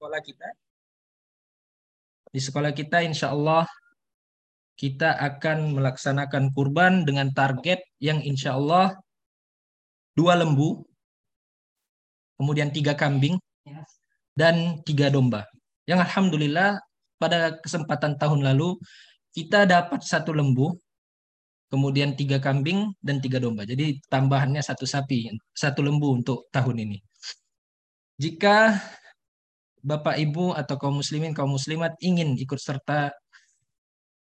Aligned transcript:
sekolah 0.00 0.24
kita. 0.24 0.48
Di 2.32 2.40
sekolah 2.40 2.72
kita 2.72 3.04
insya 3.04 3.36
Allah 3.36 3.68
kita 4.80 5.12
akan 5.12 5.76
melaksanakan 5.76 6.56
kurban 6.56 7.04
dengan 7.04 7.28
target 7.36 7.84
yang 8.00 8.24
insya 8.24 8.56
Allah 8.56 8.96
dua 10.16 10.40
lembu, 10.40 10.88
kemudian 12.40 12.72
tiga 12.72 12.96
kambing, 12.96 13.36
dan 14.32 14.80
tiga 14.88 15.12
domba. 15.12 15.44
Yang 15.84 16.08
Alhamdulillah 16.08 16.80
pada 17.20 17.60
kesempatan 17.60 18.16
tahun 18.16 18.40
lalu 18.40 18.80
kita 19.36 19.68
dapat 19.68 20.00
satu 20.00 20.32
lembu, 20.32 20.80
kemudian 21.68 22.16
tiga 22.16 22.40
kambing, 22.40 22.96
dan 23.04 23.20
tiga 23.20 23.36
domba. 23.36 23.68
Jadi 23.68 24.00
tambahannya 24.08 24.64
satu 24.64 24.88
sapi, 24.88 25.28
satu 25.52 25.84
lembu 25.84 26.24
untuk 26.24 26.48
tahun 26.48 26.88
ini. 26.88 26.96
Jika 28.16 28.80
Bapak 29.80 30.16
Ibu 30.20 30.52
atau 30.56 30.76
kaum 30.76 31.00
muslimin 31.00 31.32
kaum 31.32 31.52
muslimat 31.56 31.96
ingin 32.04 32.36
ikut 32.36 32.60
serta 32.60 33.10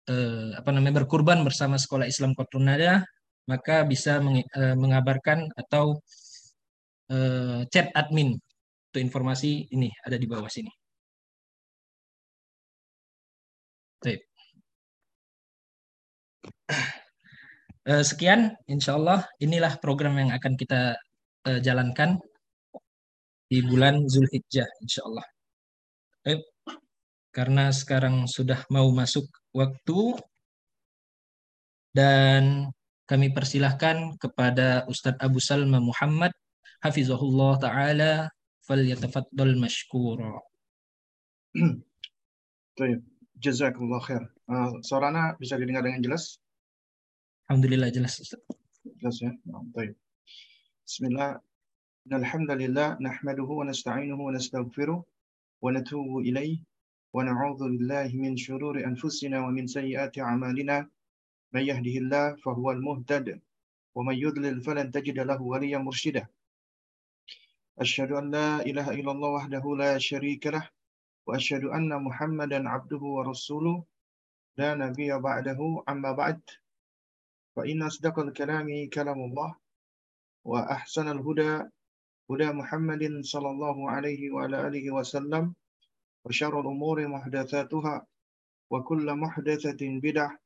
eh, 0.10 0.50
apa 0.60 0.70
namanya 0.74 1.04
berkurban 1.04 1.42
bersama 1.48 1.76
Sekolah 1.82 2.06
Islam 2.06 2.34
Kotrunada 2.38 3.04
maka 3.50 3.88
bisa 3.88 4.20
meng, 4.24 4.44
eh, 4.44 4.76
mengabarkan 4.78 5.50
atau 5.56 5.98
eh, 7.12 7.62
chat 7.74 7.88
admin 7.96 8.30
untuk 8.92 9.02
informasi 9.04 9.68
ini 9.76 9.90
ada 10.06 10.18
di 10.22 10.28
bawah 10.30 10.50
sini. 10.52 10.72
Baik. 14.02 14.22
Eh, 17.88 18.04
sekian, 18.04 18.52
insya 18.68 19.00
Allah 19.00 19.24
inilah 19.40 19.80
program 19.80 20.20
yang 20.20 20.32
akan 20.38 20.54
kita 20.60 21.00
eh, 21.48 21.60
jalankan 21.64 22.20
di 23.48 23.64
bulan 23.64 24.04
Zulhijjah, 24.12 24.68
insya 24.84 25.02
Allah. 25.08 25.26
Eh, 26.27 26.44
karena 27.31 27.72
sekarang 27.72 28.27
sudah 28.27 28.67
mau 28.67 28.92
masuk 28.92 29.31
waktu 29.56 30.20
dan 31.95 32.67
kami 33.08 33.31
persilahkan 33.31 34.19
kepada 34.19 34.84
Ustadz 34.92 35.23
Abu 35.23 35.39
Salma 35.39 35.80
Muhammad 35.80 36.36
hafizahullah 36.84 37.64
taala 37.64 38.11
falyatafaddal 38.67 39.56
mashkura. 39.56 40.44
Baik, 42.78 43.00
jazakallah 43.39 44.03
khair. 44.03 44.23
Uh, 44.52 44.84
suaranya 44.84 45.39
bisa 45.39 45.56
didengar 45.56 45.88
dengan 45.88 46.03
jelas? 46.03 46.44
Alhamdulillah 47.47 47.88
jelas 47.88 48.19
Ustaz. 48.19 48.44
Jelas 49.00 49.16
ya. 49.23 49.31
Baik. 49.72 49.95
Bismillah. 50.84 51.39
Alhamdulillah 52.12 53.00
nahmaduhu 53.00 53.64
wa 53.64 53.72
nasta'inuhu 53.72 54.28
wa 54.28 54.36
nastaghfiruh 54.36 55.00
ونتوب 55.61 56.17
إليه 56.17 56.58
ونعوذ 57.13 57.61
بالله 57.73 58.09
من 58.16 58.38
شرور 58.38 58.75
أنفسنا 58.83 59.38
ومن 59.45 59.67
سيئات 59.67 60.19
أعمالنا. 60.19 60.89
من 61.53 61.61
يهده 61.61 61.95
الله 62.03 62.36
فهو 62.36 62.72
المهتد 62.72 63.41
ومن 63.95 64.16
يضلل 64.16 64.61
فلن 64.61 64.91
تجد 64.91 65.19
له 65.19 65.41
وليا 65.41 65.78
مرشدا. 65.78 66.28
أشهد 67.80 68.11
أن 68.11 68.31
لا 68.31 68.61
إله 68.66 68.88
إلا 69.00 69.11
الله 69.11 69.30
وحده 69.30 69.63
لا 69.78 69.97
شريك 69.97 70.47
له 70.47 70.69
وأشهد 71.28 71.63
أن 71.63 72.03
محمدا 72.03 72.69
عبده 72.69 73.03
ورسوله. 73.16 73.83
لا 74.58 74.75
نبي 74.75 75.17
بعده 75.17 75.59
أما 75.89 76.11
بعد. 76.11 76.41
فإن 77.55 77.83
أصدق 77.83 78.19
الكلام 78.19 78.89
كلام 78.94 79.19
الله 79.19 79.55
وأحسن 80.45 81.08
الهدى 81.08 81.69
هدى 82.31 82.48
محمد 82.53 83.03
صلى 83.25 83.48
الله 83.51 83.78
عليه 83.91 84.31
وعلى 84.31 84.56
آله 84.69 84.84
وسلم 84.91 85.55
وشر 86.25 86.55
الأمور 86.61 86.98
محدثاتها 87.09 88.06
وكل 88.70 89.06
محدثة 89.15 89.81
بدعة 90.06 90.39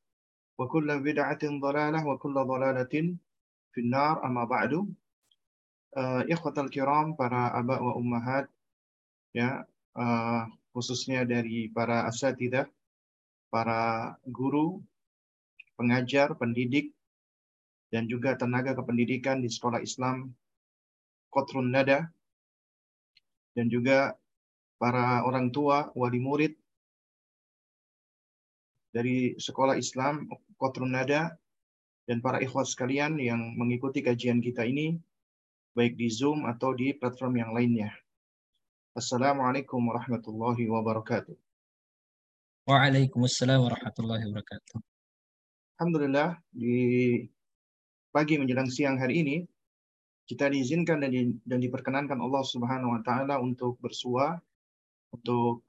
وكل 0.59 0.87
بدعة 0.99 1.43
ضلالة 1.43 1.99
وكل 2.07 2.33
ضلالة 2.33 2.93
في 3.71 3.79
النار 3.81 4.25
أما 4.25 4.43
بعد 4.43 4.73
uh, 5.97 6.21
ikhwatal 6.29 6.69
kiram 6.69 7.17
para 7.17 7.53
aba 7.57 7.81
wa 7.81 7.93
ummahat 7.97 8.45
ya 9.33 9.65
uh, 9.97 10.43
khususnya 10.73 11.25
dari 11.25 11.73
para 11.73 12.05
asatidah 12.05 12.69
para 13.49 14.13
guru 14.29 14.81
pengajar 15.73 16.37
pendidik 16.37 16.93
dan 17.89 18.05
juga 18.05 18.35
tenaga 18.37 18.75
kependidikan 18.75 19.39
di 19.39 19.49
sekolah 19.49 19.81
Islam 19.81 20.29
Kotrun 21.32 21.72
Nada, 21.72 22.12
dan 23.56 23.72
juga 23.72 24.12
para 24.76 25.24
orang 25.24 25.48
tua, 25.48 25.88
wali 25.96 26.20
murid 26.20 26.52
dari 28.92 29.32
sekolah 29.40 29.80
Islam 29.80 30.28
Kotrun 30.60 30.92
Nada, 30.92 31.32
dan 32.04 32.20
para 32.20 32.44
ikhwat 32.44 32.68
sekalian 32.68 33.16
yang 33.16 33.56
mengikuti 33.56 34.04
kajian 34.04 34.44
kita 34.44 34.68
ini, 34.68 35.00
baik 35.72 35.96
di 35.96 36.12
Zoom 36.12 36.44
atau 36.44 36.76
di 36.76 36.92
platform 36.92 37.40
yang 37.40 37.56
lainnya. 37.56 37.88
Assalamualaikum 38.92 39.80
warahmatullahi 39.88 40.68
wabarakatuh. 40.68 41.32
Waalaikumsalam 42.68 43.64
warahmatullahi 43.64 44.28
wabarakatuh. 44.28 44.76
Alhamdulillah 45.80 46.36
di 46.52 46.76
pagi 48.12 48.36
menjelang 48.36 48.68
siang 48.68 49.00
hari 49.00 49.24
ini 49.24 49.36
kita 50.32 50.48
diizinkan 50.48 51.04
dan, 51.04 51.12
di, 51.12 51.36
dan 51.44 51.60
diperkenankan 51.60 52.16
Allah 52.16 52.40
Subhanahu 52.40 52.96
wa 52.96 53.04
taala 53.04 53.36
untuk 53.36 53.76
bersua 53.84 54.40
untuk 55.12 55.60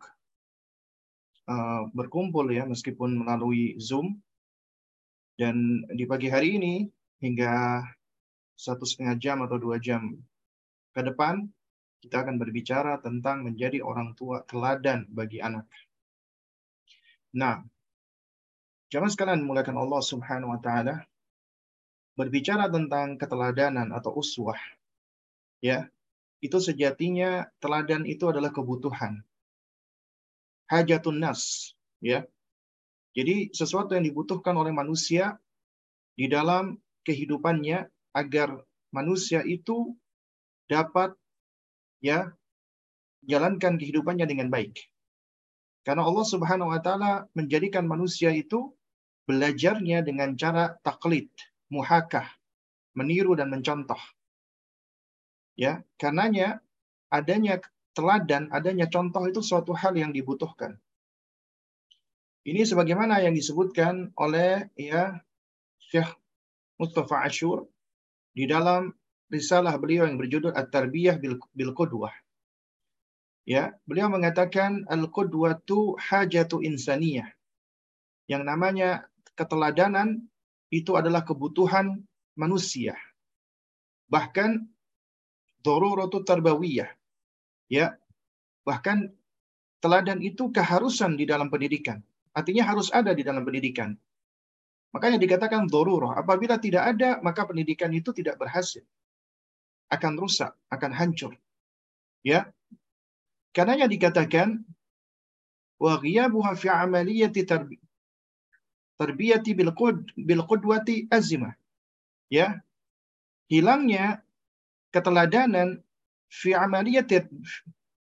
uh, 1.51 1.91
berkumpul 1.91 2.47
ya 2.47 2.63
meskipun 2.63 3.19
melalui 3.19 3.75
Zoom 3.75 4.24
dan 5.35 5.84
di 5.91 6.07
pagi 6.07 6.31
hari 6.31 6.56
ini 6.56 6.88
hingga 7.19 7.84
satu 8.56 8.88
setengah 8.88 9.19
jam 9.19 9.44
atau 9.44 9.59
dua 9.59 9.84
jam 9.84 10.16
ke 10.95 11.01
depan 11.03 11.44
kita 12.00 12.24
akan 12.24 12.40
berbicara 12.40 13.03
tentang 13.03 13.44
menjadi 13.44 13.84
orang 13.84 14.16
tua 14.16 14.47
teladan 14.47 15.07
bagi 15.12 15.44
anak. 15.44 15.68
Nah, 17.35 17.68
jangan 18.88 19.12
sekalian 19.12 19.44
mulakan 19.44 19.75
Allah 19.75 20.00
Subhanahu 20.00 20.56
wa 20.56 20.59
taala 20.63 21.03
berbicara 22.13 22.69
tentang 22.69 23.18
keteladanan 23.18 23.90
atau 23.94 24.13
uswah, 24.13 24.59
ya, 25.59 25.90
itu 26.44 26.57
sejatinya 26.59 27.47
teladan 27.63 28.03
itu 28.03 28.28
adalah 28.29 28.51
kebutuhan. 28.51 29.24
Hajatun 30.68 31.22
nas, 31.22 31.74
ya. 32.03 32.25
Jadi 33.13 33.53
sesuatu 33.53 33.94
yang 33.94 34.06
dibutuhkan 34.09 34.57
oleh 34.57 34.74
manusia 34.74 35.38
di 36.18 36.25
dalam 36.25 36.81
kehidupannya 37.06 37.85
agar 38.13 38.57
manusia 38.90 39.45
itu 39.45 39.94
dapat 40.69 41.13
ya 42.01 42.34
jalankan 43.25 43.78
kehidupannya 43.78 44.25
dengan 44.25 44.50
baik. 44.50 44.78
Karena 45.84 46.07
Allah 46.07 46.25
Subhanahu 46.25 46.72
wa 46.72 46.80
taala 46.80 47.28
menjadikan 47.35 47.84
manusia 47.85 48.31
itu 48.31 48.72
belajarnya 49.28 50.03
dengan 50.03 50.35
cara 50.35 50.75
taklid, 50.84 51.31
muhakah, 51.69 52.28
meniru 52.97 53.38
dan 53.38 53.53
mencontoh. 53.53 54.00
Ya, 55.53 55.85
karenanya 56.01 56.59
adanya 57.13 57.62
teladan, 57.94 58.50
adanya 58.50 58.90
contoh 58.90 59.22
itu 59.29 59.40
suatu 59.46 59.72
hal 59.78 59.94
yang 59.94 60.09
dibutuhkan. 60.09 60.81
Ini 62.44 62.68
sebagaimana 62.68 63.24
yang 63.24 63.38
disebutkan 63.38 64.12
oleh 64.19 64.68
ya 64.75 65.24
Syekh 65.79 66.12
Mustafa 66.75 67.24
Ashur 67.24 67.69
di 68.35 68.50
dalam 68.50 68.91
risalah 69.31 69.80
beliau 69.80 70.03
yang 70.09 70.19
berjudul 70.19 70.51
At-Tarbiyah 70.51 71.22
bil, 71.22 71.40
bil 71.56 71.72
Qudwah. 71.72 72.12
Ya, 73.44 73.75
beliau 73.84 74.07
mengatakan 74.07 74.88
al-qudwatu 74.88 76.00
hajatu 76.00 76.63
insaniyah. 76.63 77.27
Yang 78.27 78.44
namanya 78.48 78.89
keteladanan 79.36 80.31
itu 80.73 80.97
adalah 80.97 81.21
kebutuhan 81.21 82.01
manusia. 82.33 82.97
Bahkan 84.09 84.57
daruratu 85.61 86.25
tarbawiyah. 86.25 86.89
Ya. 87.69 87.93
Bahkan 88.65 89.13
teladan 89.83 90.23
itu 90.23 90.49
keharusan 90.49 91.13
di 91.13 91.29
dalam 91.29 91.53
pendidikan. 91.53 92.01
Artinya 92.33 92.65
harus 92.65 92.89
ada 92.89 93.13
di 93.13 93.21
dalam 93.21 93.45
pendidikan. 93.45 93.93
Makanya 94.93 95.21
dikatakan 95.21 95.69
doruro. 95.69 96.13
Apabila 96.13 96.57
tidak 96.57 96.97
ada, 96.97 97.21
maka 97.21 97.45
pendidikan 97.45 97.89
itu 97.93 98.13
tidak 98.13 98.37
berhasil. 98.41 98.81
Akan 99.89 100.17
rusak, 100.17 100.53
akan 100.73 100.91
hancur. 100.93 101.37
Ya. 102.25 102.49
Karenanya 103.53 103.85
dikatakan 103.85 104.65
ghiyabuha 105.77 106.55
fi 106.57 106.67
amaliyati 106.71 107.45
tarbiyati 109.03 109.51
bil 109.59 109.75
qud 109.75 110.15
bil 110.15 110.47
qudwati 110.47 111.11
azimah. 111.11 111.51
Ya. 112.31 112.63
Hilangnya 113.51 114.23
keteladanan 114.95 115.83
fi 116.31 116.55
amaliyati 116.55 117.27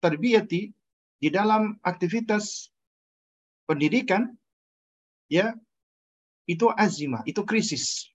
tarbiyati 0.01 0.73
di 1.21 1.29
dalam 1.29 1.77
aktivitas 1.85 2.73
pendidikan 3.69 4.33
ya 5.29 5.53
itu 6.49 6.73
azimah, 6.73 7.21
itu 7.29 7.45
krisis. 7.45 8.09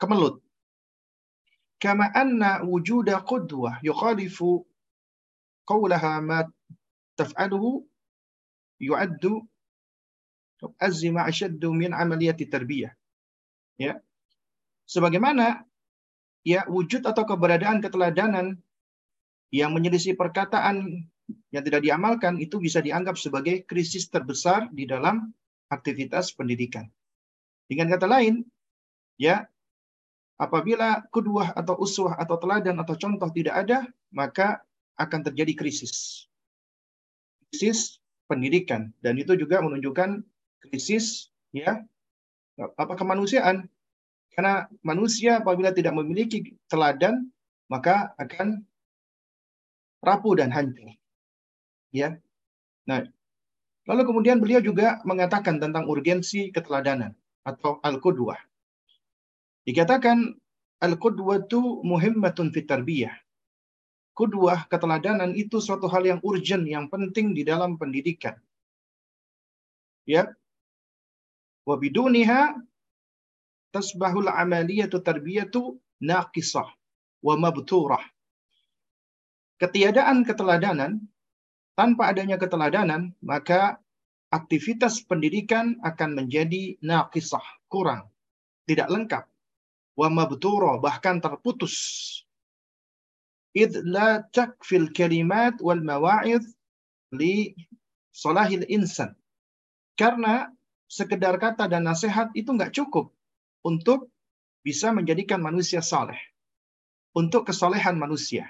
Kemelut. 0.00 0.40
Kama 1.76 2.08
anna 2.16 2.64
wujuda 2.64 3.20
qudwah 3.20 3.76
yukhalifu 3.84 4.64
qawlaha 5.68 6.24
ma 6.24 6.38
taf'aluhu 7.20 7.84
yu'addu 8.80 9.44
azima 10.80 11.28
ashaddu 11.28 11.74
min 11.74 11.92
amaliyati 11.92 12.48
tarbiyah. 12.48 12.92
Ya. 13.76 14.00
Sebagaimana 14.88 15.64
ya 16.44 16.68
wujud 16.68 17.04
atau 17.04 17.24
keberadaan 17.24 17.80
keteladanan 17.80 18.60
yang 19.50 19.72
menyelisih 19.72 20.14
perkataan 20.14 21.08
yang 21.50 21.64
tidak 21.64 21.80
diamalkan 21.80 22.36
itu 22.36 22.60
bisa 22.60 22.84
dianggap 22.84 23.16
sebagai 23.16 23.64
krisis 23.64 24.12
terbesar 24.12 24.68
di 24.70 24.84
dalam 24.84 25.32
aktivitas 25.72 26.36
pendidikan. 26.36 26.90
Dengan 27.64 27.88
kata 27.96 28.04
lain, 28.04 28.44
ya, 29.16 29.48
apabila 30.36 31.06
kedua 31.08 31.56
atau 31.56 31.80
uswah 31.80 32.18
atau 32.20 32.36
teladan 32.36 32.76
atau 32.76 32.94
contoh 32.98 33.30
tidak 33.32 33.54
ada, 33.64 33.88
maka 34.12 34.60
akan 35.00 35.20
terjadi 35.32 35.56
krisis. 35.56 36.26
Krisis 37.48 38.02
pendidikan 38.28 38.92
dan 39.00 39.16
itu 39.16 39.32
juga 39.38 39.64
menunjukkan 39.64 40.20
krisis 40.64 41.28
ya 41.52 41.84
apa 42.58 42.94
kemanusiaan. 42.96 43.68
Karena 44.34 44.66
manusia 44.82 45.38
apabila 45.38 45.70
tidak 45.70 45.94
memiliki 45.94 46.58
teladan, 46.66 47.30
maka 47.70 48.10
akan 48.18 48.66
rapuh 50.02 50.34
dan 50.34 50.50
hancur. 50.50 50.90
Ya. 51.94 52.18
Nah, 52.82 53.06
Lalu 53.84 54.02
kemudian 54.08 54.40
beliau 54.40 54.64
juga 54.64 55.04
mengatakan 55.04 55.60
tentang 55.60 55.84
urgensi 55.84 56.48
keteladanan 56.48 57.12
atau 57.44 57.84
al-qudwah. 57.84 58.40
Dikatakan 59.68 60.32
al-qudwah 60.80 61.44
itu 61.44 61.84
muhimmatun 61.84 62.48
fit 62.48 62.64
tarbiyah. 62.64 63.12
Kudwah 64.14 64.64
keteladanan 64.70 65.34
itu 65.36 65.58
suatu 65.60 65.90
hal 65.90 66.06
yang 66.06 66.20
urgent, 66.24 66.64
yang 66.64 66.88
penting 66.88 67.36
di 67.36 67.44
dalam 67.44 67.76
pendidikan. 67.76 68.38
Ya. 70.08 70.32
Wa 71.64 71.80
biduniha 71.80 72.60
tasbahul 73.72 74.28
amaliyatu 74.28 75.00
tarbiyatu 75.00 75.80
naqisah 76.04 76.68
wa 77.24 77.34
mabturah. 77.40 78.04
Ketiadaan 79.56 80.28
keteladanan 80.28 81.00
tanpa 81.74 82.12
adanya 82.12 82.38
keteladanan, 82.38 83.16
maka 83.24 83.80
aktivitas 84.30 85.02
pendidikan 85.08 85.78
akan 85.82 86.14
menjadi 86.18 86.78
naqisah, 86.84 87.42
kurang, 87.72 88.06
tidak 88.68 88.90
lengkap. 88.92 89.24
Wa 89.94 90.10
bahkan 90.82 91.22
terputus. 91.22 91.74
Id 93.54 93.86
la 93.86 94.26
takfil 94.34 94.90
kalimat 94.90 95.54
wal 95.62 95.78
mawa'id 95.78 96.42
li 97.14 97.54
solahil 98.10 98.66
insan. 98.66 99.14
Karena 99.94 100.50
sekedar 100.94 101.34
kata 101.42 101.66
dan 101.66 101.82
nasihat 101.82 102.30
itu 102.38 102.54
nggak 102.54 102.70
cukup 102.70 103.10
untuk 103.66 104.14
bisa 104.62 104.94
menjadikan 104.94 105.42
manusia 105.42 105.82
saleh. 105.82 106.18
Untuk 107.14 107.50
kesolehan 107.50 107.98
manusia. 107.98 108.46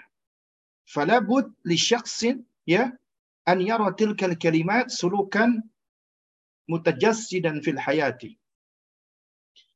Falabud 0.88 1.48
li 1.64 1.76
syaksin 1.76 2.44
ya 2.64 2.92
an 3.44 3.58
yara 3.60 3.92
tilkal 3.92 4.36
kalimat 4.36 4.88
sulukan 4.88 5.60
mutajassidan 6.68 7.60
fil 7.60 7.76
hayati. 7.76 8.40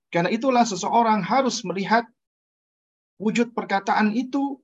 Karena 0.08 0.32
itulah 0.32 0.64
seseorang 0.64 1.20
harus 1.20 1.60
melihat 1.68 2.08
wujud 3.20 3.52
perkataan 3.52 4.16
itu 4.16 4.56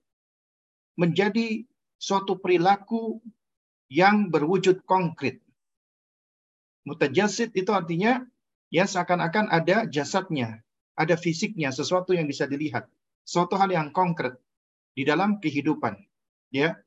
menjadi 0.97 1.69
suatu 2.01 2.41
perilaku 2.41 3.21
yang 3.93 4.33
berwujud 4.33 4.89
konkret. 4.89 5.44
Mutajasid 6.84 7.56
itu 7.56 7.72
artinya 7.72 8.20
ya 8.69 8.84
seakan-akan 8.84 9.48
ada 9.48 9.88
jasadnya, 9.88 10.60
ada 10.94 11.16
fisiknya, 11.16 11.72
sesuatu 11.72 12.12
yang 12.12 12.28
bisa 12.28 12.44
dilihat, 12.44 12.84
suatu 13.25 13.56
hal 13.56 13.72
yang 13.72 13.88
konkret 13.90 14.36
di 14.92 15.02
dalam 15.02 15.40
kehidupan. 15.40 15.96
Ya. 16.52 16.78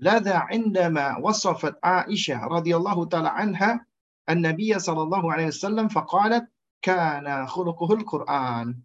Lada 0.00 0.48
indama 0.50 1.20
wasafat 1.20 1.78
Aisyah 1.80 2.48
radhiyallahu 2.48 3.06
taala 3.12 3.32
anha 3.36 3.84
an-nabiy 4.26 4.74
sallallahu 4.74 5.30
alaihi 5.30 5.52
wasallam 5.52 5.92
faqalat 5.92 6.48
kana 6.82 7.46
khuluquhul 7.46 8.02
Quran. 8.02 8.82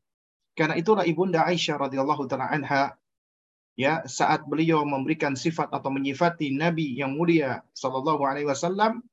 Karena 0.53 0.75
itulah 0.77 1.07
ibunda 1.07 1.47
Aisyah 1.47 1.79
radhiyallahu 1.79 2.27
taala 2.29 2.49
anha 2.53 2.95
ya 3.77 4.03
saat 4.09 4.45
beliau 4.49 4.81
memberikan 4.83 5.38
sifat 5.38 5.69
atau 5.69 5.94
menyifati 5.94 6.49
nabi 6.57 6.97
yang 6.97 7.13
mulia 7.13 7.61
sallallahu 7.77 8.25
alaihi 8.25 8.49
wasallam 8.49 9.05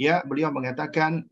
ya 0.00 0.24
beliau 0.24 0.48
mengatakan 0.48 1.28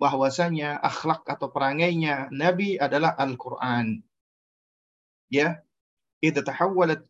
bahwasanya 0.00 0.80
akhlak 0.80 1.28
atau 1.28 1.52
perangainya 1.52 2.32
Nabi 2.32 2.80
adalah 2.80 3.12
Al-Qur'an 3.20 4.00
ya 5.28 5.60
idza 6.24 6.40
tahawwalat 6.40 7.04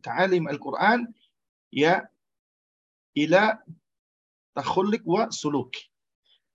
ta'alim 0.00 0.46
Al-Qur'an 0.46 1.10
ya 1.74 2.06
ila 3.16 3.58
takhulik 4.56 5.04
wa 5.08 5.28
suluk. 5.32 5.72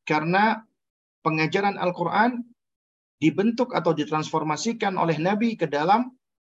Karena 0.07 0.61
pengajaran 1.25 1.75
Al-Quran 1.75 2.45
dibentuk 3.19 3.73
atau 3.73 3.91
ditransformasikan 3.91 4.95
oleh 4.95 5.17
Nabi 5.19 5.57
ke 5.57 5.67
dalam 5.67 6.13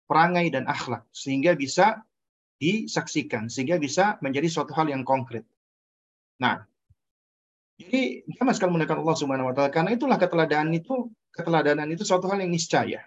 perangai 0.08 0.48
dan 0.48 0.64
akhlak. 0.70 1.04
Sehingga 1.12 1.58
bisa 1.58 2.00
disaksikan. 2.56 3.52
Sehingga 3.52 3.76
bisa 3.76 4.16
menjadi 4.24 4.48
suatu 4.48 4.72
hal 4.72 4.88
yang 4.88 5.04
konkret. 5.04 5.44
Nah, 6.40 6.64
jadi 7.82 8.22
sama 8.38 8.54
sekali 8.54 8.76
menggunakan 8.76 8.98
Allah 9.02 9.16
Subhanahu 9.18 9.48
wa 9.50 9.54
taala 9.54 9.70
karena 9.74 9.90
itulah 9.96 10.18
keteladanan 10.20 10.72
itu 10.72 11.10
keteladanan 11.34 11.88
itu 11.90 12.06
suatu 12.06 12.30
hal 12.30 12.38
yang 12.38 12.52
niscaya. 12.54 13.02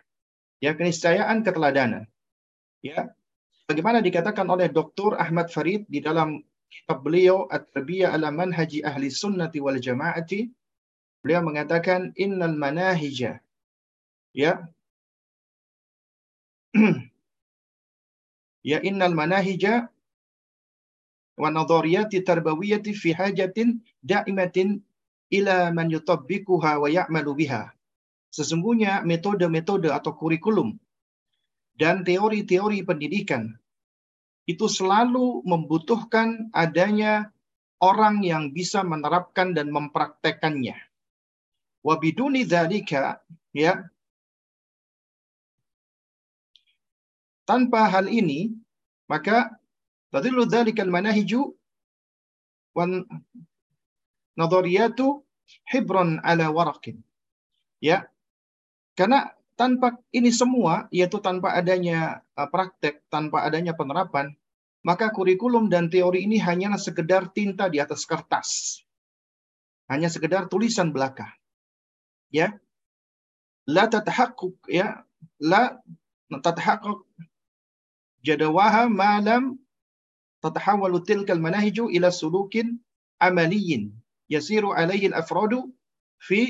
Ya, 0.64 0.72
keniscayaan 0.72 1.44
keteladanan. 1.44 2.08
Ya, 2.80 3.14
Bagaimana 3.66 3.98
dikatakan 3.98 4.46
oleh 4.46 4.70
Dr. 4.70 5.18
Ahmad 5.18 5.50
Farid 5.50 5.90
di 5.90 5.98
dalam 5.98 6.38
kitab 6.70 7.02
beliau 7.02 7.50
At-Tarbiyah 7.50 8.14
ala 8.14 8.30
Manhaji 8.30 8.86
Ahli 8.86 9.10
Sunnati 9.10 9.58
wal 9.58 9.82
Jama'ati, 9.82 10.46
beliau 11.26 11.42
mengatakan 11.42 12.14
innal 12.14 12.54
manahija 12.54 13.42
ya 14.38 14.62
ya 18.70 18.78
innal 18.86 19.18
manahija 19.18 19.90
wa 21.36 21.50
nadhariyati 21.52 22.24
tarbawiyati 22.24 22.96
fi 22.96 23.12
hajatin 23.12 23.84
da'imatin 24.04 24.80
ila 25.32 25.72
man 25.76 25.92
yutabbikuha 25.92 26.80
wa 26.80 26.88
ya'malu 26.88 27.32
biha. 27.36 27.72
Sesungguhnya 28.32 29.04
metode-metode 29.08 29.92
atau 29.92 30.12
kurikulum 30.16 30.76
dan 31.76 32.04
teori-teori 32.04 32.84
pendidikan 32.84 33.52
itu 34.46 34.68
selalu 34.70 35.42
membutuhkan 35.44 36.52
adanya 36.54 37.32
orang 37.82 38.24
yang 38.24 38.54
bisa 38.56 38.86
menerapkan 38.86 39.52
dan 39.52 39.74
mempraktekannya. 39.74 40.78
Wabiduni 41.86 42.48
dzalika 42.50 43.22
ya 43.54 43.86
tanpa 47.46 47.88
hal 47.94 48.10
ini 48.10 48.58
maka 49.06 49.54
tadillu 50.16 50.48
dzalikal 50.48 50.88
manahiju 50.88 51.52
wan 52.72 53.04
nadhariyatu 54.40 55.20
hibran 55.68 56.24
ala 56.24 56.48
waraqin. 56.56 57.04
Ya. 57.84 58.08
Karena 58.96 59.36
tanpa 59.60 60.00
ini 60.16 60.32
semua, 60.32 60.88
yaitu 60.88 61.20
tanpa 61.20 61.52
adanya 61.52 62.24
uh, 62.40 62.48
praktek, 62.48 63.04
tanpa 63.12 63.44
adanya 63.44 63.76
penerapan, 63.76 64.32
maka 64.88 65.12
kurikulum 65.12 65.68
dan 65.68 65.92
teori 65.92 66.24
ini 66.24 66.40
hanyalah 66.40 66.80
sekedar 66.80 67.28
tinta 67.36 67.68
di 67.68 67.84
atas 67.84 68.08
kertas. 68.08 68.80
Hanya 69.92 70.08
sekedar 70.08 70.48
tulisan 70.48 70.96
belaka. 70.96 71.28
Ya. 72.32 72.56
La 73.66 73.90
tatahaqquk 73.90 74.70
ya, 74.70 75.04
la 75.42 75.82
tatahaqquk 76.30 77.04
jadawaha 78.22 78.86
ma 78.86 79.18
lam 79.18 79.58
tatahawwalu 80.46 81.00
tilkal 81.10 81.42
manahiju 81.46 81.86
ila 81.98 82.10
sulukin 82.22 82.68
amaliyin 83.28 83.84
yasiru 84.34 84.70
alaihi 84.82 85.10
al-afradu 85.12 85.60
fi 86.28 86.42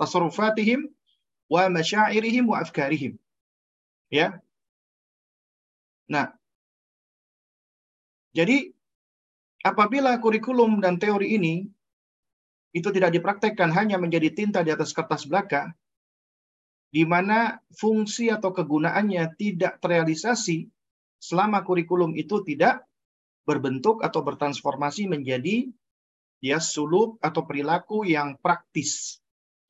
tasarrufatihim 0.00 0.80
wa 1.54 1.62
masyairihim 1.76 2.44
wa 2.52 2.56
afkarihim. 2.64 3.12
Ya. 4.18 4.28
Nah, 6.14 6.36
Jadi 8.34 8.74
apabila 9.62 10.18
kurikulum 10.18 10.82
dan 10.82 10.98
teori 10.98 11.38
ini 11.38 11.70
itu 12.74 12.90
tidak 12.90 13.14
dipraktekkan 13.14 13.70
hanya 13.70 13.94
menjadi 14.02 14.34
tinta 14.34 14.66
di 14.66 14.74
atas 14.74 14.90
kertas 14.90 15.30
belaka, 15.30 15.70
di 16.90 17.06
mana 17.06 17.62
fungsi 17.78 18.34
atau 18.34 18.50
kegunaannya 18.50 19.38
tidak 19.38 19.78
terrealisasi 19.78 20.66
selama 21.24 21.64
kurikulum 21.64 22.12
itu 22.20 22.44
tidak 22.44 22.84
berbentuk 23.48 24.04
atau 24.04 24.20
bertransformasi 24.20 25.08
menjadi 25.08 25.72
ya 26.44 26.60
suluk 26.60 27.16
atau 27.24 27.48
perilaku 27.48 28.04
yang 28.04 28.36
praktis 28.36 29.24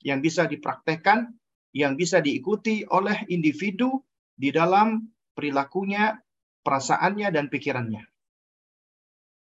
yang 0.05 0.21
bisa 0.21 0.45
dipraktekkan, 0.45 1.33
yang 1.73 1.97
bisa 1.97 2.21
diikuti 2.21 2.85
oleh 2.85 3.25
individu 3.33 4.05
di 4.37 4.53
dalam 4.53 5.01
perilakunya, 5.33 6.21
perasaannya 6.61 7.33
dan 7.33 7.49
pikirannya. 7.49 8.05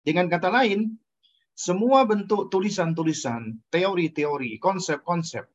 Dengan 0.07 0.31
kata 0.31 0.49
lain, 0.49 0.95
semua 1.53 2.07
bentuk 2.07 2.47
tulisan-tulisan, 2.49 3.59
teori-teori, 3.69 4.57
konsep-konsep, 4.57 5.45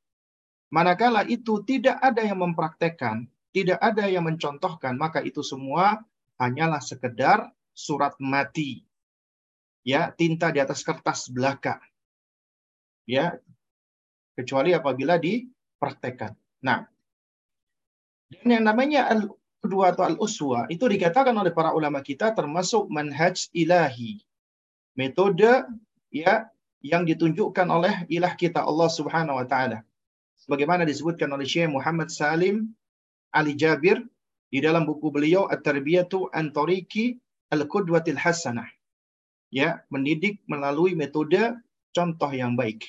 manakala 0.71 1.25
itu 1.25 1.65
tidak 1.65 1.99
ada 2.05 2.23
yang 2.23 2.45
mempraktekkan, 2.45 3.27
tidak 3.51 3.81
ada 3.81 4.07
yang 4.07 4.29
mencontohkan, 4.29 4.95
maka 4.95 5.25
itu 5.25 5.41
semua 5.41 6.05
hanyalah 6.39 6.81
sekedar 6.81 7.51
surat 7.75 8.15
mati. 8.23 8.83
Ya, 9.87 10.11
tinta 10.15 10.51
di 10.51 10.59
atas 10.59 10.83
kertas 10.83 11.31
belaka. 11.31 11.79
Ya, 13.09 13.39
kecuali 14.39 14.75
apabila 14.75 15.17
dipraktekkan. 15.19 16.37
Nah, 16.63 16.87
dan 18.29 18.49
yang 18.61 18.65
namanya 18.69 19.09
al-qudwa 19.09 19.89
atau 19.89 20.05
al-uswa 20.05 20.69
itu 20.69 20.85
dikatakan 20.85 21.33
oleh 21.33 21.51
para 21.51 21.73
ulama 21.73 22.05
kita 22.05 22.37
termasuk 22.37 22.87
manhaj 22.93 23.49
ilahi. 23.57 24.21
Metode 24.93 25.65
ya 26.13 26.51
yang 26.85 27.09
ditunjukkan 27.09 27.67
oleh 27.67 28.05
ilah 28.13 28.33
kita 28.37 28.61
Allah 28.61 28.91
Subhanahu 28.93 29.41
wa 29.41 29.47
taala. 29.49 29.81
Sebagaimana 30.39 30.85
disebutkan 30.85 31.33
oleh 31.33 31.49
Syekh 31.49 31.73
Muhammad 31.73 32.13
Salim 32.13 32.71
Ali 33.33 33.57
Jabir 33.57 34.05
di 34.49 34.59
dalam 34.65 34.89
buku 34.89 35.13
beliau 35.13 35.45
At-Tarbiyatu 35.49 36.33
an 36.33 36.51
Tariqi 36.53 37.21
Al-Qudwatil 37.53 38.21
Hasanah. 38.21 38.69
Ya, 39.49 39.81
mendidik 39.89 40.45
melalui 40.45 40.93
metode 40.93 41.57
contoh 41.97 42.29
yang 42.29 42.53
baik. 42.53 42.85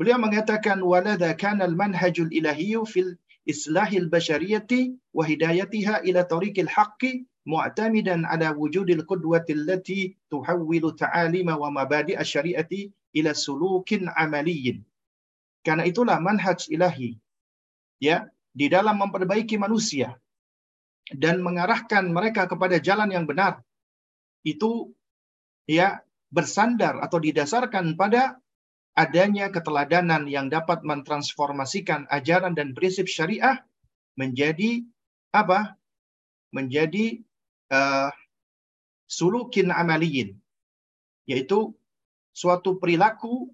Beliau 0.00 0.16
mengatakan 0.16 0.80
walada 0.80 1.28
kana 1.36 1.68
al-manhajul 1.68 2.30
ilahiyyu 2.32 2.86
fil 2.88 3.18
islahil 3.44 4.08
bashariyati 4.08 4.96
wa 5.12 5.26
hidayatiha 5.26 6.06
ila 6.08 6.24
tariqil 6.24 6.70
haqqi 6.70 7.26
mu'tamidan 7.48 8.24
ala 8.28 8.52
wujudil 8.56 9.02
qudwati 9.10 9.56
allati 9.58 10.16
tuhawwilu 10.32 10.94
ta'alima 10.96 11.56
wa 11.56 11.68
mabadi 11.72 12.16
asyariati 12.16 12.92
ila 13.18 13.32
sulukin 13.32 14.08
amaliyin. 14.16 14.84
Karena 15.66 15.84
itulah 15.90 16.16
manhaj 16.20 16.68
ilahi 16.72 17.18
ya 18.00 18.28
di 18.54 18.66
dalam 18.70 18.96
memperbaiki 19.02 19.58
manusia 19.58 20.16
dan 21.14 21.40
mengarahkan 21.40 22.08
mereka 22.12 22.44
kepada 22.44 22.76
jalan 22.80 23.08
yang 23.08 23.24
benar 23.24 23.64
itu 24.44 24.92
ya 25.64 26.00
bersandar 26.28 27.00
atau 27.00 27.18
didasarkan 27.20 27.96
pada 27.96 28.36
adanya 28.98 29.48
keteladanan 29.48 30.26
yang 30.26 30.50
dapat 30.50 30.82
mentransformasikan 30.82 32.10
ajaran 32.10 32.52
dan 32.58 32.74
prinsip 32.74 33.06
syariah 33.06 33.62
menjadi 34.18 34.82
apa? 35.30 35.78
Menjadi 36.50 37.22
uh, 37.70 38.10
sulukin 39.06 39.70
amaliyin, 39.70 40.34
yaitu 41.28 41.76
suatu 42.32 42.80
perilaku, 42.80 43.52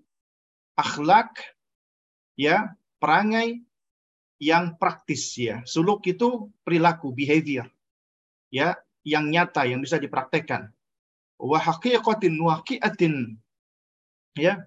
akhlak, 0.78 1.34
ya, 2.38 2.72
perangai 3.02 3.66
yang 4.44 4.76
praktis 4.76 5.32
ya. 5.40 5.64
Suluk 5.64 6.04
itu 6.04 6.52
perilaku, 6.60 7.16
behavior. 7.16 7.64
Ya, 8.52 8.76
yang 9.08 9.32
nyata 9.32 9.64
yang 9.64 9.80
bisa 9.80 9.96
dipraktekkan. 9.96 10.68
Wa 11.40 11.58
haqiqatin 11.58 12.36
waqi'atin 12.36 13.40
ya 14.36 14.60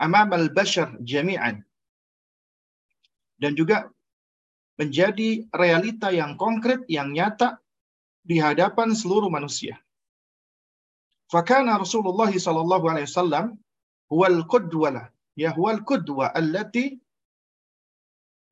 amam 0.00 0.32
al-bashar 0.32 0.96
jami'an. 1.04 1.60
Dan 3.36 3.52
juga 3.58 3.90
menjadi 4.80 5.46
realita 5.52 6.08
yang 6.14 6.34
konkret, 6.40 6.82
yang 6.88 7.12
nyata 7.12 7.58
di 8.22 8.38
hadapan 8.38 8.94
seluruh 8.94 9.28
manusia. 9.28 9.78
Fakana 11.26 11.78
Rasulullah 11.80 12.30
sallallahu 12.30 12.86
alaihi 12.86 13.08
wasallam 13.08 13.58
huwal 14.12 14.46
qudwa 14.46 15.10
ya 15.34 15.50
huwal 15.56 15.80
qudwa 15.82 16.28
allati 16.36 17.01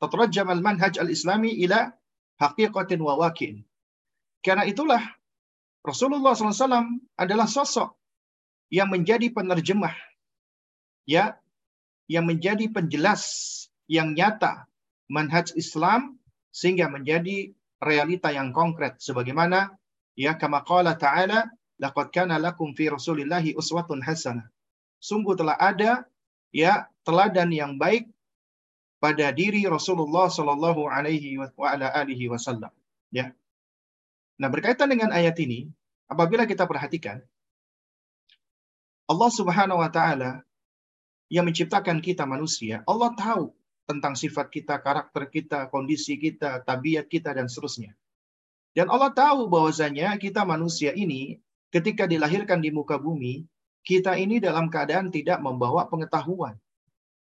tatrajjam 0.01 0.49
al-manhaj 0.49 0.97
al-islami 0.97 1.55
ila 1.63 1.93
haqiqatin 2.41 2.99
wa 3.05 3.21
waqi'in. 3.21 3.61
Karena 4.41 4.65
itulah 4.65 5.05
Rasulullah 5.85 6.33
SAW 6.33 7.01
adalah 7.17 7.49
sosok 7.49 7.93
yang 8.73 8.89
menjadi 8.89 9.29
penerjemah, 9.33 9.93
ya, 11.05 11.37
yang 12.09 12.25
menjadi 12.25 12.69
penjelas 12.73 13.23
yang 13.91 14.17
nyata 14.17 14.65
manhaj 15.11 15.53
Islam 15.55 16.17
sehingga 16.51 16.91
menjadi 16.91 17.53
realita 17.83 18.31
yang 18.31 18.55
konkret 18.55 19.01
sebagaimana 19.01 19.73
ya 20.15 20.37
kama 20.37 20.63
qala 20.63 20.95
ta'ala 20.95 21.49
laqad 21.81 22.13
kana 22.13 22.37
lakum 22.37 22.77
fi 22.77 22.93
rasulillahi 22.93 23.57
uswatun 23.57 24.05
hasanah. 24.05 24.47
Sungguh 25.01 25.33
telah 25.35 25.57
ada 25.57 26.05
ya 26.53 26.87
teladan 27.09 27.51
yang 27.51 27.81
baik 27.81 28.07
pada 29.01 29.33
diri 29.33 29.65
Rasulullah 29.65 30.29
Shallallahu 30.29 30.87
alaihi 30.87 31.41
wasallam. 32.29 32.71
Ya. 33.09 33.33
Nah, 34.37 34.49
berkaitan 34.53 34.93
dengan 34.93 35.11
ayat 35.11 35.35
ini, 35.41 35.73
apabila 36.07 36.45
kita 36.45 36.69
perhatikan 36.69 37.25
Allah 39.11 39.31
Subhanahu 39.33 39.83
wa 39.83 39.91
taala 39.91 40.45
yang 41.33 41.49
menciptakan 41.49 41.99
kita 41.99 42.29
manusia, 42.29 42.87
Allah 42.87 43.11
tahu 43.17 43.51
tentang 43.91 44.15
sifat 44.15 44.53
kita, 44.55 44.79
karakter 44.79 45.27
kita, 45.27 45.67
kondisi 45.67 46.15
kita, 46.15 46.63
tabiat 46.63 47.11
kita, 47.11 47.35
dan 47.35 47.51
seterusnya. 47.51 47.91
Dan 48.71 48.87
Allah 48.87 49.11
tahu 49.11 49.51
bahwasanya 49.51 50.15
kita 50.23 50.47
manusia 50.47 50.95
ini 50.95 51.43
ketika 51.75 52.07
dilahirkan 52.07 52.63
di 52.63 52.71
muka 52.71 53.03
bumi, 53.03 53.43
kita 53.83 54.15
ini 54.15 54.39
dalam 54.39 54.71
keadaan 54.71 55.11
tidak 55.11 55.43
membawa 55.43 55.91
pengetahuan. 55.91 56.55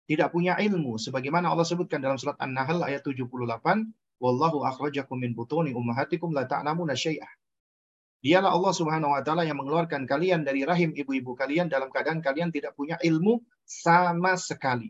Tidak 0.05 0.29
punya 0.29 0.53
ilmu. 0.61 1.01
Sebagaimana 1.01 1.49
Allah 1.49 1.65
sebutkan 1.65 1.97
dalam 1.97 2.21
surat 2.21 2.37
An-Nahl 2.37 2.85
ayat 2.85 3.01
78, 3.01 3.25
Wallahu 4.21 4.63
akhrajakum 4.63 5.19
min 5.19 5.35
butuni 5.35 5.75
ummahatikum 5.75 6.31
la 6.31 6.47
ta'lamuna 6.47 6.95
syai'ah. 6.95 7.27
Dialah 8.25 8.57
Allah 8.57 8.73
Subhanahu 8.73 9.13
wa 9.13 9.21
taala 9.21 9.45
yang 9.45 9.61
mengeluarkan 9.61 10.09
kalian 10.09 10.41
dari 10.41 10.65
rahim 10.65 10.97
ibu-ibu 10.97 11.37
kalian 11.37 11.69
dalam 11.69 11.93
keadaan 11.93 12.25
kalian 12.25 12.49
tidak 12.49 12.73
punya 12.73 12.97
ilmu 12.97 13.43
sama 13.61 14.33
sekali. 14.33 14.89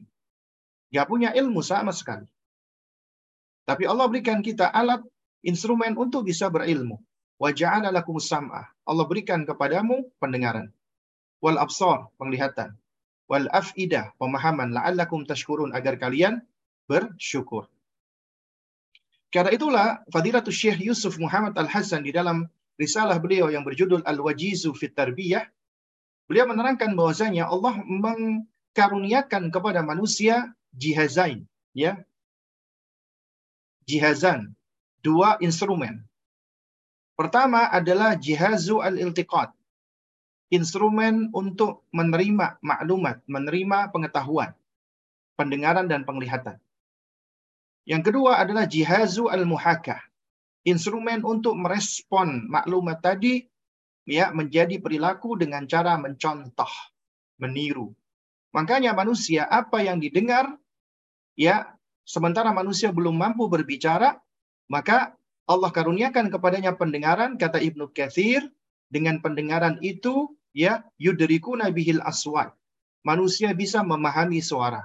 Gak 0.93 1.11
punya 1.11 1.35
ilmu 1.35 1.59
sama 1.59 1.91
sekali. 1.91 2.29
Tapi 3.67 3.83
Allah 3.89 4.07
berikan 4.07 4.39
kita 4.39 4.71
alat, 4.71 5.03
instrumen 5.43 5.97
untuk 5.99 6.23
bisa 6.23 6.47
berilmu. 6.47 7.01
Waja'ala 7.41 7.91
lakum 7.91 8.15
sam'ah. 8.21 8.71
Allah 8.87 9.05
berikan 9.09 9.43
kepadamu 9.43 10.07
pendengaran. 10.21 10.71
Wal 11.43 11.59
absar, 11.59 12.07
penglihatan. 12.15 12.77
Wal 13.25 13.49
af'idah, 13.49 14.13
pemahaman. 14.21 14.75
La'allakum 14.75 15.25
tashkurun, 15.25 15.73
agar 15.73 15.97
kalian 15.97 16.45
bersyukur. 16.85 17.65
Karena 19.33 19.51
itulah 19.51 19.87
Fadilatul 20.13 20.53
Syekh 20.53 20.79
Yusuf 20.79 21.17
Muhammad 21.17 21.57
Al-Hasan 21.57 22.05
di 22.05 22.13
dalam 22.13 22.45
risalah 22.77 23.17
beliau 23.17 23.49
yang 23.49 23.63
berjudul 23.63 24.03
Al-Wajizu 24.03 24.75
Fit 24.75 24.93
Tarbiyah, 24.93 25.47
beliau 26.27 26.45
menerangkan 26.47 26.93
bahwasanya 26.93 27.47
Allah 27.47 27.79
mengkaruniakan 27.83 29.49
kepada 29.49 29.79
manusia 29.81 30.51
jihazain, 30.75 31.47
ya. 31.71 32.03
Jihazan, 33.87 34.51
dua 34.99 35.39
instrumen. 35.39 36.03
Pertama 37.15 37.71
adalah 37.71 38.19
jihazu 38.19 38.83
al-iltiqat. 38.83 39.54
Instrumen 40.53 41.33
untuk 41.33 41.81
menerima 41.89 42.61
maklumat, 42.61 43.25
menerima 43.25 43.89
pengetahuan, 43.89 44.53
pendengaran 45.33 45.89
dan 45.89 46.05
penglihatan. 46.05 46.61
Yang 47.85 48.13
kedua 48.13 48.41
adalah 48.41 48.69
jihazu 48.69 49.29
al-muhakah. 49.29 50.01
Instrumen 50.65 51.21
untuk 51.21 51.53
merespon 51.53 52.49
maklumat 52.49 52.97
tadi 53.01 53.45
ya 54.09 54.33
menjadi 54.33 54.81
perilaku 54.81 55.37
dengan 55.37 55.69
cara 55.69 55.97
mencontoh, 55.97 56.69
meniru. 57.37 57.93
Makanya 58.53 58.97
manusia 58.97 59.45
apa 59.45 59.85
yang 59.85 60.01
didengar 60.01 60.57
ya 61.37 61.73
sementara 62.05 62.49
manusia 62.53 62.89
belum 62.89 63.17
mampu 63.17 63.45
berbicara, 63.49 64.17
maka 64.69 65.13
Allah 65.45 65.69
karuniakan 65.69 66.33
kepadanya 66.33 66.73
pendengaran 66.73 67.37
kata 67.37 67.61
Ibnu 67.61 67.93
Katsir 67.93 68.49
dengan 68.95 69.19
pendengaran 69.19 69.75
itu 69.91 70.31
ya 70.55 70.73
yudriku 70.95 71.59
nabihil 71.59 71.99
aswat. 72.11 72.55
Manusia 73.03 73.51
bisa 73.61 73.83
memahami 73.91 74.39
suara. 74.39 74.83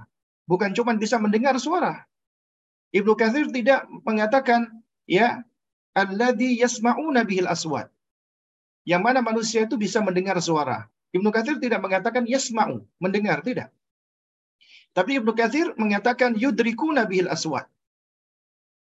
Bukan 0.51 0.75
cuma 0.77 0.93
bisa 0.99 1.17
mendengar 1.23 1.55
suara. 1.63 1.95
Ibnu 2.91 3.15
Katsir 3.15 3.47
tidak 3.55 3.87
mengatakan 4.03 4.83
ya 5.07 5.47
alladzi 5.95 6.59
yasma'una 6.59 7.23
bihil 7.23 7.47
aswat. 7.47 7.87
Yang 8.83 9.03
mana 9.07 9.21
manusia 9.23 9.63
itu 9.63 9.79
bisa 9.79 10.03
mendengar 10.03 10.37
suara. 10.43 10.91
Ibnu 11.15 11.31
Katsir 11.31 11.57
tidak 11.63 11.81
mengatakan 11.87 12.27
yasma'u, 12.27 12.83
mendengar 12.99 13.39
tidak. 13.47 13.71
Tapi 14.91 15.23
Ibnu 15.23 15.33
Katsir 15.39 15.71
mengatakan 15.79 16.35
yudriku 16.35 16.91
nabihil 16.91 17.31
aswat. 17.31 17.71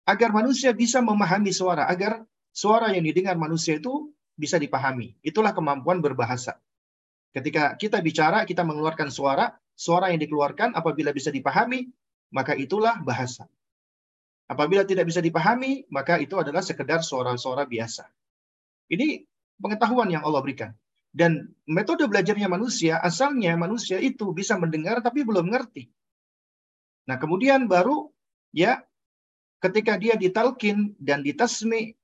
Agar 0.06 0.30
manusia 0.30 0.70
bisa 0.70 1.02
memahami 1.02 1.50
suara, 1.50 1.90
agar 1.90 2.22
suara 2.54 2.94
yang 2.94 3.10
didengar 3.10 3.34
manusia 3.42 3.82
itu 3.82 4.14
bisa 4.36 4.60
dipahami. 4.60 5.16
Itulah 5.24 5.56
kemampuan 5.56 6.04
berbahasa. 6.04 6.60
Ketika 7.36 7.76
kita 7.76 8.00
bicara, 8.00 8.48
kita 8.48 8.64
mengeluarkan 8.64 9.12
suara, 9.12 9.52
suara 9.76 10.12
yang 10.12 10.24
dikeluarkan 10.24 10.72
apabila 10.76 11.12
bisa 11.12 11.32
dipahami, 11.32 11.92
maka 12.32 12.56
itulah 12.56 13.00
bahasa. 13.04 13.48
Apabila 14.46 14.86
tidak 14.86 15.10
bisa 15.10 15.20
dipahami, 15.20 15.84
maka 15.90 16.22
itu 16.22 16.38
adalah 16.38 16.62
sekedar 16.62 17.02
suara-suara 17.02 17.66
biasa. 17.66 18.06
Ini 18.88 19.26
pengetahuan 19.58 20.14
yang 20.14 20.22
Allah 20.22 20.46
berikan. 20.46 20.72
Dan 21.16 21.56
metode 21.66 22.06
belajarnya 22.06 22.52
manusia, 22.52 23.00
asalnya 23.00 23.56
manusia 23.56 23.98
itu 24.04 24.36
bisa 24.36 24.60
mendengar 24.60 25.00
tapi 25.00 25.24
belum 25.24 25.48
ngerti. 25.48 25.88
Nah, 27.08 27.16
kemudian 27.16 27.72
baru 27.72 28.12
ya 28.52 28.84
ketika 29.64 29.96
dia 29.96 30.20
ditalkin 30.20 30.94
dan 31.00 31.24
ditasmi 31.24 31.96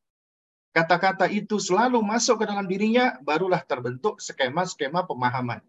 kata-kata 0.72 1.28
itu 1.28 1.60
selalu 1.60 2.00
masuk 2.00 2.44
ke 2.44 2.46
dalam 2.48 2.68
dirinya, 2.68 3.20
barulah 3.24 3.60
terbentuk 3.64 4.24
skema-skema 4.24 5.04
pemahaman. 5.04 5.60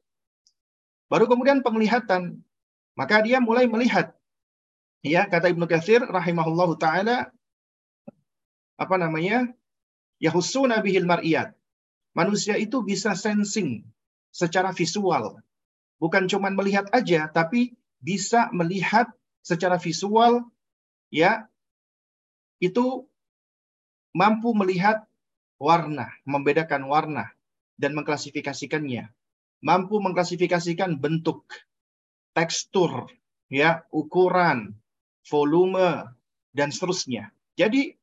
Baru 1.11 1.29
kemudian 1.29 1.61
penglihatan, 1.61 2.41
maka 2.97 3.21
dia 3.21 3.43
mulai 3.43 3.69
melihat. 3.69 4.15
Ya, 5.03 5.27
kata 5.27 5.51
Ibnu 5.51 5.67
Katsir 5.67 6.01
rahimahullahu 6.01 6.79
taala 6.79 7.35
apa 8.79 8.97
namanya? 8.97 9.51
Yahussuna 10.23 10.79
bihil 10.79 11.05
mar'iyat. 11.05 11.53
Manusia 12.15 12.55
itu 12.55 12.81
bisa 12.87 13.19
sensing 13.19 13.83
secara 14.31 14.71
visual. 14.71 15.43
Bukan 15.99 16.31
cuma 16.31 16.49
melihat 16.55 16.87
aja, 16.95 17.27
tapi 17.27 17.75
bisa 17.99 18.51
melihat 18.55 19.11
secara 19.43 19.79
visual 19.79 20.47
ya 21.11 21.47
itu 22.63 23.07
mampu 24.13 24.53
melihat 24.53 25.05
warna, 25.57 26.09
membedakan 26.29 26.89
warna 26.89 27.33
dan 27.81 27.97
mengklasifikasikannya. 27.97 29.09
Mampu 29.63 30.03
mengklasifikasikan 30.03 30.99
bentuk, 30.99 31.47
tekstur, 32.35 33.07
ya, 33.47 33.87
ukuran, 33.95 34.75
volume 35.27 36.09
dan 36.51 36.75
seterusnya. 36.75 37.31
Jadi 37.55 37.95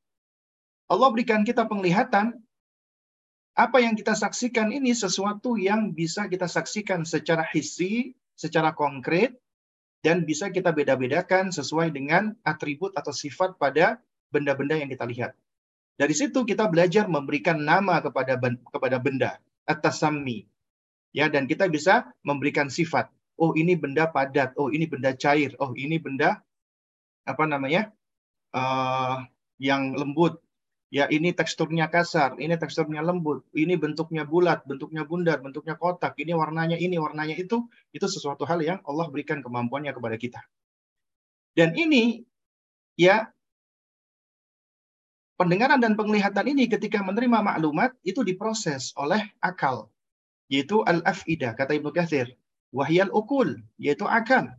Allah 0.90 1.10
berikan 1.12 1.44
kita 1.44 1.68
penglihatan 1.68 2.40
apa 3.60 3.78
yang 3.84 3.94
kita 3.94 4.16
saksikan 4.16 4.72
ini 4.72 4.96
sesuatu 4.96 5.60
yang 5.60 5.92
bisa 5.92 6.32
kita 6.32 6.48
saksikan 6.48 7.04
secara 7.04 7.44
hisi, 7.44 8.16
secara 8.40 8.72
konkret, 8.72 9.36
dan 10.00 10.24
bisa 10.24 10.48
kita 10.48 10.72
beda-bedakan 10.72 11.52
sesuai 11.52 11.92
dengan 11.92 12.32
atribut 12.48 12.96
atau 12.96 13.12
sifat 13.12 13.60
pada 13.60 14.00
benda-benda 14.32 14.80
yang 14.80 14.88
kita 14.88 15.04
lihat. 15.04 15.36
Dari 16.00 16.16
situ 16.16 16.48
kita 16.48 16.72
belajar 16.72 17.12
memberikan 17.12 17.60
nama 17.60 18.00
kepada 18.00 18.40
kepada 18.72 18.98
benda, 19.04 19.36
atas 19.68 20.00
sami. 20.00 20.48
Ya, 21.12 21.28
dan 21.28 21.44
kita 21.44 21.68
bisa 21.68 22.08
memberikan 22.24 22.72
sifat. 22.72 23.12
Oh, 23.36 23.52
ini 23.52 23.76
benda 23.76 24.08
padat, 24.08 24.56
oh 24.56 24.72
ini 24.72 24.88
benda 24.88 25.12
cair, 25.12 25.60
oh 25.60 25.76
ini 25.76 26.00
benda 26.00 26.40
apa 27.28 27.44
namanya? 27.44 27.92
Uh, 28.56 29.28
yang 29.60 30.00
lembut. 30.00 30.40
Ya, 30.90 31.06
ini 31.12 31.36
teksturnya 31.36 31.86
kasar, 31.92 32.40
ini 32.42 32.58
teksturnya 32.58 33.06
lembut, 33.06 33.46
ini 33.54 33.78
bentuknya 33.78 34.26
bulat, 34.26 34.66
bentuknya 34.66 35.06
bundar, 35.06 35.38
bentuknya 35.38 35.78
kotak, 35.78 36.18
ini 36.18 36.34
warnanya 36.34 36.82
ini, 36.82 36.98
warnanya 36.98 37.38
itu, 37.38 37.70
itu 37.94 38.08
sesuatu 38.10 38.42
hal 38.50 38.58
yang 38.66 38.82
Allah 38.90 39.06
berikan 39.06 39.46
kemampuannya 39.46 39.94
kepada 39.94 40.18
kita. 40.18 40.42
Dan 41.54 41.78
ini 41.78 42.26
ya 42.98 43.30
pendengaran 45.40 45.80
dan 45.80 45.96
penglihatan 45.96 46.52
ini 46.52 46.68
ketika 46.68 47.00
menerima 47.00 47.40
maklumat 47.40 47.96
itu 48.04 48.28
diproses 48.28 48.92
oleh 49.00 49.24
akal 49.40 49.88
yaitu 50.52 50.84
al-afida 50.84 51.56
kata 51.56 51.80
Ibnu 51.80 51.96
Katsir 51.96 52.36
wahyal 52.76 53.08
ukul 53.16 53.64
yaitu 53.80 54.04
akal 54.04 54.52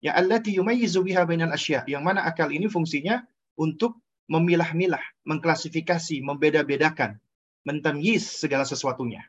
ya 0.00 0.16
allati 0.16 0.56
yumayyizu 0.56 1.04
biha 1.04 1.28
bainal 1.28 1.52
asya 1.52 1.84
yang 1.84 2.00
mana 2.00 2.24
akal 2.24 2.48
ini 2.48 2.72
fungsinya 2.72 3.28
untuk 3.60 4.00
memilah-milah, 4.30 5.02
mengklasifikasi, 5.28 6.24
membeda-bedakan, 6.24 7.20
mentamyiz 7.68 8.24
segala 8.24 8.64
sesuatunya. 8.64 9.28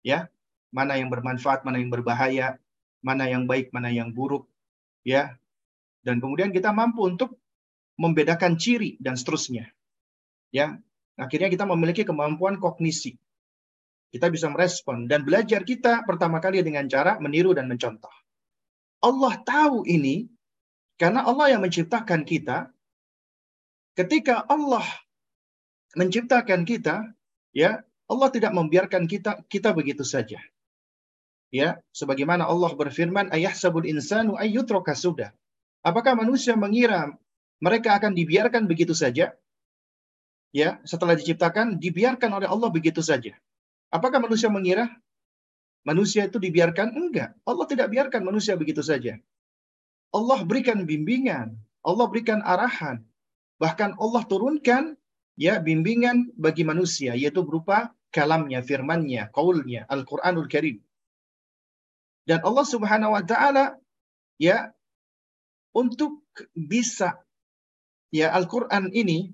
Ya, 0.00 0.32
mana 0.72 0.96
yang 0.96 1.12
bermanfaat, 1.12 1.66
mana 1.68 1.76
yang 1.76 1.92
berbahaya, 1.92 2.56
mana 3.04 3.28
yang 3.28 3.44
baik, 3.44 3.68
mana 3.74 3.92
yang 3.92 4.14
buruk, 4.16 4.48
ya. 5.04 5.36
Dan 6.00 6.24
kemudian 6.24 6.54
kita 6.54 6.72
mampu 6.72 7.04
untuk 7.04 7.36
membedakan 8.00 8.56
ciri 8.56 8.96
dan 9.02 9.18
seterusnya 9.18 9.68
ya 10.54 10.76
akhirnya 11.18 11.48
kita 11.52 11.64
memiliki 11.68 12.02
kemampuan 12.06 12.56
kognisi. 12.62 13.16
Kita 14.08 14.32
bisa 14.32 14.48
merespon 14.48 15.04
dan 15.04 15.20
belajar 15.20 15.60
kita 15.68 16.08
pertama 16.08 16.40
kali 16.40 16.64
dengan 16.64 16.88
cara 16.88 17.20
meniru 17.20 17.52
dan 17.52 17.68
mencontoh. 17.68 18.12
Allah 19.04 19.36
tahu 19.44 19.84
ini 19.84 20.26
karena 20.96 21.28
Allah 21.28 21.54
yang 21.54 21.62
menciptakan 21.62 22.24
kita. 22.24 22.72
Ketika 23.92 24.46
Allah 24.46 24.86
menciptakan 25.98 26.62
kita, 26.62 27.02
ya 27.52 27.82
Allah 28.08 28.28
tidak 28.32 28.54
membiarkan 28.54 29.04
kita 29.04 29.44
kita 29.50 29.76
begitu 29.76 30.06
saja. 30.06 30.40
Ya, 31.48 31.80
sebagaimana 31.92 32.44
Allah 32.44 32.72
berfirman, 32.76 33.32
"Ayahsabul 33.32 33.88
insanu 33.88 34.36
ayyutraka 34.36 34.92
sudah." 34.92 35.32
Apakah 35.80 36.16
manusia 36.18 36.56
mengira 36.56 37.12
mereka 37.58 37.96
akan 37.96 38.12
dibiarkan 38.12 38.68
begitu 38.68 38.92
saja? 38.92 39.32
Ya 40.54 40.80
setelah 40.84 41.14
diciptakan 41.14 41.76
dibiarkan 41.80 42.30
oleh 42.32 42.48
Allah 42.48 42.68
begitu 42.72 43.04
saja. 43.04 43.36
Apakah 43.88 44.20
manusia 44.20 44.52
mengira 44.52 44.88
manusia 45.84 46.28
itu 46.28 46.36
dibiarkan? 46.36 46.92
Enggak. 46.92 47.36
Allah 47.48 47.66
tidak 47.68 47.88
biarkan 47.88 48.24
manusia 48.24 48.56
begitu 48.56 48.84
saja. 48.84 49.16
Allah 50.12 50.40
berikan 50.44 50.88
bimbingan, 50.88 51.56
Allah 51.84 52.06
berikan 52.08 52.40
arahan. 52.44 53.04
Bahkan 53.60 53.96
Allah 54.00 54.22
turunkan 54.24 54.96
ya 55.36 55.60
bimbingan 55.60 56.32
bagi 56.36 56.64
manusia 56.64 57.16
yaitu 57.16 57.44
berupa 57.44 57.92
kalamnya, 58.10 58.64
firmannya, 58.64 59.28
kaulnya, 59.32 59.84
Al-Qur'anul 59.88 60.48
Karim. 60.48 60.80
Dan 62.28 62.44
Allah 62.44 62.66
Subhanahu 62.68 63.16
wa 63.16 63.24
taala 63.24 63.80
ya 64.36 64.72
untuk 65.72 66.24
bisa 66.52 67.20
ya 68.12 68.32
Al-Qur'an 68.36 68.92
ini 68.92 69.32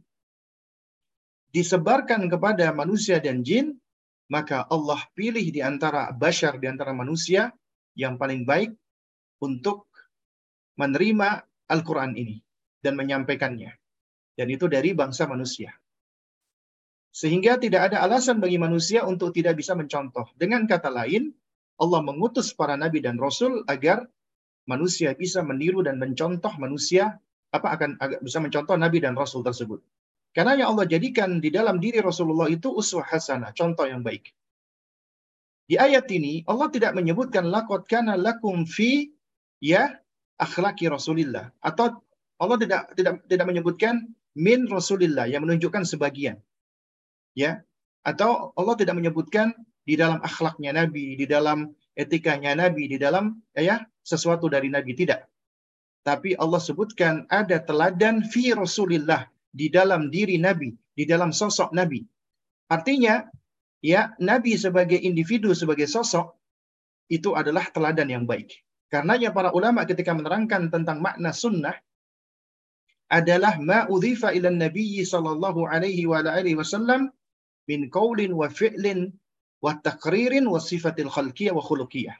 disebarkan 1.55 2.27
kepada 2.27 2.75
manusia 2.75 3.23
dan 3.23 3.47
jin, 3.47 3.79
maka 4.27 4.67
Allah 4.67 4.99
pilih 5.15 5.47
di 5.55 5.63
antara 5.63 6.11
bashar, 6.11 6.59
di 6.59 6.67
antara 6.67 6.91
manusia 6.91 7.55
yang 7.95 8.19
paling 8.19 8.43
baik 8.43 8.75
untuk 9.39 9.87
menerima 10.75 11.47
Al-Quran 11.71 12.19
ini 12.19 12.43
dan 12.83 12.99
menyampaikannya. 12.99 13.71
Dan 14.35 14.51
itu 14.51 14.67
dari 14.67 14.91
bangsa 14.99 15.31
manusia. 15.31 15.71
Sehingga 17.15 17.55
tidak 17.63 17.95
ada 17.95 18.03
alasan 18.03 18.43
bagi 18.43 18.59
manusia 18.59 19.07
untuk 19.07 19.31
tidak 19.31 19.55
bisa 19.55 19.79
mencontoh. 19.79 20.27
Dengan 20.35 20.67
kata 20.67 20.91
lain, 20.91 21.31
Allah 21.79 22.03
mengutus 22.03 22.51
para 22.51 22.75
nabi 22.75 22.99
dan 22.99 23.15
rasul 23.15 23.63
agar 23.71 24.03
manusia 24.67 25.15
bisa 25.15 25.39
meniru 25.47 25.87
dan 25.87 26.03
mencontoh 26.03 26.51
manusia 26.59 27.15
apa 27.55 27.79
akan 27.79 27.95
bisa 28.19 28.43
mencontoh 28.43 28.75
nabi 28.75 28.99
dan 28.99 29.15
rasul 29.15 29.47
tersebut. 29.47 29.79
Karena 30.35 30.59
yang 30.59 30.75
Allah 30.75 30.91
jadikan 30.91 31.39
di 31.39 31.55
dalam 31.55 31.79
diri 31.79 32.03
Rasulullah 32.03 32.51
itu 32.51 32.75
uswah 32.75 33.07
hasanah, 33.07 33.55
contoh 33.55 33.87
yang 33.87 34.03
baik. 34.03 34.35
Di 35.65 35.79
ayat 35.81 36.11
ini 36.13 36.45
Allah 36.45 36.69
tidak 36.69 36.93
menyebutkan 36.93 37.49
lakot 37.49 37.89
kana 37.89 38.19
lakum 38.21 38.69
fi 38.69 39.09
ya 39.63 39.97
akhlaki 40.37 40.93
Rasulillah 40.93 41.49
atau 41.65 42.05
Allah 42.37 42.59
tidak 42.61 42.93
tidak 42.99 43.25
tidak 43.31 43.47
menyebutkan 43.49 44.13
min 44.37 44.67
Rasulillah 44.69 45.31
yang 45.31 45.47
menunjukkan 45.47 45.87
sebagian. 45.87 46.43
Ya. 47.33 47.63
Atau 48.05 48.53
Allah 48.59 48.77
tidak 48.77 49.01
menyebutkan 49.01 49.57
di 49.89 49.97
dalam 49.97 50.21
akhlaknya 50.21 50.77
Nabi, 50.77 51.17
di 51.17 51.25
dalam 51.25 51.73
etikanya 51.97 52.53
Nabi, 52.53 52.85
di 52.91 53.01
dalam 53.01 53.41
ya 53.57 53.81
sesuatu 54.05 54.51
dari 54.53 54.69
Nabi 54.69 54.93
tidak. 54.93 55.25
Tapi 56.05 56.37
Allah 56.37 56.61
sebutkan 56.61 57.25
ada 57.33 57.57
teladan 57.65 58.21
fi 58.29 58.53
Rasulillah 58.53 59.25
di 59.55 59.71
dalam 59.71 60.11
diri 60.11 60.35
Nabi, 60.43 60.75
di 60.75 61.07
dalam 61.07 61.31
sosok 61.31 61.71
Nabi. 61.71 62.03
Artinya, 62.67 63.23
ya 63.85 64.11
nabi 64.19 64.59
sebagai 64.59 64.99
individu 64.99 65.55
sebagai 65.55 65.87
sosok 65.87 66.35
itu 67.07 67.37
adalah 67.39 67.71
teladan 67.71 68.11
yang 68.11 68.25
baik. 68.27 68.51
Karenanya 68.91 69.31
para 69.31 69.55
ulama 69.55 69.87
ketika 69.87 70.17
menerangkan 70.17 70.73
tentang 70.73 70.99
makna 71.05 71.31
sunnah 71.31 71.77
adalah 73.13 73.61
ma 73.61 73.85
udhifa 73.87 74.33
ila 74.33 74.49
nabi 74.49 75.05
sallallahu 75.05 75.69
alaihi 75.69 76.09
wa 76.09 76.25
alihi 76.25 76.57
wasallam 76.57 77.13
min 77.69 77.93
qaulin 77.93 78.33
wa 78.33 78.49
fi'lin 78.49 79.13
wa 79.61 79.77
taqririn 79.77 80.49
wa 80.49 80.57
sifatil 80.59 81.13
khalqiyah 81.13 81.53
wa 81.53 81.61
khuluqiyah. 81.61 82.17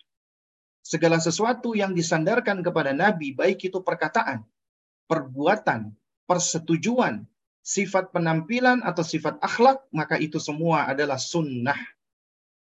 Segala 0.85 1.17
sesuatu 1.17 1.73
yang 1.73 1.97
disandarkan 1.97 2.61
kepada 2.61 2.93
nabi 2.93 3.33
baik 3.33 3.73
itu 3.73 3.81
perkataan, 3.81 4.45
perbuatan, 5.09 5.97
persetujuan, 6.25 7.25
sifat 7.65 8.13
penampilan 8.13 8.85
atau 8.85 9.01
sifat 9.01 9.41
akhlak, 9.41 9.85
maka 9.91 10.21
itu 10.21 10.37
semua 10.37 10.89
adalah 10.89 11.17
sunnah. 11.17 11.79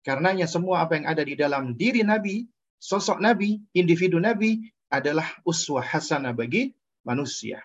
Karenanya 0.02 0.50
semua 0.50 0.82
apa 0.88 0.98
yang 0.98 1.06
ada 1.06 1.22
di 1.22 1.36
dalam 1.38 1.78
diri 1.78 2.02
Nabi, 2.02 2.48
sosok 2.82 3.22
Nabi, 3.22 3.62
individu 3.76 4.18
Nabi 4.18 4.64
adalah 4.90 5.28
uswah 5.46 5.86
hasanah 5.86 6.34
bagi 6.34 6.74
manusia. 7.06 7.62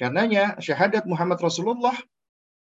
Karenanya 0.00 0.56
syahadat 0.56 1.04
Muhammad 1.04 1.44
Rasulullah 1.44 1.92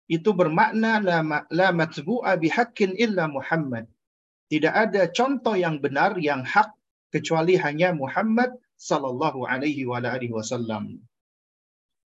itu 0.09 0.33
bermakna 0.33 1.05
la, 1.05 1.69
matbu'a 1.77 2.41
bihaqqin 2.41 2.97
illa 2.97 3.29
Muhammad. 3.29 3.85
Tidak 4.49 4.73
ada 4.73 5.13
contoh 5.13 5.53
yang 5.53 5.77
benar 5.85 6.17
yang 6.17 6.41
hak 6.41 6.73
kecuali 7.13 7.61
hanya 7.61 7.93
Muhammad 7.93 8.57
sallallahu 8.81 9.45
alaihi 9.45 9.85
wa 9.85 10.01
alihi 10.01 10.33
wasallam. 10.33 11.05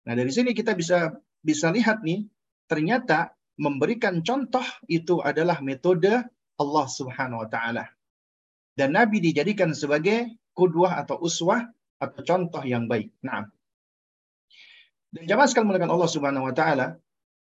Nah, 0.07 0.15
dari 0.15 0.31
sini 0.31 0.55
kita 0.55 0.71
bisa 0.71 1.11
bisa 1.43 1.67
lihat 1.67 1.99
nih, 1.99 2.23
ternyata 2.71 3.35
memberikan 3.59 4.23
contoh 4.23 4.63
itu 4.87 5.19
adalah 5.19 5.59
metode 5.59 6.23
Allah 6.55 6.85
Subhanahu 6.87 7.43
wa 7.43 7.49
taala. 7.51 7.85
Dan 8.71 8.95
Nabi 8.95 9.19
dijadikan 9.19 9.75
sebagai 9.75 10.31
kudwah 10.55 10.95
atau 11.03 11.19
uswah 11.19 11.67
atau 11.99 12.21
contoh 12.23 12.63
yang 12.63 12.87
baik. 12.87 13.11
Nah, 13.19 13.51
dan 15.11 15.23
jamaah 15.27 15.47
sekalian 15.49 15.67
mengatakan 15.75 15.91
Allah 15.91 16.11
Subhanahu 16.11 16.47
wa 16.47 16.55
taala 16.55 16.87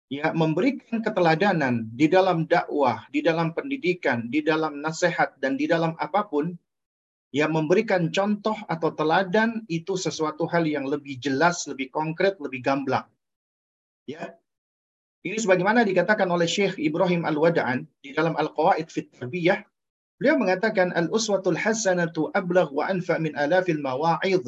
ya 0.10 0.34
memberikan 0.34 1.00
keteladanan 1.06 1.88
di 1.96 2.12
dalam 2.12 2.44
dakwah, 2.44 3.06
di 3.14 3.24
dalam 3.24 3.56
pendidikan, 3.56 4.28
di 4.28 4.42
dalam 4.42 4.84
nasihat 4.84 5.38
dan 5.38 5.56
di 5.56 5.70
dalam 5.70 5.94
apa 5.96 6.26
pun 6.28 6.60
ya 7.30 7.46
memberikan 7.46 8.10
contoh 8.10 8.58
atau 8.66 8.90
teladan 8.94 9.62
itu 9.70 9.94
sesuatu 9.94 10.50
hal 10.50 10.66
yang 10.66 10.90
lebih 10.90 11.22
jelas, 11.22 11.66
lebih 11.70 11.94
konkret, 11.94 12.42
lebih 12.42 12.66
gamblang. 12.66 13.06
Ya. 14.10 14.34
Ini 15.20 15.36
sebagaimana 15.36 15.84
dikatakan 15.84 16.32
oleh 16.32 16.48
Syekh 16.48 16.80
Ibrahim 16.80 17.28
Al-Wada'an 17.28 17.84
di 18.00 18.16
dalam 18.16 18.40
Al-Qawaid 18.40 18.88
fit 18.88 19.12
Tarbiyah, 19.12 19.62
beliau 20.16 20.40
mengatakan 20.40 20.96
al-uswatul 20.96 21.60
hasanatu 21.60 22.32
ablagh 22.32 22.72
wa 22.72 22.88
anfa 22.88 23.20
min 23.20 23.36
alafil 23.36 23.84
mawa'idh. 23.84 24.48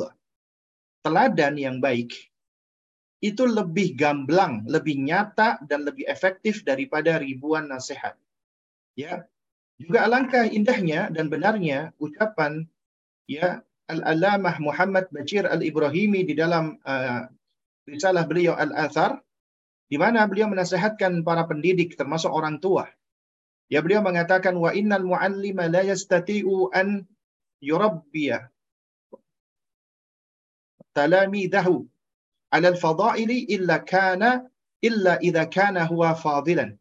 Teladan 1.04 1.60
yang 1.60 1.84
baik 1.84 2.14
itu 3.22 3.46
lebih 3.46 3.94
gamblang, 3.94 4.66
lebih 4.66 4.98
nyata 4.98 5.62
dan 5.70 5.86
lebih 5.86 6.10
efektif 6.10 6.66
daripada 6.66 7.22
ribuan 7.22 7.70
nasihat. 7.70 8.18
Ya. 8.98 9.30
Juga 9.82 10.06
alangkah 10.06 10.46
indahnya 10.46 11.10
dan 11.10 11.26
benarnya 11.26 11.90
ucapan 11.98 12.70
ya 13.26 13.66
Al-Alamah 13.90 14.62
Muhammad 14.62 15.10
Bashir 15.10 15.50
Al-Ibrahimi 15.50 16.22
di 16.22 16.38
dalam 16.38 16.78
uh, 16.86 17.26
risalah 17.90 18.30
beliau 18.30 18.54
Al-Athar 18.54 19.18
di 19.90 19.98
mana 19.98 20.24
beliau 20.30 20.48
menasihatkan 20.54 21.26
para 21.26 21.50
pendidik 21.50 21.98
termasuk 21.98 22.30
orang 22.30 22.62
tua. 22.62 22.88
Ya 23.68 23.82
beliau 23.82 24.06
mengatakan 24.06 24.54
wa 24.56 24.70
innal 24.72 25.04
muallima 25.04 25.66
la 25.66 25.82
yastati'u 25.84 26.70
an 26.72 27.04
yurabbiya 27.60 28.52
talamidahu 30.96 31.88
ala 32.52 32.68
al-fadaili 32.72 33.48
illa 33.48 33.80
kana 33.82 34.44
illa 34.84 35.18
idza 35.24 35.48
kana 35.48 35.88
huwa 35.88 36.16
fadilan. 36.16 36.76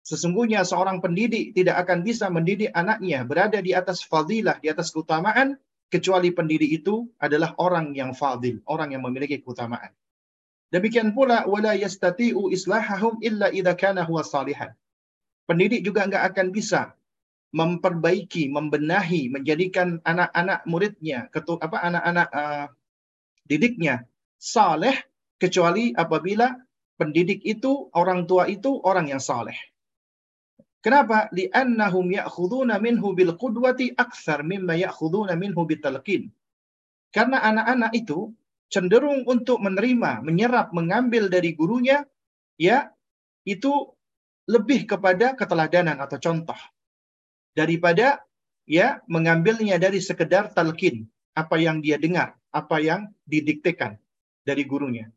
Sesungguhnya 0.00 0.64
seorang 0.64 1.04
pendidik 1.04 1.52
tidak 1.52 1.86
akan 1.86 2.00
bisa 2.00 2.32
mendidik 2.32 2.72
anaknya 2.72 3.22
berada 3.22 3.60
di 3.60 3.76
atas 3.76 4.00
fadilah, 4.00 4.56
di 4.58 4.72
atas 4.72 4.90
keutamaan, 4.90 5.60
kecuali 5.92 6.30
pendidik 6.30 6.82
itu 6.82 7.04
adalah 7.20 7.52
orang 7.60 7.92
yang 7.92 8.16
fadil, 8.16 8.62
orang 8.64 8.94
yang 8.96 9.02
memiliki 9.04 9.42
keutamaan. 9.42 9.92
Demikian 10.70 11.10
pula 11.12 11.44
wala 11.50 11.74
yastati'u 11.74 12.48
islahahum 12.54 13.18
illa 13.20 13.50
idza 13.50 13.74
kana 13.74 14.06
huwa 14.06 14.22
salihan. 14.22 14.70
Pendidik 15.50 15.82
juga 15.82 16.06
enggak 16.06 16.30
akan 16.30 16.54
bisa 16.54 16.94
memperbaiki, 17.50 18.46
membenahi, 18.46 19.26
menjadikan 19.34 19.98
anak-anak 20.06 20.62
muridnya, 20.70 21.26
ketu, 21.34 21.58
apa 21.58 21.82
anak-anak 21.82 22.28
uh, 22.30 22.66
didiknya 23.50 24.06
saleh 24.38 24.94
kecuali 25.42 25.90
apabila 25.90 26.54
pendidik 26.94 27.42
itu, 27.42 27.90
orang 27.90 28.30
tua 28.30 28.46
itu 28.46 28.78
orang 28.86 29.10
yang 29.10 29.18
saleh. 29.18 29.58
Kenapa? 30.80 31.28
Li'annahum 31.36 32.08
ya'khuduna 32.08 32.80
minhu 32.80 33.12
bil 33.12 33.36
qudwati 33.36 33.92
akthar 33.92 34.40
mimma 34.40 34.80
ya'khuduna 34.80 35.36
minhu 35.36 35.68
bitalqin. 35.68 36.32
Karena 37.12 37.44
anak-anak 37.44 37.92
itu 37.92 38.32
cenderung 38.72 39.28
untuk 39.28 39.60
menerima, 39.60 40.24
menyerap, 40.24 40.72
mengambil 40.72 41.28
dari 41.28 41.52
gurunya, 41.52 42.06
ya, 42.56 42.88
itu 43.44 43.92
lebih 44.48 44.88
kepada 44.88 45.36
keteladanan 45.36 46.00
atau 46.00 46.16
contoh 46.16 46.56
daripada 47.54 48.22
ya 48.66 49.02
mengambilnya 49.10 49.76
dari 49.76 49.98
sekedar 49.98 50.54
talqin, 50.54 51.06
apa 51.34 51.58
yang 51.58 51.82
dia 51.82 51.98
dengar, 51.98 52.38
apa 52.54 52.78
yang 52.78 53.10
didiktekan 53.26 53.98
dari 54.46 54.64
gurunya. 54.66 55.10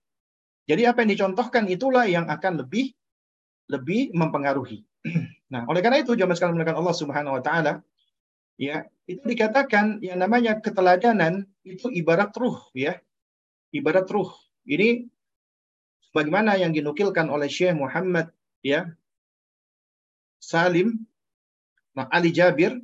Jadi 0.65 0.87
apa 0.87 1.03
yang 1.03 1.11
dicontohkan 1.13 1.67
itulah 1.67 2.07
yang 2.07 2.27
akan 2.29 2.63
lebih 2.63 2.95
lebih 3.67 4.11
mempengaruhi. 4.15 4.83
Nah, 5.53 5.69
oleh 5.69 5.85
karena 5.85 6.01
itu 6.01 6.17
jamaah 6.17 6.33
sekalian 6.33 6.57
mengatakan 6.57 6.79
Allah 6.81 6.97
Subhanahu 6.97 7.37
wa 7.37 7.43
taala 7.45 7.73
ya, 8.57 8.89
itu 9.05 9.21
dikatakan 9.21 10.01
yang 10.01 10.17
namanya 10.17 10.57
keteladanan 10.57 11.45
itu 11.61 11.93
ibarat 11.93 12.33
ruh 12.33 12.57
ya. 12.73 12.97
Ibarat 13.69 14.09
ruh. 14.09 14.33
Ini 14.65 15.05
bagaimana 16.09 16.57
yang 16.57 16.73
dinukilkan 16.73 17.29
oleh 17.29 17.45
Syekh 17.45 17.77
Muhammad 17.77 18.33
ya 18.65 18.89
Salim 20.41 21.03
nah, 21.93 22.07
Ali 22.09 22.33
Jabir 22.33 22.79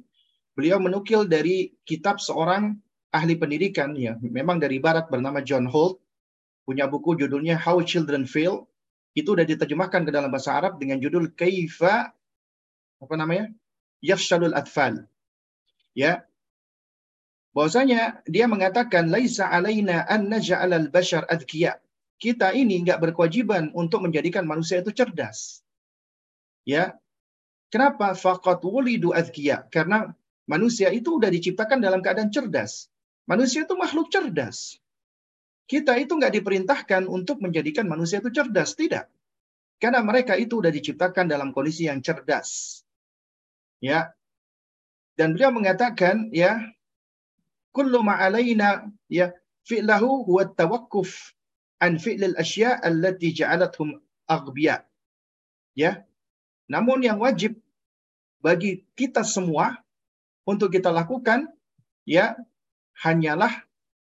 beliau 0.54 0.78
menukil 0.78 1.24
dari 1.26 1.74
kitab 1.88 2.20
seorang 2.20 2.76
ahli 3.16 3.40
pendidikan 3.40 3.96
ya 3.96 4.20
memang 4.22 4.60
dari 4.60 4.78
barat 4.78 5.08
bernama 5.08 5.40
John 5.42 5.66
Holt 5.66 6.04
punya 6.70 6.86
buku 6.86 7.18
judulnya 7.18 7.58
How 7.58 7.82
Children 7.82 8.30
Fail. 8.30 8.70
Itu 9.18 9.34
sudah 9.34 9.42
diterjemahkan 9.42 10.06
ke 10.06 10.12
dalam 10.14 10.30
bahasa 10.30 10.54
Arab 10.54 10.78
dengan 10.78 11.02
judul 11.02 11.34
Kaifa 11.34 12.14
apa 13.00 13.14
namanya? 13.16 13.52
Yafshalul 14.04 14.56
Atfal. 14.56 15.08
Ya. 15.96 16.28
Bahwasanya 17.56 18.22
dia 18.30 18.46
mengatakan 18.46 19.10
laisa 19.10 19.50
alaina 19.50 20.06
an 20.06 20.30
naj'al 20.30 20.72
al-bashar 20.72 21.26
adkiya. 21.28 21.80
Kita 22.20 22.52
ini 22.52 22.84
enggak 22.84 23.00
berkewajiban 23.00 23.72
untuk 23.72 24.04
menjadikan 24.04 24.44
manusia 24.44 24.84
itu 24.84 24.92
cerdas. 24.92 25.64
Ya. 26.68 27.00
Kenapa? 27.72 28.14
Faqat 28.14 28.60
wulidu 28.62 29.16
adkiya. 29.16 29.72
Karena 29.72 30.12
manusia 30.46 30.92
itu 30.92 31.16
sudah 31.18 31.32
diciptakan 31.32 31.80
dalam 31.80 32.04
keadaan 32.04 32.30
cerdas. 32.30 32.92
Manusia 33.30 33.64
itu 33.64 33.76
makhluk 33.80 34.12
cerdas. 34.12 34.78
Kita 35.70 36.02
itu 36.02 36.18
nggak 36.18 36.34
diperintahkan 36.42 37.06
untuk 37.06 37.46
menjadikan 37.46 37.86
manusia 37.86 38.18
itu 38.18 38.34
cerdas, 38.34 38.74
tidak. 38.74 39.06
Karena 39.78 40.02
mereka 40.02 40.34
itu 40.34 40.58
sudah 40.58 40.74
diciptakan 40.74 41.30
dalam 41.30 41.54
kondisi 41.54 41.86
yang 41.86 42.02
cerdas. 42.02 42.82
Ya. 43.80 44.12
Dan 45.20 45.36
beliau 45.36 45.52
mengatakan 45.52 46.32
ya 46.32 46.60
kullu 47.76 48.00
ma'alaina 48.04 48.88
ya 49.12 49.36
fi'lahu 49.68 50.28
huwa 50.28 50.48
tawakkuf 50.48 51.36
an 51.84 52.00
fi'lil 52.00 52.36
asya' 52.40 52.80
allati 52.80 53.36
ja'alathum 53.36 54.00
aghbiya. 54.28 54.84
Ya. 55.76 56.08
Namun 56.72 57.04
yang 57.04 57.20
wajib 57.20 57.60
bagi 58.40 58.88
kita 58.96 59.28
semua 59.28 59.80
untuk 60.48 60.72
kita 60.72 60.94
lakukan 60.94 61.52
ya 62.08 62.40
hanyalah 63.04 63.52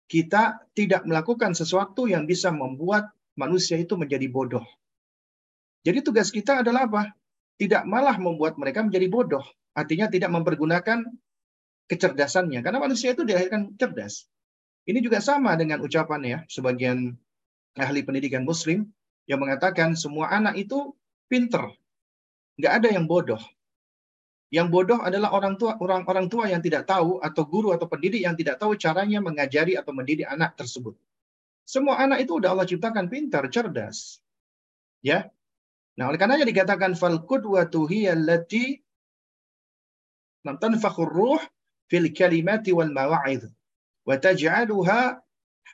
kita 0.09 0.65
tidak 0.73 1.05
melakukan 1.05 1.53
sesuatu 1.53 2.09
yang 2.09 2.25
bisa 2.25 2.49
membuat 2.49 3.13
manusia 3.37 3.77
itu 3.77 3.93
menjadi 3.93 4.25
bodoh. 4.25 4.65
Jadi 5.85 6.01
tugas 6.01 6.33
kita 6.33 6.65
adalah 6.65 6.89
apa? 6.89 7.03
Tidak 7.61 7.85
malah 7.85 8.17
membuat 8.17 8.57
mereka 8.57 8.81
menjadi 8.81 9.07
bodoh. 9.07 9.45
Artinya 9.77 10.09
tidak 10.09 10.29
mempergunakan 10.33 11.05
kecerdasannya. 11.89 12.61
Karena 12.61 12.79
manusia 12.79 13.11
itu 13.17 13.25
dilahirkan 13.25 13.73
cerdas. 13.75 14.29
Ini 14.85 15.01
juga 15.01 15.21
sama 15.21 15.53
dengan 15.57 15.81
ucapan 15.85 16.21
ya, 16.25 16.39
sebagian 16.49 17.13
ahli 17.77 18.01
pendidikan 18.01 18.45
muslim 18.45 18.89
yang 19.29 19.41
mengatakan 19.41 19.93
semua 19.93 20.33
anak 20.33 20.57
itu 20.57 20.93
pinter. 21.29 21.69
nggak 22.59 22.73
ada 22.83 22.89
yang 22.91 23.05
bodoh. 23.07 23.39
Yang 24.49 24.67
bodoh 24.73 24.99
adalah 24.99 25.29
orang 25.31 25.55
tua 25.55 25.77
orang 25.77 26.03
orang 26.09 26.27
tua 26.27 26.49
yang 26.49 26.59
tidak 26.59 26.89
tahu 26.89 27.21
atau 27.21 27.45
guru 27.45 27.69
atau 27.71 27.85
pendidik 27.85 28.25
yang 28.25 28.33
tidak 28.33 28.57
tahu 28.57 28.73
caranya 28.75 29.21
mengajari 29.21 29.77
atau 29.77 29.93
mendidik 29.93 30.25
anak 30.25 30.57
tersebut. 30.57 30.97
Semua 31.69 32.01
anak 32.01 32.25
itu 32.25 32.41
udah 32.41 32.57
Allah 32.57 32.65
ciptakan 32.65 33.07
pintar, 33.13 33.45
cerdas. 33.53 34.17
Ya. 35.05 35.29
Nah, 35.95 36.09
oleh 36.09 36.17
karenanya 36.17 36.49
dikatakan 36.49 36.97
fal 36.97 37.21
qudwatu 37.23 37.85
hiya 37.85 38.17
tanfakhur 40.43 41.09
ruh 41.09 41.41
fil 41.91 42.09
kalimati 42.15 42.71
wal 42.71 42.91
mawa'idh 42.91 43.47
wa 44.07 44.15
taj'aluha 44.15 45.19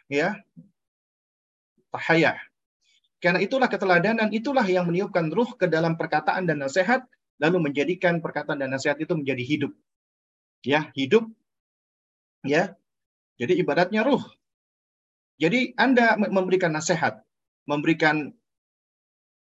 ya 0.09 0.39
tahayah. 1.95 2.37
Karena 3.23 3.39
itulah 3.41 3.71
keteladanan, 3.71 4.29
itulah 4.35 4.67
yang 4.67 4.85
meniupkan 4.85 5.31
ruh 5.31 5.55
ke 5.55 5.65
dalam 5.65 5.95
perkataan 5.95 6.45
dan 6.45 6.61
nasihat 6.61 7.07
lalu 7.39 7.71
menjadikan 7.71 8.19
perkataan 8.19 8.59
dan 8.59 8.71
nasihat 8.71 8.99
itu 8.99 9.15
menjadi 9.15 9.43
hidup. 9.43 9.71
Ya, 10.61 10.91
hidup. 10.93 11.25
Ya. 12.45 12.75
Jadi 13.35 13.59
ibaratnya 13.59 14.05
ruh. 14.05 14.21
Jadi 15.35 15.75
Anda 15.75 16.15
memberikan 16.15 16.71
nasihat, 16.71 17.19
memberikan 17.67 18.31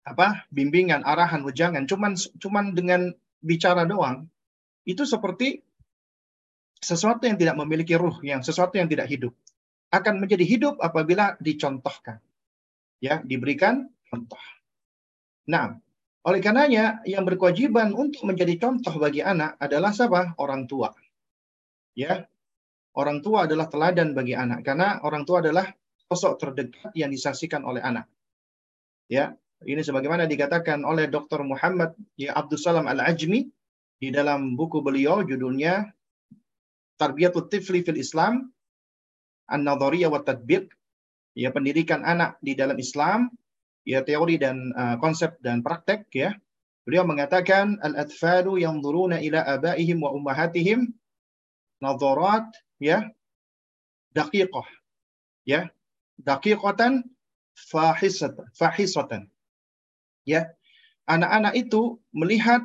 apa? 0.05 0.45
bimbingan, 0.53 1.05
arahan, 1.05 1.45
wejangan 1.45 1.85
cuman 1.89 2.17
cuman 2.41 2.77
dengan 2.77 3.13
bicara 3.41 3.89
doang 3.89 4.29
itu 4.91 5.07
seperti 5.07 5.63
sesuatu 6.81 7.29
yang 7.29 7.37
tidak 7.37 7.55
memiliki 7.61 7.95
ruh, 7.95 8.19
yang 8.25 8.43
sesuatu 8.43 8.81
yang 8.81 8.89
tidak 8.89 9.07
hidup. 9.07 9.37
Akan 9.91 10.19
menjadi 10.19 10.43
hidup 10.43 10.79
apabila 10.83 11.37
dicontohkan. 11.39 12.19
Ya, 12.99 13.23
diberikan 13.23 13.91
contoh. 14.09 14.41
Nah, 15.51 15.77
oleh 16.21 16.41
karenanya, 16.45 17.01
yang 17.09 17.25
berkewajiban 17.25 17.97
untuk 17.97 18.29
menjadi 18.29 18.61
contoh 18.61 18.93
bagi 19.01 19.25
anak 19.25 19.57
adalah 19.57 19.91
siapa? 19.91 20.37
Orang 20.37 20.69
tua. 20.69 20.93
Ya, 21.97 22.29
orang 22.95 23.25
tua 23.25 23.49
adalah 23.49 23.67
teladan 23.67 24.15
bagi 24.15 24.37
anak 24.37 24.63
karena 24.63 25.03
orang 25.03 25.27
tua 25.27 25.43
adalah 25.43 25.67
sosok 26.11 26.39
terdekat 26.39 26.93
yang 26.95 27.11
disaksikan 27.11 27.67
oleh 27.67 27.83
anak. 27.83 28.07
Ya, 29.11 29.35
ini 29.67 29.83
sebagaimana 29.83 30.25
dikatakan 30.25 30.87
oleh 30.87 31.11
Dr. 31.11 31.43
Muhammad 31.43 31.93
ya 32.15 32.33
Abdul 32.35 32.61
Salam 32.63 32.87
Al-Ajmi 32.87 33.60
di 34.01 34.09
dalam 34.09 34.57
buku 34.57 34.81
beliau 34.81 35.21
judulnya 35.21 35.93
Tarbiyatul 36.97 37.53
Tifli 37.53 37.85
fil 37.85 38.01
Islam 38.01 38.49
An-Nadhariyah 39.53 40.09
wa 40.09 40.25
Tadbiq 40.25 40.73
ya 41.37 41.53
pendidikan 41.53 42.03
anak 42.03 42.41
di 42.41 42.57
dalam 42.57 42.81
Islam 42.81 43.29
ya 43.85 44.01
teori 44.01 44.41
dan 44.41 44.73
uh, 44.77 44.97
konsep 44.97 45.37
dan 45.45 45.61
praktek 45.61 46.09
ya. 46.17 46.33
Beliau 46.89 47.05
mengatakan 47.05 47.77
al-atfalu 47.85 48.65
yanzuruna 48.65 49.21
ila 49.21 49.45
abaihim 49.45 50.01
wa 50.01 50.17
ummahatihim 50.17 50.89
nadharat 51.85 52.49
ya 52.81 53.05
daqiqah 54.17 54.65
ya 55.45 55.69
daqiqatan 56.25 57.05
fahisatan 57.53 58.49
fahisatan 58.57 59.23
ya 60.25 60.49
anak-anak 61.05 61.53
itu 61.57 62.01
melihat 62.17 62.65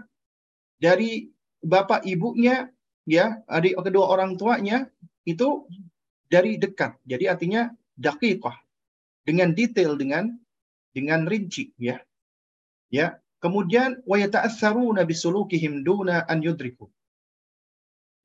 dari 0.86 1.34
bapak 1.66 2.06
ibunya 2.06 2.70
ya 3.10 3.42
adik 3.50 3.82
kedua 3.82 4.14
orang 4.14 4.38
tuanya 4.38 4.86
itu 5.26 5.66
dari 6.30 6.62
dekat 6.62 7.02
jadi 7.10 7.34
artinya 7.34 7.74
daqiqah 7.98 8.54
dengan 9.26 9.58
detail 9.58 9.98
dengan 9.98 10.38
dengan 10.94 11.26
rinci 11.28 11.74
ya. 11.76 12.00
Ya. 12.94 13.20
Kemudian 13.44 14.02
wa 14.08 14.18
yata'assaruna 14.18 15.04
bisulukihim 15.06 15.84
duna 15.86 16.24
an 16.26 16.40
yudriku. 16.42 16.88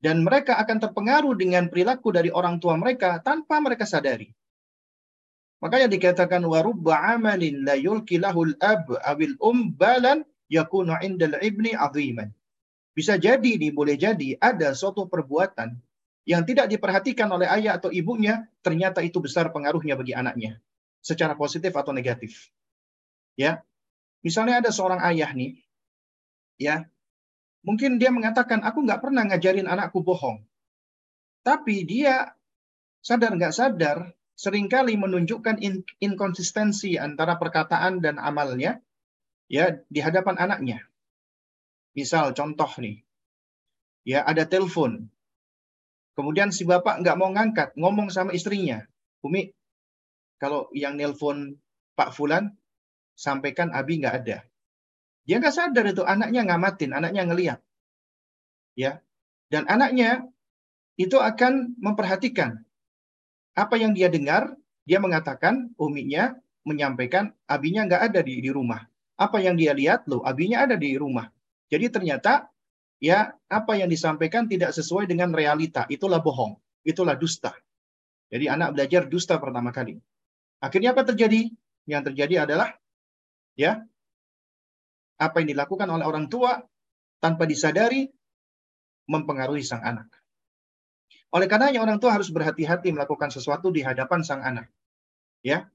Dan 0.01 0.25
mereka 0.25 0.57
akan 0.57 0.81
terpengaruh 0.81 1.37
dengan 1.37 1.69
perilaku 1.69 2.09
dari 2.09 2.33
orang 2.33 2.57
tua 2.57 2.73
mereka 2.73 3.21
tanpa 3.21 3.61
mereka 3.61 3.85
sadari. 3.85 4.33
Makanya 5.61 5.93
dikatakan 5.93 6.41
wa 6.41 6.57
rubba 6.65 7.05
amalin 7.13 7.61
la 7.61 7.77
yulki 7.77 8.17
lahul 8.17 8.57
ab 8.57 8.89
awil 9.05 9.37
um 9.37 9.69
balan 9.77 10.25
yakunu 10.49 10.97
indal 11.05 11.37
ibni 11.37 11.77
aziman. 11.77 12.33
Bisa 12.91 13.15
jadi 13.15 13.55
nih, 13.55 13.71
boleh 13.71 13.95
jadi 13.95 14.35
ada 14.35 14.75
suatu 14.75 15.07
perbuatan 15.07 15.79
yang 16.27 16.43
tidak 16.43 16.67
diperhatikan 16.69 17.31
oleh 17.31 17.47
ayah 17.47 17.79
atau 17.79 17.89
ibunya, 17.89 18.45
ternyata 18.61 18.99
itu 19.01 19.17
besar 19.23 19.49
pengaruhnya 19.49 19.95
bagi 19.95 20.11
anaknya. 20.11 20.59
Secara 21.01 21.33
positif 21.33 21.73
atau 21.73 21.95
negatif. 21.95 22.51
Ya, 23.39 23.63
misalnya 24.21 24.61
ada 24.61 24.69
seorang 24.69 25.01
ayah 25.07 25.31
nih, 25.31 25.55
ya, 26.59 26.85
mungkin 27.63 27.95
dia 27.97 28.11
mengatakan 28.11 28.61
aku 28.61 28.83
nggak 28.85 29.01
pernah 29.01 29.23
ngajarin 29.25 29.65
anakku 29.65 30.03
bohong, 30.03 30.43
tapi 31.41 31.87
dia 31.87 32.35
sadar 33.01 33.33
nggak 33.33 33.55
sadar 33.55 34.13
sering 34.35 34.67
kali 34.67 34.99
menunjukkan 34.99 35.63
in 35.63 35.81
inkonsistensi 36.03 36.99
antara 36.99 37.39
perkataan 37.39 38.03
dan 38.03 38.19
amalnya, 38.19 38.83
ya, 39.47 39.79
di 39.87 40.03
hadapan 40.03 40.37
anaknya. 40.37 40.90
Misal 41.91 42.31
contoh 42.31 42.71
nih, 42.79 43.03
ya 44.07 44.23
ada 44.23 44.47
telepon, 44.47 45.11
kemudian 46.15 46.55
si 46.55 46.63
bapak 46.63 47.03
nggak 47.03 47.17
mau 47.19 47.29
ngangkat, 47.35 47.75
ngomong 47.75 48.07
sama 48.07 48.31
istrinya, 48.31 48.87
Umi, 49.21 49.51
kalau 50.41 50.71
yang 50.73 50.97
nelpon 50.97 51.59
Pak 51.93 52.15
Fulan, 52.15 52.55
sampaikan 53.13 53.69
Abi 53.75 54.01
nggak 54.01 54.15
ada. 54.25 54.41
Dia 55.27 55.37
nggak 55.37 55.53
sadar 55.53 55.85
itu 55.85 56.01
anaknya 56.01 56.41
ngamatin, 56.49 56.91
anaknya 56.97 57.23
ngeliat. 57.29 57.59
Ya, 58.73 59.03
dan 59.51 59.67
anaknya 59.67 60.25
itu 60.97 61.19
akan 61.19 61.77
memperhatikan 61.77 62.63
apa 63.53 63.75
yang 63.77 63.93
dia 63.93 64.09
dengar. 64.09 64.55
Dia 64.81 64.97
mengatakan 64.97 65.77
uminya 65.77 66.33
menyampaikan 66.65 67.37
abinya 67.45 67.85
nggak 67.85 68.01
ada 68.11 68.19
di, 68.25 68.41
di 68.41 68.49
rumah. 68.49 68.81
Apa 69.13 69.37
yang 69.45 69.53
dia 69.53 69.77
lihat 69.77 70.09
loh, 70.09 70.25
abinya 70.25 70.65
ada 70.65 70.73
di 70.73 70.97
rumah. 70.97 71.29
Jadi 71.71 71.87
ternyata 71.87 72.51
ya 72.99 73.31
apa 73.47 73.73
yang 73.79 73.87
disampaikan 73.87 74.45
tidak 74.45 74.75
sesuai 74.75 75.07
dengan 75.07 75.31
realita. 75.31 75.87
Itulah 75.87 76.19
bohong, 76.19 76.59
itulah 76.83 77.15
dusta. 77.15 77.55
Jadi 78.27 78.51
anak 78.51 78.75
belajar 78.75 79.07
dusta 79.07 79.39
pertama 79.39 79.71
kali. 79.71 79.95
Akhirnya 80.59 80.91
apa 80.91 81.07
terjadi? 81.07 81.47
Yang 81.87 82.13
terjadi 82.13 82.45
adalah 82.45 82.75
ya 83.55 83.81
apa 85.17 85.35
yang 85.41 85.55
dilakukan 85.55 85.87
oleh 85.89 86.05
orang 86.05 86.29
tua 86.29 86.61
tanpa 87.23 87.47
disadari 87.47 88.09
mempengaruhi 89.09 89.65
sang 89.65 89.81
anak. 89.81 90.11
Oleh 91.31 91.47
karenanya 91.47 91.79
orang 91.79 91.97
tua 91.97 92.19
harus 92.19 92.27
berhati-hati 92.27 92.91
melakukan 92.91 93.31
sesuatu 93.31 93.71
di 93.71 93.79
hadapan 93.81 94.19
sang 94.21 94.43
anak. 94.43 94.67
Ya. 95.41 95.71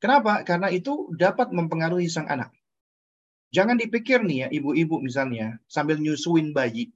Kenapa? 0.00 0.46
Karena 0.48 0.72
itu 0.72 1.12
dapat 1.12 1.52
mempengaruhi 1.52 2.08
sang 2.08 2.30
anak. 2.30 2.54
Jangan 3.50 3.76
dipikir 3.78 4.22
nih 4.22 4.46
ya 4.46 4.48
ibu-ibu 4.54 5.02
misalnya 5.02 5.58
sambil 5.66 5.98
nyusuin 5.98 6.54
bayi, 6.54 6.94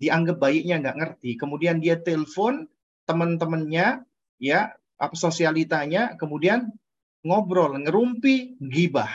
dianggap 0.00 0.40
bayinya 0.40 0.80
nggak 0.80 0.96
ngerti, 0.96 1.30
kemudian 1.36 1.76
dia 1.76 2.00
telepon 2.00 2.64
teman-temannya, 3.04 4.00
ya 4.40 4.60
apa 4.96 5.16
sosialitanya, 5.16 6.16
kemudian 6.16 6.72
ngobrol, 7.20 7.76
ngerumpi, 7.76 8.56
gibah. 8.60 9.12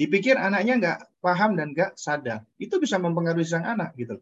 Dipikir 0.00 0.40
anaknya 0.40 0.74
nggak 0.80 0.98
paham 1.20 1.54
dan 1.54 1.76
nggak 1.76 2.00
sadar. 2.00 2.48
Itu 2.56 2.80
bisa 2.80 2.96
mempengaruhi 2.96 3.46
sang 3.46 3.68
anak 3.68 3.92
gitu. 4.00 4.18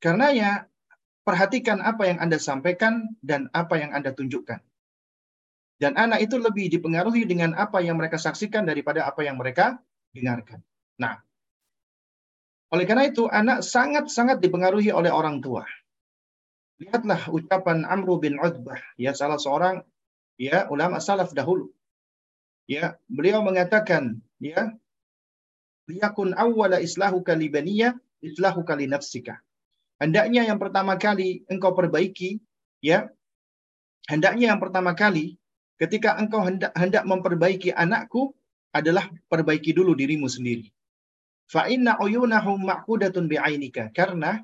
Karena 0.00 0.32
ya 0.32 0.50
perhatikan 1.24 1.80
apa 1.80 2.08
yang 2.08 2.18
Anda 2.20 2.40
sampaikan 2.40 3.16
dan 3.20 3.52
apa 3.52 3.80
yang 3.80 3.92
Anda 3.92 4.12
tunjukkan. 4.12 4.60
Dan 5.78 6.00
anak 6.00 6.24
itu 6.24 6.40
lebih 6.40 6.70
dipengaruhi 6.70 7.28
dengan 7.28 7.52
apa 7.56 7.82
yang 7.84 8.00
mereka 8.00 8.16
saksikan 8.16 8.64
daripada 8.64 9.04
apa 9.04 9.20
yang 9.26 9.36
mereka 9.36 9.80
dengarkan. 10.14 10.62
Nah, 10.96 11.18
oleh 12.70 12.86
karena 12.86 13.10
itu 13.10 13.26
anak 13.26 13.66
sangat-sangat 13.66 14.38
dipengaruhi 14.38 14.94
oleh 14.94 15.10
orang 15.10 15.42
tua. 15.42 15.66
Lihatlah 16.78 17.30
ucapan 17.30 17.86
Amr 17.86 18.18
bin 18.18 18.38
Utbah, 18.38 18.78
ya 18.98 19.14
salah 19.14 19.38
seorang 19.38 19.82
ya 20.40 20.66
ulama 20.70 20.98
salaf 20.98 21.30
dahulu 21.30 21.70
ya 22.66 22.96
beliau 23.06 23.44
mengatakan 23.44 24.18
ya 24.40 24.72
liyakun 25.86 26.32
awwala 26.34 26.80
islahuka 26.80 27.36
li 27.36 27.52
baniyya 27.52 27.94
islahuka 28.24 28.74
li 28.74 28.88
nafsika 28.88 29.38
hendaknya 30.00 30.48
yang 30.48 30.58
pertama 30.58 30.96
kali 30.96 31.44
engkau 31.46 31.76
perbaiki 31.76 32.40
ya 32.80 33.12
hendaknya 34.08 34.56
yang 34.56 34.60
pertama 34.60 34.96
kali 34.96 35.36
ketika 35.76 36.16
engkau 36.16 36.40
hendak 36.42 36.72
hendak 36.74 37.04
memperbaiki 37.04 37.70
anakku 37.70 38.32
adalah 38.74 39.06
perbaiki 39.30 39.70
dulu 39.70 39.94
dirimu 39.94 40.26
sendiri 40.26 40.66
fa 41.46 41.70
inna 41.70 41.94
uyunahum 42.02 42.58
maqudatun 42.58 43.30
bi'ainika 43.30 43.94
karena 43.94 44.42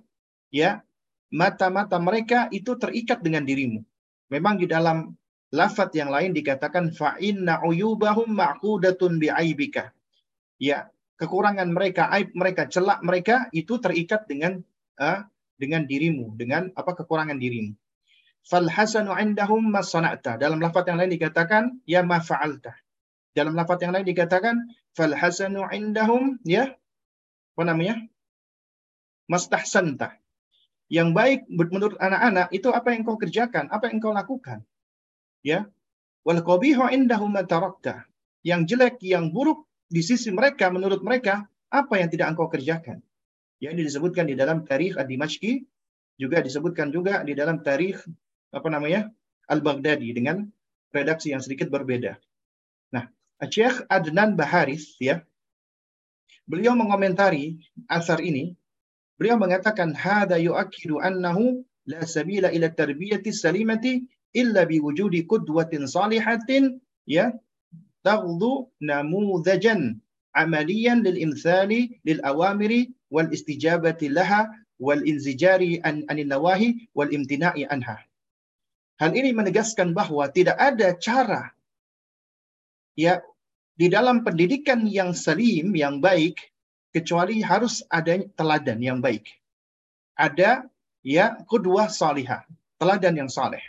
ya 0.55 0.81
mata-mata 1.35 1.99
mereka 1.99 2.47
itu 2.55 2.79
terikat 2.79 3.19
dengan 3.21 3.43
dirimu 3.43 3.83
memang 4.31 4.63
di 4.63 4.71
dalam 4.71 5.11
lafat 5.51 5.91
yang 5.99 6.11
lain 6.15 6.31
dikatakan 6.31 6.95
fa 6.95 7.19
inna 7.19 7.59
uyubahum 7.63 8.31
ma'qudatun 8.31 9.19
bi'aibika. 9.19 9.91
Ya, 10.63 10.89
kekurangan 11.19 11.69
mereka, 11.75 12.09
aib 12.15 12.33
mereka, 12.39 12.71
celak 12.71 13.03
mereka 13.03 13.51
itu 13.51 13.77
terikat 13.83 14.31
dengan 14.31 14.63
uh, 15.03 15.27
dengan 15.59 15.85
dirimu, 15.85 16.39
dengan 16.39 16.71
apa 16.73 16.97
kekurangan 16.97 17.37
dirimu. 17.37 17.75
Fal 18.47 18.71
hasanu 18.71 19.13
indahum 19.21 19.69
masana'ta. 19.69 20.41
Dalam 20.41 20.63
lafaz 20.63 20.89
yang 20.89 20.97
lain 20.97 21.13
dikatakan 21.13 21.85
ya 21.85 22.01
ma 22.01 22.25
fa'alta. 22.25 22.73
Dalam 23.31 23.55
lafaz 23.55 23.79
yang 23.83 23.95
lain 23.95 24.07
dikatakan 24.07 24.59
fal 24.93 25.15
hasanu 25.15 25.63
indahum 25.71 26.39
ya 26.43 26.75
apa 27.55 27.63
namanya? 27.63 28.01
Mastahsanta. 29.31 30.17
Yang 30.91 31.09
baik 31.15 31.41
menurut 31.47 31.95
anak-anak 32.03 32.51
itu 32.51 32.73
apa 32.75 32.91
yang 32.91 33.07
kau 33.07 33.15
kerjakan, 33.15 33.71
apa 33.71 33.93
yang 33.93 34.03
kau 34.03 34.11
lakukan. 34.11 34.67
Ya. 35.47 35.71
Wal 36.27 36.43
qabihu 36.43 36.91
indahum 36.91 37.37
tarakta. 37.47 38.09
Yang 38.43 38.75
jelek, 38.75 38.97
yang 39.05 39.31
buruk 39.31 39.69
di 39.87 40.03
sisi 40.03 40.33
mereka 40.35 40.73
menurut 40.73 41.05
mereka 41.05 41.47
apa 41.71 41.95
yang 42.01 42.09
tidak 42.11 42.33
engkau 42.35 42.51
kerjakan. 42.51 43.05
Ya, 43.61 43.71
ini 43.77 43.85
disebutkan 43.85 44.25
di 44.25 44.35
dalam 44.35 44.65
tarikh 44.65 44.97
Ad-Dimashqi, 44.97 45.69
juga 46.17 46.41
disebutkan 46.41 46.89
juga 46.89 47.21
di 47.21 47.37
dalam 47.37 47.61
tarikh 47.61 48.01
apa 48.51 48.69
namanya? 48.73 49.13
Al-Baghdadi 49.53 50.17
dengan 50.17 50.49
redaksi 50.95 51.37
yang 51.37 51.45
sedikit 51.45 51.69
berbeda. 51.69 52.17
Nah, 52.97 53.05
Syekh 53.49 53.89
Adnan 53.89 54.37
Baharis 54.37 55.01
ya, 55.01 55.25
beliau 56.45 56.77
mengomentari 56.77 57.57
asar 57.89 58.21
ini, 58.21 58.53
beliau 59.17 59.41
mengatakan 59.41 59.97
hada 59.97 60.37
yu'akkidu 60.37 61.01
annahu 61.01 61.65
la 61.89 62.05
sabila 62.05 62.53
ila 62.53 62.69
tarbiyati 62.69 63.33
salimati 63.33 64.05
illa 64.37 64.69
biwujudi 64.69 65.25
qudwatin 65.25 65.89
salihatin 65.89 66.81
ya. 67.09 67.33
Taghdu 68.01 68.73
namudajan 68.81 70.01
amaliyan 70.33 71.05
lil 71.05 71.21
imthali 71.21 72.01
lil 72.01 72.21
awamiri 72.25 72.89
wal 73.13 73.29
istijabati 73.29 74.09
laha 74.09 74.49
wal 74.81 75.05
inzijari 75.05 75.85
an 75.85 76.09
anil 76.09 76.33
nawahi 76.33 76.89
wal 76.97 77.13
imtina'i 77.13 77.69
anha. 77.69 78.01
Hal 78.97 79.13
ini 79.13 79.37
menegaskan 79.37 79.93
bahwa 79.93 80.33
tidak 80.33 80.57
ada 80.57 80.97
cara 80.97 81.53
ya 82.95 83.23
di 83.81 83.89
dalam 83.89 84.21
pendidikan 84.27 84.85
yang 84.85 85.17
salim, 85.17 85.73
yang 85.73 86.05
baik, 86.05 86.37
kecuali 86.93 87.41
harus 87.41 87.81
ada 87.89 88.21
teladan 88.37 88.79
yang 88.83 88.99
baik. 89.01 89.25
Ada 90.19 90.69
ya 91.01 91.41
kedua 91.49 91.89
salihah, 91.89 92.45
teladan 92.77 93.25
yang 93.25 93.31
saleh. 93.33 93.63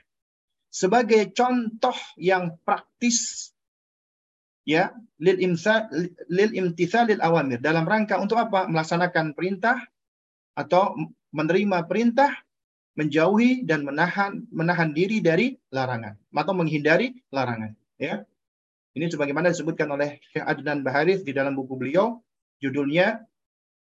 Sebagai 0.72 1.32
contoh 1.32 1.96
yang 2.16 2.60
praktis 2.64 3.52
ya 4.64 4.94
lil 5.20 5.38
imsa 5.42 5.90
lil 6.30 6.52
imtithalil 6.54 7.20
awamir 7.20 7.60
dalam 7.60 7.84
rangka 7.84 8.22
untuk 8.22 8.38
apa 8.40 8.70
melaksanakan 8.70 9.34
perintah 9.34 9.78
atau 10.54 10.96
menerima 11.34 11.88
perintah 11.90 12.32
menjauhi 12.96 13.64
dan 13.64 13.88
menahan 13.88 14.44
menahan 14.52 14.92
diri 14.92 15.24
dari 15.24 15.56
larangan 15.72 16.20
atau 16.36 16.54
menghindari 16.54 17.16
larangan 17.32 17.74
ya 17.98 18.22
ini 18.92 19.08
sebagaimana 19.08 19.56
disebutkan 19.56 19.88
oleh 19.88 20.20
Syekh 20.36 20.44
Adnan 20.44 20.84
Baharith 20.84 21.24
di 21.24 21.32
dalam 21.32 21.56
buku 21.56 21.80
beliau 21.80 22.20
judulnya 22.60 23.24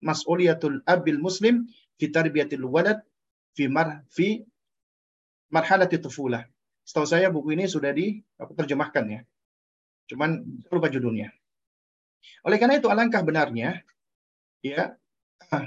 Mas'uliyatul 0.02 0.82
Abil 0.86 1.18
Muslim 1.18 1.66
fi 1.98 2.10
Tarbiyatil 2.10 2.62
Walad 2.62 3.02
fi 3.54 3.66
mar 3.66 4.06
fi 4.10 4.42
marhalati 5.50 5.98
tufulah. 5.98 6.46
Setahu 6.82 7.06
saya 7.06 7.30
buku 7.30 7.54
ini 7.54 7.66
sudah 7.66 7.90
diterjemahkan 7.94 9.04
ya. 9.06 9.20
Cuman 10.10 10.42
lupa 10.70 10.90
judulnya. 10.90 11.30
Oleh 12.46 12.58
karena 12.58 12.78
itu 12.78 12.86
alangkah 12.86 13.22
benarnya 13.26 13.82
ya 14.62 14.94
ah, 15.50 15.66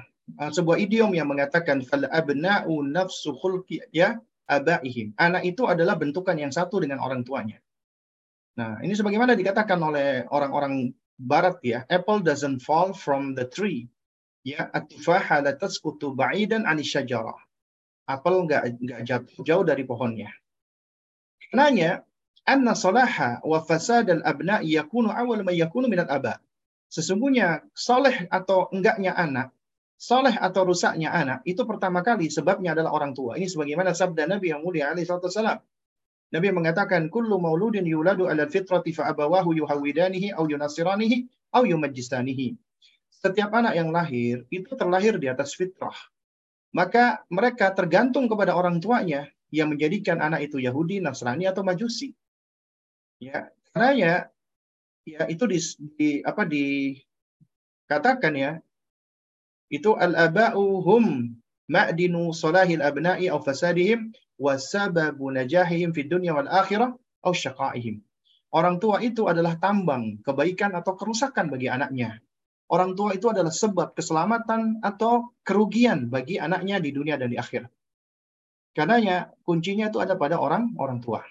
sebuah 0.52 0.80
idiom 0.80 1.12
yang 1.12 1.28
mengatakan 1.28 1.84
fal 1.84 2.08
abna'u 2.08 2.84
nafsu 2.88 3.36
khulqi 3.36 3.84
ya 3.92 4.20
abaihim. 4.48 5.12
Anak 5.20 5.44
itu 5.44 5.68
adalah 5.68 6.00
bentukan 6.00 6.36
yang 6.40 6.56
satu 6.56 6.80
dengan 6.80 7.04
orang 7.04 7.28
tuanya. 7.28 7.60
Nah, 8.56 8.80
ini 8.80 8.96
sebagaimana 8.96 9.36
dikatakan 9.36 9.76
oleh 9.84 10.24
orang-orang 10.32 10.96
barat 11.20 11.60
ya, 11.60 11.84
apple 11.92 12.24
doesn't 12.24 12.64
fall 12.64 12.96
from 12.96 13.36
the 13.36 13.44
tree. 13.44 13.92
Ya, 14.46 14.70
at-tufaha 14.72 15.42
la 15.44 15.58
tasqutu 15.58 16.16
ba'idan 16.16 16.64
'ani 16.64 16.86
syajarah. 16.86 17.36
Apel 18.06 18.46
enggak 18.46 18.78
enggak 18.78 19.00
jatuh 19.04 19.42
jauh 19.42 19.66
dari 19.66 19.84
pohonnya. 19.84 20.30
Karenanya 21.50 22.06
anna 22.46 22.78
salaha 22.78 23.42
wa 23.42 23.60
fasad 23.66 24.06
al-abna 24.06 24.62
yakunu 24.62 25.10
awal 25.10 25.42
ma 25.42 25.50
yakunu 25.50 25.90
min 25.90 26.06
al-aba. 26.06 26.38
Sesungguhnya 26.86 27.66
soleh 27.74 28.30
atau 28.30 28.70
enggaknya 28.70 29.18
anak, 29.18 29.50
soleh 29.98 30.38
atau 30.38 30.70
rusaknya 30.70 31.10
anak, 31.10 31.42
itu 31.50 31.66
pertama 31.66 32.06
kali 32.06 32.30
sebabnya 32.30 32.78
adalah 32.78 32.94
orang 32.94 33.18
tua. 33.18 33.36
Ini 33.36 33.50
sebagaimana 33.50 33.98
sabda 33.98 34.30
Nabi 34.30 34.54
yang 34.54 34.62
mulia 34.62 34.94
alaihi 34.94 35.10
salam. 35.10 35.58
Nabi 36.36 36.52
mengatakan, 36.52 37.08
Kullu 37.08 37.40
mauludin 37.40 37.88
yuladu 37.88 38.28
ala 38.28 38.44
fitrati 38.52 38.92
fa 38.92 39.08
abawahu 39.08 39.56
yuhawidanihi 39.56 40.36
au 40.36 40.52
yunasiranihi 40.52 41.32
au 41.56 41.64
yumajjisanihi. 41.64 42.60
Setiap 43.08 43.56
anak 43.56 43.80
yang 43.80 43.96
lahir, 43.96 44.44
itu 44.52 44.76
terlahir 44.76 45.16
di 45.16 45.32
atas 45.32 45.56
fitrah. 45.56 45.96
Maka 46.76 47.24
mereka 47.32 47.72
tergantung 47.72 48.28
kepada 48.28 48.52
orang 48.52 48.84
tuanya 48.84 49.32
yang 49.48 49.72
menjadikan 49.72 50.20
anak 50.20 50.52
itu 50.52 50.60
Yahudi, 50.60 51.00
Nasrani, 51.00 51.48
atau 51.48 51.64
Majusi. 51.64 52.12
Ya, 53.24 53.48
karena 53.72 53.90
ya, 53.96 54.14
ya 55.08 55.22
itu 55.32 55.48
di, 55.48 55.60
di 55.96 56.10
apa 56.20 56.44
dikatakan 56.44 58.36
ya, 58.36 58.52
itu 59.72 59.96
al-aba'u 59.96 60.84
hum 60.84 61.32
ma'dinu 61.72 62.36
salahil 62.36 62.84
abna'i 62.84 63.32
aw 63.32 63.40
fasadihim 63.40 64.12
Orang 68.56 68.76
tua 68.80 68.98
itu 69.04 69.22
adalah 69.28 69.54
tambang 69.60 70.04
kebaikan 70.24 70.72
atau 70.76 70.94
kerusakan 70.96 71.52
bagi 71.52 71.68
anaknya. 71.68 72.20
Orang 72.66 72.98
tua 72.98 73.14
itu 73.14 73.30
adalah 73.30 73.52
sebab 73.52 73.94
keselamatan 73.94 74.82
atau 74.82 75.36
kerugian 75.46 76.10
bagi 76.10 76.42
anaknya 76.42 76.82
di 76.82 76.90
dunia 76.96 77.20
dan 77.20 77.30
di 77.30 77.38
akhir. 77.38 77.68
Karenanya 78.76 79.32
kuncinya 79.48 79.88
itu 79.88 80.00
ada 80.04 80.20
pada 80.20 80.36
orang 80.40 80.76
orang 80.80 81.00
tua. 81.00 81.24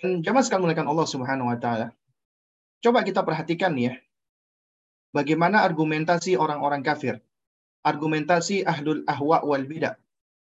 Dan 0.00 0.24
jamaah 0.24 0.40
sekalian 0.40 0.64
mulakan 0.64 0.88
Allah 0.88 1.06
Subhanahu 1.10 1.50
wa 1.52 1.58
taala. 1.60 1.92
Coba 2.80 3.04
kita 3.04 3.20
perhatikan 3.20 3.76
ya. 3.76 3.98
Bagaimana 5.12 5.60
argumentasi 5.60 6.40
orang-orang 6.40 6.80
kafir. 6.80 7.20
Argumentasi 7.84 8.64
ahlul 8.64 9.04
ahwa 9.04 9.44
wal 9.44 9.66
bidah. 9.68 10.00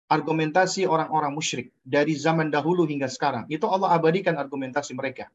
Argumentasi 0.05 0.85
orang-orang 0.85 1.33
musyrik 1.33 1.73
dari 1.81 2.13
zaman 2.13 2.53
dahulu 2.53 2.85
hingga 2.85 3.09
sekarang. 3.09 3.49
Itu 3.49 3.65
Allah 3.65 3.97
abadikan 3.97 4.37
argumentasi 4.37 4.93
mereka. 4.93 5.33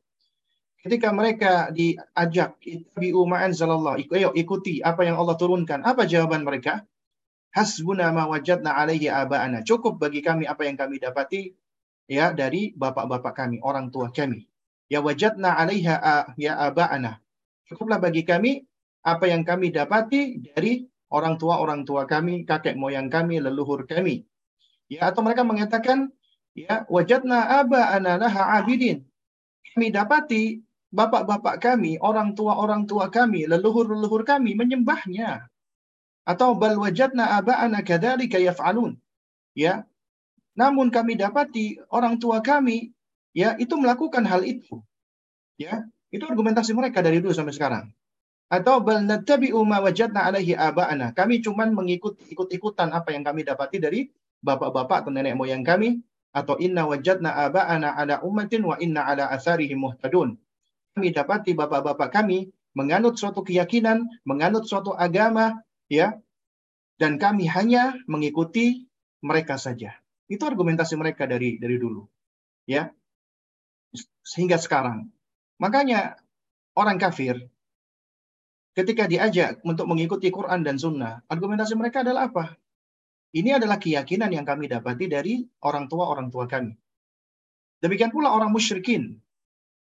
Ketika 0.80 1.12
mereka 1.12 1.68
diajak 1.74 2.56
ittabi'u 2.62 3.26
ma'anzalallah, 3.26 4.00
ikuti 4.32 4.80
apa 4.80 5.04
yang 5.04 5.18
Allah 5.18 5.36
turunkan. 5.36 5.82
Apa 5.84 6.06
jawaban 6.06 6.46
mereka? 6.46 6.86
Hasbuna 7.50 8.14
ma 8.14 8.30
wajadna 8.30 8.78
alaihi 8.78 9.10
aba'ana. 9.10 9.66
Cukup 9.66 9.98
bagi 9.98 10.22
kami 10.22 10.46
apa 10.46 10.62
yang 10.64 10.78
kami 10.78 11.02
dapati 11.02 11.50
ya 12.06 12.30
dari 12.30 12.70
bapak-bapak 12.72 13.34
kami, 13.34 13.58
orang 13.60 13.90
tua 13.90 14.14
kami. 14.14 14.46
Ya 14.86 15.02
wajadna 15.02 15.58
alaiha 15.58 16.30
ya 16.38 16.52
aba'ana. 16.70 17.18
Cukuplah 17.66 17.98
bagi 17.98 18.22
kami 18.22 18.62
apa 19.02 19.26
yang 19.26 19.42
kami 19.42 19.74
dapati 19.74 20.42
dari 20.54 20.86
orang 21.10 21.36
tua 21.36 21.58
orang 21.58 21.82
tua 21.82 22.06
kami, 22.06 22.46
kakek 22.46 22.78
moyang 22.78 23.10
kami, 23.10 23.42
leluhur 23.42 23.84
kami. 23.84 24.29
Ya 24.90 25.06
atau 25.06 25.22
mereka 25.22 25.46
mengatakan 25.46 26.10
ya 26.58 26.82
wajadna 26.90 27.62
aba'ana 27.62 28.18
laha 28.18 28.58
abidin. 28.58 29.06
Kami 29.70 29.94
dapati 29.94 30.58
bapak-bapak 30.90 31.62
kami, 31.62 31.96
orang 32.02 32.34
tua 32.34 32.58
orang 32.58 32.82
tua 32.90 33.06
kami, 33.06 33.46
leluhur-leluhur 33.46 34.26
kami 34.26 34.58
menyembahnya. 34.58 35.46
Atau 36.26 36.58
bal 36.58 36.74
wajadna 36.74 37.38
aba'ana 37.38 37.86
kadzalika 37.86 38.42
yaf'alun. 38.42 38.98
Ya, 39.54 39.86
namun 40.58 40.90
kami 40.90 41.14
dapati 41.14 41.78
orang 41.94 42.18
tua 42.18 42.42
kami 42.42 42.90
ya 43.30 43.54
itu 43.62 43.78
melakukan 43.78 44.26
hal 44.26 44.42
itu. 44.42 44.82
Ya, 45.54 45.86
itu 46.10 46.26
argumentasi 46.26 46.74
mereka 46.74 46.98
dari 46.98 47.22
dulu 47.22 47.30
sampai 47.30 47.54
sekarang. 47.54 47.84
Atau 48.50 48.82
bal 48.82 49.06
nattabi'u 49.06 49.62
ma 49.62 49.78
wajadna 49.78 50.26
alaihi 50.26 50.58
aba'ana. 50.58 51.14
Kami 51.14 51.38
cuma 51.38 51.70
mengikut 51.70 52.18
ikut-ikutan 52.26 52.90
apa 52.90 53.14
yang 53.14 53.22
kami 53.22 53.46
dapati 53.46 53.78
dari 53.78 54.10
bapak-bapak 54.40 55.04
atau 55.04 55.12
nenek 55.12 55.36
moyang 55.36 55.64
kami 55.64 56.00
atau 56.30 56.56
inna 56.56 56.86
wajadna 56.86 57.34
aba'ana 57.48 57.96
ala 57.96 58.22
ummatin 58.22 58.62
wa 58.62 58.78
inna 58.78 59.04
ala 59.04 59.28
asarihim 59.30 59.82
muhtadun. 59.82 60.38
Kami 60.94 61.08
dapati 61.14 61.54
bapak-bapak 61.54 62.10
kami 62.10 62.50
menganut 62.74 63.18
suatu 63.18 63.42
keyakinan, 63.42 64.06
menganut 64.22 64.66
suatu 64.66 64.94
agama, 64.94 65.58
ya, 65.90 66.18
dan 67.00 67.18
kami 67.18 67.48
hanya 67.50 67.98
mengikuti 68.06 68.86
mereka 69.24 69.58
saja. 69.58 69.96
Itu 70.30 70.46
argumentasi 70.46 70.94
mereka 70.94 71.26
dari 71.26 71.58
dari 71.58 71.76
dulu. 71.80 72.06
Ya. 72.68 72.94
Sehingga 74.22 74.60
sekarang. 74.60 75.10
Makanya 75.58 76.20
orang 76.78 77.00
kafir 77.02 77.50
ketika 78.76 79.10
diajak 79.10 79.58
untuk 79.66 79.90
mengikuti 79.90 80.30
Quran 80.30 80.62
dan 80.62 80.78
Sunnah, 80.78 81.26
argumentasi 81.26 81.74
mereka 81.74 82.06
adalah 82.06 82.30
apa? 82.30 82.59
Ini 83.30 83.62
adalah 83.62 83.78
keyakinan 83.78 84.34
yang 84.34 84.42
kami 84.42 84.66
dapati 84.66 85.06
dari 85.06 85.46
orang 85.62 85.86
tua-orang 85.86 86.34
tua 86.34 86.50
kami. 86.50 86.74
Demikian 87.78 88.10
pula 88.10 88.34
orang 88.34 88.50
musyrikin. 88.50 89.22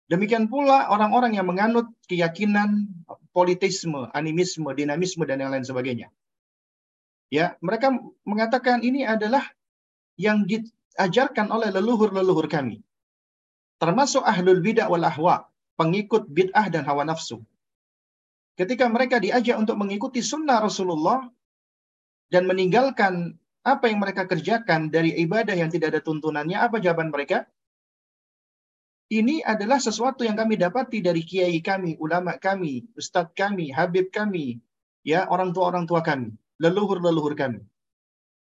Demikian 0.09 0.49
pula 0.49 0.89
orang-orang 0.89 1.37
yang 1.37 1.45
menganut 1.45 1.91
keyakinan 2.09 2.89
politisme, 3.37 4.09
animisme, 4.17 4.71
dinamisme, 4.73 5.27
dan 5.29 5.43
yang 5.43 5.53
lain 5.53 5.67
sebagainya. 5.67 6.09
Ya, 7.29 7.59
mereka 7.61 7.93
mengatakan 8.23 8.81
ini 8.87 9.03
adalah 9.03 9.43
yang 10.17 10.47
diajarkan 10.47 11.51
oleh 11.51 11.75
leluhur-leluhur 11.75 12.47
kami. 12.49 12.81
Termasuk 13.77 14.25
ahlul 14.25 14.65
bid'ah 14.65 14.89
wal 14.89 15.05
ahwa, 15.05 15.45
pengikut 15.77 16.31
bid'ah 16.33 16.73
dan 16.73 16.89
hawa 16.89 17.05
nafsu. 17.05 17.45
Ketika 18.57 18.89
mereka 18.89 19.21
diajak 19.21 19.61
untuk 19.61 19.77
mengikuti 19.77 20.25
sunnah 20.25 20.65
Rasulullah 20.65 21.29
dan 22.31 22.47
meninggalkan 22.47 23.39
apa 23.67 23.91
yang 23.91 23.99
mereka 23.99 24.31
kerjakan 24.31 24.95
dari 24.95 25.15
ibadah 25.27 25.59
yang 25.59 25.71
tidak 25.71 25.95
ada 25.95 26.01
tuntunannya, 26.03 26.55
apa 26.55 26.79
jawaban 26.79 27.11
mereka? 27.11 27.51
Ini 29.07 29.43
adalah 29.47 29.79
sesuatu 29.79 30.27
yang 30.27 30.35
kami 30.35 30.59
dapati 30.59 30.99
dari 30.99 31.23
kiai 31.23 31.63
kami, 31.63 31.95
ulama 32.03 32.39
kami, 32.43 32.91
ustadz 32.99 33.35
kami, 33.39 33.71
habib 33.71 34.11
kami, 34.11 34.59
ya 35.07 35.31
orang 35.31 35.55
tua 35.55 35.71
orang 35.71 35.87
tua 35.87 36.03
kami, 36.03 36.35
leluhur-leluhur 36.59 37.39
kami. 37.39 37.63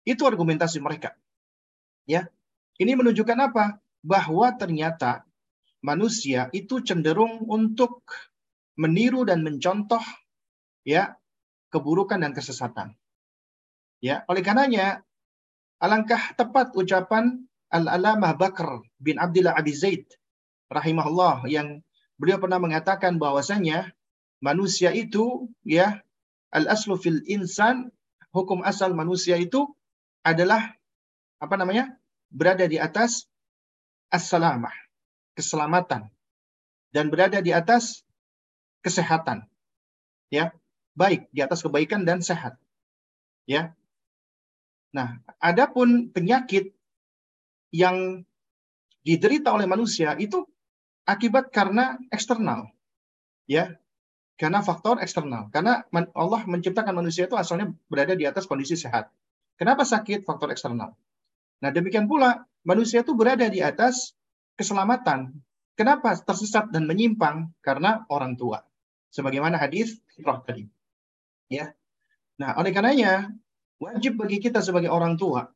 Itu 0.03 0.27
argumentasi 0.27 0.83
mereka. 0.83 1.15
Ya. 2.07 2.27
Ini 2.83 2.99
menunjukkan 2.99 3.39
apa? 3.39 3.79
Bahwa 4.03 4.51
ternyata 4.59 5.23
manusia 5.85 6.51
itu 6.51 6.83
cenderung 6.83 7.47
untuk 7.47 8.03
meniru 8.75 9.23
dan 9.23 9.45
mencontoh 9.45 10.03
ya 10.83 11.15
keburukan 11.71 12.19
dan 12.19 12.33
kesesatan. 12.33 12.97
Ya, 14.01 14.25
oleh 14.33 14.41
karenanya 14.41 15.05
alangkah 15.77 16.33
tepat 16.37 16.73
ucapan 16.73 17.45
Al-Alamah 17.69 18.35
Bakr 18.35 18.83
bin 18.97 19.21
Abdullah 19.21 19.55
Abi 19.55 19.77
Zaid 19.77 20.09
rahimahullah 20.73 21.47
yang 21.47 21.85
beliau 22.17 22.41
pernah 22.41 22.57
mengatakan 22.57 23.21
bahwasanya 23.21 23.93
manusia 24.41 24.91
itu 24.91 25.53
ya 25.63 26.01
al-aslu 26.51 26.97
fil 26.97 27.21
insan 27.29 27.93
hukum 28.33 28.65
asal 28.65 28.97
manusia 28.97 29.37
itu 29.37 29.69
adalah 30.25 30.75
apa 31.41 31.55
namanya? 31.57 31.97
berada 32.31 32.63
di 32.63 32.79
atas 32.79 33.27
as-salamah, 34.15 34.71
keselamatan 35.35 36.07
dan 36.95 37.11
berada 37.11 37.43
di 37.43 37.51
atas 37.51 38.07
kesehatan. 38.87 39.51
Ya, 40.31 40.55
baik 40.95 41.27
di 41.35 41.43
atas 41.43 41.67
kebaikan 41.67 42.07
dan 42.07 42.23
sehat. 42.23 42.55
Ya. 43.51 43.75
Nah, 44.91 45.23
adapun 45.39 46.11
penyakit 46.11 46.75
yang 47.71 48.27
diderita 49.07 49.55
oleh 49.55 49.71
manusia 49.71 50.19
itu 50.19 50.43
akibat 51.07 51.55
karena 51.55 51.97
eksternal. 52.11 52.71
Ya. 53.47 53.79
Karena 54.41 54.65
faktor 54.65 54.99
eksternal. 55.05 55.53
Karena 55.53 55.85
Allah 56.17 56.41
menciptakan 56.49 56.97
manusia 56.97 57.29
itu 57.29 57.37
asalnya 57.37 57.77
berada 57.93 58.17
di 58.17 58.25
atas 58.25 58.49
kondisi 58.49 58.73
sehat. 58.73 59.13
Kenapa 59.61 59.85
sakit? 59.85 60.25
Faktor 60.25 60.49
eksternal. 60.49 60.97
Nah, 61.61 61.71
demikian 61.71 62.09
pula 62.09 62.49
manusia 62.65 63.05
itu 63.05 63.13
berada 63.13 63.45
di 63.53 63.61
atas 63.61 64.17
keselamatan. 64.57 65.37
Kenapa 65.77 66.17
tersesat 66.17 66.73
dan 66.73 66.89
menyimpang? 66.89 67.53
Karena 67.61 68.09
orang 68.09 68.41
tua 68.41 68.65
sebagaimana 69.13 69.61
hadis 69.61 69.99
fitrah 70.09 70.41
tadi. 70.41 70.65
Ya. 71.51 71.75
Nah, 72.41 72.57
oleh 72.57 72.73
karenanya 72.73 73.29
wajib 73.81 74.21
bagi 74.21 74.39
kita 74.39 74.61
sebagai 74.61 74.93
orang 74.93 75.17
tua 75.17 75.49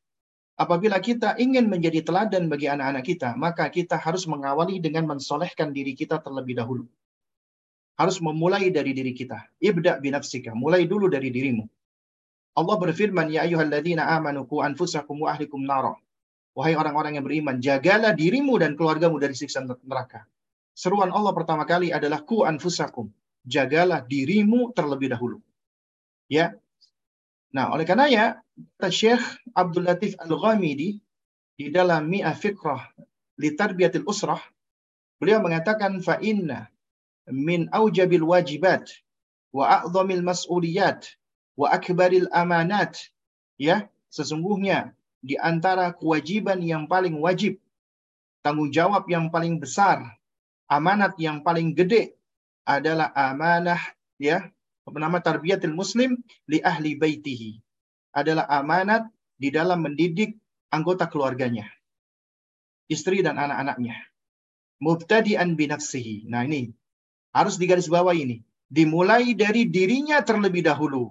apabila 0.55 1.03
kita 1.03 1.35
ingin 1.39 1.67
menjadi 1.67 2.07
teladan 2.07 2.47
bagi 2.47 2.71
anak-anak 2.71 3.05
kita, 3.05 3.35
maka 3.35 3.67
kita 3.71 3.99
harus 3.99 4.27
mengawali 4.31 4.79
dengan 4.79 5.11
mensolehkan 5.11 5.75
diri 5.75 5.99
kita 5.99 6.23
terlebih 6.23 6.59
dahulu. 6.59 6.87
Harus 7.95 8.19
memulai 8.19 8.75
dari 8.75 8.91
diri 8.91 9.15
kita. 9.15 9.39
Ibda 9.63 10.03
binafsika. 10.03 10.51
Mulai 10.51 10.91
dulu 10.91 11.07
dari 11.07 11.31
dirimu. 11.31 11.63
Allah 12.55 12.77
berfirman, 12.79 13.31
Ya 13.31 13.47
ayuhalladzina 13.47 14.11
amanu 14.15 14.47
ku 14.51 14.63
anfusakum 14.63 15.27
wa 15.27 15.35
ahlikum 15.35 15.63
nara. 15.63 15.95
Wahai 16.55 16.79
orang-orang 16.79 17.19
yang 17.19 17.27
beriman, 17.27 17.59
jagalah 17.59 18.15
dirimu 18.15 18.55
dan 18.63 18.79
keluargamu 18.79 19.19
dari 19.19 19.35
siksa 19.35 19.63
neraka. 19.63 20.27
Seruan 20.75 21.11
Allah 21.11 21.35
pertama 21.35 21.67
kali 21.67 21.91
adalah 21.91 22.23
ku 22.23 22.47
anfusakum 22.47 23.11
jagalah 23.47 24.03
dirimu 24.03 24.75
terlebih 24.75 25.15
dahulu. 25.15 25.39
Ya. 26.27 26.55
Nah, 27.55 27.71
oleh 27.71 27.87
karenanya 27.87 28.43
kata 28.75 28.91
Syekh 28.91 29.23
Abdul 29.55 29.87
Latif 29.87 30.19
Al-Ghamidi 30.19 30.99
di 31.55 31.71
dalam 31.71 32.11
Mi'ah 32.11 32.35
Fikrah 32.35 32.83
li 33.39 33.55
Tarbiyatil 33.55 34.03
Usrah, 34.11 34.43
beliau 35.23 35.39
mengatakan 35.39 36.03
fa 36.03 36.19
inna 36.19 36.67
min 37.31 37.71
aujabil 37.71 38.27
wajibat 38.27 38.91
wa 39.55 39.71
a'dhamil 39.71 40.27
mas'uliyat 40.27 41.07
wa 41.55 41.71
akbaril 41.71 42.27
amanat. 42.35 42.99
Ya 43.55 43.87
sesungguhnya 44.11 44.91
di 45.23 45.39
antara 45.39 45.95
kewajiban 45.95 46.59
yang 46.59 46.91
paling 46.91 47.15
wajib 47.23 47.63
tanggung 48.43 48.75
jawab 48.75 49.07
yang 49.07 49.31
paling 49.31 49.63
besar 49.63 50.03
amanat 50.67 51.15
yang 51.23 51.39
paling 51.41 51.71
gede 51.71 52.19
adalah 52.67 53.15
amanah 53.15 53.79
ya 54.19 54.51
nama 54.93 55.19
tarbiyatil 55.23 55.73
muslim 55.73 56.21
li 56.51 56.61
ahli 56.61 56.99
baitihi. 56.99 57.57
Adalah 58.15 58.47
amanat 58.47 59.09
di 59.41 59.49
dalam 59.51 59.83
mendidik 59.83 60.37
anggota 60.71 61.09
keluarganya. 61.09 61.67
Istri 62.87 63.25
dan 63.25 63.41
anak-anaknya. 63.41 63.97
Mubtadi'an 64.85 65.57
binafsihi 65.57 66.29
nah 66.29 66.45
ini 66.45 66.69
harus 67.35 67.59
digaris 67.59 67.91
bawah 67.91 68.15
ini. 68.15 68.45
Dimulai 68.71 69.35
dari 69.35 69.67
dirinya 69.67 70.23
terlebih 70.23 70.65
dahulu. 70.65 71.11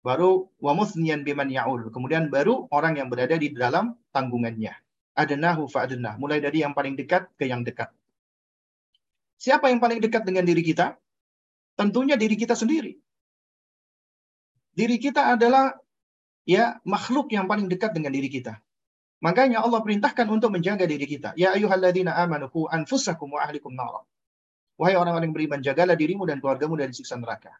Baru 0.00 0.50
wa 0.58 0.72
muthniyan 0.74 1.22
biman 1.22 1.48
ya'ul. 1.48 1.92
Kemudian 1.94 2.32
baru 2.32 2.66
orang 2.74 2.98
yang 2.98 3.08
berada 3.12 3.36
di 3.38 3.52
dalam 3.54 3.94
tanggungannya. 4.10 4.74
Adnahu 5.14 5.68
fa'adnah 5.68 6.16
mulai 6.16 6.40
dari 6.40 6.62
yang 6.64 6.72
paling 6.72 6.96
dekat 6.96 7.28
ke 7.36 7.46
yang 7.46 7.62
dekat. 7.66 7.92
Siapa 9.40 9.68
yang 9.72 9.80
paling 9.80 10.00
dekat 10.00 10.24
dengan 10.24 10.44
diri 10.44 10.60
kita? 10.64 10.96
Tentunya 11.80 12.20
diri 12.20 12.36
kita 12.36 12.52
sendiri. 12.52 12.92
Diri 14.76 15.00
kita 15.00 15.32
adalah 15.32 15.72
ya 16.44 16.76
makhluk 16.84 17.32
yang 17.32 17.48
paling 17.48 17.72
dekat 17.72 17.96
dengan 17.96 18.12
diri 18.12 18.28
kita. 18.28 18.60
Makanya 19.24 19.64
Allah 19.64 19.80
perintahkan 19.80 20.28
untuk 20.28 20.52
menjaga 20.52 20.84
diri 20.84 21.08
kita. 21.08 21.32
Ya 21.40 21.56
ayyuhalladzina 21.56 22.20
amanu 22.20 22.52
qu 22.52 22.68
anfusakum 22.68 23.32
wa 23.32 23.40
ahlikum 23.48 23.72
nar. 23.72 24.04
Wahai 24.76 24.96
orang-orang 24.96 25.32
yang 25.32 25.36
beriman, 25.36 25.60
jagalah 25.64 25.96
dirimu 25.96 26.28
dan 26.28 26.40
keluargamu 26.40 26.76
dari 26.76 26.92
siksa 26.92 27.16
neraka. 27.16 27.52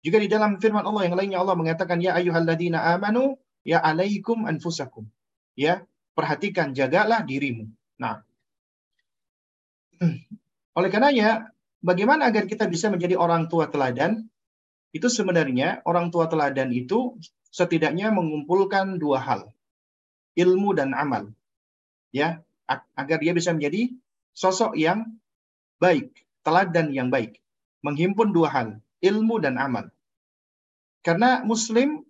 Juga 0.00 0.16
di 0.20 0.28
dalam 0.28 0.56
firman 0.56 0.84
Allah 0.84 1.08
yang 1.08 1.16
lainnya 1.16 1.38
Allah 1.40 1.56
mengatakan 1.56 2.00
ya 2.00 2.16
ayyuhalladzina 2.16 2.96
amanu 2.96 3.36
ya 3.64 3.80
alaikum 3.84 4.48
anfusakum. 4.48 5.04
Ya, 5.52 5.84
perhatikan 6.16 6.72
jagalah 6.72 7.24
dirimu. 7.24 7.68
Nah, 8.00 8.24
oleh 10.80 10.88
karenanya, 10.88 11.52
bagaimana 11.80 12.28
agar 12.28 12.46
kita 12.46 12.68
bisa 12.68 12.88
menjadi 12.88 13.16
orang 13.16 13.48
tua 13.50 13.68
teladan? 13.68 14.28
Itu 14.90 15.06
sebenarnya 15.06 15.84
orang 15.86 16.10
tua 16.10 16.26
teladan 16.26 16.74
itu 16.74 17.16
setidaknya 17.50 18.10
mengumpulkan 18.14 18.98
dua 18.98 19.22
hal. 19.22 19.40
Ilmu 20.38 20.74
dan 20.78 20.94
amal. 20.94 21.30
Ya, 22.10 22.42
agar 22.94 23.18
dia 23.18 23.34
bisa 23.34 23.54
menjadi 23.54 23.90
sosok 24.34 24.78
yang 24.78 25.18
baik, 25.82 26.10
teladan 26.46 26.94
yang 26.94 27.10
baik. 27.10 27.38
Menghimpun 27.82 28.34
dua 28.34 28.48
hal, 28.50 28.68
ilmu 29.00 29.40
dan 29.40 29.56
amal. 29.56 29.88
Karena 31.00 31.40
muslim 31.42 32.04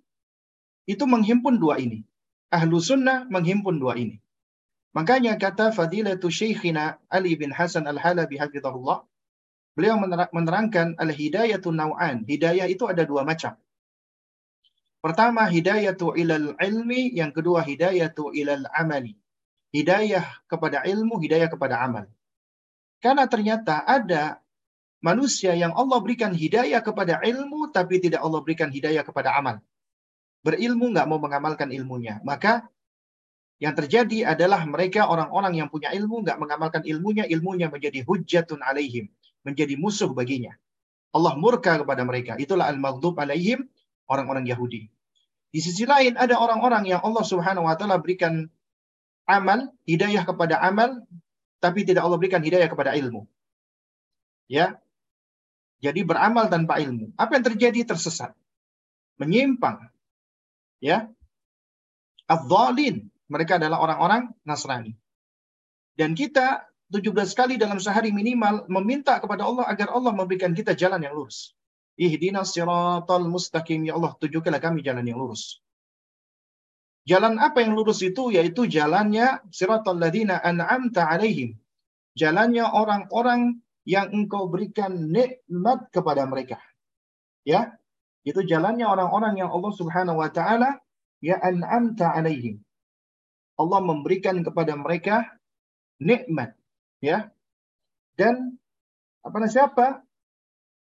itu 0.84 1.04
menghimpun 1.06 1.62
dua 1.62 1.78
ini. 1.78 2.02
Ahlu 2.50 2.82
sunnah 2.82 3.30
menghimpun 3.30 3.78
dua 3.78 3.94
ini. 3.94 4.18
Makanya 4.90 5.38
kata 5.38 5.70
Fadilatu 5.70 6.26
Syekhina 6.34 6.98
Ali 7.06 7.38
bin 7.38 7.54
Hasan 7.54 7.86
Al-Halabi 7.86 8.42
hafizahullah, 8.42 9.06
beliau 9.80 9.96
menerangkan 10.36 10.92
al-hidayatu 11.00 11.72
naw'an. 11.72 12.28
Hidayah 12.28 12.68
itu 12.68 12.84
ada 12.84 13.08
dua 13.08 13.24
macam. 13.24 13.56
Pertama 15.00 15.48
hidayatu 15.48 16.12
ilal 16.12 16.52
ilmi, 16.60 17.16
yang 17.16 17.32
kedua 17.32 17.64
hidayatu 17.64 18.36
ilal 18.36 18.68
amali. 18.76 19.16
Hidayah 19.72 20.44
kepada 20.44 20.84
ilmu, 20.84 21.16
hidayah 21.16 21.48
kepada 21.48 21.80
amal. 21.80 22.04
Karena 23.00 23.24
ternyata 23.24 23.80
ada 23.88 24.44
manusia 25.00 25.56
yang 25.56 25.72
Allah 25.72 25.96
berikan 26.04 26.36
hidayah 26.36 26.84
kepada 26.84 27.16
ilmu, 27.24 27.72
tapi 27.72 27.96
tidak 28.04 28.20
Allah 28.20 28.44
berikan 28.44 28.68
hidayah 28.68 29.00
kepada 29.00 29.32
amal. 29.32 29.64
Berilmu 30.44 30.92
nggak 30.92 31.08
mau 31.08 31.16
mengamalkan 31.16 31.72
ilmunya. 31.72 32.20
Maka 32.20 32.68
yang 33.56 33.72
terjadi 33.72 34.36
adalah 34.36 34.64
mereka 34.68 35.08
orang-orang 35.08 35.64
yang 35.64 35.68
punya 35.72 35.92
ilmu 35.96 36.28
nggak 36.28 36.36
mengamalkan 36.36 36.84
ilmunya, 36.84 37.24
ilmunya 37.24 37.72
menjadi 37.72 38.04
hujatun 38.04 38.60
alaihim, 38.60 39.08
menjadi 39.46 39.74
musuh 39.76 40.12
baginya. 40.12 40.54
Allah 41.10 41.34
murka 41.34 41.80
kepada 41.82 42.02
mereka. 42.06 42.38
Itulah 42.38 42.70
al-maghdub 42.70 43.18
alaihim 43.18 43.66
orang-orang 44.06 44.46
Yahudi. 44.46 44.86
Di 45.50 45.58
sisi 45.58 45.82
lain 45.82 46.14
ada 46.14 46.38
orang-orang 46.38 46.86
yang 46.86 47.02
Allah 47.02 47.26
Subhanahu 47.26 47.66
wa 47.66 47.74
taala 47.74 47.98
berikan 47.98 48.46
amal, 49.26 49.74
hidayah 49.82 50.22
kepada 50.22 50.62
amal, 50.62 51.02
tapi 51.58 51.82
tidak 51.82 52.06
Allah 52.06 52.18
berikan 52.22 52.42
hidayah 52.42 52.70
kepada 52.70 52.94
ilmu. 52.94 53.26
Ya. 54.46 54.78
Jadi 55.80 56.04
beramal 56.06 56.46
tanpa 56.52 56.78
ilmu. 56.78 57.16
Apa 57.16 57.40
yang 57.40 57.44
terjadi? 57.46 57.82
Tersesat. 57.88 58.36
Menyimpang. 59.18 59.90
Ya. 60.78 61.08
Adzalin. 62.30 63.08
Mereka 63.30 63.62
adalah 63.62 63.80
orang-orang 63.80 64.34
Nasrani. 64.44 64.94
Dan 65.94 66.14
kita 66.18 66.69
17 66.90 67.14
kali 67.38 67.54
dalam 67.54 67.78
sehari 67.78 68.10
minimal 68.10 68.66
meminta 68.66 69.22
kepada 69.22 69.46
Allah 69.46 69.62
agar 69.70 69.94
Allah 69.94 70.10
memberikan 70.10 70.50
kita 70.50 70.74
jalan 70.74 71.06
yang 71.06 71.14
lurus. 71.14 71.54
Ihdinas 71.94 72.50
siratal 72.50 73.30
mustaqim. 73.30 73.86
Ya 73.86 73.94
Allah, 73.94 74.18
tunjukkanlah 74.18 74.58
kami 74.58 74.82
jalan 74.82 75.06
yang 75.06 75.22
lurus. 75.22 75.62
Jalan 77.06 77.38
apa 77.38 77.62
yang 77.62 77.78
lurus 77.78 78.02
itu? 78.02 78.34
Yaitu 78.34 78.66
jalannya 78.66 79.38
siratal 79.54 80.02
ladina 80.02 80.42
an'amta 80.42 81.06
alaihim. 81.06 81.54
Jalannya 82.18 82.66
orang-orang 82.66 83.62
yang 83.86 84.10
engkau 84.10 84.50
berikan 84.50 85.14
nikmat 85.14 85.88
kepada 85.94 86.26
mereka. 86.26 86.58
Ya, 87.46 87.78
itu 88.26 88.44
jalannya 88.44 88.84
orang-orang 88.84 89.40
yang 89.40 89.48
Allah 89.54 89.72
Subhanahu 89.72 90.20
wa 90.20 90.28
taala 90.28 90.82
ya 91.24 91.40
an'amta 91.40 92.12
alaihim. 92.12 92.60
Allah 93.56 93.80
memberikan 93.80 94.42
kepada 94.44 94.76
mereka 94.76 95.24
nikmat 96.00 96.59
ya. 97.04 97.28
Dan 98.16 98.56
apa 99.24 99.36
siapa 99.48 100.04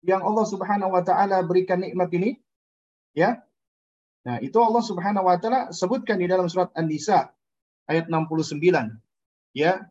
yang 0.03 0.23
Allah 0.23 0.45
Subhanahu 0.47 0.95
wa 0.95 1.03
taala 1.03 1.43
berikan 1.43 1.83
nikmat 1.83 2.11
ini? 2.15 2.39
Ya. 3.15 3.43
Nah 4.23 4.39
itu 4.43 4.59
Allah 4.59 4.83
Subhanahu 4.83 5.27
wa 5.27 5.39
taala 5.39 5.71
sebutkan 5.71 6.19
di 6.19 6.27
dalam 6.27 6.47
surat 6.51 6.71
An-Nisa 6.75 7.31
ayat 7.87 8.07
69 8.11 8.59
ya. 9.55 9.87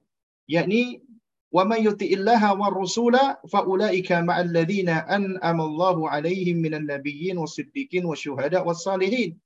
Yakni 0.48 1.04
wa 1.52 1.64
may 1.68 1.84
yuti'illaha 1.84 2.56
war 2.56 2.72
rasula 2.72 3.36
fa 3.48 3.64
ulaika 3.68 4.24
ma'al 4.24 4.48
ladzina 4.48 5.04
an'ama 5.08 5.64
Allahu 5.64 6.08
'alaihim 6.08 6.60
minan 6.60 6.88
nabiyyin 6.88 7.36
was-siddiqin 7.36 8.08
wasyuhada 8.08 8.64
was-salihin 8.64 9.36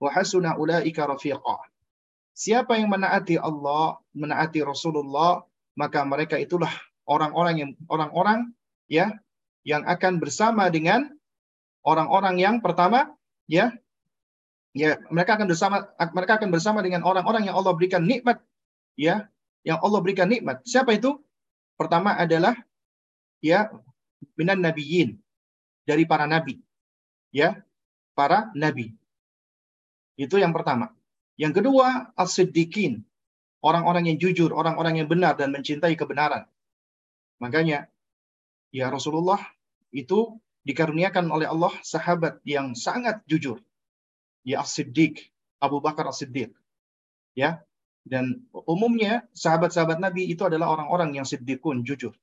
wa 0.00 0.08
hasuna 0.12 0.56
ulaika 0.56 1.04
rafiqa. 1.08 1.60
Siapa 2.36 2.76
yang 2.76 2.92
menaati 2.92 3.40
Allah, 3.40 3.96
menaati 4.12 4.60
Rasulullah, 4.60 5.40
maka 5.76 6.02
mereka 6.08 6.40
itulah 6.40 6.72
orang-orang 7.04 7.54
yang 7.60 7.70
orang-orang 7.86 8.50
ya 8.88 9.12
yang 9.62 9.84
akan 9.84 10.18
bersama 10.18 10.72
dengan 10.72 11.12
orang-orang 11.84 12.40
yang 12.40 12.56
pertama 12.64 13.12
ya. 13.46 13.76
Ya 14.76 15.00
mereka 15.08 15.40
akan 15.40 15.48
bersama 15.48 15.88
mereka 16.12 16.36
akan 16.36 16.52
bersama 16.52 16.84
dengan 16.84 17.00
orang-orang 17.00 17.48
yang 17.48 17.56
Allah 17.56 17.72
berikan 17.72 18.04
nikmat 18.04 18.40
ya. 18.98 19.28
Yang 19.64 19.78
Allah 19.82 20.00
berikan 20.04 20.28
nikmat. 20.28 20.62
Siapa 20.68 20.92
itu? 20.94 21.16
Pertama 21.76 22.12
adalah 22.16 22.56
ya 23.40 23.72
minan 24.36 24.60
nabiyyin 24.60 25.16
dari 25.88 26.04
para 26.04 26.28
nabi 26.28 26.60
ya. 27.32 27.56
Para 28.16 28.52
nabi. 28.56 28.96
Itu 30.16 30.40
yang 30.40 30.56
pertama. 30.56 30.92
Yang 31.36 31.60
kedua 31.60 32.12
as-siddiqin 32.16 33.04
orang-orang 33.64 34.12
yang 34.12 34.18
jujur, 34.20 34.52
orang-orang 34.52 35.00
yang 35.04 35.08
benar 35.08 35.36
dan 35.38 35.52
mencintai 35.52 35.96
kebenaran. 35.96 36.44
Makanya 37.40 37.88
ya 38.72 38.88
Rasulullah 38.88 39.40
itu 39.92 40.36
dikaruniakan 40.66 41.30
oleh 41.30 41.46
Allah 41.46 41.72
sahabat 41.80 42.42
yang 42.42 42.74
sangat 42.74 43.22
jujur. 43.30 43.62
Ya 44.42 44.62
As-Siddiq, 44.62 45.30
Abu 45.62 45.78
Bakar 45.78 46.06
As-Siddiq. 46.10 46.52
Ya. 47.38 47.62
Dan 48.06 48.46
umumnya 48.54 49.26
sahabat-sahabat 49.34 49.98
Nabi 49.98 50.30
itu 50.30 50.46
adalah 50.46 50.70
orang-orang 50.70 51.18
yang 51.18 51.26
siddiqun, 51.26 51.82
jujur. 51.82 52.14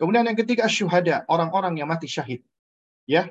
Kemudian 0.00 0.24
yang 0.24 0.40
ketiga 0.40 0.64
syuhada, 0.72 1.28
orang-orang 1.28 1.76
yang 1.76 1.84
mati 1.84 2.08
syahid. 2.08 2.40
Ya. 3.04 3.28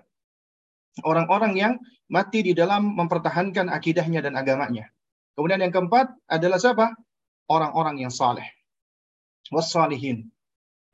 Orang-orang 1.01 1.57
yang 1.57 1.73
mati 2.05 2.45
di 2.45 2.53
dalam 2.53 2.93
mempertahankan 2.93 3.65
akidahnya 3.73 4.21
dan 4.21 4.37
agamanya. 4.37 4.93
Kemudian 5.33 5.57
yang 5.57 5.73
keempat 5.73 6.13
adalah 6.29 6.61
siapa? 6.61 6.93
Orang-orang 7.51 8.07
yang 8.07 8.13
saleh. 8.13 8.47
Wassalihin. 9.51 10.31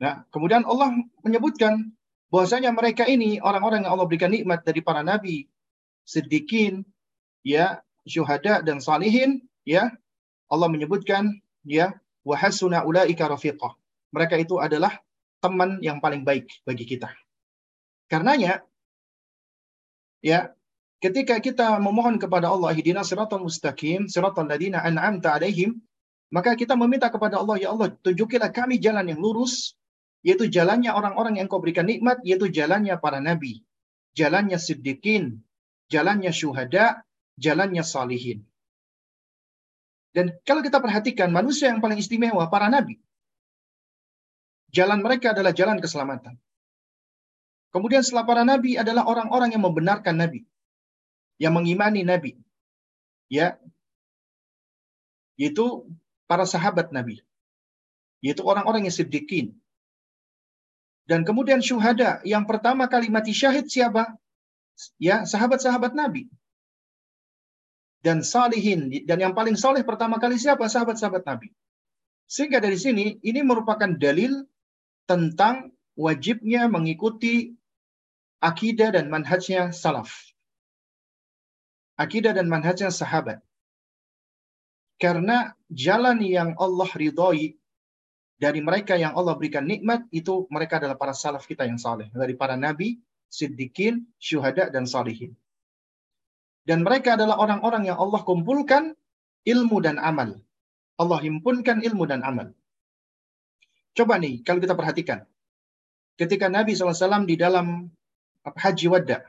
Nah, 0.02 0.26
kemudian 0.34 0.66
Allah 0.66 0.90
menyebutkan 1.22 1.94
bahwasanya 2.34 2.74
mereka 2.74 3.06
ini 3.06 3.38
orang-orang 3.38 3.86
yang 3.86 3.94
Allah 3.94 4.06
berikan 4.10 4.34
nikmat 4.34 4.66
dari 4.66 4.82
para 4.82 5.06
nabi, 5.06 5.46
siddiqin, 6.02 6.82
ya, 7.46 7.78
syuhada 8.02 8.66
dan 8.66 8.82
salihin, 8.82 9.46
ya. 9.62 9.94
Allah 10.48 10.66
menyebutkan 10.72 11.38
ya, 11.62 11.92
wa 12.24 12.34
hasuna 12.34 12.82
ulaika 12.82 13.28
rafiqah. 13.28 13.76
Mereka 14.16 14.40
itu 14.40 14.56
adalah 14.56 14.96
teman 15.44 15.78
yang 15.84 16.00
paling 16.00 16.24
baik 16.24 16.48
bagi 16.64 16.88
kita. 16.88 17.12
Karenanya 18.08 18.64
ya, 20.24 20.50
ketika 21.04 21.38
kita 21.38 21.76
memohon 21.76 22.16
kepada 22.16 22.48
Allah 22.48 22.72
ihdinas 22.72 23.12
siratal 23.12 23.44
mustaqim, 23.44 24.08
siratal 24.08 24.48
ladina 24.48 24.80
an'amta 24.80 25.36
alaihim, 25.36 25.78
maka 26.28 26.52
kita 26.54 26.76
meminta 26.76 27.08
kepada 27.08 27.40
Allah, 27.40 27.56
ya 27.56 27.72
Allah, 27.72 27.88
tunjukilah 28.04 28.52
kami 28.52 28.76
jalan 28.76 29.08
yang 29.08 29.20
lurus, 29.20 29.72
yaitu 30.20 30.44
jalannya 30.52 30.92
orang-orang 30.92 31.40
yang 31.40 31.48
kau 31.48 31.60
berikan 31.62 31.88
nikmat, 31.88 32.20
yaitu 32.20 32.52
jalannya 32.52 33.00
para 33.00 33.22
nabi, 33.22 33.64
jalannya 34.12 34.60
siddiqin, 34.60 35.40
jalannya 35.88 36.28
syuhada, 36.28 37.00
jalannya 37.40 37.80
salihin. 37.80 38.44
Dan 40.12 40.36
kalau 40.44 40.60
kita 40.60 40.84
perhatikan, 40.84 41.32
manusia 41.32 41.72
yang 41.72 41.80
paling 41.80 42.00
istimewa, 42.00 42.48
para 42.52 42.68
nabi. 42.68 43.00
Jalan 44.68 45.00
mereka 45.00 45.32
adalah 45.32 45.56
jalan 45.56 45.80
keselamatan. 45.80 46.36
Kemudian 47.72 48.04
setelah 48.04 48.24
para 48.28 48.42
nabi 48.44 48.76
adalah 48.76 49.08
orang-orang 49.08 49.56
yang 49.56 49.64
membenarkan 49.64 50.16
nabi. 50.16 50.44
Yang 51.40 51.52
mengimani 51.56 52.04
nabi. 52.04 52.36
Ya. 53.32 53.56
Yaitu 55.40 55.88
para 56.28 56.44
sahabat 56.44 56.92
Nabi. 56.92 57.24
Yaitu 58.20 58.44
orang-orang 58.44 58.86
yang 58.86 58.94
siddiqin. 58.94 59.56
Dan 61.08 61.24
kemudian 61.24 61.64
syuhada 61.64 62.20
yang 62.22 62.44
pertama 62.44 62.84
kali 62.84 63.08
mati 63.08 63.32
syahid 63.32 63.64
siapa? 63.64 64.12
Ya, 65.00 65.24
sahabat-sahabat 65.24 65.96
Nabi. 65.96 66.28
Dan 68.04 68.22
salihin 68.22 68.92
dan 69.08 69.18
yang 69.18 69.34
paling 69.34 69.58
saleh 69.58 69.82
pertama 69.82 70.22
kali 70.22 70.38
siapa? 70.38 70.68
Sahabat-sahabat 70.68 71.24
Nabi. 71.26 71.50
Sehingga 72.28 72.60
dari 72.60 72.76
sini 72.76 73.18
ini 73.24 73.40
merupakan 73.40 73.88
dalil 73.88 74.44
tentang 75.08 75.72
wajibnya 75.96 76.68
mengikuti 76.68 77.56
akidah 78.44 78.94
dan 78.94 79.08
manhajnya 79.08 79.72
salaf. 79.72 80.12
Akidah 81.98 82.36
dan 82.36 82.46
manhajnya 82.46 82.92
sahabat. 82.92 83.42
Karena 84.98 85.54
jalan 85.70 86.18
yang 86.26 86.58
Allah 86.58 86.90
ridhoi 86.90 87.54
dari 88.38 88.60
mereka 88.62 88.98
yang 88.98 89.14
Allah 89.14 89.38
berikan 89.38 89.66
nikmat 89.66 90.06
itu 90.10 90.46
mereka 90.50 90.82
adalah 90.82 90.98
para 90.98 91.14
salaf 91.14 91.46
kita 91.46 91.66
yang 91.66 91.78
saleh 91.78 92.10
dari 92.10 92.34
para 92.34 92.58
nabi, 92.58 92.98
siddiqin, 93.30 94.06
syuhada 94.18 94.70
dan 94.74 94.90
salihin. 94.90 95.38
Dan 96.66 96.82
mereka 96.82 97.14
adalah 97.14 97.38
orang-orang 97.38 97.88
yang 97.88 97.98
Allah 97.98 98.20
kumpulkan 98.26 98.92
ilmu 99.46 99.78
dan 99.80 99.96
amal. 100.02 100.36
Allah 100.98 101.18
himpunkan 101.22 101.80
ilmu 101.80 102.04
dan 102.10 102.26
amal. 102.26 102.50
Coba 103.94 104.18
nih 104.18 104.42
kalau 104.42 104.58
kita 104.58 104.74
perhatikan. 104.74 105.24
Ketika 106.18 106.50
Nabi 106.50 106.74
SAW 106.74 107.22
di 107.30 107.38
dalam 107.38 107.86
haji 108.42 108.86
wada 108.90 109.22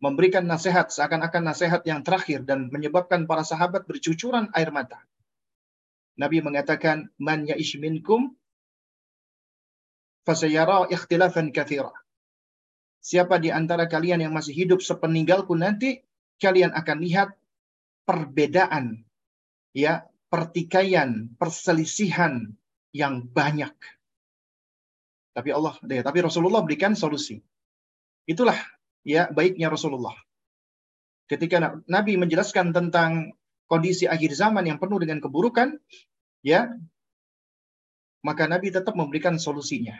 memberikan 0.00 0.48
nasihat 0.48 0.88
seakan-akan 0.88 1.44
nasihat 1.44 1.84
yang 1.84 2.00
terakhir 2.00 2.42
dan 2.48 2.72
menyebabkan 2.72 3.28
para 3.28 3.44
sahabat 3.44 3.84
bercucuran 3.84 4.48
air 4.56 4.72
mata. 4.72 5.04
Nabi 6.16 6.40
mengatakan, 6.40 7.12
"Man 7.20 7.44
ya'ish 7.44 7.76
minkum 7.76 8.32
fasayara 10.24 10.88
ikhtilafan 10.88 11.52
katsira." 11.52 11.92
Siapa 13.00 13.40
di 13.40 13.48
antara 13.52 13.88
kalian 13.88 14.24
yang 14.24 14.32
masih 14.32 14.52
hidup 14.52 14.84
sepeninggalku 14.84 15.56
nanti, 15.56 16.04
kalian 16.40 16.72
akan 16.76 16.98
lihat 17.00 17.32
perbedaan, 18.04 19.04
ya, 19.72 20.04
pertikaian, 20.28 21.32
perselisihan 21.40 22.52
yang 22.92 23.24
banyak. 23.24 23.72
Tapi 25.32 25.50
Allah, 25.52 25.76
tapi 25.80 26.18
Rasulullah 26.20 26.60
berikan 26.60 26.92
solusi. 26.92 27.40
Itulah 28.28 28.60
ya 29.06 29.30
baiknya 29.32 29.72
Rasulullah. 29.72 30.14
Ketika 31.30 31.80
Nabi 31.86 32.18
menjelaskan 32.18 32.74
tentang 32.74 33.38
kondisi 33.70 34.10
akhir 34.10 34.34
zaman 34.34 34.66
yang 34.66 34.82
penuh 34.82 34.98
dengan 34.98 35.22
keburukan, 35.22 35.78
ya, 36.42 36.74
maka 38.26 38.50
Nabi 38.50 38.74
tetap 38.74 38.98
memberikan 38.98 39.38
solusinya. 39.38 39.94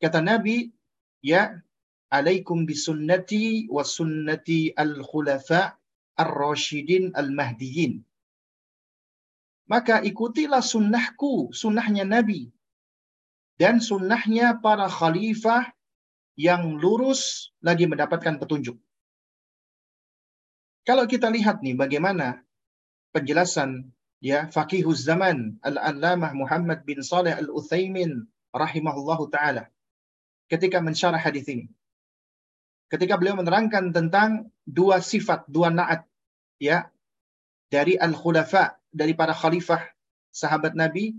Kata 0.00 0.24
Nabi, 0.24 0.72
ya, 1.20 1.52
alaikum 2.08 2.64
bisunnati 2.64 3.68
wa 3.68 3.84
sunnati 3.84 4.72
al-khulafa 4.72 5.76
ar-rasyidin 6.16 7.12
al-mahdiyin. 7.12 8.00
Maka 9.68 10.00
ikutilah 10.00 10.64
sunnahku, 10.64 11.52
sunnahnya 11.52 12.08
Nabi. 12.08 12.48
Dan 13.60 13.84
sunnahnya 13.84 14.56
para 14.64 14.88
khalifah 14.88 15.68
yang 16.38 16.78
lurus 16.78 17.50
lagi 17.58 17.90
mendapatkan 17.90 18.38
petunjuk. 18.38 18.78
Kalau 20.86 21.04
kita 21.10 21.26
lihat 21.34 21.60
nih 21.66 21.74
bagaimana 21.74 22.46
penjelasan 23.10 23.90
ya 24.22 24.46
Fakihuz 24.46 25.02
Zaman 25.02 25.58
Al-Allamah 25.66 26.30
Muhammad 26.38 26.86
bin 26.86 27.02
Saleh 27.02 27.34
Al-Utsaimin 27.34 28.22
rahimahullahu 28.54 29.26
taala 29.34 29.66
ketika 30.46 30.78
mensyarah 30.78 31.18
hadis 31.18 31.44
ini. 31.50 31.66
Ketika 32.88 33.20
beliau 33.20 33.36
menerangkan 33.36 33.92
tentang 33.92 34.48
dua 34.64 35.02
sifat, 35.04 35.44
dua 35.44 35.68
naat 35.68 36.08
ya 36.56 36.88
dari 37.68 38.00
al-khulafa, 38.00 38.80
dari 38.88 39.12
para 39.12 39.36
khalifah 39.36 39.84
sahabat 40.32 40.72
Nabi 40.72 41.12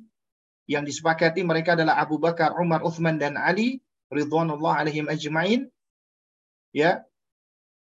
yang 0.65 0.82
disepakati 0.82 1.45
mereka 1.45 1.78
adalah 1.78 2.01
Abu 2.01 2.17
Bakar, 2.17 2.57
Umar, 2.57 2.82
Uthman 2.82 3.22
dan 3.22 3.38
Ali 3.38 3.84
ridwanullah 4.10 4.84
alaihim 4.84 5.07
ajmain 5.07 5.70
ya 6.74 7.01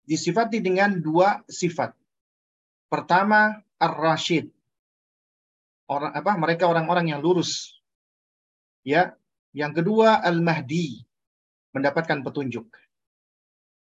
disifati 0.05 0.61
dengan 0.61 0.99
dua 0.99 1.41
sifat. 1.49 1.95
Pertama, 2.93 3.57
ar-rasyid. 3.81 4.53
Orang 5.89 6.13
apa? 6.13 6.33
Mereka 6.37 6.69
orang-orang 6.69 7.13
yang 7.17 7.21
lurus. 7.25 7.81
Ya. 8.85 9.17
Yang 9.53 9.85
kedua, 9.85 10.21
al-mahdi. 10.25 11.05
Mendapatkan 11.73 12.21
petunjuk. 12.21 12.69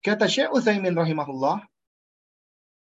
Kata 0.05 0.29
Syekh 0.29 0.53
Utsaimin 0.53 0.93
rahimahullah, 0.93 1.65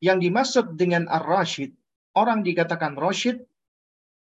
yang 0.01 0.17
dimaksud 0.17 0.77
dengan 0.77 1.05
ar-rasyid, 1.09 1.73
orang 2.17 2.41
dikatakan 2.41 2.97
rasyid 2.97 3.41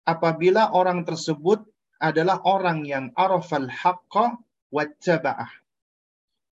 apabila 0.04 0.72
orang 0.76 1.08
tersebut 1.08 1.64
adalah 2.02 2.42
orang 2.44 2.84
yang 2.84 3.14
arafal 3.16 3.70
haqqa 3.70 4.36
wattaba'ah. 4.72 5.52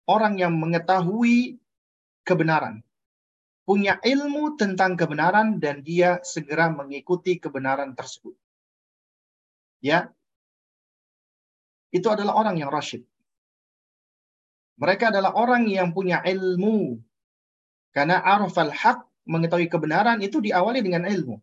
Orang 0.08 0.40
yang 0.40 0.56
mengetahui 0.56 1.60
kebenaran. 2.26 2.82
Punya 3.66 3.98
ilmu 4.02 4.56
tentang 4.58 4.94
kebenaran 4.94 5.58
dan 5.58 5.82
dia 5.82 6.22
segera 6.22 6.70
mengikuti 6.70 7.38
kebenaran 7.42 7.98
tersebut. 7.98 8.34
Ya. 9.82 10.14
Itu 11.90 12.10
adalah 12.14 12.38
orang 12.38 12.62
yang 12.62 12.70
rasyid. 12.70 13.06
Mereka 14.76 15.10
adalah 15.10 15.34
orang 15.34 15.66
yang 15.66 15.96
punya 15.96 16.22
ilmu. 16.22 17.00
Karena 17.96 18.20
arafal 18.22 18.70
haq, 18.70 19.08
mengetahui 19.26 19.72
kebenaran 19.72 20.22
itu 20.22 20.44
diawali 20.44 20.84
dengan 20.84 21.08
ilmu. 21.08 21.42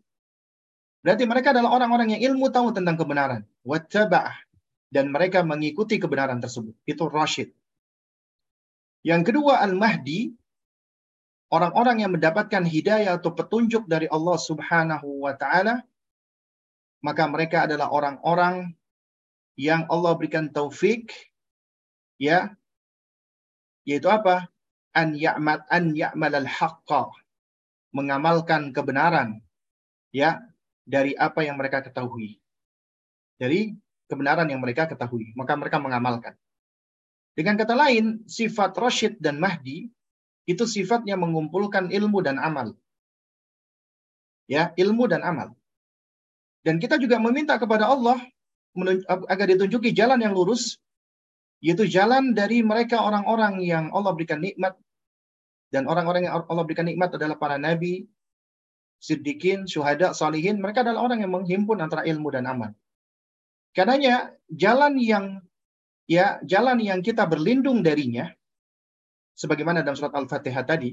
Berarti 1.03 1.27
mereka 1.27 1.51
adalah 1.51 1.75
orang-orang 1.75 2.15
yang 2.15 2.23
ilmu 2.33 2.53
tahu 2.55 2.71
tentang 2.71 2.95
kebenaran. 2.95 3.43
Wattaba'ah. 3.67 4.52
Dan 4.93 5.09
mereka 5.09 5.41
mengikuti 5.41 5.97
kebenaran 5.97 6.37
tersebut. 6.37 6.77
Itu 6.85 7.09
rasyid. 7.09 7.49
Yang 9.03 9.33
kedua, 9.33 9.65
Al-Mahdi 9.65 10.37
orang-orang 11.53 12.01
yang 12.01 12.13
mendapatkan 12.17 12.65
hidayah 12.65 13.21
atau 13.21 13.37
petunjuk 13.37 13.85
dari 13.85 14.09
Allah 14.09 14.41
Subhanahu 14.41 15.29
wa 15.29 15.37
taala 15.37 15.85
maka 17.05 17.29
mereka 17.29 17.69
adalah 17.69 17.93
orang-orang 17.93 18.73
yang 19.61 19.85
Allah 19.93 20.17
berikan 20.17 20.49
taufik 20.49 21.13
ya 22.17 22.57
yaitu 23.85 24.09
apa 24.09 24.49
an 24.97 25.13
ya'mat 25.13 25.69
an 25.69 25.93
ya'mal 25.93 26.33
al 26.33 26.49
mengamalkan 27.93 28.73
kebenaran 28.73 29.45
ya 30.09 30.41
dari 30.89 31.13
apa 31.13 31.45
yang 31.45 31.61
mereka 31.61 31.85
ketahui 31.85 32.41
dari 33.37 33.77
kebenaran 34.13 34.45
yang 34.53 34.61
mereka 34.61 34.85
ketahui 34.85 35.33
maka 35.33 35.57
mereka 35.57 35.81
mengamalkan 35.81 36.37
dengan 37.33 37.57
kata 37.57 37.73
lain 37.73 38.29
sifat 38.29 38.77
Rashid 38.77 39.17
dan 39.17 39.41
Mahdi 39.41 39.89
itu 40.45 40.65
sifatnya 40.69 41.17
mengumpulkan 41.17 41.89
ilmu 41.89 42.21
dan 42.21 42.37
amal. 42.37 42.77
Ya, 44.51 44.75
ilmu 44.77 45.09
dan 45.09 45.25
amal. 45.25 45.57
Dan 46.67 46.77
kita 46.77 47.01
juga 47.01 47.17
meminta 47.17 47.57
kepada 47.57 47.89
Allah 47.89 48.21
agar 49.33 49.47
ditunjuki 49.49 49.97
jalan 49.97 50.21
yang 50.21 50.37
lurus, 50.37 50.77
yaitu 51.65 51.89
jalan 51.89 52.37
dari 52.37 52.61
mereka 52.61 53.01
orang-orang 53.01 53.65
yang 53.65 53.89
Allah 53.97 54.13
berikan 54.13 54.43
nikmat 54.43 54.77
dan 55.73 55.89
orang-orang 55.89 56.29
yang 56.29 56.37
Allah 56.37 56.65
berikan 56.69 56.85
nikmat 56.85 57.17
adalah 57.17 57.41
para 57.41 57.57
nabi, 57.57 58.05
siddiqin, 59.01 59.65
syuhada, 59.65 60.13
salihin. 60.13 60.61
Mereka 60.61 60.85
adalah 60.85 61.09
orang 61.09 61.25
yang 61.25 61.33
menghimpun 61.33 61.81
antara 61.81 62.05
ilmu 62.05 62.29
dan 62.29 62.45
amal. 62.45 62.77
Karenanya 63.73 64.37
jalan 64.53 65.01
yang 65.01 65.41
ya 66.05 66.39
jalan 66.45 66.77
yang 66.81 67.01
kita 67.01 67.25
berlindung 67.25 67.81
darinya 67.81 68.29
sebagaimana 69.33 69.81
dalam 69.81 69.97
surat 69.97 70.13
Al-Fatihah 70.13 70.65
tadi, 70.69 70.93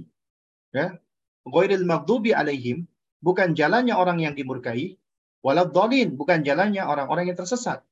ya, 0.72 0.96
ghairil 1.44 1.84
maghdubi 1.84 2.32
alaihim, 2.32 2.88
bukan 3.20 3.52
jalannya 3.52 3.94
orang 3.94 4.24
yang 4.24 4.34
dimurkai, 4.34 4.96
waladhdallin, 5.44 6.16
bukan 6.16 6.42
jalannya 6.42 6.82
orang-orang 6.88 7.30
yang 7.30 7.38
tersesat. 7.38 7.84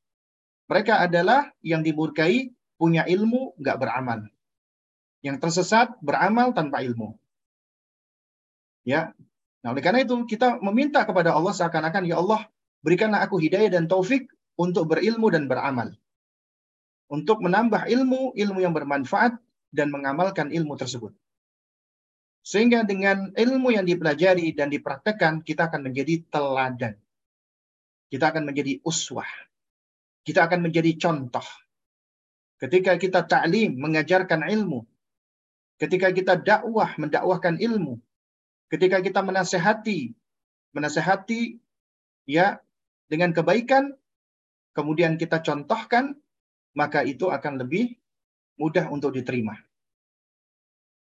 Mereka 0.72 1.04
adalah 1.04 1.52
yang 1.64 1.84
dimurkai, 1.84 2.56
punya 2.80 3.04
ilmu, 3.04 3.60
nggak 3.60 3.78
beramal. 3.80 4.20
Yang 5.20 5.38
tersesat, 5.44 6.00
beramal 6.00 6.56
tanpa 6.56 6.80
ilmu. 6.80 7.16
Ya, 8.88 9.12
Nah, 9.68 9.76
oleh 9.76 9.84
karena 9.84 10.00
itu 10.00 10.16
kita 10.24 10.64
meminta 10.64 11.04
kepada 11.04 11.36
Allah 11.36 11.52
seakan-akan 11.52 12.08
ya 12.08 12.24
Allah 12.24 12.48
berikanlah 12.86 13.20
aku 13.26 13.36
hidayah 13.36 13.68
dan 13.68 13.90
taufik 13.92 14.32
untuk 14.58 14.89
berilmu 14.89 15.30
dan 15.30 15.45
beramal. 15.45 15.93
Untuk 17.08 17.39
menambah 17.39 17.88
ilmu, 17.88 18.36
ilmu 18.36 18.60
yang 18.60 18.76
bermanfaat 18.76 19.39
dan 19.72 19.88
mengamalkan 19.93 20.51
ilmu 20.51 20.76
tersebut. 20.76 21.16
Sehingga 22.43 22.84
dengan 22.84 23.32
ilmu 23.36 23.72
yang 23.76 23.88
dipelajari 23.88 24.51
dan 24.55 24.68
dipraktekkan, 24.68 25.43
kita 25.43 25.72
akan 25.72 25.88
menjadi 25.88 26.24
teladan. 26.28 26.95
Kita 28.08 28.32
akan 28.32 28.43
menjadi 28.47 28.80
uswah. 28.84 29.28
Kita 30.24 30.47
akan 30.47 30.68
menjadi 30.68 30.95
contoh. 30.95 31.43
Ketika 32.60 32.95
kita 32.95 33.24
ta'lim, 33.28 33.76
mengajarkan 33.76 34.47
ilmu. 34.47 34.84
Ketika 35.78 36.10
kita 36.10 36.39
dakwah, 36.39 36.95
mendakwahkan 36.97 37.60
ilmu. 37.60 37.99
Ketika 38.72 38.99
kita 39.03 39.22
menasehati, 39.24 40.16
menasehati 40.72 41.60
ya 42.28 42.60
dengan 43.08 43.32
kebaikan, 43.32 43.95
kemudian 44.78 45.18
kita 45.18 45.42
contohkan, 45.42 46.14
maka 46.78 47.02
itu 47.02 47.34
akan 47.34 47.58
lebih 47.66 47.98
mudah 48.62 48.86
untuk 48.94 49.18
diterima. 49.18 49.58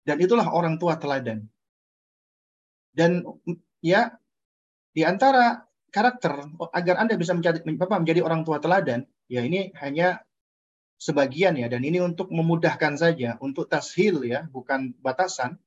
Dan 0.00 0.16
itulah 0.24 0.48
orang 0.48 0.80
tua 0.80 0.96
teladan. 0.96 1.44
Dan 2.96 3.20
ya 3.84 4.16
di 4.96 5.04
antara 5.04 5.68
karakter 5.92 6.48
agar 6.72 6.94
Anda 7.04 7.20
bisa 7.20 7.36
menjadi, 7.36 7.60
menjadi 7.68 8.24
orang 8.24 8.48
tua 8.48 8.56
teladan, 8.56 9.04
ya 9.28 9.44
ini 9.44 9.76
hanya 9.76 10.24
sebagian 10.96 11.60
ya 11.60 11.68
dan 11.68 11.84
ini 11.84 12.00
untuk 12.00 12.32
memudahkan 12.32 12.96
saja 12.96 13.36
untuk 13.44 13.68
tashil 13.68 14.24
ya 14.24 14.48
bukan 14.48 14.96
batasan 15.04 15.60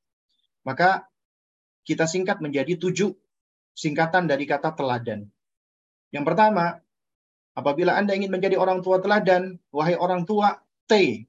maka 0.66 1.06
kita 1.86 2.10
singkat 2.10 2.42
menjadi 2.42 2.74
tujuh 2.74 3.14
singkatan 3.70 4.26
dari 4.26 4.42
kata 4.42 4.74
teladan 4.74 5.30
yang 6.10 6.26
pertama 6.26 6.82
apabila 7.54 7.96
anda 7.96 8.14
ingin 8.14 8.30
menjadi 8.30 8.56
orang 8.58 8.82
tua 8.84 9.02
teladan 9.02 9.58
wahai 9.74 9.94
orang 9.98 10.26
tua 10.26 10.62
T 10.86 11.24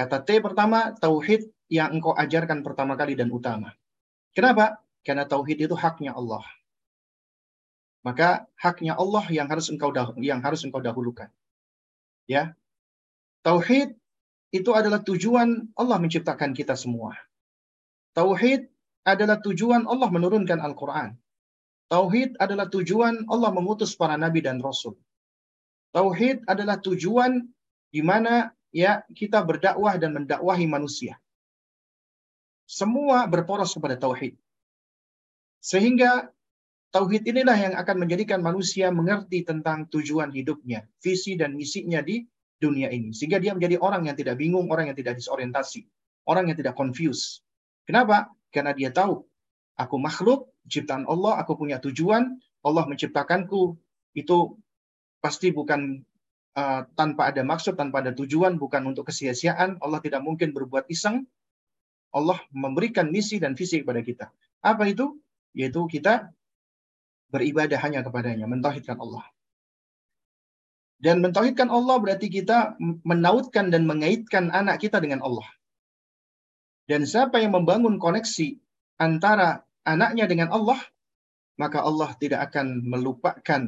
Kata 0.00 0.22
T 0.24 0.40
pertama, 0.40 0.96
tauhid 0.96 1.50
yang 1.68 1.98
engkau 1.98 2.16
ajarkan 2.16 2.64
pertama 2.64 2.96
kali 2.96 3.18
dan 3.18 3.28
utama. 3.28 3.76
Kenapa? 4.32 4.80
Karena 5.04 5.28
tauhid 5.28 5.60
itu 5.60 5.76
haknya 5.76 6.16
Allah. 6.16 6.40
Maka 8.00 8.48
haknya 8.56 8.96
Allah 8.96 9.24
yang 9.28 9.44
harus 9.52 9.68
engkau 9.68 9.92
yang 10.24 10.40
harus 10.40 10.64
engkau 10.64 10.80
dahulukan. 10.80 11.28
Ya. 12.24 12.56
Tauhid 13.44 13.92
itu 14.56 14.70
adalah 14.72 15.04
tujuan 15.04 15.68
Allah 15.76 15.98
menciptakan 16.00 16.56
kita 16.56 16.80
semua. 16.80 17.12
Tauhid 18.16 18.72
adalah 19.04 19.36
tujuan 19.44 19.84
Allah 19.84 20.08
menurunkan 20.08 20.64
Al-Qur'an. 20.64 21.12
Tauhid 21.90 22.38
adalah 22.38 22.70
tujuan 22.70 23.26
Allah 23.26 23.50
mengutus 23.50 23.98
para 23.98 24.14
nabi 24.14 24.38
dan 24.38 24.62
rasul. 24.62 24.94
Tauhid 25.90 26.46
adalah 26.46 26.78
tujuan 26.78 27.42
di 27.90 27.98
mana 27.98 28.54
ya 28.70 29.02
kita 29.10 29.42
berdakwah 29.42 29.98
dan 29.98 30.14
mendakwahi 30.14 30.70
manusia. 30.70 31.18
Semua 32.70 33.26
berporos 33.26 33.74
kepada 33.74 33.98
tauhid. 33.98 34.38
Sehingga 35.58 36.30
tauhid 36.94 37.26
inilah 37.26 37.58
yang 37.58 37.74
akan 37.74 38.06
menjadikan 38.06 38.38
manusia 38.38 38.94
mengerti 38.94 39.42
tentang 39.42 39.90
tujuan 39.90 40.30
hidupnya, 40.30 40.86
visi 41.02 41.34
dan 41.34 41.58
misinya 41.58 41.98
di 41.98 42.22
dunia 42.62 42.86
ini. 42.94 43.10
Sehingga 43.10 43.42
dia 43.42 43.50
menjadi 43.50 43.82
orang 43.82 44.06
yang 44.06 44.14
tidak 44.14 44.38
bingung, 44.38 44.70
orang 44.70 44.94
yang 44.94 44.94
tidak 44.94 45.18
disorientasi, 45.18 45.90
orang 46.30 46.54
yang 46.54 46.56
tidak 46.62 46.78
confused. 46.78 47.42
Kenapa? 47.82 48.30
Karena 48.54 48.70
dia 48.70 48.94
tahu, 48.94 49.26
aku 49.80 49.96
makhluk, 49.96 50.52
ciptaan 50.68 51.08
Allah, 51.08 51.40
aku 51.40 51.56
punya 51.56 51.80
tujuan, 51.80 52.36
Allah 52.60 52.84
menciptakanku, 52.84 53.80
itu 54.12 54.60
pasti 55.24 55.48
bukan 55.56 56.04
uh, 56.56 56.84
tanpa 56.92 57.32
ada 57.32 57.40
maksud, 57.40 57.80
tanpa 57.80 58.04
ada 58.04 58.12
tujuan, 58.12 58.60
bukan 58.60 58.84
untuk 58.92 59.08
kesia-siaan. 59.08 59.80
Allah 59.80 60.00
tidak 60.04 60.20
mungkin 60.20 60.52
berbuat 60.52 60.92
iseng. 60.92 61.24
Allah 62.10 62.42
memberikan 62.52 63.08
misi 63.08 63.38
dan 63.40 63.56
visi 63.56 63.80
kepada 63.80 64.02
kita. 64.04 64.26
Apa 64.60 64.90
itu? 64.90 65.16
Yaitu 65.56 65.86
kita 65.86 66.28
beribadah 67.30 67.78
hanya 67.80 68.02
kepadanya, 68.02 68.50
mentauhidkan 68.50 68.98
Allah. 68.98 69.24
Dan 71.00 71.24
mentauhidkan 71.24 71.72
Allah 71.72 71.96
berarti 71.96 72.28
kita 72.28 72.76
menautkan 73.08 73.72
dan 73.72 73.88
mengaitkan 73.88 74.52
anak 74.52 74.84
kita 74.84 75.00
dengan 75.00 75.24
Allah. 75.24 75.48
Dan 76.84 77.06
siapa 77.06 77.40
yang 77.40 77.56
membangun 77.56 77.96
koneksi 77.96 78.58
antara 79.00 79.64
anaknya 79.90 80.30
dengan 80.30 80.54
Allah, 80.54 80.78
maka 81.58 81.82
Allah 81.82 82.14
tidak 82.22 82.50
akan 82.50 82.86
melupakan 82.86 83.62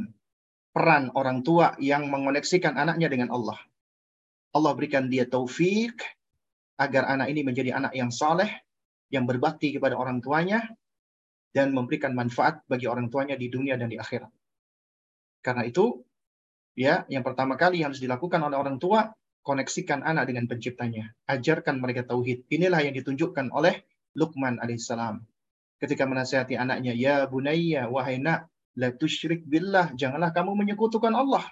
peran 0.72 1.10
orang 1.18 1.42
tua 1.42 1.74
yang 1.82 2.06
mengoneksikan 2.08 2.78
anaknya 2.78 3.10
dengan 3.10 3.34
Allah. 3.34 3.58
Allah 4.54 4.72
berikan 4.78 5.10
dia 5.10 5.26
taufik 5.26 5.98
agar 6.78 7.10
anak 7.10 7.28
ini 7.34 7.42
menjadi 7.42 7.74
anak 7.74 7.92
yang 7.98 8.14
saleh, 8.14 8.48
yang 9.10 9.26
berbakti 9.26 9.74
kepada 9.74 9.98
orang 9.98 10.22
tuanya, 10.24 10.64
dan 11.52 11.74
memberikan 11.74 12.16
manfaat 12.16 12.64
bagi 12.70 12.88
orang 12.88 13.12
tuanya 13.12 13.36
di 13.36 13.52
dunia 13.52 13.76
dan 13.76 13.92
di 13.92 14.00
akhirat. 14.00 14.30
Karena 15.44 15.68
itu, 15.68 16.00
ya 16.72 17.04
yang 17.12 17.20
pertama 17.20 17.60
kali 17.60 17.84
yang 17.84 17.92
harus 17.92 18.00
dilakukan 18.00 18.40
oleh 18.40 18.56
orang 18.56 18.80
tua 18.80 19.12
koneksikan 19.44 20.00
anak 20.06 20.30
dengan 20.30 20.48
penciptanya 20.48 21.12
ajarkan 21.28 21.82
mereka 21.82 22.06
tauhid 22.06 22.48
inilah 22.48 22.80
yang 22.80 22.94
ditunjukkan 22.96 23.52
oleh 23.52 23.84
Luqman 24.16 24.62
alaihissalam 24.62 25.20
ketika 25.82 26.06
menasihati 26.06 26.54
anaknya 26.54 26.94
ya 26.94 27.26
bunayya 27.26 27.90
wahai 27.90 28.22
nak 28.22 28.46
la 28.78 28.94
tusyrik 28.94 29.42
billah 29.42 29.90
janganlah 29.98 30.30
kamu 30.30 30.54
menyekutukan 30.54 31.10
Allah 31.10 31.42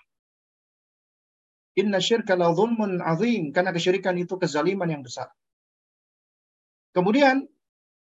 inna 1.75 1.99
syirka 1.99 2.39
la 2.39 2.55
zulmun 2.55 3.03
azim 3.03 3.51
karena 3.51 3.75
kesyirikan 3.75 4.15
itu 4.23 4.39
kezaliman 4.39 4.87
yang 4.87 5.03
besar 5.03 5.29
kemudian 6.95 7.51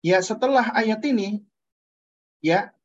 ya 0.03 0.20
setelah 0.20 0.76
ayat 0.76 0.99
ini 1.07 1.39
ya 2.43 2.76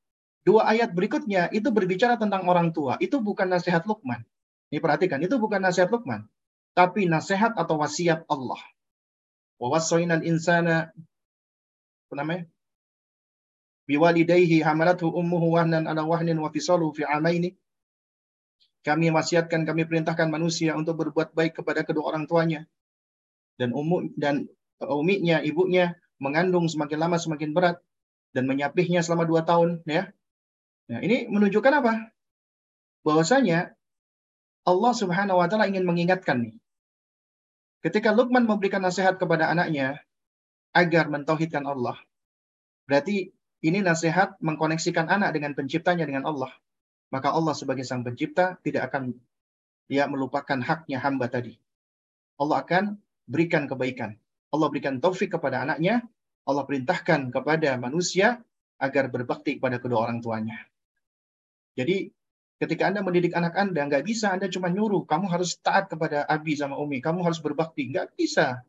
Dua 0.46 0.62
ayat 0.62 0.94
berikutnya 0.94 1.50
itu 1.50 1.74
berbicara 1.74 2.14
tentang 2.14 2.46
orang 2.46 2.70
tua. 2.70 2.94
Itu 3.02 3.18
bukan 3.18 3.50
nasihat 3.50 3.82
Luqman. 3.82 4.22
Ini 4.70 4.78
perhatikan, 4.78 5.18
itu 5.18 5.42
bukan 5.42 5.58
nasihat 5.58 5.90
Luqman. 5.90 6.22
Tapi 6.70 7.10
nasihat 7.10 7.58
atau 7.58 7.82
wasiat 7.82 8.22
Allah. 8.30 8.62
Wa 9.58 9.74
insana 10.22 10.94
apa 12.06 12.14
namanya? 12.14 12.46
Biwalidayhi 13.86 14.62
hamalathu 14.66 15.06
ummuhu 15.10 15.54
wahnan 15.54 15.86
ala 15.86 16.02
wahnin 16.02 16.38
wa 16.42 16.50
fisaluhu 16.50 16.94
fi 16.94 17.06
amaini. 17.06 17.54
Kami 18.82 19.10
wasiatkan, 19.10 19.66
kami 19.66 19.86
perintahkan 19.86 20.30
manusia 20.30 20.78
untuk 20.78 21.02
berbuat 21.02 21.34
baik 21.34 21.58
kepada 21.62 21.82
kedua 21.82 22.14
orang 22.14 22.30
tuanya. 22.30 22.66
Dan 23.58 23.74
umum 23.74 24.10
dan 24.14 24.46
uminya, 24.78 25.42
ibunya 25.42 25.98
mengandung 26.22 26.70
semakin 26.70 26.98
lama 27.02 27.16
semakin 27.18 27.50
berat 27.50 27.82
dan 28.36 28.46
menyapihnya 28.46 29.00
selama 29.02 29.24
dua 29.24 29.42
tahun 29.42 29.80
ya 29.88 30.12
Nah, 30.86 31.02
ini 31.02 31.26
menunjukkan 31.26 31.82
apa? 31.82 32.14
Bahwasanya 33.02 33.74
Allah 34.66 34.92
Subhanahu 34.94 35.38
wa 35.38 35.46
taala 35.50 35.66
ingin 35.66 35.82
mengingatkan 35.82 36.46
nih. 36.46 36.54
Ketika 37.82 38.14
Luqman 38.14 38.46
memberikan 38.46 38.82
nasihat 38.82 39.18
kepada 39.18 39.50
anaknya 39.50 40.02
agar 40.74 41.10
mentauhidkan 41.10 41.62
Allah, 41.66 41.98
berarti 42.86 43.34
ini 43.64 43.80
nasihat 43.80 44.36
mengkoneksikan 44.44 45.08
anak 45.08 45.32
dengan 45.32 45.56
penciptanya 45.56 46.04
dengan 46.04 46.28
Allah. 46.28 46.52
Maka 47.08 47.32
Allah 47.32 47.54
sebagai 47.54 47.86
sang 47.86 48.02
pencipta 48.02 48.58
tidak 48.60 48.92
akan 48.92 49.14
ya 49.86 50.10
melupakan 50.10 50.58
haknya 50.58 50.98
hamba 51.00 51.30
tadi. 51.30 51.56
Allah 52.36 52.60
akan 52.60 52.98
berikan 53.24 53.64
kebaikan. 53.70 54.18
Allah 54.52 54.68
berikan 54.68 55.00
taufik 55.00 55.32
kepada 55.32 55.62
anaknya. 55.64 56.04
Allah 56.46 56.62
perintahkan 56.62 57.34
kepada 57.34 57.74
manusia 57.80 58.38
agar 58.78 59.08
berbakti 59.08 59.58
kepada 59.58 59.80
kedua 59.80 60.06
orang 60.06 60.20
tuanya. 60.20 60.62
Jadi 61.74 62.12
ketika 62.62 62.88
Anda 62.92 63.02
mendidik 63.02 63.34
anak 63.34 63.56
Anda, 63.56 63.88
nggak 63.88 64.04
bisa 64.06 64.30
Anda 64.30 64.46
cuma 64.52 64.70
nyuruh, 64.70 65.04
kamu 65.08 65.26
harus 65.32 65.58
taat 65.58 65.90
kepada 65.90 66.22
Abi 66.28 66.54
sama 66.54 66.78
Umi, 66.78 67.02
kamu 67.02 67.24
harus 67.26 67.40
berbakti. 67.42 67.90
Nggak 67.90 68.14
bisa. 68.14 68.62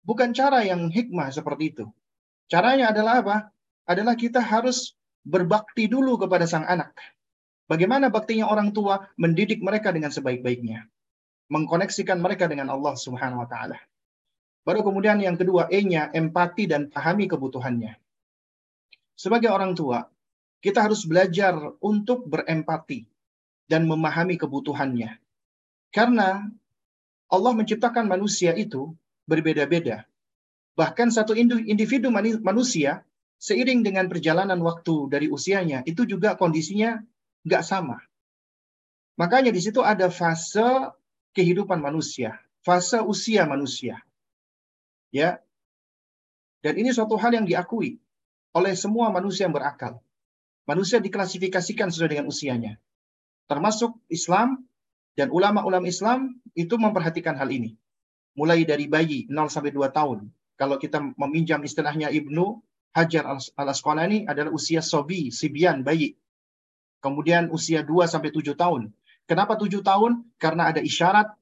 Bukan 0.00 0.32
cara 0.32 0.64
yang 0.64 0.88
hikmah 0.88 1.28
seperti 1.28 1.76
itu. 1.76 1.84
Caranya 2.48 2.90
adalah 2.90 3.20
apa? 3.20 3.36
Adalah 3.88 4.16
kita 4.16 4.40
harus 4.40 4.96
berbakti 5.24 5.86
dulu 5.86 6.16
kepada 6.16 6.48
sang 6.48 6.64
anak. 6.64 6.96
Bagaimana 7.70 8.10
baktinya 8.10 8.50
orang 8.50 8.74
tua 8.74 9.06
mendidik 9.14 9.62
mereka 9.62 9.94
dengan 9.94 10.10
sebaik-baiknya. 10.10 10.90
Mengkoneksikan 11.50 12.18
mereka 12.18 12.50
dengan 12.50 12.70
Allah 12.70 12.94
Subhanahu 12.98 13.42
wa 13.42 13.48
taala. 13.48 13.78
Baru 14.66 14.84
kemudian 14.84 15.18
yang 15.22 15.38
kedua, 15.38 15.70
E-nya 15.72 16.10
empati 16.12 16.68
dan 16.68 16.90
pahami 16.90 17.26
kebutuhannya. 17.30 17.96
Sebagai 19.16 19.50
orang 19.52 19.72
tua, 19.76 20.04
kita 20.60 20.84
harus 20.84 21.08
belajar 21.08 21.56
untuk 21.80 22.28
berempati 22.28 23.08
dan 23.70 23.88
memahami 23.88 24.36
kebutuhannya. 24.36 25.16
Karena 25.90 26.46
Allah 27.30 27.52
menciptakan 27.54 28.10
manusia 28.10 28.52
itu 28.54 28.92
berbeda-beda. 29.30 30.04
Bahkan 30.74 31.14
satu 31.14 31.34
individu 31.38 32.10
manusia 32.42 33.06
seiring 33.40 33.80
dengan 33.80 34.06
perjalanan 34.06 34.60
waktu 34.60 35.08
dari 35.08 35.26
usianya 35.32 35.80
itu 35.88 36.04
juga 36.04 36.36
kondisinya 36.36 37.00
nggak 37.48 37.64
sama. 37.64 37.96
Makanya 39.16 39.48
di 39.48 39.60
situ 39.64 39.80
ada 39.80 40.12
fase 40.12 40.92
kehidupan 41.32 41.80
manusia, 41.80 42.36
fase 42.60 43.00
usia 43.00 43.48
manusia. 43.48 43.96
Ya. 45.08 45.40
Dan 46.60 46.76
ini 46.76 46.92
suatu 46.92 47.16
hal 47.16 47.32
yang 47.32 47.48
diakui 47.48 47.96
oleh 48.52 48.76
semua 48.76 49.08
manusia 49.08 49.48
yang 49.48 49.56
berakal. 49.56 50.04
Manusia 50.68 51.00
diklasifikasikan 51.00 51.88
sesuai 51.88 52.12
dengan 52.12 52.28
usianya. 52.28 52.76
Termasuk 53.48 53.96
Islam 54.12 54.68
dan 55.16 55.32
ulama-ulama 55.32 55.88
Islam 55.88 56.36
itu 56.52 56.76
memperhatikan 56.76 57.34
hal 57.40 57.48
ini. 57.48 57.74
Mulai 58.36 58.62
dari 58.68 58.86
bayi 58.86 59.26
0 59.26 59.50
sampai 59.50 59.72
2 59.72 59.90
tahun. 59.90 60.28
Kalau 60.60 60.76
kita 60.76 61.00
meminjam 61.16 61.64
istilahnya 61.64 62.12
Ibnu 62.12 62.60
Hajar 62.90 63.22
al-Asqalani 63.54 64.26
adalah 64.26 64.50
usia 64.50 64.82
sobi, 64.82 65.30
sibian, 65.30 65.86
bayi. 65.86 66.18
Kemudian 67.00 67.48
usia 67.54 67.86
2 67.86 68.10
sampai 68.10 68.34
7 68.34 68.58
tahun. 68.58 68.90
Kenapa 69.24 69.54
7 69.54 69.80
tahun? 69.80 70.26
Karena 70.42 70.74
ada 70.74 70.82
isyarat 70.82 71.32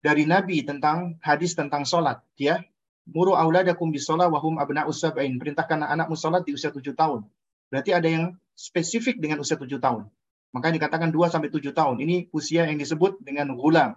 dari 0.00 0.24
Nabi 0.24 0.64
tentang 0.64 1.20
hadis 1.20 1.52
tentang 1.52 1.84
sholat. 1.84 2.24
Ya, 2.40 2.64
Muru 3.10 3.34
auladakum 3.34 3.90
bisolah 3.90 4.30
wahum 4.30 4.56
abna'u 4.56 4.94
sab'in. 4.94 5.36
Perintahkan 5.36 5.82
anak-anakmu 5.82 6.16
sholat 6.16 6.42
di 6.46 6.54
usia 6.54 6.70
7 6.70 6.94
tahun. 6.94 7.26
Berarti 7.70 7.90
ada 7.94 8.08
yang 8.08 8.24
spesifik 8.54 9.18
dengan 9.18 9.42
usia 9.42 9.58
7 9.58 9.80
tahun. 9.82 10.06
Makanya 10.54 10.74
dikatakan 10.82 11.10
2 11.14 11.30
sampai 11.30 11.50
7 11.50 11.70
tahun. 11.74 11.96
Ini 12.02 12.30
usia 12.34 12.66
yang 12.66 12.78
disebut 12.78 13.22
dengan 13.22 13.54
gulam. 13.54 13.94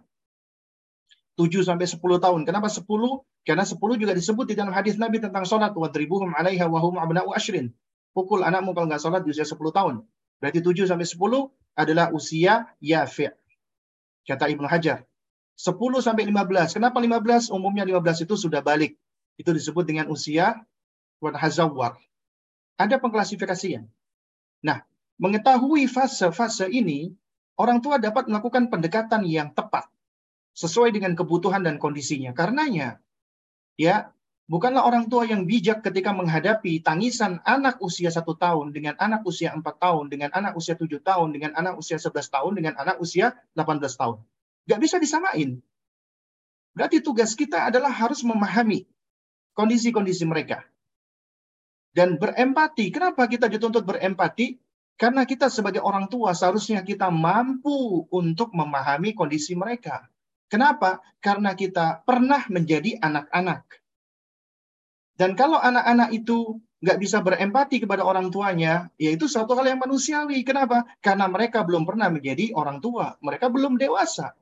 7 1.34 1.65
sampai 1.65 1.89
10 1.89 1.97
tahun. 1.97 2.41
Kenapa 2.45 2.69
10? 2.69 2.86
Karena 3.41 3.65
10 3.65 3.97
juga 3.97 4.13
disebut 4.13 4.45
di 4.45 4.55
dalam 4.55 4.69
hadis 4.69 5.01
Nabi 5.01 5.17
tentang 5.17 5.43
sholat. 5.43 5.73
Wadribuhum 5.73 6.34
alaiha 6.38 6.69
wahum 6.69 7.01
abna'u 7.01 7.34
ashrin. 7.34 7.73
Pukul 8.13 8.45
anakmu 8.45 8.77
kalau 8.77 8.86
nggak 8.86 9.01
sholat 9.01 9.25
di 9.25 9.34
usia 9.34 9.45
10 9.45 9.57
tahun. 9.73 10.05
Berarti 10.38 10.59
7 10.61 10.86
sampai 10.86 11.07
10 11.09 11.17
adalah 11.73 12.13
usia 12.13 12.69
yafi' 12.77 13.34
kata 14.29 14.45
Ibnu 14.53 14.69
Hajar. 14.69 15.03
10 15.57 15.73
sampai 16.01 16.23
15. 16.29 16.77
Kenapa 16.77 16.97
15? 17.01 17.49
Umumnya 17.49 17.86
15 17.86 18.25
itu 18.25 18.36
sudah 18.38 18.61
balik. 18.61 18.97
Itu 19.38 19.49
disebut 19.53 19.86
dengan 19.86 20.09
usia 20.13 20.61
hazawar. 21.23 21.97
Ada 22.77 22.99
pengklasifikasian. 22.99 23.86
Nah, 24.65 24.81
mengetahui 25.17 25.88
fase-fase 25.88 26.67
ini, 26.69 27.13
orang 27.57 27.79
tua 27.79 28.01
dapat 28.01 28.27
melakukan 28.29 28.69
pendekatan 28.69 29.23
yang 29.25 29.53
tepat 29.53 29.88
sesuai 30.53 30.93
dengan 30.93 31.17
kebutuhan 31.17 31.65
dan 31.65 31.81
kondisinya. 31.81 32.33
Karenanya, 32.33 33.01
ya 33.77 34.13
bukanlah 34.45 34.85
orang 34.85 35.09
tua 35.09 35.25
yang 35.25 35.49
bijak 35.49 35.81
ketika 35.81 36.13
menghadapi 36.13 36.81
tangisan 36.85 37.41
anak 37.45 37.81
usia 37.81 38.13
satu 38.13 38.37
tahun 38.37 38.69
dengan 38.73 38.93
anak 39.01 39.25
usia 39.25 39.53
empat 39.53 39.81
tahun, 39.81 40.13
dengan 40.13 40.29
anak 40.33 40.53
usia 40.53 40.77
tujuh 40.77 41.01
tahun, 41.01 41.33
dengan 41.33 41.57
anak 41.57 41.77
usia 41.77 41.97
sebelas 41.97 42.29
tahun, 42.29 42.53
dengan 42.57 42.73
anak 42.77 43.01
usia 43.01 43.33
delapan 43.57 43.81
belas 43.81 43.97
tahun. 43.97 44.21
Gak 44.69 44.79
bisa 44.79 44.95
disamain. 45.01 45.59
Berarti 46.73 47.05
tugas 47.05 47.37
kita 47.37 47.69
adalah 47.69 47.93
harus 47.93 48.25
memahami 48.25 48.89
kondisi-kondisi 49.53 50.25
mereka 50.25 50.65
dan 51.93 52.17
berempati. 52.17 52.89
Kenapa 52.89 53.29
kita 53.29 53.45
dituntut 53.47 53.85
berempati? 53.85 54.57
Karena 54.97 55.25
kita 55.25 55.49
sebagai 55.49 55.81
orang 55.81 56.09
tua 56.09 56.33
seharusnya 56.37 56.81
kita 56.85 57.09
mampu 57.09 58.05
untuk 58.09 58.53
memahami 58.53 59.13
kondisi 59.17 59.57
mereka. 59.57 60.05
Kenapa? 60.53 61.01
Karena 61.17 61.57
kita 61.57 62.05
pernah 62.05 62.45
menjadi 62.45 63.01
anak-anak. 63.01 63.65
Dan 65.17 65.33
kalau 65.33 65.57
anak-anak 65.57 66.13
itu 66.13 66.61
nggak 66.77 66.99
bisa 67.01 67.25
berempati 67.25 67.81
kepada 67.81 68.05
orang 68.05 68.29
tuanya, 68.29 68.93
yaitu 69.01 69.25
suatu 69.25 69.57
hal 69.57 69.65
yang 69.65 69.81
manusiawi. 69.81 70.45
Kenapa? 70.45 70.85
Karena 71.01 71.25
mereka 71.25 71.65
belum 71.65 71.89
pernah 71.89 72.13
menjadi 72.13 72.53
orang 72.53 72.85
tua. 72.85 73.17
Mereka 73.25 73.49
belum 73.49 73.81
dewasa. 73.81 74.37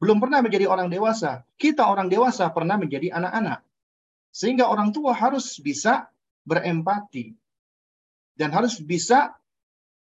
Belum 0.00 0.16
pernah 0.16 0.40
menjadi 0.40 0.64
orang 0.64 0.88
dewasa. 0.88 1.44
Kita 1.60 1.92
orang 1.92 2.08
dewasa 2.08 2.48
pernah 2.48 2.80
menjadi 2.80 3.12
anak-anak. 3.12 3.60
Sehingga 4.32 4.64
orang 4.64 4.96
tua 4.96 5.12
harus 5.12 5.60
bisa 5.60 6.08
berempati. 6.48 7.36
Dan 8.32 8.48
harus 8.56 8.80
bisa 8.80 9.36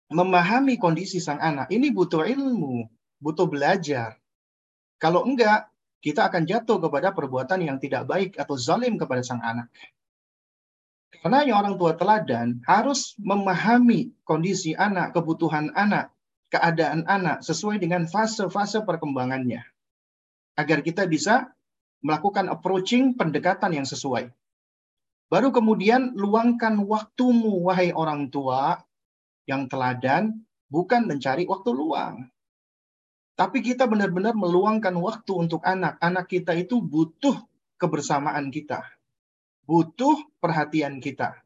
memahami 0.09 0.81
kondisi 0.81 1.21
sang 1.21 1.45
anak. 1.45 1.69
Ini 1.69 1.93
butuh 1.93 2.25
ilmu, 2.25 2.89
butuh 3.21 3.45
belajar. 3.45 4.22
Kalau 5.03 5.27
enggak, 5.27 5.67
kita 5.99 6.31
akan 6.31 6.47
jatuh 6.47 6.79
kepada 6.79 7.11
perbuatan 7.11 7.59
yang 7.67 7.83
tidak 7.83 8.07
baik 8.07 8.39
atau 8.39 8.55
zalim 8.55 8.95
kepada 8.95 9.27
sang 9.27 9.43
anak. 9.43 9.67
Karena 11.19 11.43
yang 11.43 11.59
orang 11.59 11.75
tua 11.75 11.99
teladan 11.99 12.63
harus 12.71 13.19
memahami 13.19 14.15
kondisi 14.23 14.79
anak, 14.79 15.11
kebutuhan 15.11 15.75
anak, 15.75 16.15
keadaan 16.55 17.03
anak 17.11 17.43
sesuai 17.43 17.83
dengan 17.83 18.07
fase-fase 18.07 18.87
perkembangannya. 18.87 19.67
Agar 20.55 20.87
kita 20.87 21.11
bisa 21.11 21.51
melakukan 22.03 22.47
approaching 22.47 23.19
pendekatan 23.19 23.83
yang 23.83 23.87
sesuai. 23.87 24.31
Baru 25.27 25.51
kemudian 25.51 26.15
luangkan 26.15 26.79
waktumu, 26.87 27.59
wahai 27.67 27.91
orang 27.91 28.31
tua 28.31 28.79
yang 29.51 29.67
teladan, 29.67 30.47
bukan 30.71 31.11
mencari 31.11 31.43
waktu 31.49 31.71
luang. 31.75 32.31
Tapi 33.43 33.59
kita 33.59 33.91
benar-benar 33.91 34.39
meluangkan 34.39 34.95
waktu 35.03 35.33
untuk 35.35 35.67
anak. 35.67 35.99
Anak 35.99 36.31
kita 36.31 36.55
itu 36.55 36.79
butuh 36.79 37.43
kebersamaan 37.75 38.55
kita 38.55 38.87
butuh 39.67 40.19
perhatian 40.43 40.99
kita. 40.99 41.39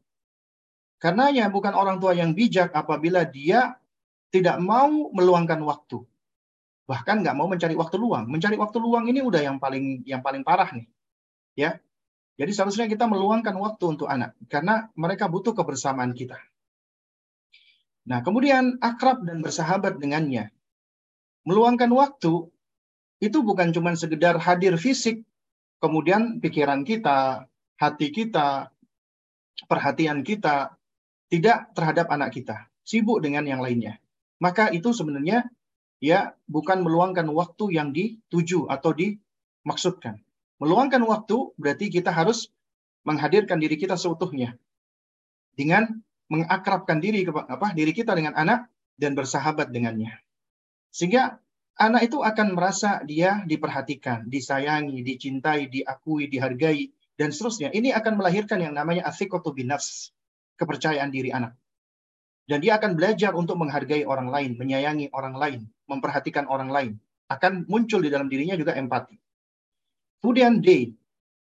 Karenanya 0.97 1.53
bukan 1.53 1.77
orang 1.77 2.01
tua 2.01 2.17
yang 2.17 2.33
bijak 2.33 2.73
apabila 2.73 3.21
dia 3.23 3.77
tidak 4.33 4.57
mau 4.57 5.13
meluangkan 5.13 5.61
waktu. 5.61 6.01
Bahkan 6.89 7.21
nggak 7.21 7.35
mau 7.37 7.45
mencari 7.45 7.77
waktu 7.77 7.95
luang. 8.01 8.25
Mencari 8.25 8.57
waktu 8.57 8.77
luang 8.81 9.05
ini 9.05 9.21
udah 9.21 9.41
yang 9.45 9.57
paling 9.61 10.01
yang 10.07 10.25
paling 10.25 10.41
parah 10.41 10.73
nih. 10.73 10.87
Ya. 11.53 11.71
Jadi 12.37 12.53
seharusnya 12.53 12.85
kita 12.85 13.09
meluangkan 13.09 13.53
waktu 13.57 13.97
untuk 13.97 14.05
anak 14.09 14.37
karena 14.45 14.89
mereka 14.93 15.25
butuh 15.25 15.57
kebersamaan 15.57 16.13
kita. 16.13 16.37
Nah, 18.07 18.21
kemudian 18.21 18.77
akrab 18.77 19.25
dan 19.25 19.41
bersahabat 19.41 19.97
dengannya. 19.97 20.53
Meluangkan 21.47 21.87
waktu 21.95 22.51
itu 23.23 23.37
bukan 23.39 23.71
cuma 23.71 23.95
sekedar 23.95 24.35
hadir 24.35 24.75
fisik, 24.75 25.23
kemudian 25.79 26.43
pikiran 26.43 26.83
kita, 26.83 27.47
hati 27.79 28.11
kita, 28.11 28.67
perhatian 29.71 30.27
kita 30.27 30.75
tidak 31.31 31.71
terhadap 31.71 32.11
anak 32.11 32.35
kita, 32.35 32.67
sibuk 32.83 33.23
dengan 33.23 33.47
yang 33.47 33.63
lainnya. 33.63 33.95
Maka 34.43 34.69
itu 34.75 34.91
sebenarnya 34.91 35.47
ya 36.03 36.35
bukan 36.51 36.83
meluangkan 36.83 37.25
waktu 37.31 37.79
yang 37.79 37.95
dituju 37.95 38.67
atau 38.67 38.91
dimaksudkan. 38.91 40.19
Meluangkan 40.59 41.01
waktu 41.07 41.55
berarti 41.55 41.87
kita 41.87 42.11
harus 42.11 42.51
menghadirkan 43.07 43.57
diri 43.61 43.79
kita 43.79 43.95
seutuhnya 43.95 44.59
dengan 45.55 46.03
mengakrabkan 46.27 46.99
diri 46.99 47.23
apa 47.23 47.71
diri 47.71 47.95
kita 47.95 48.11
dengan 48.11 48.35
anak 48.35 48.67
dan 48.99 49.15
bersahabat 49.15 49.71
dengannya. 49.71 50.26
Sehingga 50.97 51.37
anak 51.77 52.09
itu 52.09 52.25
akan 52.25 52.57
merasa 52.57 53.05
dia 53.05 53.45
diperhatikan, 53.45 54.25
disayangi, 54.25 55.05
dicintai, 55.05 55.69
diakui, 55.69 56.25
dihargai, 56.25 56.89
dan 57.13 57.29
seterusnya. 57.29 57.69
Ini 57.69 57.93
akan 57.93 58.17
melahirkan 58.17 58.65
yang 58.65 58.73
namanya 58.73 59.05
binafs, 59.53 60.09
kepercayaan 60.57 61.13
diri 61.13 61.29
anak. 61.29 61.53
Dan 62.49 62.65
dia 62.65 62.81
akan 62.81 62.97
belajar 62.97 63.37
untuk 63.37 63.61
menghargai 63.61 64.09
orang 64.09 64.33
lain, 64.33 64.57
menyayangi 64.57 65.13
orang 65.13 65.37
lain, 65.37 65.61
memperhatikan 65.85 66.49
orang 66.49 66.73
lain. 66.73 66.91
Akan 67.29 67.69
muncul 67.69 68.01
di 68.01 68.09
dalam 68.09 68.25
dirinya 68.25 68.57
juga 68.57 68.73
empati. 68.73 69.13
Kemudian 70.23 70.65
D, 70.65 70.97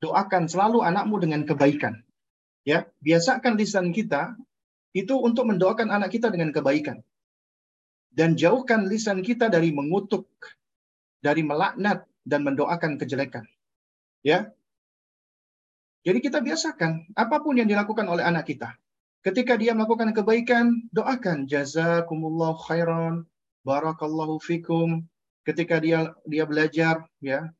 doakan 0.03 0.51
selalu 0.51 0.83
anakmu 0.83 1.15
dengan 1.15 1.47
kebaikan. 1.47 1.95
Ya, 2.67 2.91
biasakan 2.99 3.55
lisan 3.55 3.95
kita 3.95 4.35
itu 4.91 5.15
untuk 5.15 5.47
mendoakan 5.47 5.95
anak 5.95 6.11
kita 6.11 6.27
dengan 6.27 6.51
kebaikan. 6.51 6.99
Dan 8.09 8.35
jauhkan 8.35 8.89
lisan 8.89 9.21
kita 9.21 9.47
dari 9.47 9.69
mengutuk, 9.71 10.27
dari 11.21 11.45
melaknat 11.45 12.03
dan 12.25 12.43
mendoakan 12.43 12.97
kejelekan. 12.99 13.45
Ya, 14.25 14.51
jadi 16.07 16.19
kita 16.23 16.39
biasakan 16.39 17.11
apa 17.11 17.43
pun 17.43 17.59
yang 17.59 17.67
dilakukan 17.67 18.07
oleh 18.07 18.23
anak 18.23 18.47
kita. 18.47 18.75
Ketika 19.19 19.59
dia 19.59 19.75
melakukan 19.75 20.15
kebaikan, 20.15 20.87
doakan 20.95 21.43
jazakumullah 21.43 22.55
khairan, 22.55 23.27
barakallahu 23.67 24.39
fikum. 24.39 25.03
Ketika 25.43 25.77
dia 25.83 26.15
dia 26.23 26.47
belajar 26.47 27.03
ya, 27.19 27.51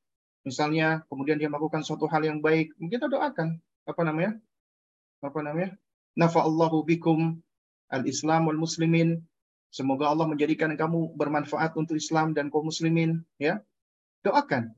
misalnya 0.47 1.03
kemudian 1.11 1.35
dia 1.35 1.51
melakukan 1.51 1.83
suatu 1.83 2.07
hal 2.07 2.23
yang 2.23 2.39
baik, 2.39 2.71
kita 2.79 3.11
doakan 3.11 3.59
apa 3.83 4.01
namanya? 4.07 4.39
Apa 5.19 5.39
namanya? 5.43 5.75
Nafa'allahu 6.15 6.87
bikum 6.87 7.43
al-Islam 7.91 8.55
muslimin. 8.55 9.19
Semoga 9.69 10.09
Allah 10.09 10.25
menjadikan 10.25 10.73
kamu 10.73 11.13
bermanfaat 11.13 11.77
untuk 11.77 11.93
Islam 11.93 12.33
dan 12.33 12.49
kaum 12.49 12.73
muslimin, 12.73 13.21
ya. 13.37 13.61
Doakan. 14.25 14.73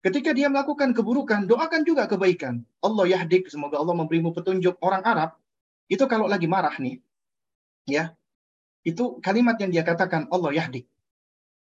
Ketika 0.00 0.32
dia 0.32 0.48
melakukan 0.48 0.96
keburukan, 0.96 1.44
doakan 1.44 1.84
juga 1.84 2.08
kebaikan. 2.08 2.64
Allah 2.80 3.04
yahdik, 3.04 3.52
semoga 3.52 3.76
Allah 3.76 3.92
memberimu 3.92 4.32
petunjuk. 4.32 4.80
Orang 4.80 5.04
Arab, 5.04 5.36
itu 5.92 6.00
kalau 6.08 6.24
lagi 6.24 6.48
marah 6.48 6.72
nih, 6.80 7.04
ya, 7.84 8.16
itu 8.80 9.20
kalimat 9.20 9.60
yang 9.60 9.68
dia 9.68 9.84
katakan, 9.84 10.24
Allah 10.32 10.56
yahdik. 10.56 10.88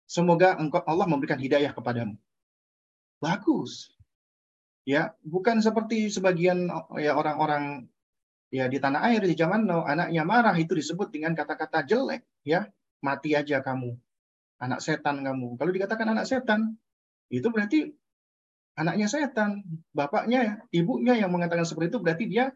Semoga 0.06 0.54
engkau 0.54 0.86
Allah 0.86 1.10
memberikan 1.10 1.40
hidayah 1.42 1.74
kepadamu. 1.74 2.14
Bagus. 3.18 3.90
Ya, 4.86 5.14
bukan 5.22 5.58
seperti 5.62 6.10
sebagian 6.10 6.70
ya 6.98 7.14
orang-orang 7.14 7.86
ya 8.52 8.68
di 8.68 8.76
tanah 8.76 9.00
air 9.08 9.24
di 9.24 9.32
zaman 9.32 9.64
now 9.64 9.88
anaknya 9.88 10.22
marah 10.28 10.52
itu 10.60 10.76
disebut 10.76 11.08
dengan 11.08 11.32
kata-kata 11.32 11.88
jelek, 11.88 12.22
ya. 12.44 12.68
Mati 13.02 13.34
aja 13.34 13.58
kamu. 13.64 13.98
Anak 14.62 14.78
setan 14.78 15.26
kamu. 15.26 15.58
Kalau 15.58 15.72
dikatakan 15.74 16.06
anak 16.14 16.22
setan, 16.22 16.78
itu 17.32 17.50
berarti 17.50 17.90
anaknya 18.78 19.10
setan, 19.10 19.66
bapaknya, 19.90 20.62
ibunya 20.70 21.18
yang 21.18 21.34
mengatakan 21.34 21.66
seperti 21.66 21.90
itu 21.90 21.98
berarti 21.98 22.24
dia 22.30 22.54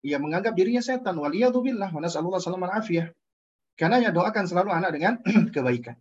ia 0.00 0.16
menganggap 0.16 0.56
dirinya 0.56 0.80
setan. 0.80 1.18
Waliyadzubillah 1.18 1.92
wa 1.92 2.00
nas'alullah 2.00 2.40
salaman 2.40 2.72
afiyah. 2.72 3.12
Karena 3.76 4.00
ya 4.00 4.10
doakan 4.14 4.48
selalu 4.48 4.70
anak 4.72 4.90
dengan 4.96 5.20
kebaikan. 5.54 6.00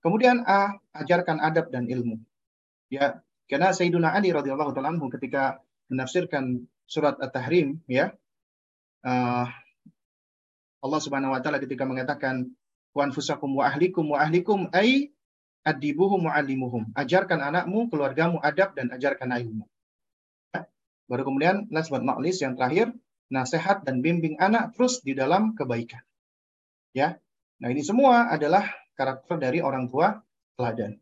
Kemudian 0.00 0.42
A, 0.48 0.80
ajarkan 0.96 1.38
adab 1.38 1.68
dan 1.68 1.86
ilmu. 1.86 2.16
Ya, 2.88 3.20
karena 3.46 3.70
Sayyiduna 3.70 4.16
Ali 4.16 4.32
radhiyallahu 4.32 4.72
taala 4.72 4.96
ketika 5.20 5.60
menafsirkan 5.92 6.66
surat 6.88 7.20
At-Tahrim 7.20 7.84
ya, 7.86 8.16
uh, 9.06 9.46
Allah 10.82 11.00
Subhanahu 11.02 11.34
wa 11.34 11.40
taala 11.42 11.62
ketika 11.62 11.86
mengatakan 11.86 12.50
wa 12.92 13.02
anfusakum 13.06 13.62
wa 13.62 13.70
ahlikum 13.70 14.12
wa 14.12 14.18
ahlikum 14.18 14.66
ay 14.74 15.14
adibuhum 15.62 16.26
mu'allimuhum. 16.26 16.90
Ajarkan 16.98 17.38
anakmu, 17.38 17.86
keluargamu 17.86 18.42
adab 18.42 18.74
dan 18.74 18.90
ajarkan 18.90 19.30
ilmu. 19.30 19.64
Baru 21.06 21.22
kemudian 21.28 21.70
last 21.70 21.92
but 21.92 22.02
not 22.02 22.18
least 22.18 22.42
yang 22.42 22.58
terakhir, 22.58 22.90
nasihat 23.30 23.86
dan 23.86 24.02
bimbing 24.02 24.38
anak 24.42 24.74
terus 24.74 25.00
di 25.06 25.14
dalam 25.14 25.54
kebaikan. 25.54 26.02
Ya. 26.92 27.16
Nah, 27.62 27.70
ini 27.70 27.86
semua 27.86 28.26
adalah 28.26 28.66
karakter 28.98 29.38
dari 29.38 29.62
orang 29.62 29.86
tua 29.86 30.18
teladan. 30.58 30.98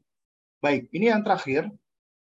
Baik, 0.60 0.92
ini 0.92 1.08
yang 1.08 1.24
terakhir. 1.24 1.72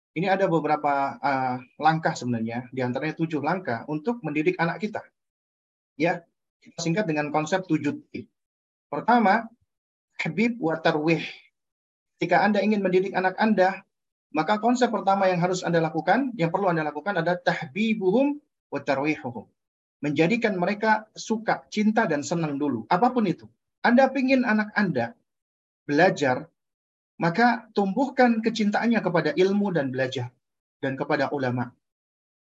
Ini 0.10 0.26
ada 0.26 0.50
beberapa 0.50 1.22
uh, 1.22 1.62
langkah 1.78 2.18
sebenarnya, 2.18 2.66
di 2.74 2.82
antaranya 2.82 3.14
tujuh 3.14 3.46
langkah 3.46 3.86
untuk 3.86 4.20
mendidik 4.26 4.58
anak 4.58 4.82
kita. 4.82 5.06
Ya, 6.00 6.24
kita 6.64 6.80
singkat 6.80 7.06
dengan 7.12 7.28
konsep 7.36 7.68
tujuh 7.68 8.00
T. 8.08 8.32
Pertama, 8.88 9.52
habib 10.16 10.56
wa 10.64 10.80
tarwih 10.80 11.22
jika 12.20 12.44
Anda 12.44 12.60
ingin 12.60 12.84
mendidik 12.84 13.16
anak 13.16 13.40
Anda, 13.40 13.88
maka 14.36 14.60
konsep 14.60 14.92
pertama 14.92 15.32
yang 15.32 15.40
harus 15.40 15.64
Anda 15.64 15.80
lakukan, 15.80 16.36
yang 16.36 16.52
perlu 16.52 16.68
Anda 16.68 16.84
lakukan 16.84 17.16
adalah 17.16 17.40
tahbibuhum 17.40 18.36
wa 18.70 18.80
tarwihuhum. 18.84 19.48
Menjadikan 20.04 20.60
mereka 20.60 21.08
suka, 21.16 21.64
cinta, 21.72 22.08
dan 22.08 22.24
senang 22.24 22.60
dulu. 22.60 22.84
Apa 22.92 23.16
pun 23.16 23.24
itu. 23.24 23.48
Anda 23.84 24.12
ingin 24.12 24.44
anak 24.44 24.76
Anda 24.76 25.16
belajar, 25.88 26.52
maka 27.20 27.72
tumbuhkan 27.72 28.44
kecintaannya 28.44 29.00
kepada 29.00 29.32
ilmu 29.32 29.72
dan 29.72 29.92
belajar. 29.96 30.36
Dan 30.80 30.96
kepada 30.96 31.28
ulama. 31.32 31.76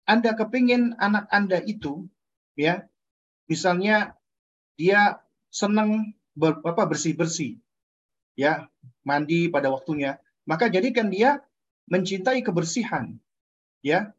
Anda 0.04 0.36
kepingin 0.36 0.96
anak 1.00 1.28
Anda 1.32 1.60
itu, 1.64 2.08
ya, 2.56 2.84
misalnya 3.48 4.14
dia 4.78 5.18
senang 5.50 6.14
ber, 6.36 6.60
apa 6.62 6.86
bersih-bersih, 6.86 7.58
ya 8.38 8.68
mandi 9.02 9.50
pada 9.50 9.72
waktunya, 9.72 10.20
maka 10.46 10.70
jadikan 10.70 11.10
dia 11.10 11.42
mencintai 11.90 12.44
kebersihan. 12.44 13.16
Ya. 13.82 14.12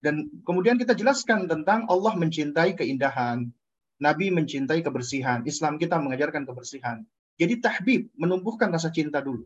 Dan 0.00 0.32
kemudian 0.48 0.80
kita 0.80 0.96
jelaskan 0.96 1.44
tentang 1.44 1.84
Allah 1.92 2.16
mencintai 2.16 2.72
keindahan, 2.72 3.52
Nabi 4.00 4.32
mencintai 4.32 4.80
kebersihan, 4.80 5.44
Islam 5.44 5.76
kita 5.76 6.00
mengajarkan 6.00 6.48
kebersihan. 6.48 7.04
Jadi 7.36 7.60
tahbib 7.60 8.08
menumbuhkan 8.16 8.72
rasa 8.72 8.88
cinta 8.88 9.20
dulu. 9.20 9.44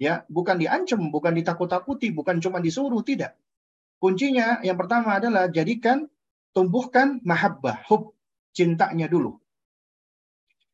Ya, 0.00 0.26
bukan 0.26 0.58
diancam, 0.58 1.12
bukan 1.12 1.38
ditakut-takuti, 1.38 2.10
bukan 2.10 2.42
cuma 2.42 2.58
disuruh, 2.58 3.04
tidak. 3.06 3.38
Kuncinya 4.00 4.58
yang 4.64 4.80
pertama 4.80 5.20
adalah 5.20 5.46
jadikan 5.52 6.08
tumbuhkan 6.56 7.22
mahabbah, 7.22 7.82
hub, 7.86 8.14
cintanya 8.54 9.06
dulu. 9.06 9.38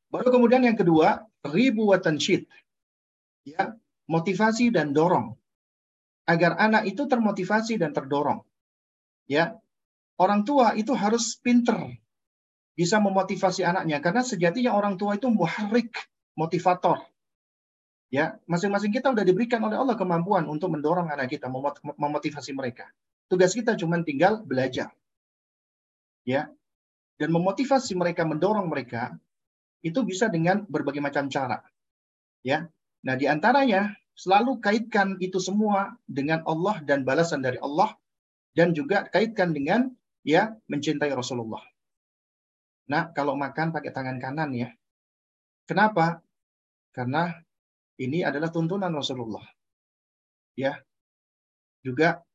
Baru 0.08 0.28
kemudian 0.32 0.64
yang 0.64 0.78
kedua, 0.78 1.26
ribu 1.44 1.92
wa 1.92 1.98
tansyid. 2.00 2.46
Ya, 3.46 3.76
motivasi 4.10 4.74
dan 4.74 4.94
dorong. 4.96 5.36
Agar 6.26 6.58
anak 6.58 6.90
itu 6.90 7.06
termotivasi 7.06 7.78
dan 7.78 7.94
terdorong. 7.94 8.42
Ya. 9.30 9.58
Orang 10.16 10.48
tua 10.48 10.72
itu 10.72 10.96
harus 10.96 11.36
pinter 11.36 11.76
bisa 12.76 13.00
memotivasi 13.00 13.64
anaknya 13.64 14.00
karena 14.04 14.24
sejatinya 14.24 14.72
orang 14.76 14.96
tua 14.96 15.16
itu 15.16 15.28
muharrik, 15.28 15.92
motivator. 16.36 17.04
Ya, 18.08 18.38
masing-masing 18.46 18.94
kita 18.94 19.10
udah 19.10 19.26
diberikan 19.26 19.60
oleh 19.66 19.76
Allah 19.76 19.98
kemampuan 19.98 20.46
untuk 20.46 20.70
mendorong 20.72 21.10
anak 21.10 21.36
kita, 21.36 21.50
memotivasi 21.98 22.54
mereka. 22.54 22.86
Tugas 23.26 23.50
kita 23.50 23.74
cuma 23.74 23.98
tinggal 24.00 24.40
belajar. 24.40 24.94
Ya. 26.26 26.50
Dan 27.16 27.32
memotivasi 27.32 27.96
mereka, 27.96 28.28
mendorong 28.28 28.68
mereka 28.68 29.16
itu 29.80 30.02
bisa 30.02 30.26
dengan 30.26 30.66
berbagai 30.66 30.98
macam 30.98 31.30
cara. 31.30 31.62
Ya. 32.42 32.66
Nah, 33.06 33.14
di 33.14 33.30
antaranya 33.30 33.94
selalu 34.18 34.58
kaitkan 34.58 35.14
itu 35.22 35.38
semua 35.38 35.94
dengan 36.10 36.42
Allah 36.42 36.82
dan 36.82 37.06
balasan 37.06 37.40
dari 37.40 37.62
Allah 37.62 37.94
dan 38.58 38.74
juga 38.74 39.06
kaitkan 39.06 39.54
dengan 39.54 39.94
ya 40.26 40.58
mencintai 40.66 41.14
Rasulullah. 41.14 41.62
Nah, 42.90 43.14
kalau 43.14 43.38
makan 43.38 43.70
pakai 43.70 43.94
tangan 43.94 44.18
kanan 44.18 44.50
ya. 44.50 44.74
Kenapa? 45.70 46.22
Karena 46.90 47.30
ini 48.02 48.26
adalah 48.26 48.50
tuntunan 48.50 48.90
Rasulullah. 48.90 49.42
Ya. 50.58 50.82
Juga 51.86 52.25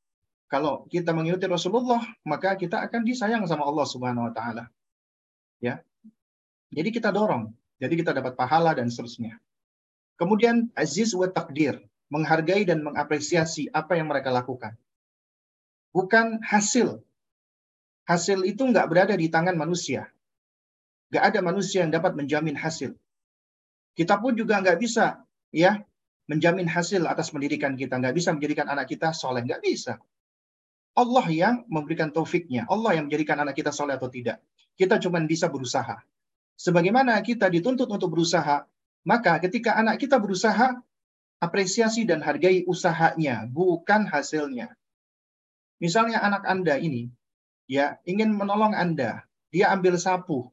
kalau 0.51 0.83
kita 0.91 1.15
mengikuti 1.15 1.47
Rasulullah, 1.47 2.03
maka 2.27 2.59
kita 2.59 2.83
akan 2.83 3.07
disayang 3.07 3.47
sama 3.47 3.63
Allah 3.63 3.87
Subhanahu 3.87 4.27
wa 4.27 4.33
taala. 4.35 4.67
Ya. 5.63 5.79
Jadi 6.75 6.91
kita 6.91 7.07
dorong, 7.11 7.55
jadi 7.79 7.93
kita 7.95 8.11
dapat 8.11 8.35
pahala 8.35 8.75
dan 8.75 8.91
seterusnya. 8.91 9.39
Kemudian 10.19 10.67
aziz 10.75 11.15
wa 11.15 11.31
takdir, 11.31 11.79
menghargai 12.11 12.67
dan 12.67 12.83
mengapresiasi 12.83 13.71
apa 13.71 13.95
yang 13.95 14.11
mereka 14.11 14.27
lakukan 14.27 14.75
bukan 15.95 16.39
hasil. 16.41 17.03
Hasil 18.07 18.43
itu 18.43 18.63
nggak 18.65 18.87
berada 18.91 19.15
di 19.15 19.29
tangan 19.29 19.55
manusia. 19.55 20.09
Nggak 21.11 21.23
ada 21.31 21.39
manusia 21.43 21.85
yang 21.85 21.93
dapat 21.93 22.17
menjamin 22.17 22.57
hasil. 22.57 22.95
Kita 23.95 24.17
pun 24.17 24.33
juga 24.35 24.59
nggak 24.63 24.79
bisa 24.79 25.21
ya 25.51 25.83
menjamin 26.27 26.65
hasil 26.65 27.03
atas 27.07 27.29
pendidikan 27.29 27.75
kita. 27.75 27.99
Nggak 27.99 28.15
bisa 28.15 28.29
menjadikan 28.31 28.67
anak 28.71 28.89
kita 28.89 29.11
soleh. 29.11 29.43
Nggak 29.43 29.61
bisa. 29.63 29.99
Allah 30.97 31.25
yang 31.31 31.55
memberikan 31.71 32.11
taufiknya. 32.11 32.67
Allah 32.67 32.99
yang 32.99 33.07
menjadikan 33.07 33.39
anak 33.39 33.55
kita 33.55 33.71
soleh 33.71 33.95
atau 33.95 34.11
tidak. 34.11 34.43
Kita 34.75 34.99
cuma 34.99 35.23
bisa 35.23 35.47
berusaha. 35.47 36.03
Sebagaimana 36.59 37.17
kita 37.23 37.47
dituntut 37.47 37.87
untuk 37.87 38.11
berusaha, 38.13 38.67
maka 39.07 39.41
ketika 39.41 39.79
anak 39.79 39.97
kita 39.97 40.21
berusaha, 40.21 40.77
apresiasi 41.41 42.05
dan 42.05 42.21
hargai 42.21 42.67
usahanya, 42.69 43.49
bukan 43.49 44.05
hasilnya. 44.05 44.75
Misalnya 45.81 46.21
anak 46.21 46.45
Anda 46.45 46.77
ini 46.77 47.09
ya 47.65 47.97
ingin 48.05 48.35
menolong 48.35 48.77
Anda, 48.77 49.25
dia 49.49 49.73
ambil 49.73 49.97
sapu, 49.97 50.51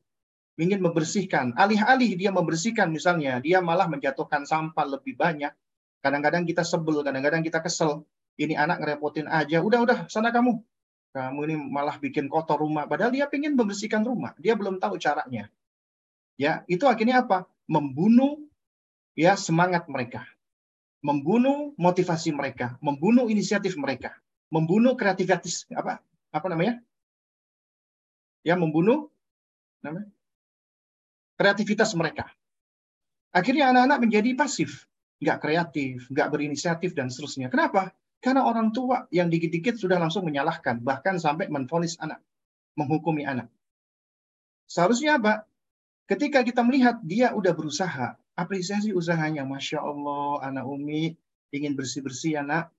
ingin 0.56 0.80
membersihkan, 0.80 1.52
alih-alih 1.58 2.14
dia 2.14 2.30
membersihkan 2.32 2.88
misalnya, 2.88 3.42
dia 3.42 3.58
malah 3.60 3.90
menjatuhkan 3.90 4.46
sampah 4.48 4.86
lebih 4.86 5.18
banyak. 5.18 5.50
Kadang-kadang 5.98 6.46
kita 6.46 6.62
sebel, 6.62 7.02
kadang-kadang 7.02 7.42
kita 7.42 7.58
kesel. 7.58 8.06
Ini 8.38 8.54
anak 8.54 8.80
ngerepotin 8.80 9.26
aja, 9.26 9.58
udah 9.60 9.80
udah 9.82 9.98
sana 10.06 10.30
kamu. 10.30 10.62
Kamu 11.10 11.40
ini 11.50 11.56
malah 11.58 11.98
bikin 11.98 12.30
kotor 12.30 12.62
rumah, 12.62 12.86
padahal 12.86 13.10
dia 13.10 13.26
ingin 13.26 13.58
membersihkan 13.58 14.06
rumah, 14.06 14.36
dia 14.38 14.54
belum 14.54 14.78
tahu 14.78 14.94
caranya. 15.02 15.50
Ya, 16.38 16.62
itu 16.70 16.86
akhirnya 16.86 17.26
apa? 17.26 17.50
Membunuh 17.66 18.38
ya 19.18 19.34
semangat 19.34 19.90
mereka. 19.90 20.22
Membunuh 21.02 21.74
motivasi 21.74 22.30
mereka, 22.30 22.78
membunuh 22.78 23.26
inisiatif 23.26 23.74
mereka 23.74 24.14
membunuh 24.48 24.96
kreativitas 24.96 25.68
apa 25.72 26.00
apa 26.32 26.46
namanya? 26.48 26.80
Ya 28.44 28.56
membunuh 28.56 29.12
namanya 29.84 30.08
kreativitas 31.36 31.92
mereka. 31.94 32.32
Akhirnya 33.30 33.70
anak-anak 33.70 33.98
menjadi 34.08 34.30
pasif, 34.34 34.88
nggak 35.20 35.38
kreatif, 35.38 36.08
nggak 36.08 36.28
berinisiatif 36.32 36.96
dan 36.96 37.12
seterusnya. 37.12 37.52
Kenapa? 37.52 37.92
Karena 38.18 38.42
orang 38.42 38.74
tua 38.74 39.06
yang 39.14 39.30
dikit-dikit 39.30 39.78
sudah 39.78 39.96
langsung 40.02 40.26
menyalahkan, 40.26 40.82
bahkan 40.82 41.22
sampai 41.22 41.46
menfonis 41.46 41.94
anak, 42.02 42.18
menghukumi 42.74 43.22
anak. 43.22 43.46
Seharusnya 44.66 45.22
apa? 45.22 45.46
Ketika 46.10 46.42
kita 46.42 46.66
melihat 46.66 46.98
dia 47.04 47.30
udah 47.30 47.54
berusaha, 47.54 48.18
apresiasi 48.34 48.90
usahanya, 48.90 49.46
masya 49.46 49.78
Allah, 49.84 50.42
anak 50.42 50.64
Umi 50.66 51.14
ingin 51.54 51.78
bersih-bersih 51.78 52.42
anak, 52.42 52.74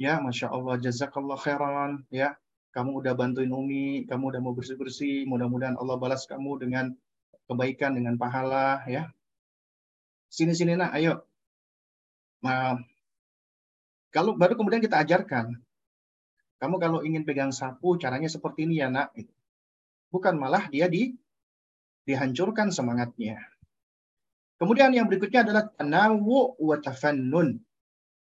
ya 0.00 0.18
masya 0.18 0.50
Allah 0.50 0.80
jazakallah 0.82 1.38
khairan 1.38 2.02
ya. 2.10 2.34
Kamu 2.74 2.98
udah 2.98 3.14
bantuin 3.14 3.54
Umi 3.54 4.02
kamu 4.10 4.34
udah 4.34 4.40
mau 4.42 4.50
bersih 4.50 4.74
bersih 4.74 5.22
mudah-mudahan 5.30 5.78
Allah 5.78 5.94
balas 5.94 6.26
kamu 6.26 6.58
dengan 6.58 6.90
kebaikan 7.46 7.94
dengan 7.94 8.18
pahala 8.18 8.82
ya. 8.90 9.14
Sini 10.26 10.58
sini 10.58 10.74
nak 10.74 10.90
ayo. 10.98 11.22
Nah, 12.42 12.82
kalau 14.14 14.38
baru 14.38 14.54
kemudian 14.54 14.78
kita 14.78 15.02
ajarkan 15.02 15.58
kamu 16.62 16.76
kalau 16.78 17.02
ingin 17.02 17.26
pegang 17.26 17.50
sapu 17.50 17.98
caranya 17.98 18.30
seperti 18.30 18.70
ini 18.70 18.78
ya 18.78 18.88
nak 18.88 19.10
bukan 20.14 20.38
malah 20.38 20.70
dia 20.70 20.86
di 20.86 21.10
dihancurkan 22.06 22.70
semangatnya 22.70 23.42
kemudian 24.62 24.94
yang 24.94 25.10
berikutnya 25.10 25.42
adalah 25.42 25.66
tanawu 25.74 26.54
wa 26.54 26.78
tafannun 26.78 27.58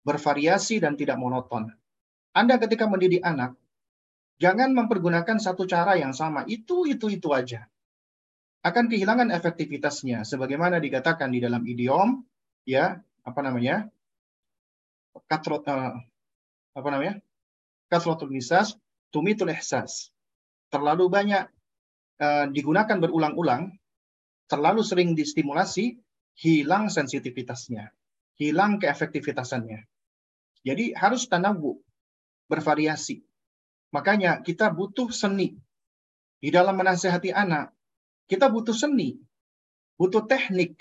bervariasi 0.03 0.83
dan 0.83 0.99
tidak 0.99 1.19
monoton. 1.19 1.71
Anda 2.35 2.59
ketika 2.59 2.91
mendidik 2.91 3.23
anak, 3.23 3.55
jangan 4.43 4.75
mempergunakan 4.75 5.39
satu 5.39 5.65
cara 5.67 5.95
yang 5.99 6.13
sama. 6.13 6.43
Itu, 6.47 6.85
itu, 6.91 7.09
itu 7.11 7.29
aja. 7.31 7.67
Akan 8.63 8.87
kehilangan 8.87 9.31
efektivitasnya. 9.35 10.23
Sebagaimana 10.23 10.79
dikatakan 10.79 11.35
di 11.35 11.43
dalam 11.43 11.63
idiom, 11.67 12.23
ya, 12.67 12.99
apa 13.27 13.41
namanya, 13.43 13.91
katrot, 15.29 15.65
uh, 15.69 15.97
apa 16.73 16.89
namanya, 16.89 17.21
katrotul 17.93 18.33
misas, 18.33 18.77
tumitul 19.13 19.53
ihsas. 19.53 20.11
Terlalu 20.73 21.09
banyak 21.13 21.45
uh, 22.21 22.47
digunakan 22.49 22.97
berulang-ulang, 22.97 23.77
terlalu 24.49 24.81
sering 24.81 25.13
distimulasi, 25.13 26.01
hilang 26.41 26.89
sensitivitasnya, 26.89 27.93
hilang 28.41 28.81
keefektivitasannya. 28.81 29.85
Jadi 30.65 30.97
harus 30.97 31.29
tanawu, 31.29 31.83
bervariasi. 32.49 33.21
Makanya 33.93 34.41
kita 34.41 34.73
butuh 34.73 35.13
seni. 35.13 35.59
Di 36.43 36.51
dalam 36.51 36.75
menasehati 36.75 37.31
anak, 37.31 37.71
kita 38.27 38.51
butuh 38.51 38.75
seni, 38.75 39.15
butuh 39.95 40.27
teknik. 40.27 40.75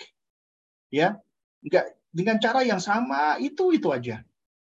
Ya, 0.90 1.22
enggak 1.62 2.01
dengan 2.12 2.38
cara 2.44 2.62
yang 2.62 2.84
sama 2.84 3.40
itu 3.40 3.72
itu 3.72 3.88
aja. 3.92 4.24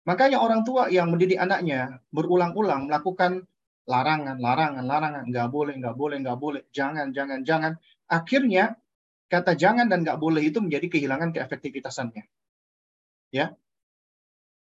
Makanya 0.08 0.40
orang 0.40 0.62
tua 0.64 0.88
yang 0.88 1.12
mendidik 1.12 1.36
anaknya 1.36 2.00
berulang-ulang 2.10 2.88
melakukan 2.88 3.44
larangan, 3.86 4.38
larangan, 4.38 4.84
larangan, 4.86 5.24
nggak 5.30 5.48
boleh, 5.50 5.74
nggak 5.78 5.96
boleh, 5.98 6.16
nggak 6.22 6.38
boleh, 6.38 6.62
jangan, 6.74 7.14
jangan, 7.14 7.42
jangan. 7.42 7.72
Akhirnya 8.06 8.78
kata 9.26 9.58
jangan 9.58 9.90
dan 9.90 10.06
nggak 10.06 10.18
boleh 10.18 10.42
itu 10.42 10.58
menjadi 10.62 10.86
kehilangan 10.90 11.34
keefektivitasannya. 11.34 12.24
Ya, 13.34 13.58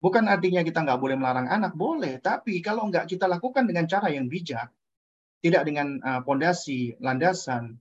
Bukan 0.01 0.33
artinya 0.33 0.65
kita 0.65 0.81
nggak 0.81 0.97
boleh 0.97 1.17
melarang 1.21 1.45
anak, 1.53 1.77
boleh. 1.77 2.17
Tapi 2.25 2.65
kalau 2.65 2.89
nggak 2.89 3.05
kita 3.05 3.29
lakukan 3.29 3.69
dengan 3.69 3.85
cara 3.85 4.09
yang 4.09 4.33
bijak, 4.33 4.73
tidak 5.45 5.63
dengan 5.69 6.01
uh, 6.01 6.21
pondasi, 6.25 6.97
landasan, 7.05 7.77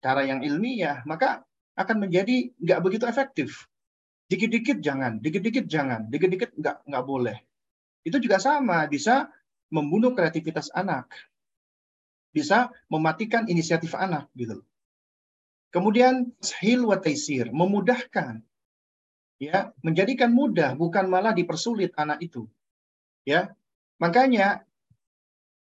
cara 0.00 0.24
yang 0.24 0.40
ilmiah, 0.40 1.04
maka 1.04 1.44
akan 1.76 2.08
menjadi 2.08 2.56
nggak 2.56 2.80
begitu 2.80 3.04
efektif. 3.04 3.68
Dikit-dikit 4.28 4.84
jangan, 4.84 5.24
dikit-dikit 5.24 5.64
jangan, 5.64 6.12
dikit-dikit 6.12 6.52
nggak 6.56 6.84
nggak 6.84 7.04
boleh. 7.04 7.36
Itu 8.04 8.20
juga 8.20 8.36
sama, 8.36 8.84
bisa 8.84 9.32
membunuh 9.72 10.12
kreativitas 10.12 10.68
anak, 10.72 11.08
bisa 12.32 12.68
mematikan 12.92 13.48
inisiatif 13.48 13.96
anak 13.96 14.28
gitu. 14.36 14.60
Kemudian 15.72 16.32
hil 16.60 16.84
wa 16.88 16.96
taisir, 17.00 17.48
memudahkan 17.52 18.44
ya 19.38 19.70
menjadikan 19.86 20.34
mudah 20.34 20.74
bukan 20.74 21.06
malah 21.06 21.30
dipersulit 21.30 21.94
anak 21.94 22.18
itu 22.18 22.50
ya 23.22 23.54
makanya 24.02 24.66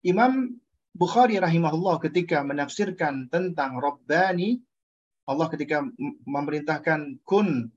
Imam 0.00 0.56
Bukhari 0.98 1.38
rahimahullah 1.38 2.00
ketika 2.02 2.42
menafsirkan 2.42 3.28
tentang 3.30 3.78
Rabbani 3.78 4.58
Allah 5.28 5.46
ketika 5.52 5.84
memerintahkan 6.24 7.22
kun 7.22 7.70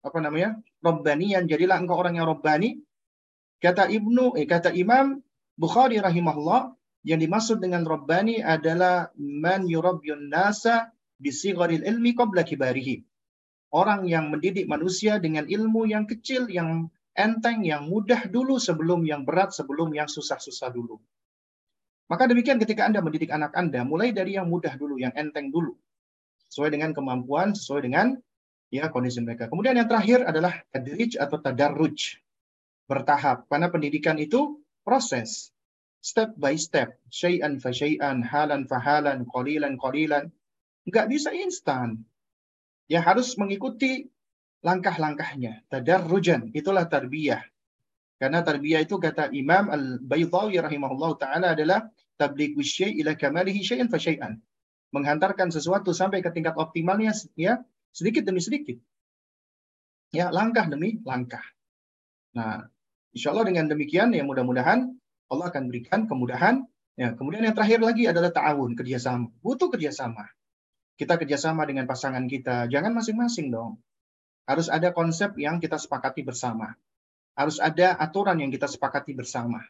apa 0.00 0.18
namanya 0.20 0.56
Rabbanian 0.80 1.44
jadilah 1.44 1.76
engkau 1.80 1.96
orang 2.00 2.16
yang 2.16 2.28
Rabbani 2.28 2.80
kata 3.60 3.88
Ibnu 3.92 4.36
eh, 4.40 4.48
kata 4.48 4.72
Imam 4.72 5.20
Bukhari 5.60 6.00
rahimahullah 6.00 6.72
yang 7.04 7.20
dimaksud 7.20 7.60
dengan 7.60 7.84
Rabbani 7.84 8.40
adalah 8.40 9.12
man 9.20 9.68
yurabbiyun 9.68 10.32
nasa 10.32 10.88
bisigharil 11.20 11.84
ilmi 11.84 12.16
qabla 12.16 12.48
kibarihi 12.48 13.04
orang 13.70 14.06
yang 14.06 14.28
mendidik 14.30 14.66
manusia 14.66 15.22
dengan 15.22 15.46
ilmu 15.46 15.86
yang 15.86 16.04
kecil, 16.06 16.50
yang 16.50 16.90
enteng, 17.14 17.62
yang 17.62 17.86
mudah 17.86 18.26
dulu 18.26 18.58
sebelum 18.58 19.06
yang 19.06 19.22
berat, 19.22 19.54
sebelum 19.54 19.94
yang 19.94 20.10
susah-susah 20.10 20.70
dulu. 20.74 20.98
Maka 22.10 22.26
demikian 22.26 22.58
ketika 22.58 22.90
Anda 22.90 22.98
mendidik 22.98 23.30
anak 23.30 23.54
Anda, 23.54 23.86
mulai 23.86 24.10
dari 24.10 24.34
yang 24.34 24.50
mudah 24.50 24.74
dulu, 24.74 24.98
yang 24.98 25.14
enteng 25.14 25.54
dulu. 25.54 25.78
Sesuai 26.50 26.74
dengan 26.74 26.90
kemampuan, 26.90 27.54
sesuai 27.54 27.86
dengan 27.86 28.18
ya 28.70 28.88
kondisi 28.88 29.18
mereka. 29.20 29.50
Kemudian 29.50 29.76
yang 29.76 29.90
terakhir 29.90 30.24
adalah 30.24 30.62
tadrij 30.70 31.18
atau 31.18 31.36
tadarruj. 31.42 32.16
Bertahap. 32.86 33.46
Karena 33.46 33.70
pendidikan 33.70 34.18
itu 34.18 34.58
proses. 34.82 35.54
Step 36.00 36.34
by 36.38 36.56
step. 36.56 36.96
Syai'an 37.12 37.60
fa 37.60 37.70
syai'an, 37.70 38.24
halan 38.24 38.64
fa 38.64 38.80
halan, 38.80 39.28
qalilan 39.28 39.76
qalilan. 39.76 40.32
Enggak 40.88 41.06
bisa 41.12 41.30
instan 41.34 42.02
ya 42.90 42.98
harus 43.06 43.38
mengikuti 43.38 44.10
langkah-langkahnya. 44.66 45.62
Tadarrujan, 45.70 46.50
itulah 46.50 46.90
tarbiyah. 46.90 47.46
Karena 48.18 48.42
tarbiyah 48.42 48.84
itu 48.84 48.98
kata 48.98 49.32
Imam 49.32 49.70
Al-Baydawi 49.70 50.60
rahimahullah 50.60 51.10
ta'ala 51.16 51.46
adalah 51.54 51.86
tabligh 52.18 52.58
syai' 52.58 52.98
ila 53.00 53.14
kamalihi 53.14 53.62
syai'an 53.62 53.88
fa 53.88 53.96
syai'an. 53.96 54.36
Menghantarkan 54.90 55.54
sesuatu 55.54 55.94
sampai 55.94 56.20
ke 56.20 56.28
tingkat 56.34 56.58
optimalnya 56.58 57.14
ya 57.38 57.62
sedikit 57.90 58.26
demi 58.26 58.40
sedikit. 58.42 58.78
Ya, 60.10 60.34
langkah 60.34 60.66
demi 60.66 60.98
langkah. 61.06 61.42
Nah, 62.34 62.66
insya 63.14 63.30
Allah 63.30 63.46
dengan 63.46 63.70
demikian 63.70 64.10
ya 64.10 64.26
mudah-mudahan 64.26 65.00
Allah 65.30 65.46
akan 65.48 65.70
berikan 65.70 66.10
kemudahan. 66.10 66.66
Ya, 66.98 67.14
kemudian 67.14 67.46
yang 67.46 67.54
terakhir 67.54 67.80
lagi 67.80 68.10
adalah 68.10 68.34
ta'awun, 68.34 68.74
kerjasama. 68.76 69.30
Butuh 69.40 69.70
kerjasama. 69.70 70.26
Kita 70.98 71.16
kerjasama 71.16 71.64
dengan 71.64 71.88
pasangan 71.88 72.26
kita. 72.28 72.68
Jangan 72.68 72.92
masing-masing 72.92 73.48
dong. 73.48 73.80
Harus 74.44 74.68
ada 74.68 74.90
konsep 74.92 75.32
yang 75.38 75.62
kita 75.62 75.78
sepakati 75.80 76.26
bersama. 76.26 76.74
Harus 77.38 77.62
ada 77.62 77.96
aturan 77.96 78.42
yang 78.42 78.50
kita 78.52 78.68
sepakati 78.68 79.16
bersama. 79.16 79.62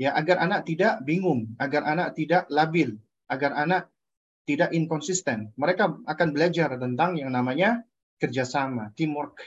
Ya, 0.00 0.14
agar 0.14 0.40
anak 0.40 0.64
tidak 0.64 1.02
bingung, 1.02 1.58
agar 1.60 1.84
anak 1.84 2.14
tidak 2.16 2.48
labil, 2.48 2.96
agar 3.26 3.52
anak 3.52 3.90
tidak 4.46 4.70
inkonsisten. 4.72 5.52
Mereka 5.58 6.06
akan 6.06 6.28
belajar 6.30 6.78
tentang 6.78 7.18
yang 7.18 7.34
namanya 7.34 7.82
kerjasama, 8.22 8.94
teamwork. 8.94 9.42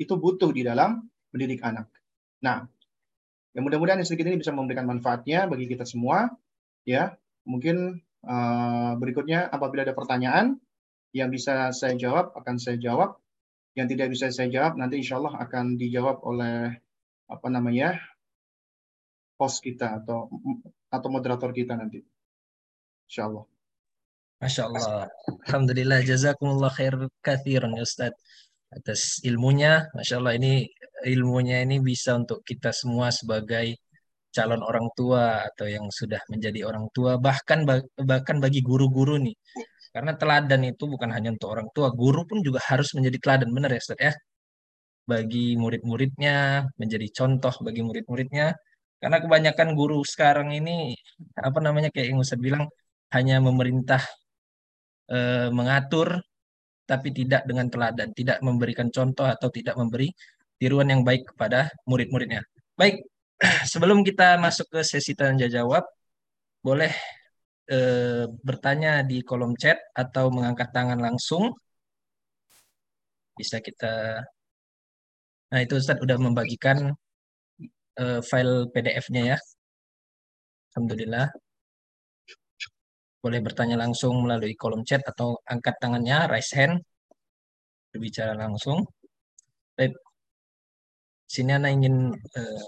Itu 0.00 0.16
butuh 0.16 0.50
di 0.50 0.64
dalam 0.64 1.04
mendidik 1.30 1.60
anak. 1.60 1.92
Nah, 2.40 2.64
ya 3.52 3.60
mudah-mudahan 3.60 4.00
sedikit 4.02 4.32
ini 4.32 4.40
bisa 4.40 4.56
memberikan 4.56 4.88
manfaatnya 4.88 5.44
bagi 5.46 5.68
kita 5.68 5.84
semua. 5.84 6.32
Ya, 6.88 7.20
mungkin 7.44 8.00
Eh, 8.26 8.92
berikutnya, 8.98 9.46
apabila 9.46 9.86
ada 9.86 9.94
pertanyaan 9.94 10.58
yang 11.14 11.30
bisa 11.30 11.70
saya 11.70 11.94
jawab, 11.94 12.34
akan 12.34 12.56
saya 12.58 12.76
jawab. 12.80 13.16
Yang 13.78 13.94
tidak 13.94 14.08
bisa 14.10 14.26
saya 14.34 14.50
jawab, 14.50 14.74
nanti 14.74 14.98
insya 14.98 15.22
Allah 15.22 15.38
akan 15.38 15.78
dijawab 15.78 16.18
oleh 16.26 16.74
apa 17.30 17.48
namanya 17.52 17.94
host 19.38 19.62
kita 19.62 20.02
atau 20.02 20.26
atau 20.90 21.08
moderator 21.08 21.54
kita 21.54 21.78
nanti. 21.78 22.02
Insya 23.06 23.30
Allah. 23.30 23.46
Masya 24.38 24.62
Allah. 24.70 25.10
Alhamdulillah. 25.50 25.98
Jazakumullah 26.06 26.70
khair 26.70 26.94
kathiran 27.26 27.74
ya 27.74 27.82
Ustaz. 27.82 28.14
Atas 28.70 29.18
ilmunya. 29.26 29.90
Masya 29.96 30.14
Allah 30.22 30.34
ini 30.38 30.70
ilmunya 31.06 31.62
ini 31.66 31.82
bisa 31.82 32.14
untuk 32.14 32.42
kita 32.46 32.70
semua 32.70 33.10
sebagai 33.10 33.78
calon 34.34 34.62
orang 34.62 34.86
tua 34.98 35.42
atau 35.48 35.66
yang 35.66 35.86
sudah 35.90 36.20
menjadi 36.30 36.60
orang 36.68 36.86
tua 36.92 37.16
bahkan 37.16 37.64
bahkan 38.10 38.36
bagi 38.44 38.60
guru-guru 38.60 39.16
nih 39.16 39.34
karena 39.94 40.12
teladan 40.20 40.62
itu 40.68 40.84
bukan 40.84 41.10
hanya 41.16 41.32
untuk 41.34 41.48
orang 41.54 41.68
tua 41.72 41.88
guru 41.90 42.28
pun 42.28 42.38
juga 42.44 42.60
harus 42.68 42.92
menjadi 42.92 43.18
teladan 43.24 43.50
benar 43.56 43.70
ya 43.72 43.80
Ustaz 43.80 43.98
ya 43.98 44.12
bagi 45.08 45.56
murid-muridnya 45.56 46.68
menjadi 46.76 47.06
contoh 47.18 47.54
bagi 47.64 47.80
murid-muridnya 47.80 48.52
karena 49.00 49.18
kebanyakan 49.24 49.68
guru 49.72 50.04
sekarang 50.04 50.52
ini 50.52 50.92
apa 51.40 51.58
namanya 51.64 51.88
kayak 51.88 52.12
yang 52.12 52.20
Ustaz 52.20 52.36
bilang 52.36 52.68
hanya 53.16 53.40
memerintah 53.40 54.02
eh, 55.12 55.48
mengatur 55.52 56.20
tapi 56.88 57.12
tidak 57.12 57.44
dengan 57.44 57.68
teladan 57.68 58.10
tidak 58.16 58.38
memberikan 58.40 58.88
contoh 58.88 59.28
atau 59.28 59.48
tidak 59.52 59.76
memberi 59.76 60.08
tiruan 60.56 60.88
yang 60.88 61.02
baik 61.04 61.34
kepada 61.34 61.68
murid-muridnya 61.84 62.40
baik 62.80 63.04
sebelum 63.72 64.02
kita 64.02 64.38
masuk 64.44 64.66
ke 64.74 64.80
sesi 64.82 65.14
tanya 65.14 65.46
jawab, 65.46 65.84
boleh 66.66 66.92
eh, 67.70 68.24
bertanya 68.46 69.06
di 69.06 69.22
kolom 69.22 69.54
chat 69.54 69.78
atau 69.94 70.30
mengangkat 70.34 70.68
tangan 70.74 70.98
langsung. 70.98 71.54
Bisa 73.38 73.62
kita. 73.62 74.22
Nah 75.50 75.60
itu 75.64 75.74
Ustaz 75.78 75.98
udah 76.02 76.18
membagikan 76.18 76.92
eh, 78.02 78.20
file 78.26 78.66
PDF-nya 78.74 79.22
ya. 79.34 79.38
Alhamdulillah. 80.74 81.26
Boleh 83.22 83.40
bertanya 83.46 83.76
langsung 83.82 84.14
melalui 84.24 84.54
kolom 84.54 84.82
chat 84.88 85.02
atau 85.02 85.28
angkat 85.52 85.74
tangannya, 85.82 86.18
raise 86.30 86.52
hand, 86.58 86.74
berbicara 87.90 88.32
langsung. 88.38 88.78
Baik. 89.76 89.92
Sini 91.28 91.50
Anda 91.56 91.68
ingin 91.76 91.94
eh, 92.38 92.62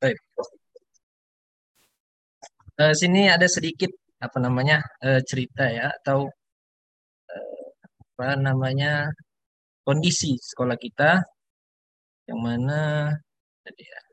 Baik. 0.00 0.16
Uh, 2.80 2.94
sini 2.96 3.28
ada 3.28 3.44
sedikit 3.56 3.90
apa 4.24 4.38
namanya 4.40 4.80
uh, 5.04 5.20
cerita 5.28 5.64
ya 5.68 5.92
atau 6.00 6.18
uh, 7.32 7.64
apa 8.16 8.26
namanya 8.46 9.12
kondisi 9.84 10.36
sekolah 10.40 10.76
kita 10.80 11.20
yang 12.28 12.40
mana 12.40 13.12
tadi 13.64 13.84
ya. 13.84 14.09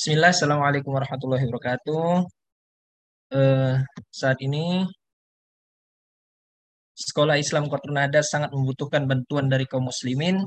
Bismillah, 0.00 0.32
Assalamualaikum 0.32 0.96
warahmatullahi 0.96 1.44
wabarakatuh. 1.44 2.24
Eh, 3.36 3.74
saat 4.08 4.40
ini 4.40 4.88
Sekolah 6.96 7.36
Islam 7.36 7.68
Nada 7.92 8.24
sangat 8.24 8.48
membutuhkan 8.48 9.04
bantuan 9.04 9.52
dari 9.52 9.68
kaum 9.68 9.92
muslimin 9.92 10.40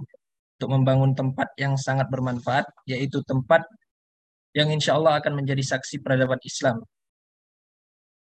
untuk 0.58 0.70
membangun 0.74 1.14
tempat 1.14 1.54
yang 1.62 1.78
sangat 1.78 2.10
bermanfaat, 2.10 2.66
yaitu 2.90 3.22
tempat 3.30 3.62
yang 4.58 4.74
insya 4.74 4.98
Allah 4.98 5.22
akan 5.22 5.46
menjadi 5.46 5.62
saksi 5.62 6.02
peradaban 6.02 6.42
Islam, 6.42 6.82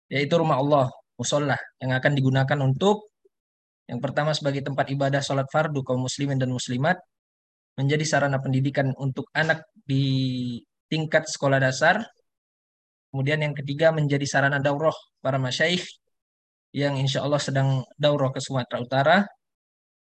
yaitu 0.07 0.31
rumah 0.39 0.63
Allah, 0.63 0.87
musola, 1.19 1.59
yang 1.83 1.91
akan 1.91 2.15
digunakan 2.15 2.59
untuk 2.63 3.11
yang 3.91 3.99
pertama 3.99 4.31
sebagai 4.31 4.63
tempat 4.63 4.87
ibadah 4.95 5.19
sholat 5.19 5.51
fardu 5.51 5.83
kaum 5.83 6.07
muslimin 6.07 6.39
dan 6.39 6.55
muslimat, 6.55 6.95
menjadi 7.75 8.07
sarana 8.07 8.39
pendidikan 8.39 8.95
untuk 8.95 9.27
anak 9.35 9.67
di 9.83 10.63
tingkat 10.87 11.27
sekolah 11.27 11.59
dasar, 11.59 12.03
Kemudian 13.11 13.39
yang 13.39 13.55
ketiga 13.55 13.89
menjadi 13.95 14.25
sarana 14.27 14.59
daurah 14.59 14.93
para 15.23 15.39
masyaikh 15.39 15.83
yang 16.75 16.99
insya 16.99 17.23
Allah 17.23 17.39
sedang 17.39 17.81
daurah 17.95 18.29
ke 18.29 18.37
Sumatera 18.43 18.77
Utara. 18.83 19.17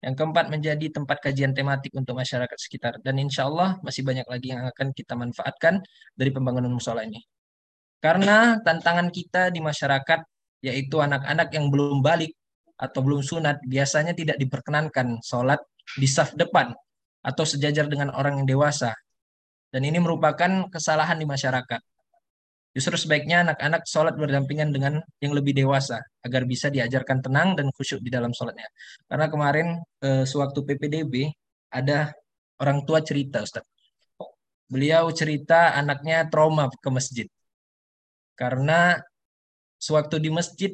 Yang 0.04 0.20
keempat 0.20 0.52
menjadi 0.52 0.86
tempat 0.92 1.22
kajian 1.24 1.56
tematik 1.56 1.94
untuk 1.96 2.20
masyarakat 2.20 2.58
sekitar. 2.60 3.00
Dan 3.00 3.24
insya 3.24 3.48
Allah 3.48 3.80
masih 3.80 4.04
banyak 4.04 4.28
lagi 4.28 4.52
yang 4.52 4.68
akan 4.68 4.92
kita 4.92 5.16
manfaatkan 5.16 5.80
dari 6.12 6.28
pembangunan 6.28 6.74
musola 6.74 7.08
ini. 7.08 7.24
Karena 8.04 8.60
tantangan 8.60 9.08
kita 9.14 9.48
di 9.54 9.64
masyarakat, 9.64 10.20
yaitu 10.60 11.00
anak-anak 11.00 11.54
yang 11.56 11.72
belum 11.72 12.04
balik 12.04 12.36
atau 12.76 13.00
belum 13.00 13.24
sunat, 13.24 13.64
biasanya 13.64 14.12
tidak 14.12 14.36
diperkenankan 14.42 15.24
sholat 15.24 15.62
di 15.96 16.08
saf 16.10 16.36
depan 16.36 16.76
atau 17.24 17.44
sejajar 17.48 17.88
dengan 17.88 18.12
orang 18.12 18.44
yang 18.44 18.48
dewasa. 18.60 18.92
Dan 19.74 19.82
ini 19.90 19.98
merupakan 19.98 20.70
kesalahan 20.70 21.18
di 21.18 21.26
masyarakat. 21.26 21.82
Justru 22.74 22.98
sebaiknya 22.98 23.46
anak-anak 23.46 23.86
sholat 23.86 24.14
berdampingan 24.18 24.70
dengan 24.74 24.98
yang 25.22 25.34
lebih 25.34 25.54
dewasa 25.54 26.02
agar 26.26 26.46
bisa 26.46 26.74
diajarkan 26.74 27.22
tenang 27.22 27.58
dan 27.58 27.70
khusyuk 27.74 28.02
di 28.02 28.10
dalam 28.10 28.34
sholatnya. 28.34 28.66
Karena 29.10 29.30
kemarin 29.34 29.68
eh, 30.02 30.26
sewaktu 30.26 30.60
PPDB 30.62 31.30
ada 31.74 32.14
orang 32.62 32.86
tua 32.86 33.02
cerita 33.02 33.42
Ustaz. 33.42 33.66
beliau 34.74 35.06
cerita 35.14 35.78
anaknya 35.78 36.26
trauma 36.34 36.66
ke 36.66 36.90
masjid. 36.90 37.28
Karena 38.34 38.98
sewaktu 39.78 40.18
di 40.18 40.34
masjid 40.34 40.72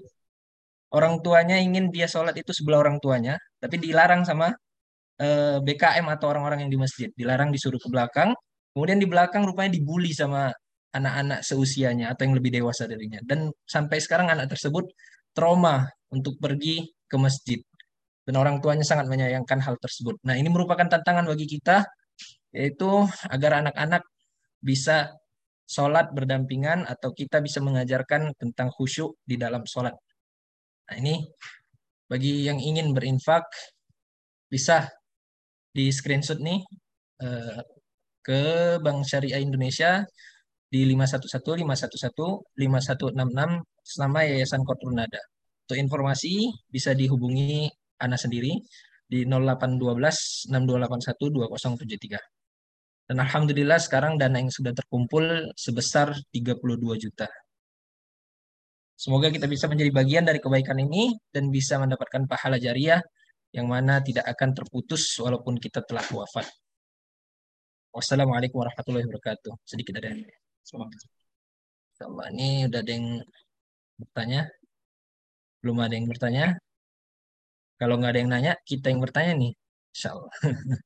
orang 0.96 1.20
tuanya 1.20 1.60
ingin 1.60 1.92
dia 1.92 2.08
sholat 2.08 2.32
itu 2.40 2.56
sebelah 2.56 2.80
orang 2.80 3.04
tuanya, 3.04 3.36
tapi 3.60 3.76
dilarang 3.76 4.24
sama 4.24 4.56
eh, 5.20 5.58
BKM 5.60 6.06
atau 6.16 6.32
orang-orang 6.32 6.64
yang 6.64 6.72
di 6.72 6.80
masjid. 6.80 7.10
Dilarang 7.12 7.52
disuruh 7.52 7.76
ke 7.76 7.92
belakang, 7.92 8.32
kemudian 8.74 9.00
di 9.02 9.08
belakang 9.10 9.44
rupanya 9.46 9.76
dibully 9.76 10.14
sama 10.14 10.54
anak-anak 10.90 11.46
seusianya 11.46 12.14
atau 12.14 12.26
yang 12.26 12.36
lebih 12.38 12.52
dewasa 12.54 12.90
darinya. 12.90 13.22
Dan 13.22 13.54
sampai 13.66 14.02
sekarang 14.02 14.30
anak 14.34 14.50
tersebut 14.54 14.90
trauma 15.34 15.86
untuk 16.10 16.38
pergi 16.42 16.90
ke 17.06 17.18
masjid. 17.18 17.62
Dan 18.26 18.38
orang 18.38 18.62
tuanya 18.62 18.86
sangat 18.86 19.10
menyayangkan 19.10 19.58
hal 19.62 19.78
tersebut. 19.82 20.22
Nah, 20.26 20.38
ini 20.38 20.50
merupakan 20.54 20.86
tantangan 20.86 21.26
bagi 21.26 21.50
kita, 21.50 21.86
yaitu 22.54 23.06
agar 23.26 23.66
anak-anak 23.66 24.06
bisa 24.62 25.14
sholat 25.70 26.10
berdampingan 26.14 26.86
atau 26.86 27.14
kita 27.14 27.42
bisa 27.42 27.62
mengajarkan 27.62 28.34
tentang 28.38 28.74
khusyuk 28.74 29.18
di 29.26 29.38
dalam 29.38 29.66
sholat. 29.66 29.94
Nah, 30.90 30.96
ini 30.98 31.26
bagi 32.10 32.46
yang 32.50 32.58
ingin 32.58 32.94
berinfak, 32.94 33.46
bisa 34.50 34.90
di 35.70 35.94
screenshot 35.94 36.42
nih 36.42 36.66
eh, 37.22 37.62
ke 38.22 38.78
Bank 38.84 39.08
Syariah 39.08 39.42
Indonesia 39.42 40.04
di 40.70 40.86
511 40.86 41.66
511 41.66 42.46
5166 42.54 43.66
selama 43.84 44.20
Yayasan 44.28 44.62
Kotrunada. 44.62 45.22
Untuk 45.66 45.78
informasi 45.78 46.50
bisa 46.70 46.94
dihubungi 46.94 47.70
Ana 48.00 48.16
sendiri 48.16 48.54
di 49.10 49.26
0812 49.26 50.48
6281 50.48 51.30
2073. 51.34 52.18
Dan 53.10 53.18
alhamdulillah 53.26 53.82
sekarang 53.82 54.22
dana 54.22 54.38
yang 54.38 54.54
sudah 54.54 54.70
terkumpul 54.70 55.50
sebesar 55.58 56.14
32 56.30 56.62
juta. 57.02 57.26
Semoga 58.94 59.34
kita 59.34 59.50
bisa 59.50 59.66
menjadi 59.66 59.90
bagian 59.90 60.24
dari 60.30 60.38
kebaikan 60.38 60.78
ini 60.78 61.18
dan 61.34 61.50
bisa 61.50 61.82
mendapatkan 61.82 62.30
pahala 62.30 62.62
jariah 62.62 63.02
yang 63.50 63.66
mana 63.66 63.98
tidak 64.06 64.30
akan 64.30 64.54
terputus 64.54 65.18
walaupun 65.18 65.58
kita 65.58 65.82
telah 65.82 66.06
wafat. 66.14 66.46
Wassalamualaikum 67.90 68.62
warahmatullahi 68.62 69.02
wabarakatuh. 69.10 69.66
Sedikit 69.66 69.98
dari 69.98 70.22
Insyaallah 71.98 72.30
ini 72.38 72.70
udah 72.70 72.80
ada 72.86 72.92
yang 72.94 73.18
bertanya. 73.98 74.42
Belum 75.66 75.78
ada 75.82 75.98
yang 75.98 76.06
bertanya. 76.06 76.46
Kalau 77.82 77.98
nggak 77.98 78.12
ada 78.14 78.20
yang 78.22 78.30
nanya, 78.30 78.54
kita 78.62 78.94
yang 78.94 79.02
bertanya 79.02 79.34
nih. 79.42 79.58
Insyaallah. 79.98 80.34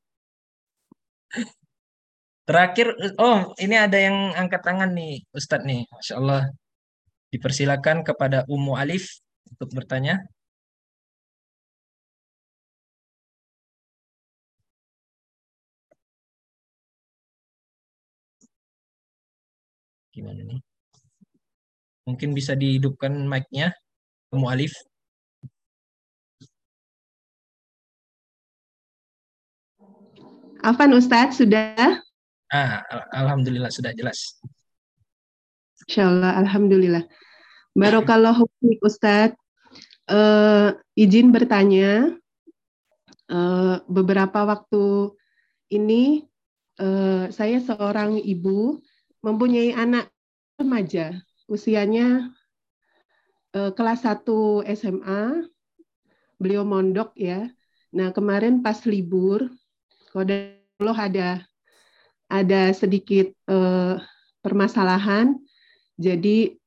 Terakhir, 2.48 2.88
oh 3.20 3.52
ini 3.60 3.76
ada 3.76 4.00
yang 4.00 4.32
angkat 4.40 4.64
tangan 4.64 4.96
nih 4.96 5.28
Ustadz 5.36 5.68
nih. 5.68 5.84
Masya 5.92 6.16
Allah. 6.24 6.44
Dipersilakan 7.36 8.08
kepada 8.08 8.48
Ummu 8.48 8.80
Alif 8.80 9.20
untuk 9.52 9.76
bertanya. 9.76 10.24
Gimana 20.14 20.46
nih? 20.46 20.62
Mungkin 22.06 22.38
bisa 22.38 22.54
dihidupkan 22.54 23.10
mic-nya, 23.26 23.74
Ummu 24.30 24.46
Alif. 24.46 24.78
Afan 30.62 30.94
Ustadz, 30.94 31.42
sudah? 31.42 31.98
Ah, 32.54 32.86
alhamdulillah 33.10 33.74
sudah 33.74 33.90
jelas. 33.98 34.38
Insyaallah, 35.90 36.38
alhamdulillah. 36.46 37.04
Barokallahu 37.74 38.46
fiik 38.62 38.80
Ustadz. 38.86 39.36
Uh, 40.06 40.78
izin 40.94 41.34
bertanya, 41.34 42.14
uh, 43.34 43.82
beberapa 43.90 44.46
waktu 44.46 45.16
ini 45.74 46.28
uh, 46.78 47.32
saya 47.34 47.58
seorang 47.64 48.22
ibu 48.22 48.78
mempunyai 49.24 49.72
anak 49.72 50.12
remaja, 50.60 51.16
usianya 51.48 52.30
uh, 53.56 53.72
kelas 53.72 54.04
1 54.04 54.28
SMA, 54.76 55.48
beliau 56.38 56.68
mondok 56.68 57.16
ya. 57.16 57.48
Nah 57.96 58.12
kemarin 58.12 58.60
pas 58.60 58.84
libur, 58.84 59.48
kode 60.12 60.60
Allah 60.84 61.00
ada 61.00 61.30
ada 62.28 62.62
sedikit 62.76 63.32
uh, 63.48 63.96
permasalahan. 64.44 65.40
Jadi 65.96 66.60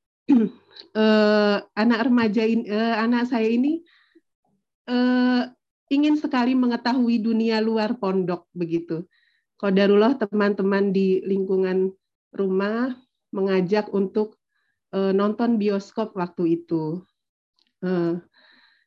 uh, 0.97 1.61
anak 1.83 2.09
remaja 2.09 2.43
ini, 2.47 2.65
uh, 2.73 2.97
anak 3.05 3.29
saya 3.29 3.53
ini 3.53 3.85
uh, 4.89 5.45
ingin 5.93 6.17
sekali 6.17 6.57
mengetahui 6.57 7.21
dunia 7.21 7.61
luar 7.61 7.99
pondok 8.01 8.49
begitu. 8.57 9.05
Kodarullah 9.57 10.17
teman-teman 10.21 10.93
di 10.93 11.21
lingkungan 11.25 11.93
rumah 12.37 12.93
mengajak 13.33 13.91
untuk 13.91 14.37
uh, 14.93 15.11
nonton 15.11 15.57
bioskop 15.57 16.13
waktu 16.15 16.63
itu. 16.63 17.01
Uh, 17.81 18.21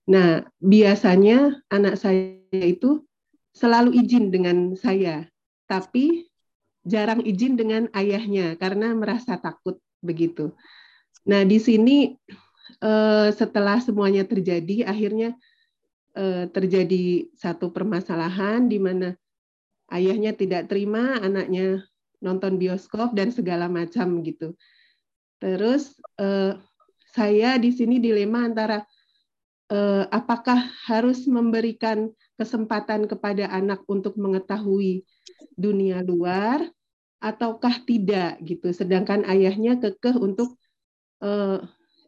nah, 0.07 0.45
biasanya 0.61 1.59
anak 1.73 1.97
saya 1.97 2.37
itu 2.49 3.03
selalu 3.53 3.97
izin 3.99 4.31
dengan 4.31 4.77
saya, 4.77 5.27
tapi 5.67 6.29
jarang 6.87 7.21
izin 7.25 7.59
dengan 7.59 7.91
ayahnya 7.91 8.55
karena 8.55 8.95
merasa 8.95 9.35
takut 9.35 9.77
begitu. 9.99 10.55
Nah, 11.27 11.43
di 11.43 11.59
sini 11.59 12.15
eh, 12.79 13.29
setelah 13.35 13.83
semuanya 13.83 14.23
terjadi, 14.23 14.87
akhirnya 14.87 15.35
eh, 16.15 16.47
terjadi 16.49 17.29
satu 17.35 17.69
permasalahan 17.69 18.65
di 18.71 18.79
mana 18.79 19.13
ayahnya 19.91 20.33
tidak 20.33 20.71
terima 20.71 21.19
anaknya 21.19 21.83
nonton 22.19 22.59
bioskop 22.59 23.15
dan 23.15 23.31
segala 23.31 23.67
macam 23.67 24.23
gitu. 24.23 24.55
Terus 25.39 25.95
eh, 26.19 26.55
saya 27.15 27.57
di 27.57 27.71
sini 27.73 27.97
dilema 27.97 28.45
antara 28.45 28.85
apakah 30.09 30.65
harus 30.89 31.29
memberikan 31.29 32.09
kesempatan 32.41 33.05
kepada 33.05 33.53
anak 33.53 33.85
untuk 33.85 34.17
mengetahui 34.17 35.05
dunia 35.53 36.01
luar 36.01 36.65
ataukah 37.19 37.83
tidak 37.83 38.39
gitu. 38.47 38.71
Sedangkan 38.71 39.27
ayahnya 39.27 39.75
kekeh 39.77 40.15
untuk 40.15 40.55
eh, 41.19 41.59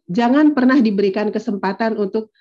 jangan 0.08 0.56
pernah 0.56 0.80
diberikan 0.80 1.30
kesempatan 1.30 2.00
untuk 2.00 2.32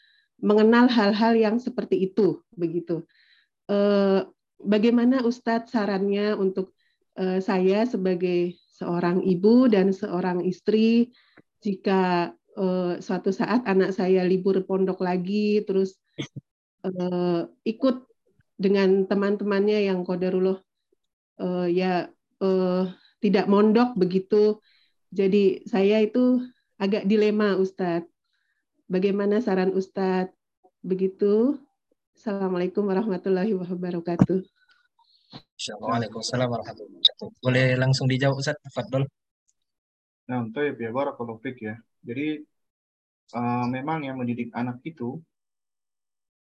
mengenal 0.41 0.89
hal-hal 0.89 1.37
yang 1.37 1.57
seperti 1.59 2.11
itu 2.11 2.41
begitu. 2.55 3.05
Eh, 3.67 4.23
bagaimana 4.63 5.27
Ustadz 5.27 5.75
sarannya 5.75 6.39
untuk 6.39 6.71
eh, 6.71 6.80
saya 7.19 7.85
sebagai 7.85 8.55
seorang 8.81 9.21
ibu 9.27 9.69
dan 9.69 9.93
seorang 9.93 10.41
istri 10.47 11.13
jika 11.61 12.33
eh, 12.57 12.95
suatu 12.99 13.29
saat 13.29 13.69
anak 13.69 13.93
saya 13.93 14.25
libur 14.25 14.65
pondok 14.65 15.05
lagi 15.05 15.61
terus 15.69 16.01
eh, 16.87 17.41
ikut 17.69 17.97
dengan 18.61 19.05
teman-temannya 19.09 19.89
yang 19.89 20.05
kodarullah 20.05 20.61
ya 21.73 22.05
tidak 23.21 23.47
mondok 23.49 23.97
begitu. 23.97 24.61
Jadi 25.09 25.65
saya 25.65 26.05
itu 26.05 26.45
agak 26.77 27.09
dilema 27.09 27.57
Ustadz. 27.57 28.09
Bagaimana 28.89 29.41
saran 29.41 29.73
Ustadz? 29.73 30.37
Begitu. 30.85 31.57
Assalamualaikum 32.17 32.85
warahmatullahi 32.85 33.57
wabarakatuh. 33.57 34.60
Assalamualaikum 35.31 36.19
warahmatullahi 36.19 36.51
wabarakatuh. 36.51 36.87
Boleh 37.39 37.67
langsung 37.79 38.07
dijawab 38.11 38.43
Ustadz? 38.43 38.67
Fadol. 38.75 39.07
Nah, 40.27 40.47
untuk 40.47 40.63
ya, 40.67 40.91
kalau 40.91 41.39
ya. 41.43 41.75
Jadi 42.03 42.43
uh, 43.35 43.67
memang 43.71 44.03
yang 44.03 44.19
mendidik 44.19 44.51
anak 44.55 44.83
itu 44.83 45.19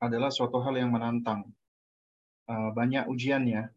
adalah 0.01 0.33
suatu 0.33 0.61
hal 0.65 0.73
yang 0.77 0.89
menantang. 0.89 1.49
Uh, 2.49 2.73
banyak 2.73 3.05
ujiannya, 3.05 3.69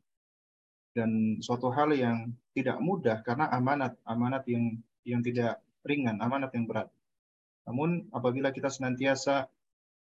dan 0.94 1.42
suatu 1.42 1.74
hal 1.74 1.90
yang 1.92 2.30
tidak 2.54 2.78
mudah 2.78 3.18
karena 3.26 3.50
amanat 3.50 3.98
amanat 4.06 4.46
yang 4.46 4.78
yang 5.02 5.20
tidak 5.20 5.58
ringan 5.82 6.22
amanat 6.22 6.54
yang 6.54 6.70
berat 6.70 6.88
namun 7.66 8.06
apabila 8.14 8.54
kita 8.54 8.70
senantiasa 8.70 9.50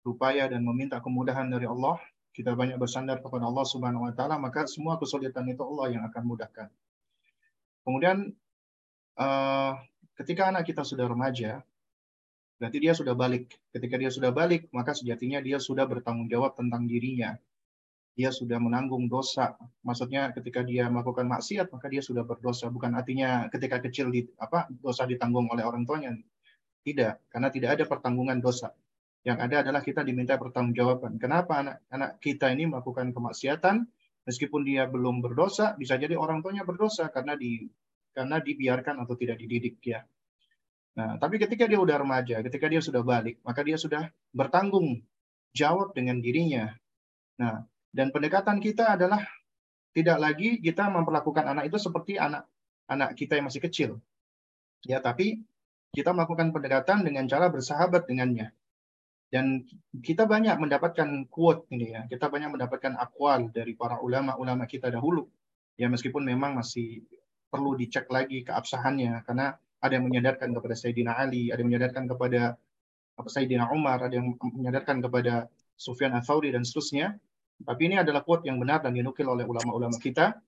berupaya 0.05 0.47
dan 0.53 0.61
meminta 0.61 1.01
kemudahan 1.01 1.49
dari 1.49 1.65
Allah 1.65 1.97
kita 2.33 2.57
banyak 2.57 2.81
bersandar 2.81 3.21
kepada 3.21 3.45
Allah 3.49 3.67
Subhanahu 3.69 4.09
wa 4.09 4.13
taala 4.17 4.41
maka 4.41 4.65
semua 4.69 4.97
kesulitan 4.97 5.47
itu 5.49 5.63
Allah 5.63 5.97
yang 5.99 6.03
akan 6.09 6.23
mudahkan 6.25 6.69
kemudian 7.85 8.33
uh, 9.21 9.73
ketika 10.17 10.49
anak 10.49 10.69
kita 10.69 10.85
sudah 10.85 11.09
remaja 11.09 11.61
berarti 12.57 12.79
dia 12.79 12.93
sudah 12.97 13.13
balik 13.13 13.53
ketika 13.73 13.97
dia 14.01 14.11
sudah 14.11 14.31
balik 14.33 14.67
maka 14.73 14.97
sejatinya 14.97 15.39
dia 15.45 15.61
sudah 15.61 15.85
bertanggung 15.85 16.31
jawab 16.31 16.57
tentang 16.57 16.89
dirinya 16.89 17.37
dia 18.13 18.29
sudah 18.29 18.61
menanggung 18.61 19.09
dosa. 19.09 19.57
Maksudnya 19.81 20.37
ketika 20.37 20.61
dia 20.61 20.89
melakukan 20.93 21.25
maksiat 21.25 21.73
maka 21.73 21.89
dia 21.89 22.05
sudah 22.05 22.25
berdosa. 22.29 22.69
Bukan 22.69 22.93
artinya 22.93 23.49
ketika 23.49 23.81
kecil 23.81 24.13
di 24.13 24.29
apa 24.37 24.69
dosa 24.69 25.09
ditanggung 25.09 25.49
oleh 25.49 25.65
orang 25.65 25.89
tuanya. 25.89 26.13
Tidak, 26.83 27.31
karena 27.31 27.49
tidak 27.49 27.79
ada 27.79 27.85
pertanggungan 27.87 28.43
dosa. 28.43 28.75
Yang 29.23 29.39
ada 29.39 29.57
adalah 29.63 29.83
kita 29.87 30.03
diminta 30.03 30.35
pertanggungjawaban. 30.35 31.19
Kenapa 31.23 31.63
anak-anak 31.63 32.19
kita 32.19 32.51
ini 32.51 32.67
melakukan 32.67 33.15
kemaksiatan 33.15 33.87
meskipun 34.27 34.67
dia 34.67 34.91
belum 34.91 35.23
berdosa, 35.23 35.79
bisa 35.79 35.95
jadi 35.95 36.19
orang 36.19 36.43
tuanya 36.43 36.67
berdosa 36.67 37.11
karena 37.11 37.39
di 37.39 37.71
karena 38.13 38.43
dibiarkan 38.43 38.99
atau 39.03 39.15
tidak 39.17 39.39
dididik 39.41 39.79
ya. 39.83 40.05
Nah, 40.93 41.17
tapi 41.17 41.41
ketika 41.41 41.65
dia 41.65 41.81
udah 41.81 41.97
remaja, 42.05 42.45
ketika 42.45 42.69
dia 42.69 42.85
sudah 42.85 43.01
balik, 43.01 43.41
maka 43.41 43.65
dia 43.65 43.81
sudah 43.81 44.13
bertanggung 44.37 45.01
jawab 45.57 45.97
dengan 45.97 46.21
dirinya. 46.21 46.69
Nah, 47.41 47.65
dan 47.95 48.13
pendekatan 48.13 48.61
kita 48.61 49.01
adalah 49.01 49.25
tidak 49.97 50.19
lagi 50.21 50.61
kita 50.61 50.89
memperlakukan 50.93 51.49
anak 51.49 51.73
itu 51.73 51.81
seperti 51.81 52.21
anak 52.21 52.45
anak 52.89 53.17
kita 53.17 53.41
yang 53.41 53.49
masih 53.49 53.63
kecil. 53.65 53.91
Ya, 54.85 55.01
tapi 55.01 55.41
kita 55.93 56.13
melakukan 56.13 56.53
pendekatan 56.53 57.05
dengan 57.05 57.25
cara 57.29 57.49
bersahabat 57.49 58.05
dengannya. 58.09 58.53
Dan 59.33 59.65
kita 60.05 60.29
banyak 60.29 60.61
mendapatkan 60.61 61.09
quote 61.33 61.65
ini 61.73 61.97
ya. 61.97 62.05
Kita 62.05 62.29
banyak 62.29 62.53
mendapatkan 62.53 63.01
akwal 63.01 63.49
dari 63.49 63.73
para 63.73 63.97
ulama-ulama 64.05 64.69
kita 64.69 64.93
dahulu. 64.93 65.25
Ya 65.81 65.89
meskipun 65.89 66.21
memang 66.21 66.61
masih 66.61 67.01
perlu 67.49 67.73
dicek 67.73 68.13
lagi 68.13 68.45
keabsahannya 68.45 69.25
karena 69.25 69.57
ada 69.81 69.93
yang 69.97 70.05
menyadarkan 70.05 70.53
kepada 70.53 70.77
Sayyidina 70.77 71.17
Ali, 71.17 71.49
ada 71.49 71.65
yang 71.65 71.73
menyadarkan 71.73 72.05
kepada 72.13 72.61
Sayyidina 73.25 73.73
Umar, 73.73 74.05
ada 74.05 74.15
yang 74.21 74.37
menyadarkan 74.37 75.01
kepada 75.01 75.49
Sufyan 75.81 76.13
Ats-Tsauri 76.13 76.53
dan 76.53 76.69
seterusnya. 76.69 77.17
Tapi 77.63 77.89
ini 77.89 77.97
adalah 77.97 78.21
quote 78.21 78.45
yang 78.47 78.61
benar 78.61 78.85
dan 78.85 78.93
dinukil 78.93 79.27
oleh 79.33 79.49
ulama-ulama 79.49 79.97
kita, 79.97 80.39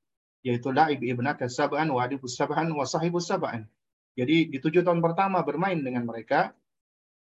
yaitu 0.45 0.71
la'ib 0.71 1.01
ibnaka 1.01 1.49
sab'an 1.49 1.89
wa 1.89 2.05
adibus 2.05 2.37
sab'an 2.37 2.69
wa 2.69 2.85
sahibus 2.85 3.33
sab'an. 3.33 3.65
Jadi 4.15 4.53
di 4.53 4.59
tujuh 4.61 4.85
tahun 4.85 5.01
pertama 5.03 5.43
bermain 5.43 5.79
dengan 5.81 6.07
mereka, 6.07 6.55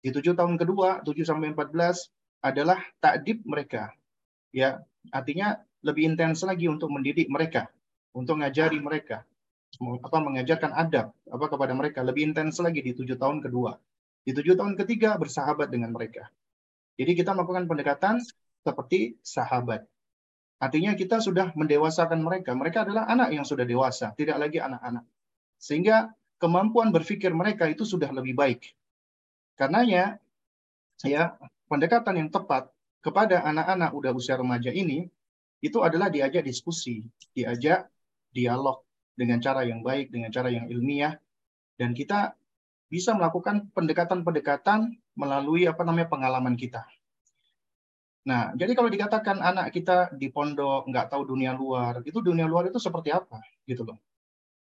di 0.03 0.11
tujuh 0.11 0.35
tahun 0.35 0.59
kedua, 0.59 1.07
tujuh 1.07 1.23
sampai 1.23 1.55
empat 1.55 1.71
belas 1.71 2.11
adalah 2.43 2.83
takdib 2.99 3.47
mereka. 3.47 3.95
Ya, 4.51 4.83
artinya 5.15 5.63
lebih 5.87 6.11
intens 6.11 6.43
lagi 6.43 6.67
untuk 6.67 6.91
mendidik 6.91 7.31
mereka, 7.31 7.71
untuk 8.11 8.43
ngajari 8.43 8.83
mereka, 8.83 9.23
apa 9.81 10.19
mengajarkan 10.21 10.75
adab 10.75 11.15
apa 11.31 11.47
kepada 11.49 11.73
mereka 11.73 12.05
lebih 12.05 12.35
intens 12.35 12.61
lagi 12.61 12.83
di 12.83 12.93
tujuh 12.93 13.17
tahun 13.17 13.41
kedua. 13.41 13.79
Di 14.23 14.35
tujuh 14.35 14.55
tahun 14.55 14.75
ketiga 14.79 15.19
bersahabat 15.19 15.71
dengan 15.71 15.91
mereka. 15.91 16.31
Jadi 16.95 17.19
kita 17.19 17.35
melakukan 17.35 17.67
pendekatan 17.67 18.23
seperti 18.63 19.19
sahabat. 19.23 19.83
Artinya 20.63 20.95
kita 20.95 21.19
sudah 21.19 21.51
mendewasakan 21.59 22.23
mereka. 22.23 22.55
Mereka 22.55 22.87
adalah 22.87 23.11
anak 23.11 23.35
yang 23.35 23.43
sudah 23.43 23.67
dewasa, 23.67 24.15
tidak 24.15 24.39
lagi 24.39 24.63
anak-anak. 24.63 25.03
Sehingga 25.59 26.15
kemampuan 26.39 26.95
berpikir 26.95 27.35
mereka 27.35 27.67
itu 27.67 27.83
sudah 27.83 28.15
lebih 28.15 28.39
baik. 28.39 28.71
Karenanya, 29.59 30.19
ya 31.05 31.37
pendekatan 31.69 32.19
yang 32.19 32.31
tepat 32.33 32.73
kepada 33.03 33.43
anak-anak 33.43 33.91
udah 33.93 34.11
usia 34.15 34.39
remaja 34.39 34.71
ini 34.71 35.11
itu 35.63 35.79
adalah 35.83 36.11
diajak 36.11 36.43
diskusi, 36.43 37.07
diajak 37.35 37.87
dialog 38.35 38.83
dengan 39.15 39.39
cara 39.39 39.63
yang 39.63 39.85
baik, 39.85 40.11
dengan 40.11 40.33
cara 40.35 40.49
yang 40.51 40.67
ilmiah, 40.67 41.15
dan 41.79 41.95
kita 41.95 42.35
bisa 42.91 43.15
melakukan 43.15 43.71
pendekatan-pendekatan 43.73 44.99
melalui 45.17 45.69
apa 45.69 45.85
namanya 45.85 46.09
pengalaman 46.09 46.57
kita. 46.57 46.85
Nah, 48.23 48.55
jadi 48.55 48.73
kalau 48.79 48.87
dikatakan 48.87 49.43
anak 49.43 49.75
kita 49.75 50.15
di 50.15 50.31
pondok 50.31 50.87
nggak 50.87 51.11
tahu 51.11 51.35
dunia 51.35 51.55
luar, 51.55 52.01
itu 52.07 52.23
dunia 52.23 52.47
luar 52.47 52.71
itu 52.71 52.79
seperti 52.79 53.11
apa, 53.11 53.43
gitu 53.67 53.83
loh. 53.83 53.99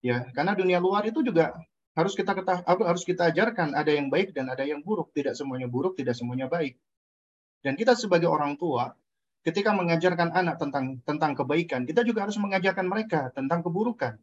Ya, 0.01 0.25
karena 0.33 0.57
dunia 0.57 0.81
luar 0.81 1.05
itu 1.05 1.21
juga 1.21 1.53
harus 2.01 2.17
kita 2.17 2.33
harus 2.65 3.03
kita 3.05 3.29
ajarkan 3.31 3.77
ada 3.77 3.93
yang 3.93 4.09
baik 4.09 4.33
dan 4.33 4.49
ada 4.49 4.65
yang 4.65 4.81
buruk, 4.81 5.13
tidak 5.13 5.37
semuanya 5.37 5.69
buruk, 5.69 5.95
tidak 5.95 6.17
semuanya 6.17 6.49
baik. 6.49 6.81
Dan 7.61 7.77
kita 7.77 7.93
sebagai 7.93 8.27
orang 8.27 8.57
tua, 8.57 8.97
ketika 9.45 9.77
mengajarkan 9.77 10.33
anak 10.33 10.57
tentang 10.57 11.05
tentang 11.05 11.33
kebaikan, 11.37 11.85
kita 11.85 12.01
juga 12.05 12.25
harus 12.25 12.41
mengajarkan 12.41 12.87
mereka 12.89 13.29
tentang 13.37 13.61
keburukan. 13.61 14.17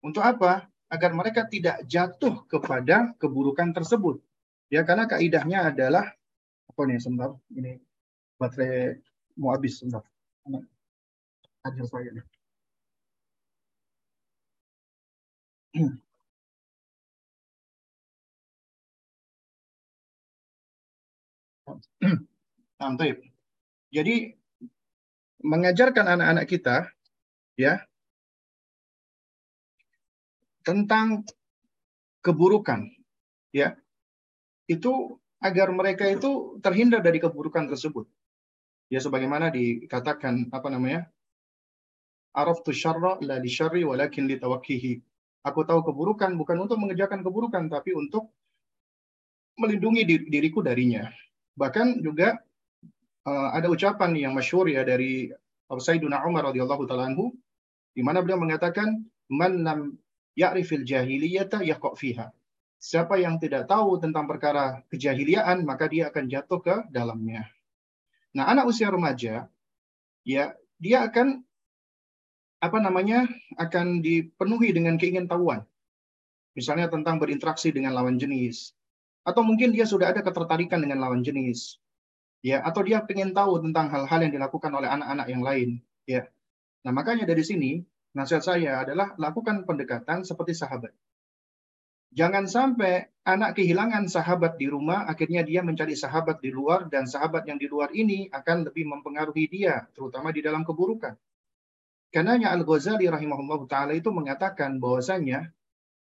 Untuk 0.00 0.24
apa? 0.24 0.68
Agar 0.88 1.12
mereka 1.12 1.44
tidak 1.44 1.84
jatuh 1.84 2.48
kepada 2.48 3.12
keburukan 3.20 3.76
tersebut. 3.76 4.24
Ya, 4.72 4.80
karena 4.88 5.04
kaidahnya 5.04 5.68
adalah 5.68 6.16
apa 6.68 6.80
nih 6.88 7.00
sebentar 7.00 7.36
ini 7.52 7.76
baterai 8.40 8.96
mau 9.36 9.52
habis 9.52 9.76
sebentar. 9.76 10.00
Hadir 11.64 11.84
saya 11.84 12.08
nih. 12.16 12.24
Nah, 22.78 22.94
Jadi 23.90 24.30
mengajarkan 25.42 26.06
anak-anak 26.14 26.46
kita 26.46 26.86
ya 27.58 27.82
tentang 30.62 31.26
keburukan 32.22 32.86
ya 33.50 33.74
itu 34.70 35.18
agar 35.42 35.74
mereka 35.74 36.06
itu 36.06 36.62
terhindar 36.62 37.02
dari 37.02 37.18
keburukan 37.18 37.66
tersebut 37.66 38.06
Ya 38.88 39.04
sebagaimana 39.04 39.52
dikatakan 39.52 40.48
apa 40.48 40.68
namanya? 40.72 41.12
Araftu 42.32 42.72
syarra 42.72 43.20
la 43.20 43.36
li 43.36 43.52
syarri 43.52 43.84
walakin 43.84 44.24
li 44.24 44.40
tawakkihi. 44.40 44.92
Aku 45.44 45.64
tahu 45.68 45.84
keburukan 45.84 46.32
bukan 46.40 46.56
untuk 46.64 46.80
mengerjakan 46.80 47.20
keburukan 47.20 47.68
tapi 47.68 47.92
untuk 47.92 48.32
melindungi 49.60 50.08
diriku 50.32 50.64
darinya. 50.64 51.04
Bahkan 51.58 52.06
juga 52.06 52.38
uh, 53.26 53.48
ada 53.50 53.66
ucapan 53.66 54.14
yang 54.14 54.32
masyhur 54.32 54.70
ya 54.70 54.86
dari 54.86 55.34
Sayyidina 55.68 56.22
Umar 56.22 56.48
radhiyallahu 56.54 56.86
taala 56.86 57.10
anhu 57.10 57.34
di 57.92 58.00
mana 58.00 58.22
beliau 58.22 58.38
mengatakan 58.38 59.02
man 59.28 59.66
lam 59.66 59.80
ya'rifil 60.38 60.86
jahiliyata 60.86 61.66
yaqa 61.66 61.98
fiha. 61.98 62.30
Siapa 62.78 63.18
yang 63.18 63.42
tidak 63.42 63.66
tahu 63.66 63.98
tentang 63.98 64.30
perkara 64.30 64.86
kejahiliaan 64.86 65.66
maka 65.66 65.90
dia 65.90 66.14
akan 66.14 66.30
jatuh 66.30 66.62
ke 66.62 66.74
dalamnya. 66.94 67.42
Nah, 68.38 68.46
anak 68.46 68.70
usia 68.70 68.86
remaja 68.86 69.50
ya 70.22 70.44
dia 70.78 70.98
akan 71.10 71.42
apa 72.62 72.78
namanya 72.78 73.26
akan 73.58 73.98
dipenuhi 73.98 74.70
dengan 74.70 74.94
keingintahuan. 74.94 75.66
Misalnya 76.54 76.86
tentang 76.86 77.18
berinteraksi 77.18 77.74
dengan 77.74 77.98
lawan 77.98 78.14
jenis 78.14 78.77
atau 79.28 79.44
mungkin 79.44 79.76
dia 79.76 79.84
sudah 79.84 80.16
ada 80.16 80.24
ketertarikan 80.24 80.80
dengan 80.80 81.04
lawan 81.04 81.20
jenis. 81.20 81.76
Ya, 82.40 82.64
atau 82.64 82.80
dia 82.80 83.04
ingin 83.04 83.36
tahu 83.36 83.60
tentang 83.60 83.92
hal-hal 83.92 84.20
yang 84.24 84.32
dilakukan 84.32 84.72
oleh 84.72 84.88
anak-anak 84.88 85.26
yang 85.28 85.42
lain, 85.44 85.68
ya. 86.08 86.24
Nah, 86.86 86.92
makanya 86.96 87.28
dari 87.28 87.44
sini 87.44 87.84
nasihat 88.16 88.40
saya 88.40 88.80
adalah 88.80 89.12
lakukan 89.20 89.68
pendekatan 89.68 90.24
seperti 90.24 90.56
sahabat. 90.56 90.94
Jangan 92.08 92.48
sampai 92.48 93.12
anak 93.26 93.60
kehilangan 93.60 94.08
sahabat 94.08 94.56
di 94.56 94.64
rumah, 94.70 95.04
akhirnya 95.04 95.44
dia 95.44 95.60
mencari 95.60 95.92
sahabat 95.92 96.40
di 96.40 96.48
luar, 96.48 96.88
dan 96.88 97.04
sahabat 97.04 97.44
yang 97.44 97.60
di 97.60 97.68
luar 97.68 97.92
ini 97.92 98.32
akan 98.32 98.72
lebih 98.72 98.88
mempengaruhi 98.88 99.44
dia, 99.50 99.84
terutama 99.92 100.32
di 100.32 100.40
dalam 100.40 100.64
keburukan. 100.64 101.12
Karenanya 102.08 102.56
Al-Ghazali 102.56 103.04
rahimahullah 103.04 103.60
ta'ala 103.68 103.92
itu 103.92 104.08
mengatakan 104.08 104.80
bahwasanya 104.80 105.52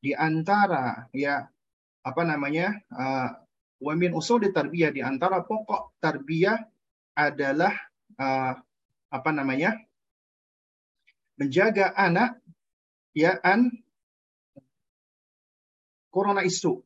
di 0.04 0.12
antara 0.12 1.08
ya 1.16 1.48
apa 2.04 2.22
namanya 2.28 2.78
uh, 2.92 3.30
wa 3.80 3.94
min 3.96 4.12
usul 4.12 4.44
tarbiyah 4.52 4.92
di 4.92 5.02
antara 5.04 5.44
pokok 5.44 6.00
tarbiyah 6.04 6.60
adalah 7.16 7.74
uh, 8.20 8.54
apa 9.14 9.30
namanya 9.32 9.76
menjaga 11.40 11.96
anak 11.96 12.40
ya 13.16 13.38
an 13.42 13.84
corona 16.14 16.46
isu. 16.46 16.78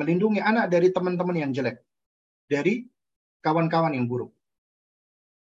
Melindungi 0.00 0.40
anak 0.40 0.72
dari 0.72 0.88
teman-teman 0.88 1.36
yang 1.36 1.50
jelek. 1.52 1.84
Dari 2.48 2.86
kawan-kawan 3.44 3.92
yang 3.92 4.08
buruk. 4.08 4.32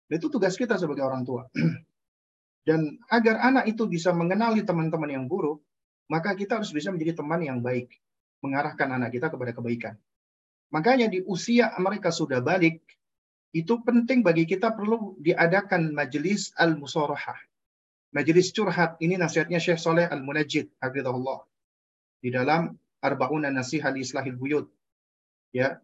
Itu 0.06 0.28
tugas 0.30 0.54
kita 0.54 0.78
sebagai 0.78 1.02
orang 1.02 1.26
tua. 1.26 1.48
Dan 2.68 3.00
agar 3.10 3.42
anak 3.42 3.66
itu 3.66 3.90
bisa 3.90 4.14
mengenali 4.14 4.62
teman-teman 4.62 5.10
yang 5.10 5.24
buruk, 5.26 5.66
maka 6.06 6.38
kita 6.38 6.62
harus 6.62 6.70
bisa 6.70 6.94
menjadi 6.94 7.18
teman 7.18 7.42
yang 7.42 7.58
baik. 7.58 7.90
Mengarahkan 8.42 8.90
anak 8.90 9.14
kita 9.14 9.30
kepada 9.30 9.54
kebaikan. 9.54 9.94
Makanya 10.74 11.06
di 11.06 11.22
usia 11.22 11.70
mereka 11.78 12.10
sudah 12.10 12.42
balik, 12.42 12.82
itu 13.52 13.78
penting 13.84 14.24
bagi 14.24 14.48
kita 14.48 14.72
perlu 14.72 15.14
diadakan 15.20 15.92
majelis 15.92 16.50
al-musarahah. 16.56 17.36
Majelis 18.12 18.52
curhat, 18.52 19.00
ini 19.00 19.16
nasihatnya 19.16 19.56
Syekh 19.56 19.80
Soleh 19.80 20.04
Al-Munajjid, 20.04 20.68
hafizahullah. 20.80 21.44
Di 22.20 22.28
dalam 22.28 22.76
Arba'una 23.00 23.48
Nasihat 23.48 23.96
Islahil 23.96 24.36
Buyut. 24.36 24.68
Ya. 25.52 25.80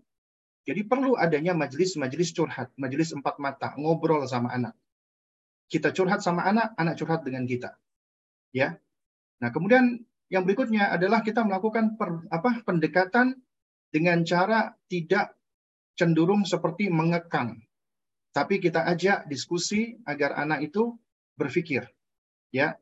Jadi 0.68 0.84
perlu 0.84 1.16
adanya 1.16 1.56
majelis-majelis 1.56 2.36
curhat, 2.36 2.68
majelis 2.76 3.16
empat 3.16 3.40
mata, 3.40 3.72
ngobrol 3.80 4.24
sama 4.28 4.52
anak. 4.52 4.76
kita 5.68 5.92
curhat 5.92 6.24
sama 6.24 6.48
anak, 6.48 6.72
anak 6.80 6.96
curhat 6.96 7.20
dengan 7.22 7.44
kita. 7.44 7.76
Ya. 8.56 8.80
Nah, 9.38 9.52
kemudian 9.52 10.00
yang 10.28 10.44
berikutnya 10.44 10.92
adalah 10.92 11.24
kita 11.24 11.40
melakukan 11.40 11.96
per, 11.96 12.28
apa 12.28 12.60
pendekatan 12.64 13.36
dengan 13.88 14.20
cara 14.28 14.76
tidak 14.92 15.32
cenderung 15.96 16.44
seperti 16.44 16.92
mengekang. 16.92 17.56
Tapi 18.36 18.60
kita 18.60 18.84
ajak 18.84 19.26
diskusi 19.26 19.96
agar 20.04 20.36
anak 20.36 20.68
itu 20.68 20.94
berpikir. 21.34 21.88
Ya. 22.52 22.76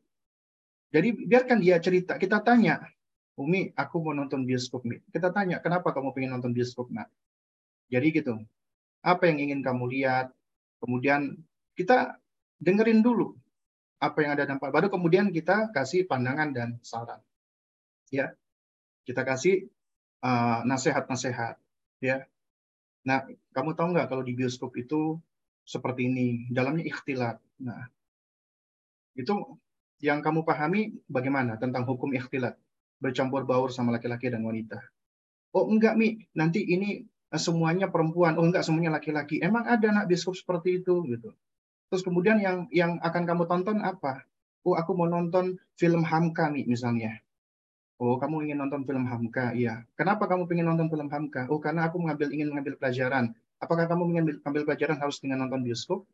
Jadi 0.90 1.14
biarkan 1.26 1.62
dia 1.62 1.78
cerita. 1.78 2.18
Kita 2.18 2.42
tanya, 2.42 2.82
Umi, 3.38 3.70
aku 3.78 4.02
mau 4.02 4.12
nonton 4.12 4.42
bioskop, 4.42 4.82
Mi. 4.82 4.98
Kita 5.08 5.30
tanya, 5.30 5.62
kenapa 5.62 5.94
kamu 5.94 6.12
pengen 6.12 6.36
nonton 6.36 6.50
bioskop, 6.50 6.90
nak? 6.90 7.08
Jadi 7.88 8.10
gitu. 8.10 8.34
Apa 9.06 9.30
yang 9.30 9.38
ingin 9.38 9.62
kamu 9.62 9.86
lihat? 9.86 10.34
Kemudian 10.82 11.38
kita 11.78 12.18
dengerin 12.58 13.06
dulu 13.06 13.38
apa 14.02 14.18
yang 14.20 14.34
ada 14.34 14.44
dampak. 14.44 14.68
Baru 14.74 14.90
kemudian 14.90 15.30
kita 15.30 15.70
kasih 15.72 16.04
pandangan 16.04 16.52
dan 16.52 16.68
saran. 16.82 17.22
Ya, 18.14 18.34
kita 19.06 19.26
kasih 19.26 19.66
uh, 20.22 20.62
nasihat-nasihat. 20.66 21.58
Ya, 22.02 22.28
nah 23.02 23.24
kamu 23.56 23.72
tahu 23.72 23.96
nggak 23.96 24.08
kalau 24.12 24.22
di 24.22 24.36
bioskop 24.36 24.76
itu 24.76 25.18
seperti 25.66 26.06
ini, 26.06 26.46
dalamnya 26.52 26.86
ikhtilat. 26.86 27.42
Nah, 27.58 27.90
itu 29.16 29.32
yang 30.04 30.20
kamu 30.20 30.44
pahami 30.44 30.92
bagaimana 31.08 31.56
tentang 31.56 31.88
hukum 31.88 32.12
ikhtilat 32.12 32.54
bercampur 33.00 33.48
baur 33.48 33.72
sama 33.72 33.96
laki-laki 33.96 34.28
dan 34.28 34.44
wanita. 34.44 34.80
Oh 35.56 35.66
enggak 35.72 35.96
mi, 35.96 36.20
nanti 36.36 36.60
ini 36.64 37.00
eh, 37.04 37.40
semuanya 37.40 37.88
perempuan. 37.88 38.36
Oh 38.36 38.44
enggak 38.44 38.62
semuanya 38.62 39.00
laki-laki. 39.00 39.40
Emang 39.40 39.64
ada 39.64 39.88
anak 39.88 40.06
bioskop 40.12 40.36
seperti 40.36 40.84
itu 40.84 41.00
gitu. 41.08 41.32
Terus 41.88 42.02
kemudian 42.04 42.38
yang 42.42 42.68
yang 42.68 43.00
akan 43.00 43.22
kamu 43.24 43.42
tonton 43.48 43.78
apa? 43.80 44.26
Oh, 44.66 44.74
aku 44.74 44.98
mau 44.98 45.06
nonton 45.06 45.62
film 45.78 46.02
Hamka 46.02 46.50
nih 46.50 46.66
misalnya. 46.66 47.22
Oh, 47.96 48.20
kamu 48.20 48.44
ingin 48.44 48.60
nonton 48.60 48.84
film 48.84 49.08
Hamka? 49.08 49.56
Iya. 49.56 49.88
Kenapa 49.96 50.28
kamu 50.28 50.44
ingin 50.52 50.68
nonton 50.68 50.88
film 50.92 51.08
Hamka? 51.08 51.48
Oh, 51.48 51.56
karena 51.56 51.88
aku 51.88 51.96
mengambil 51.96 52.28
ingin 52.28 52.52
mengambil 52.52 52.76
pelajaran. 52.76 53.32
Apakah 53.56 53.88
kamu 53.88 54.04
mengambil 54.04 54.34
ambil 54.44 54.62
pelajaran 54.68 55.00
harus 55.00 55.16
dengan 55.24 55.48
nonton 55.48 55.64
bioskop? 55.64 56.04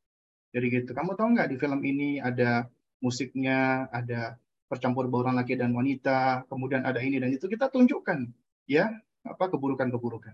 Jadi 0.55 0.67
gitu. 0.71 0.95
Kamu 0.95 1.19
tahu 1.19 1.35
nggak 1.35 1.51
di 1.51 1.57
film 1.59 1.83
ini 1.83 2.23
ada 2.23 2.71
musiknya, 3.03 3.91
ada 3.91 4.39
percampur 4.71 5.11
bauran 5.11 5.35
laki 5.35 5.59
dan 5.59 5.75
wanita, 5.75 6.47
kemudian 6.47 6.87
ada 6.87 7.03
ini 7.03 7.19
dan 7.19 7.35
itu 7.35 7.45
kita 7.45 7.69
tunjukkan 7.69 8.31
ya 8.65 8.89
apa 9.27 9.45
keburukan-keburukan 9.53 10.33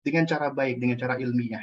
dengan 0.00 0.24
cara 0.24 0.48
baik, 0.48 0.80
dengan 0.80 0.96
cara 0.96 1.20
ilmiah. 1.20 1.62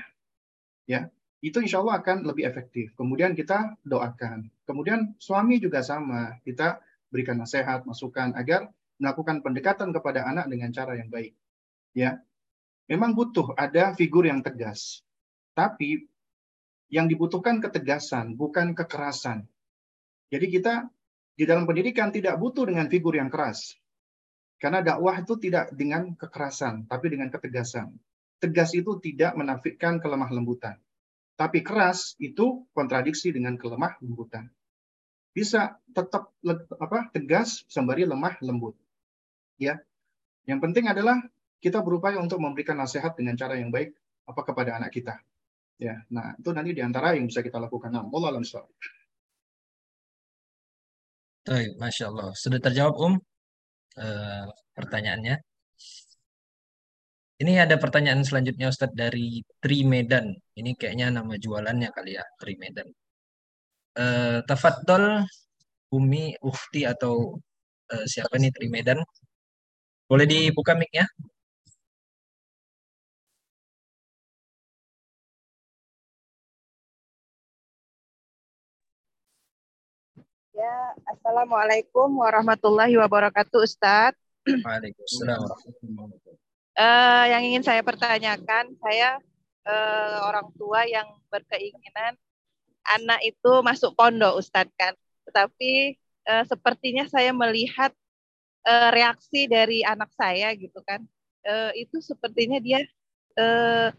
Ya, 0.87 1.11
itu 1.43 1.59
insya 1.59 1.83
Allah 1.83 1.99
akan 1.99 2.23
lebih 2.23 2.47
efektif. 2.47 2.93
Kemudian 2.95 3.33
kita 3.35 3.75
doakan. 3.83 4.47
Kemudian 4.63 5.17
suami 5.19 5.59
juga 5.59 5.83
sama. 5.83 6.39
Kita 6.47 6.79
berikan 7.11 7.41
nasihat, 7.41 7.83
masukan 7.83 8.37
agar 8.37 8.71
melakukan 8.97 9.45
pendekatan 9.45 9.93
kepada 9.93 10.25
anak 10.25 10.49
dengan 10.49 10.69
cara 10.73 10.97
yang 10.97 11.09
baik. 11.09 11.33
Ya, 11.93 12.21
memang 12.89 13.13
butuh 13.13 13.53
ada 13.57 13.93
figur 13.93 14.25
yang 14.25 14.41
tegas. 14.41 15.01
Tapi 15.57 16.05
yang 16.93 17.09
dibutuhkan 17.09 17.59
ketegasan, 17.59 18.37
bukan 18.37 18.77
kekerasan. 18.77 19.45
Jadi 20.29 20.45
kita 20.51 20.87
di 21.37 21.43
dalam 21.45 21.69
pendidikan 21.69 22.09
tidak 22.09 22.37
butuh 22.37 22.65
dengan 22.65 22.89
figur 22.89 23.13
yang 23.13 23.29
keras. 23.29 23.77
Karena 24.57 24.81
dakwah 24.81 25.21
itu 25.21 25.37
tidak 25.37 25.69
dengan 25.77 26.17
kekerasan, 26.17 26.89
tapi 26.89 27.13
dengan 27.13 27.29
ketegasan. 27.29 27.93
Tegas 28.41 28.73
itu 28.73 28.97
tidak 29.01 29.37
menafikan 29.37 30.01
kelemah 30.01 30.29
lembutan. 30.33 30.77
Tapi 31.37 31.61
keras 31.61 32.17
itu 32.17 32.65
kontradiksi 32.73 33.29
dengan 33.29 33.53
kelemah 33.53 34.01
lembutan. 34.01 34.49
Bisa 35.37 35.77
tetap 35.93 36.33
apa 36.81 37.13
tegas 37.13 37.61
sembari 37.69 38.09
lemah 38.09 38.41
lembut. 38.41 38.73
Ya. 39.57 39.81
Yang 40.45 40.59
penting 40.63 40.85
adalah 40.87 41.19
kita 41.57 41.81
berupaya 41.81 42.21
untuk 42.21 42.39
memberikan 42.39 42.77
nasihat 42.77 43.17
dengan 43.17 43.35
cara 43.35 43.57
yang 43.57 43.73
baik 43.73 43.93
apa 44.29 44.41
kepada 44.45 44.77
anak 44.77 44.93
kita. 44.93 45.17
Ya. 45.77 46.01
Nah, 46.09 46.37
itu 46.37 46.49
nanti 46.53 46.71
di 46.73 46.81
antara 46.81 47.13
yang 47.13 47.29
bisa 47.29 47.45
kita 47.45 47.57
lakukan. 47.61 47.89
Nah, 47.93 48.05
Allah 48.05 48.29
alam 48.33 48.45
Masya 51.79 52.05
Allah. 52.11 52.29
Sudah 52.35 52.59
terjawab, 52.59 52.95
Um, 52.97 53.13
uh, 53.97 54.45
pertanyaannya. 54.75 55.41
Ini 57.37 57.53
ada 57.61 57.77
pertanyaan 57.77 58.25
selanjutnya 58.25 58.67
Ustadz 58.73 58.97
dari 58.97 59.45
Tri 59.61 59.85
Medan. 59.85 60.33
Ini 60.57 60.73
kayaknya 60.73 61.13
nama 61.13 61.37
jualannya 61.37 61.89
kali 61.93 62.17
ya, 62.17 62.25
Tri 62.41 62.57
Medan. 62.57 62.89
Uh, 63.93 64.41
Tafadol 64.45 65.21
Umi 65.93 66.33
Ufti 66.41 66.81
atau 66.83 67.37
uh, 67.93 68.05
siapa 68.09 68.41
nih 68.41 68.49
Tri 68.49 68.67
Medan? 68.73 68.99
Boleh 70.07 70.25
dibuka 70.27 70.71
mic-nya? 70.71 71.05
Ya, 80.57 80.75
Assalamualaikum 81.05 82.09
warahmatullahi 82.17 82.97
wabarakatuh, 82.97 83.61
Ustadz. 83.61 84.17
Waalaikumsalam 84.47 85.37
warahmatullahi 85.37 85.95
wabarakatuh 86.01 86.47
uh, 86.77 87.25
yang 87.27 87.41
ingin 87.43 87.63
saya 87.65 87.81
pertanyakan, 87.81 88.77
saya 88.79 89.17
uh, 89.65 90.17
orang 90.29 90.47
tua 90.55 90.85
yang 90.85 91.09
berkeinginan 91.33 92.15
anak 92.87 93.19
itu 93.25 93.51
masuk 93.65 93.97
pondok, 93.97 94.37
Ustadz 94.39 94.71
kan. 94.77 94.93
Tetapi 95.27 95.97
uh, 96.29 96.43
sepertinya 96.47 97.09
saya 97.09 97.33
melihat 97.33 97.91
uh, 98.67 98.89
reaksi 98.91 99.47
dari 99.47 99.81
anak 99.87 100.11
saya 100.19 100.51
gitu 100.59 100.83
kan. 100.83 101.01
Uh, 101.47 101.71
itu 101.79 102.03
sepertinya 102.03 102.59
dia 102.59 102.83
uh, 103.39 103.89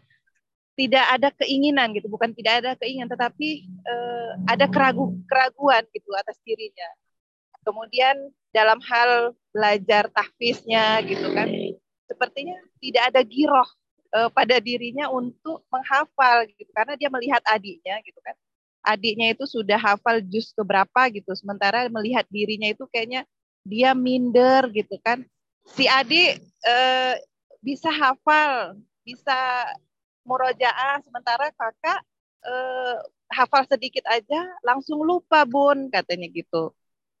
tidak 0.77 1.05
ada 1.11 1.29
keinginan 1.43 1.91
gitu, 1.97 2.07
bukan 2.07 2.31
tidak 2.37 2.63
ada 2.63 2.71
keinginan, 2.77 3.09
tetapi 3.09 3.67
uh, 3.83 4.31
ada 4.47 4.69
keragu 4.69 5.17
keraguan 5.25 5.83
gitu 5.91 6.13
atas 6.15 6.37
dirinya. 6.45 6.87
Kemudian 7.65 8.15
dalam 8.55 8.79
hal 8.85 9.35
belajar 9.51 10.07
tahfiznya 10.13 11.03
gitu 11.03 11.33
kan, 11.35 11.51
sepertinya 12.07 12.55
tidak 12.79 13.03
ada 13.11 13.21
giroh 13.25 13.67
uh, 14.13 14.29
pada 14.31 14.57
dirinya 14.57 15.09
untuk 15.11 15.65
menghafal 15.69 16.45
gitu 16.53 16.69
karena 16.73 16.97
dia 16.97 17.09
melihat 17.11 17.41
adiknya 17.45 18.01
gitu 18.01 18.17
kan 18.25 18.35
adiknya 18.85 19.35
itu 19.35 19.45
sudah 19.45 19.77
hafal 19.77 20.23
jus 20.23 20.55
keberapa 20.55 21.11
gitu 21.13 21.29
sementara 21.37 21.85
melihat 21.91 22.25
dirinya 22.31 22.71
itu 22.71 22.87
kayaknya 22.89 23.27
dia 23.65 23.91
minder 23.95 24.67
gitu 24.71 24.95
kan 25.03 25.23
si 25.75 25.85
adik 25.85 26.39
uh, 26.65 27.15
bisa 27.59 27.89
hafal 27.91 28.77
bisa 29.03 29.37
murojaah 30.23 31.01
sementara 31.03 31.51
kakak 31.53 31.99
uh, 32.45 32.95
hafal 33.29 33.63
sedikit 33.67 34.05
aja 34.09 34.41
langsung 34.65 35.01
lupa 35.03 35.43
bun 35.45 35.91
katanya 35.91 36.27
gitu 36.29 36.73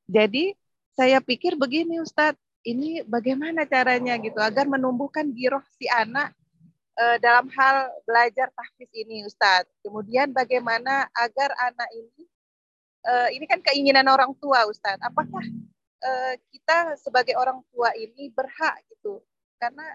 jadi 0.09 0.57
saya 0.97 1.21
pikir 1.21 1.55
begini 1.55 2.01
Ustadz 2.01 2.41
ini 2.67 3.05
bagaimana 3.07 3.63
caranya 3.63 4.19
gitu 4.19 4.35
agar 4.41 4.67
menumbuhkan 4.67 5.31
giroh 5.31 5.63
si 5.79 5.87
anak 5.87 6.35
uh, 6.99 7.17
dalam 7.23 7.47
hal 7.55 7.87
belajar 8.03 8.51
tahfiz 8.51 8.91
ini 8.91 9.23
Ustadz. 9.23 9.71
Kemudian 9.79 10.35
bagaimana 10.35 11.07
agar 11.15 11.55
anak 11.55 11.89
ini 11.95 12.23
uh, 13.07 13.29
ini 13.31 13.45
kan 13.47 13.63
keinginan 13.63 14.07
orang 14.11 14.35
tua 14.37 14.67
Ustadz. 14.67 14.99
Apakah 14.99 15.43
uh, 16.03 16.33
kita 16.51 16.95
sebagai 16.99 17.35
orang 17.35 17.59
tua 17.71 17.91
ini 17.95 18.31
berhak 18.31 18.79
gitu? 18.91 19.23
Karena 19.59 19.85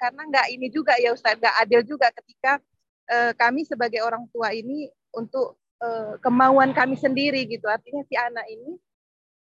karena 0.00 0.22
nggak 0.32 0.46
ini 0.56 0.72
juga 0.72 0.96
ya 0.96 1.12
Ustadz, 1.12 1.40
nggak 1.40 1.56
adil 1.60 1.80
juga 1.84 2.08
ketika 2.08 2.56
uh, 3.12 3.32
kami 3.36 3.68
sebagai 3.68 4.00
orang 4.00 4.24
tua 4.32 4.52
ini 4.56 4.88
untuk 5.12 5.60
uh, 5.84 6.16
kemauan 6.24 6.72
kami 6.72 6.96
sendiri 6.96 7.44
gitu. 7.44 7.68
Artinya 7.68 8.00
si 8.08 8.16
anak 8.16 8.48
ini 8.48 8.80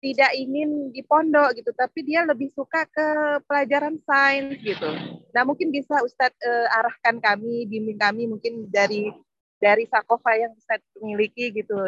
tidak 0.03 0.35
ingin 0.35 0.91
di 0.91 1.01
pondok 1.07 1.55
gitu, 1.55 1.71
tapi 1.79 2.03
dia 2.03 2.27
lebih 2.27 2.51
suka 2.51 2.85
ke 2.91 3.39
pelajaran 3.47 4.03
sains 4.03 4.59
gitu. 4.59 4.91
Nah 5.31 5.47
mungkin 5.47 5.71
bisa 5.71 6.03
Ustadz 6.03 6.43
arahkan 6.75 7.23
kami, 7.23 7.71
bimbing 7.71 8.03
kami 8.03 8.27
mungkin 8.27 8.67
dari 8.67 9.15
dari 9.63 9.87
sakofa 9.87 10.35
yang 10.35 10.59
Ustadz 10.59 10.99
miliki 10.99 11.55
gitu. 11.55 11.79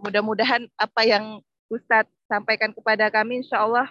Mudah-mudahan 0.00 0.64
apa 0.80 1.04
yang 1.04 1.44
Ustadz 1.68 2.13
sampaikan 2.34 2.74
kepada 2.74 3.06
kami, 3.14 3.46
insya 3.46 3.62
Allah 3.62 3.86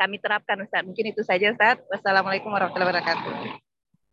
kami 0.00 0.16
terapkan 0.16 0.56
Ustadz. 0.64 0.88
Mungkin 0.88 1.12
itu 1.12 1.20
saja 1.20 1.52
Ustadz. 1.52 1.84
Wassalamualaikum 1.92 2.48
warahmatullahi 2.48 2.88
wabarakatuh. 2.88 3.32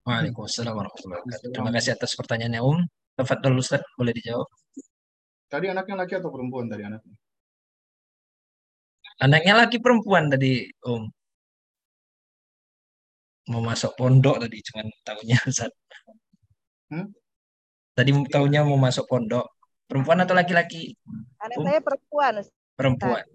Waalaikumsalam 0.04 0.76
warahmatullahi 0.76 1.20
wabarakatuh. 1.24 1.54
Terima 1.56 1.72
kasih 1.72 1.92
atas 1.96 2.12
pertanyaannya 2.20 2.62
Um. 2.62 2.80
Tafadhol 3.16 3.60
Ustadz, 3.60 3.88
boleh 4.00 4.16
dijawab. 4.16 4.48
Tadi 5.50 5.66
anaknya 5.68 6.06
laki 6.06 6.14
atau 6.20 6.30
perempuan 6.30 6.70
tadi 6.70 6.84
anaknya? 6.86 7.16
Anaknya 9.20 9.54
laki 9.66 9.78
perempuan 9.84 10.32
tadi, 10.32 10.72
Om. 10.80 11.04
Mau 13.50 13.66
masuk 13.66 13.98
pondok 13.98 14.40
tadi, 14.46 14.62
cuman 14.62 14.88
tahunya 15.04 15.38
Ustaz. 15.50 15.74
Hmm? 16.94 17.12
Tadi 17.98 18.16
tahunya 18.30 18.62
mau 18.64 18.80
masuk 18.80 19.10
pondok. 19.10 19.50
Perempuan 19.90 20.22
atau 20.22 20.38
laki-laki? 20.38 20.94
Anak 21.42 21.58
Um, 21.60 21.66
saya 21.66 21.82
perempuan. 21.82 22.34
Ustaz. 22.40 22.59
Perempuan. 22.80 23.28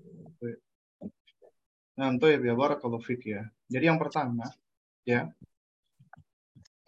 Nah, 2.01 2.07
untuk 2.11 2.33
ya 2.33 2.57
barakallahu 2.57 3.05
fik 3.05 3.29
ya. 3.29 3.45
Jadi 3.69 3.85
yang 3.93 4.01
pertama, 4.01 4.49
ya, 5.05 5.29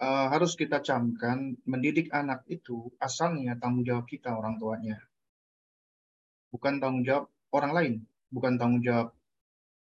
eh, 0.00 0.26
harus 0.32 0.56
kita 0.56 0.80
camkan 0.80 1.60
mendidik 1.68 2.08
anak 2.16 2.48
itu 2.48 2.88
asalnya 2.96 3.60
tanggung 3.60 3.84
jawab 3.84 4.08
kita 4.08 4.32
orang 4.32 4.56
tuanya. 4.56 4.96
Bukan 6.48 6.80
tanggung 6.80 7.04
jawab 7.04 7.28
orang 7.52 7.72
lain, 7.76 7.94
bukan 8.32 8.56
tanggung 8.56 8.80
jawab 8.80 9.12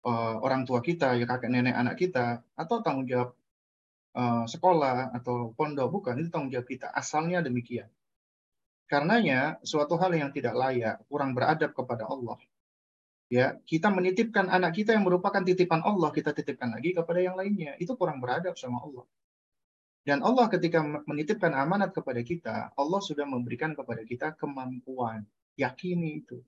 eh, 0.04 0.36
orang 0.44 0.68
tua 0.68 0.84
kita, 0.84 1.16
ya 1.16 1.24
kakek 1.24 1.48
nenek 1.48 1.72
anak 1.74 1.96
kita, 1.96 2.44
atau 2.52 2.84
tanggung 2.84 3.08
jawab 3.08 3.32
eh, 4.12 4.44
sekolah 4.44 5.16
atau 5.16 5.56
pondok, 5.56 5.88
bukan, 5.88 6.20
itu 6.20 6.28
tanggung 6.28 6.52
jawab 6.52 6.68
kita. 6.68 6.92
Asalnya 6.92 7.40
demikian. 7.40 7.88
Karenanya 8.88 9.60
suatu 9.66 10.00
hal 10.00 10.16
yang 10.16 10.32
tidak 10.32 10.56
layak, 10.56 11.00
kurang 11.12 11.36
beradab 11.36 11.76
kepada 11.76 12.08
Allah. 12.08 12.40
Ya, 13.28 13.60
kita 13.68 13.92
menitipkan 13.92 14.48
anak 14.48 14.72
kita 14.72 14.96
yang 14.96 15.04
merupakan 15.04 15.44
titipan 15.44 15.84
Allah, 15.84 16.08
kita 16.16 16.32
titipkan 16.32 16.72
lagi 16.72 16.96
kepada 16.96 17.20
yang 17.20 17.36
lainnya. 17.36 17.76
Itu 17.76 17.92
kurang 18.00 18.24
beradab 18.24 18.56
sama 18.56 18.80
Allah. 18.80 19.04
Dan 20.08 20.24
Allah 20.24 20.48
ketika 20.48 20.80
menitipkan 20.80 21.52
amanat 21.52 21.92
kepada 21.92 22.24
kita, 22.24 22.72
Allah 22.72 23.00
sudah 23.04 23.28
memberikan 23.28 23.76
kepada 23.76 24.00
kita 24.08 24.32
kemampuan. 24.40 25.28
Yakini 25.60 26.24
itu. 26.24 26.40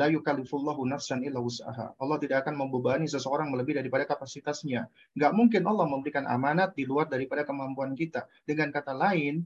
La 0.00 0.08
yukallifullahu 0.08 0.88
nafsan 0.88 1.20
illa 1.22 1.44
wus'aha. 1.44 2.00
Allah 2.00 2.16
tidak 2.16 2.48
akan 2.48 2.64
membebani 2.64 3.04
seseorang 3.04 3.52
melebihi 3.52 3.84
daripada 3.84 4.08
kapasitasnya. 4.08 4.88
Nggak 5.12 5.32
mungkin 5.36 5.62
Allah 5.68 5.84
memberikan 5.84 6.24
amanat 6.24 6.72
di 6.72 6.88
luar 6.88 7.12
daripada 7.12 7.44
kemampuan 7.44 7.92
kita. 7.92 8.24
Dengan 8.48 8.72
kata 8.72 8.96
lain, 8.96 9.44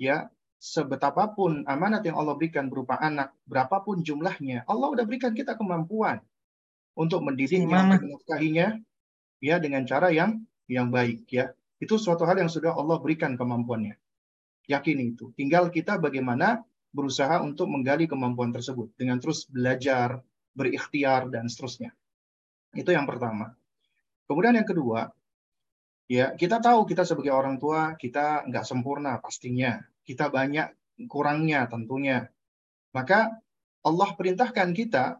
ya 0.00 0.32
sebetapapun 0.64 1.68
amanat 1.68 2.08
yang 2.08 2.16
Allah 2.16 2.32
berikan 2.40 2.72
berupa 2.72 2.96
anak, 2.96 3.36
berapapun 3.44 4.00
jumlahnya, 4.00 4.64
Allah 4.64 4.88
udah 4.96 5.04
berikan 5.04 5.36
kita 5.36 5.60
kemampuan 5.60 6.24
untuk 6.96 7.20
mendidiknya, 7.20 8.00
menafkahinya, 8.00 8.80
ya 9.44 9.60
dengan 9.60 9.84
cara 9.84 10.08
yang 10.08 10.40
yang 10.64 10.88
baik, 10.88 11.28
ya. 11.28 11.52
Itu 11.76 12.00
suatu 12.00 12.24
hal 12.24 12.40
yang 12.40 12.48
sudah 12.48 12.72
Allah 12.72 12.96
berikan 12.96 13.36
kemampuannya. 13.36 14.00
Yakini 14.64 15.12
itu. 15.12 15.36
Tinggal 15.36 15.68
kita 15.68 16.00
bagaimana 16.00 16.64
berusaha 16.88 17.44
untuk 17.44 17.68
menggali 17.68 18.08
kemampuan 18.08 18.48
tersebut 18.48 18.96
dengan 18.96 19.20
terus 19.20 19.44
belajar, 19.44 20.24
berikhtiar 20.56 21.28
dan 21.28 21.52
seterusnya. 21.52 21.92
Itu 22.72 22.88
yang 22.88 23.04
pertama. 23.04 23.52
Kemudian 24.24 24.56
yang 24.56 24.64
kedua, 24.64 25.12
ya 26.08 26.32
kita 26.32 26.64
tahu 26.64 26.88
kita 26.88 27.04
sebagai 27.04 27.36
orang 27.36 27.60
tua 27.60 27.92
kita 28.00 28.48
nggak 28.48 28.64
sempurna 28.64 29.20
pastinya. 29.20 29.76
Kita 30.04 30.28
banyak 30.28 31.00
kurangnya 31.08 31.66
tentunya. 31.66 32.28
Maka 32.94 33.34
Allah 33.84 34.10
perintahkan 34.14 34.70
kita 34.76 35.18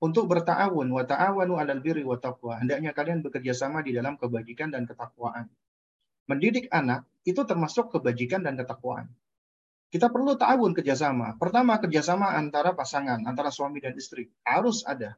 untuk 0.00 0.28
bertawun 0.28 0.88
wa 0.92 1.04
ta'awanu 1.04 1.56
'alal 1.56 1.80
birri 1.80 2.04
wa 2.04 2.20
taqwa. 2.20 2.60
Hendaknya 2.60 2.92
kalian 2.92 3.24
bekerja 3.24 3.56
sama 3.56 3.80
di 3.80 3.96
dalam 3.96 4.20
kebajikan 4.20 4.68
dan 4.68 4.84
ketakwaan. 4.84 5.48
Mendidik 6.28 6.68
anak 6.72 7.04
itu 7.24 7.40
termasuk 7.44 7.92
kebajikan 7.92 8.44
dan 8.44 8.56
ketakwaan. 8.60 9.08
Kita 9.88 10.10
perlu 10.10 10.34
ta'awun 10.34 10.74
kerjasama. 10.74 11.38
Pertama 11.38 11.78
kerjasama 11.78 12.34
antara 12.34 12.74
pasangan, 12.74 13.22
antara 13.24 13.48
suami 13.48 13.78
dan 13.78 13.94
istri 13.94 14.26
harus 14.42 14.82
ada. 14.84 15.14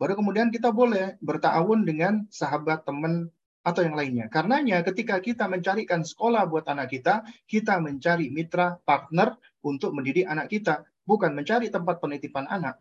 Baru 0.00 0.16
kemudian 0.16 0.48
kita 0.48 0.72
boleh 0.72 1.20
bertawun 1.20 1.84
dengan 1.84 2.24
sahabat, 2.32 2.88
teman, 2.88 3.28
atau 3.60 3.80
yang 3.84 3.96
lainnya. 3.96 4.26
Karenanya 4.32 4.80
ketika 4.86 5.20
kita 5.20 5.44
mencarikan 5.46 6.00
sekolah 6.00 6.48
buat 6.48 6.64
anak 6.68 6.92
kita, 6.92 7.24
kita 7.44 7.76
mencari 7.78 8.32
mitra, 8.32 8.80
partner 8.82 9.36
untuk 9.60 9.92
mendidik 9.92 10.24
anak 10.24 10.48
kita, 10.48 10.88
bukan 11.04 11.36
mencari 11.36 11.68
tempat 11.68 12.00
penitipan 12.00 12.48
anak. 12.48 12.80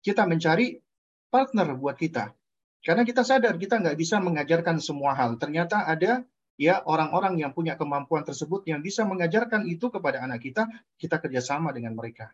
Kita 0.00 0.24
mencari 0.24 0.80
partner 1.28 1.76
buat 1.76 1.98
kita. 1.98 2.32
Karena 2.80 3.02
kita 3.02 3.26
sadar 3.26 3.58
kita 3.58 3.82
nggak 3.82 3.98
bisa 3.98 4.22
mengajarkan 4.22 4.78
semua 4.78 5.12
hal. 5.18 5.36
Ternyata 5.36 5.84
ada 5.84 6.22
ya 6.56 6.80
orang-orang 6.86 7.36
yang 7.36 7.52
punya 7.52 7.76
kemampuan 7.76 8.24
tersebut 8.24 8.64
yang 8.64 8.80
bisa 8.80 9.04
mengajarkan 9.04 9.68
itu 9.68 9.92
kepada 9.92 10.22
anak 10.24 10.40
kita, 10.40 10.70
kita 10.96 11.20
kerjasama 11.20 11.74
dengan 11.74 11.92
mereka. 11.98 12.32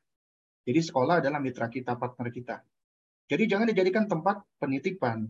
Jadi 0.62 0.78
sekolah 0.78 1.19
adalah 1.24 1.43
mitra 1.43 1.66
kita, 1.66 1.98
partner 1.98 2.28
kita. 2.31 2.56
Jadi 3.27 3.44
jangan 3.51 3.66
dijadikan 3.73 4.05
tempat 4.06 4.47
penitipan. 4.60 5.27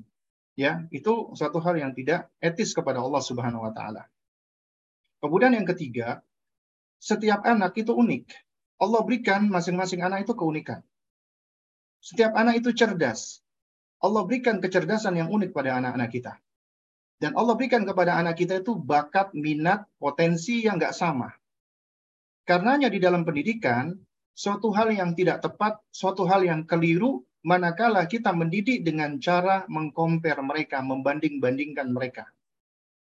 Ya, 0.52 0.84
itu 0.92 1.32
suatu 1.32 1.58
hal 1.64 1.80
yang 1.80 1.92
tidak 1.96 2.28
etis 2.36 2.76
kepada 2.76 3.00
Allah 3.00 3.22
Subhanahu 3.24 3.64
wa 3.64 3.72
taala. 3.72 4.04
Kemudian 5.24 5.56
yang 5.56 5.64
ketiga, 5.64 6.20
setiap 7.00 7.46
anak 7.48 7.72
itu 7.78 7.94
unik. 7.94 8.30
Allah 8.82 9.00
berikan 9.06 9.46
masing-masing 9.48 10.02
anak 10.02 10.26
itu 10.26 10.34
keunikan. 10.34 10.82
Setiap 12.02 12.34
anak 12.34 12.58
itu 12.60 12.74
cerdas. 12.74 13.40
Allah 14.02 14.26
berikan 14.26 14.58
kecerdasan 14.58 15.14
yang 15.14 15.30
unik 15.30 15.54
pada 15.54 15.78
anak-anak 15.78 16.10
kita. 16.10 16.34
Dan 17.22 17.38
Allah 17.38 17.54
berikan 17.54 17.86
kepada 17.86 18.18
anak 18.18 18.34
kita 18.34 18.58
itu 18.58 18.74
bakat, 18.74 19.30
minat, 19.38 19.86
potensi 20.02 20.66
yang 20.66 20.82
nggak 20.82 20.90
sama. 20.90 21.30
Karenanya 22.42 22.90
di 22.90 22.98
dalam 22.98 23.22
pendidikan, 23.22 23.94
suatu 24.34 24.74
hal 24.74 24.90
yang 24.90 25.14
tidak 25.14 25.38
tepat, 25.38 25.78
suatu 25.94 26.26
hal 26.26 26.42
yang 26.42 26.66
keliru, 26.66 27.22
manakala 27.42 28.06
kita 28.06 28.30
mendidik 28.30 28.86
dengan 28.86 29.18
cara 29.18 29.66
mengcompare 29.66 30.42
mereka, 30.42 30.78
membanding-bandingkan 30.82 31.90
mereka. 31.90 32.30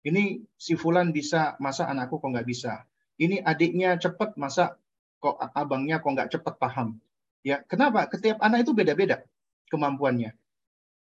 Ini 0.02 0.42
si 0.58 0.74
Fulan 0.74 1.14
bisa, 1.14 1.60
masa 1.62 1.86
anakku 1.86 2.18
kok 2.18 2.32
nggak 2.34 2.48
bisa. 2.48 2.88
Ini 3.22 3.44
adiknya 3.46 4.00
cepat, 4.02 4.34
masa 4.40 4.80
kok 5.22 5.38
abangnya 5.54 6.02
kok 6.02 6.12
nggak 6.16 6.32
cepat 6.34 6.58
paham. 6.58 6.98
Ya, 7.46 7.62
kenapa? 7.66 8.10
Setiap 8.10 8.42
anak 8.42 8.66
itu 8.66 8.74
beda-beda 8.74 9.22
kemampuannya. 9.70 10.34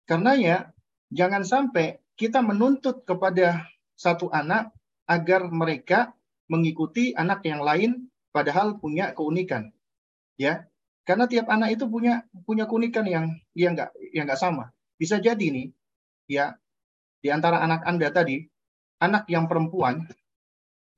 Karenanya 0.07 0.75
jangan 1.15 1.47
sampai 1.47 2.03
kita 2.19 2.43
menuntut 2.43 3.07
kepada 3.07 3.67
satu 3.95 4.27
anak 4.35 4.75
agar 5.07 5.47
mereka 5.51 6.15
mengikuti 6.51 7.15
anak 7.15 7.47
yang 7.47 7.63
lain 7.63 8.11
padahal 8.31 8.79
punya 8.79 9.15
keunikan. 9.15 9.75
Ya. 10.39 10.70
Karena 11.11 11.27
tiap 11.27 11.51
anak 11.51 11.75
itu 11.75 11.91
punya 11.91 12.23
punya 12.47 12.71
keunikan 12.71 13.03
yang 13.03 13.35
yang 13.59 13.75
enggak 13.75 13.91
yang 14.15 14.31
enggak 14.31 14.39
sama. 14.39 14.71
Bisa 14.95 15.19
jadi 15.19 15.43
nih 15.43 15.75
ya 16.31 16.55
di 17.19 17.35
antara 17.35 17.59
anak 17.67 17.83
Anda 17.83 18.15
tadi 18.15 18.47
anak 19.03 19.27
yang 19.27 19.51
perempuan 19.51 20.07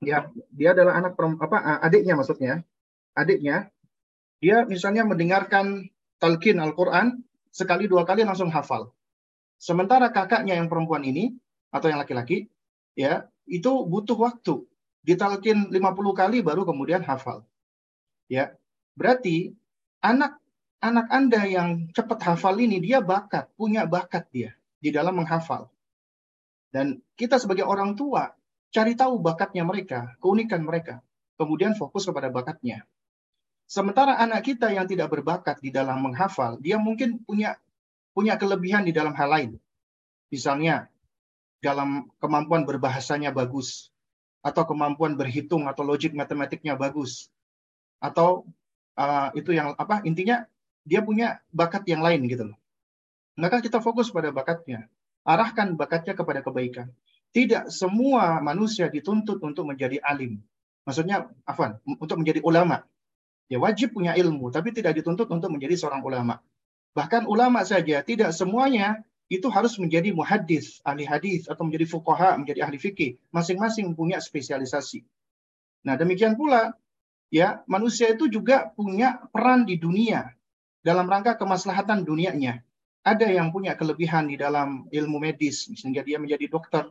ya 0.05 0.29
dia 0.53 0.77
adalah 0.77 1.01
anak 1.01 1.17
apa 1.17 1.81
adiknya 1.81 2.13
maksudnya. 2.13 2.61
Adiknya 3.17 3.73
dia 4.37 4.69
misalnya 4.69 5.01
mendengarkan 5.01 5.89
talqin 6.21 6.61
Al-Qur'an 6.61 7.25
sekali 7.49 7.89
dua 7.89 8.05
kali 8.05 8.21
langsung 8.21 8.53
hafal. 8.53 8.93
Sementara 9.57 10.13
kakaknya 10.13 10.61
yang 10.61 10.69
perempuan 10.69 11.01
ini 11.01 11.33
atau 11.73 11.89
yang 11.89 11.97
laki-laki 11.97 12.53
ya 12.93 13.25
itu 13.49 13.81
butuh 13.89 14.21
waktu 14.21 14.61
ditalkin 15.01 15.73
50 15.73 15.81
kali 16.13 16.45
baru 16.45 16.69
kemudian 16.69 17.01
hafal. 17.01 17.49
Ya. 18.29 18.53
Berarti 18.93 19.57
anak 20.03 20.37
anak 20.83 21.07
Anda 21.07 21.47
yang 21.47 21.89
cepat 21.95 22.19
hafal 22.27 22.59
ini 22.59 22.83
dia 22.83 22.99
bakat, 22.99 23.47
punya 23.55 23.87
bakat 23.87 24.27
dia 24.35 24.51
di 24.83 24.91
dalam 24.91 25.15
menghafal. 25.15 25.71
Dan 26.67 26.99
kita 27.15 27.39
sebagai 27.39 27.63
orang 27.63 27.95
tua 27.95 28.35
cari 28.75 28.99
tahu 28.99 29.23
bakatnya 29.23 29.63
mereka, 29.63 30.19
keunikan 30.19 30.67
mereka, 30.67 30.99
kemudian 31.39 31.79
fokus 31.79 32.03
kepada 32.03 32.27
bakatnya. 32.27 32.83
Sementara 33.63 34.19
anak 34.19 34.43
kita 34.43 34.75
yang 34.75 34.83
tidak 34.85 35.07
berbakat 35.07 35.63
di 35.63 35.71
dalam 35.71 36.03
menghafal, 36.03 36.59
dia 36.59 36.75
mungkin 36.75 37.23
punya 37.23 37.55
punya 38.11 38.35
kelebihan 38.35 38.83
di 38.83 38.91
dalam 38.91 39.15
hal 39.15 39.29
lain. 39.31 39.51
Misalnya, 40.29 40.91
dalam 41.63 42.11
kemampuan 42.19 42.67
berbahasanya 42.67 43.31
bagus, 43.31 43.93
atau 44.43 44.67
kemampuan 44.67 45.15
berhitung 45.15 45.71
atau 45.71 45.87
logik 45.87 46.11
matematiknya 46.11 46.75
bagus, 46.75 47.31
atau 48.03 48.43
uh, 48.97 49.29
itu 49.37 49.53
yang 49.53 49.73
apa 49.77 50.01
intinya 50.05 50.45
dia 50.83 50.99
punya 50.99 51.39
bakat 51.49 51.87
yang 51.87 52.03
lain 52.03 52.27
gitu 52.27 52.51
loh. 52.51 52.57
Maka 53.39 53.63
kita 53.63 53.81
fokus 53.81 54.13
pada 54.13 54.29
bakatnya, 54.29 54.85
arahkan 55.25 55.73
bakatnya 55.73 56.13
kepada 56.13 56.45
kebaikan. 56.45 56.91
Tidak 57.33 57.73
semua 57.73 58.37
manusia 58.45 58.93
dituntut 58.93 59.41
untuk 59.41 59.65
menjadi 59.65 59.97
alim. 60.05 60.37
Maksudnya, 60.85 61.33
afan, 61.49 61.81
untuk 61.97 62.21
menjadi 62.21 62.45
ulama. 62.45 62.85
Ya 63.49 63.57
wajib 63.57 63.97
punya 63.97 64.13
ilmu, 64.13 64.53
tapi 64.53 64.69
tidak 64.69 65.01
dituntut 65.01 65.25
untuk 65.33 65.49
menjadi 65.49 65.73
seorang 65.73 66.05
ulama. 66.05 66.37
Bahkan 66.93 67.25
ulama 67.25 67.65
saja 67.65 68.05
tidak 68.05 68.37
semuanya 68.37 69.01
itu 69.33 69.49
harus 69.49 69.81
menjadi 69.81 70.13
muhaddis, 70.13 70.77
ahli 70.85 71.09
hadis 71.09 71.49
atau 71.49 71.65
menjadi 71.65 71.89
fuqaha, 71.89 72.37
menjadi 72.37 72.69
ahli 72.69 72.77
fikih. 72.77 73.17
Masing-masing 73.33 73.97
punya 73.97 74.21
spesialisasi. 74.21 75.01
Nah, 75.89 75.97
demikian 75.97 76.37
pula 76.37 76.77
ya, 77.33 77.65
manusia 77.65 78.13
itu 78.13 78.29
juga 78.29 78.69
punya 78.77 79.17
peran 79.33 79.65
di 79.65 79.81
dunia 79.81 80.29
dalam 80.85 81.09
rangka 81.09 81.33
kemaslahatan 81.41 82.05
dunianya. 82.05 82.61
Ada 83.03 83.27
yang 83.27 83.51
punya 83.51 83.75
kelebihan 83.75 84.29
di 84.29 84.39
dalam 84.39 84.87
ilmu 84.87 85.17
medis 85.19 85.67
sehingga 85.75 86.05
dia 86.05 86.21
menjadi 86.21 86.47
dokter, 86.47 86.87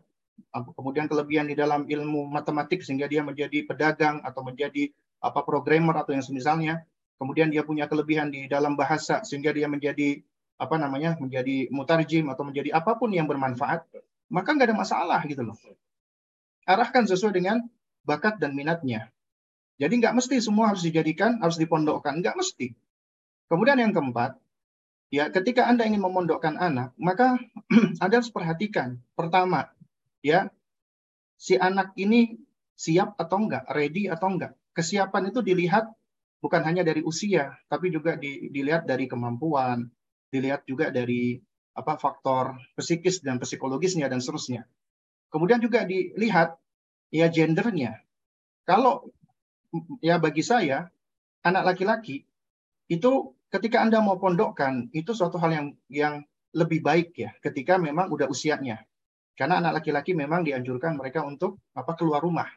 kemudian 0.51 1.09
kelebihan 1.09 1.49
di 1.49 1.57
dalam 1.57 1.89
ilmu 1.89 2.29
matematik 2.29 2.85
sehingga 2.85 3.09
dia 3.09 3.25
menjadi 3.25 3.65
pedagang 3.65 4.21
atau 4.21 4.45
menjadi 4.45 4.93
apa 5.23 5.41
programmer 5.47 5.97
atau 6.05 6.13
yang 6.13 6.21
semisalnya, 6.21 6.85
kemudian 7.17 7.49
dia 7.49 7.65
punya 7.65 7.89
kelebihan 7.89 8.29
di 8.29 8.45
dalam 8.51 8.77
bahasa 8.77 9.25
sehingga 9.25 9.55
dia 9.57 9.71
menjadi 9.71 10.21
apa 10.61 10.77
namanya 10.77 11.17
menjadi 11.17 11.71
mutarjim 11.73 12.29
atau 12.29 12.45
menjadi 12.45 12.77
apa 12.77 12.99
pun 12.99 13.09
yang 13.15 13.25
bermanfaat, 13.25 13.89
maka 14.29 14.49
nggak 14.53 14.69
ada 14.69 14.77
masalah 14.77 15.21
gitu 15.25 15.41
loh. 15.41 15.57
Arahkan 16.69 17.09
sesuai 17.09 17.33
dengan 17.33 17.65
bakat 18.05 18.37
dan 18.37 18.53
minatnya. 18.53 19.09
Jadi 19.81 20.01
nggak 20.01 20.15
mesti 20.17 20.37
semua 20.41 20.73
harus 20.73 20.85
dijadikan, 20.85 21.41
harus 21.41 21.57
dipondokkan, 21.57 22.21
nggak 22.21 22.37
mesti. 22.37 22.73
Kemudian 23.49 23.81
yang 23.81 23.93
keempat, 23.93 24.37
ya 25.13 25.29
ketika 25.29 25.69
Anda 25.69 25.85
ingin 25.85 26.01
memondokkan 26.05 26.57
anak, 26.57 26.97
maka 26.97 27.37
Anda 28.03 28.21
harus 28.21 28.33
perhatikan. 28.33 29.01
Pertama, 29.17 29.69
ya 30.25 30.49
si 31.37 31.59
anak 31.59 31.93
ini 31.99 32.39
siap 32.79 33.19
atau 33.19 33.49
enggak, 33.49 33.67
ready 33.73 34.09
atau 34.09 34.33
enggak. 34.33 34.53
Kesiapan 34.73 35.29
itu 35.29 35.45
dilihat 35.45 35.91
bukan 36.41 36.63
hanya 36.65 36.83
dari 36.83 37.05
usia, 37.05 37.55
tapi 37.69 37.93
juga 37.93 38.17
dilihat 38.19 38.89
dari 38.89 39.07
kemampuan, 39.07 39.87
dilihat 40.33 40.65
juga 40.65 40.89
dari 40.89 41.37
apa 41.73 41.97
faktor 41.97 42.57
psikis 42.77 43.25
dan 43.25 43.41
psikologisnya 43.41 44.09
dan 44.09 44.21
seterusnya. 44.21 44.65
Kemudian 45.33 45.61
juga 45.61 45.85
dilihat 45.85 46.57
ya 47.13 47.29
gendernya. 47.29 48.01
Kalau 48.65 49.09
ya 50.05 50.21
bagi 50.21 50.45
saya 50.45 50.89
anak 51.43 51.75
laki-laki 51.75 52.25
itu 52.89 53.11
ketika 53.49 53.81
Anda 53.81 54.05
mau 54.05 54.21
pondokkan 54.21 54.93
itu 54.93 55.17
suatu 55.17 55.41
hal 55.41 55.51
yang 55.53 55.67
yang 55.89 56.15
lebih 56.53 56.85
baik 56.85 57.17
ya 57.17 57.31
ketika 57.41 57.81
memang 57.81 58.13
udah 58.13 58.29
usianya. 58.29 58.85
Karena 59.33 59.65
anak 59.65 59.81
laki-laki 59.81 60.13
memang 60.13 60.45
dianjurkan 60.45 61.01
mereka 61.01 61.25
untuk 61.25 61.65
apa 61.73 61.97
keluar 61.97 62.21
rumah. 62.21 62.53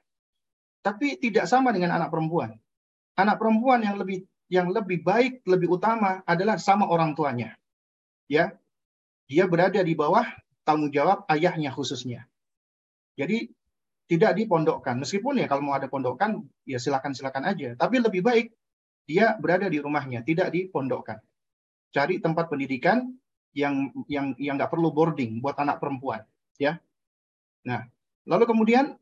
Tapi 0.83 1.15
tidak 1.23 1.47
sama 1.47 1.71
dengan 1.71 1.95
anak 1.95 2.11
perempuan. 2.11 2.51
Anak 3.15 3.39
perempuan 3.39 3.79
yang 3.79 3.95
lebih 3.95 4.27
yang 4.51 4.67
lebih 4.69 4.99
baik, 4.99 5.47
lebih 5.47 5.71
utama 5.71 6.19
adalah 6.27 6.59
sama 6.59 6.83
orang 6.91 7.15
tuanya 7.15 7.55
ya 8.29 8.53
dia 9.25 9.45
berada 9.49 9.81
di 9.81 9.93
bawah 9.97 10.25
tanggung 10.65 10.93
jawab 10.93 11.25
ayahnya 11.29 11.73
khususnya. 11.73 12.25
Jadi 13.17 13.49
tidak 14.05 14.37
dipondokkan. 14.37 15.01
Meskipun 15.01 15.41
ya 15.41 15.49
kalau 15.49 15.65
mau 15.65 15.75
ada 15.77 15.89
pondokan 15.89 16.45
ya 16.65 16.77
silakan 16.77 17.17
silakan 17.17 17.49
aja. 17.49 17.73
Tapi 17.73 18.01
lebih 18.01 18.21
baik 18.21 18.53
dia 19.05 19.37
berada 19.37 19.69
di 19.69 19.77
rumahnya, 19.77 20.25
tidak 20.25 20.49
dipondokkan. 20.49 21.21
Cari 21.93 22.19
tempat 22.21 22.49
pendidikan 22.49 23.05
yang 23.55 23.93
yang 24.09 24.33
yang 24.35 24.57
nggak 24.57 24.73
perlu 24.73 24.91
boarding 24.91 25.39
buat 25.39 25.55
anak 25.55 25.79
perempuan, 25.79 26.25
ya. 26.59 26.81
Nah, 27.63 27.87
lalu 28.27 28.43
kemudian 28.49 28.97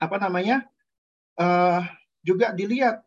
apa 0.00 0.16
namanya 0.16 0.66
uh, 1.36 1.84
juga 2.24 2.50
dilihat 2.56 3.04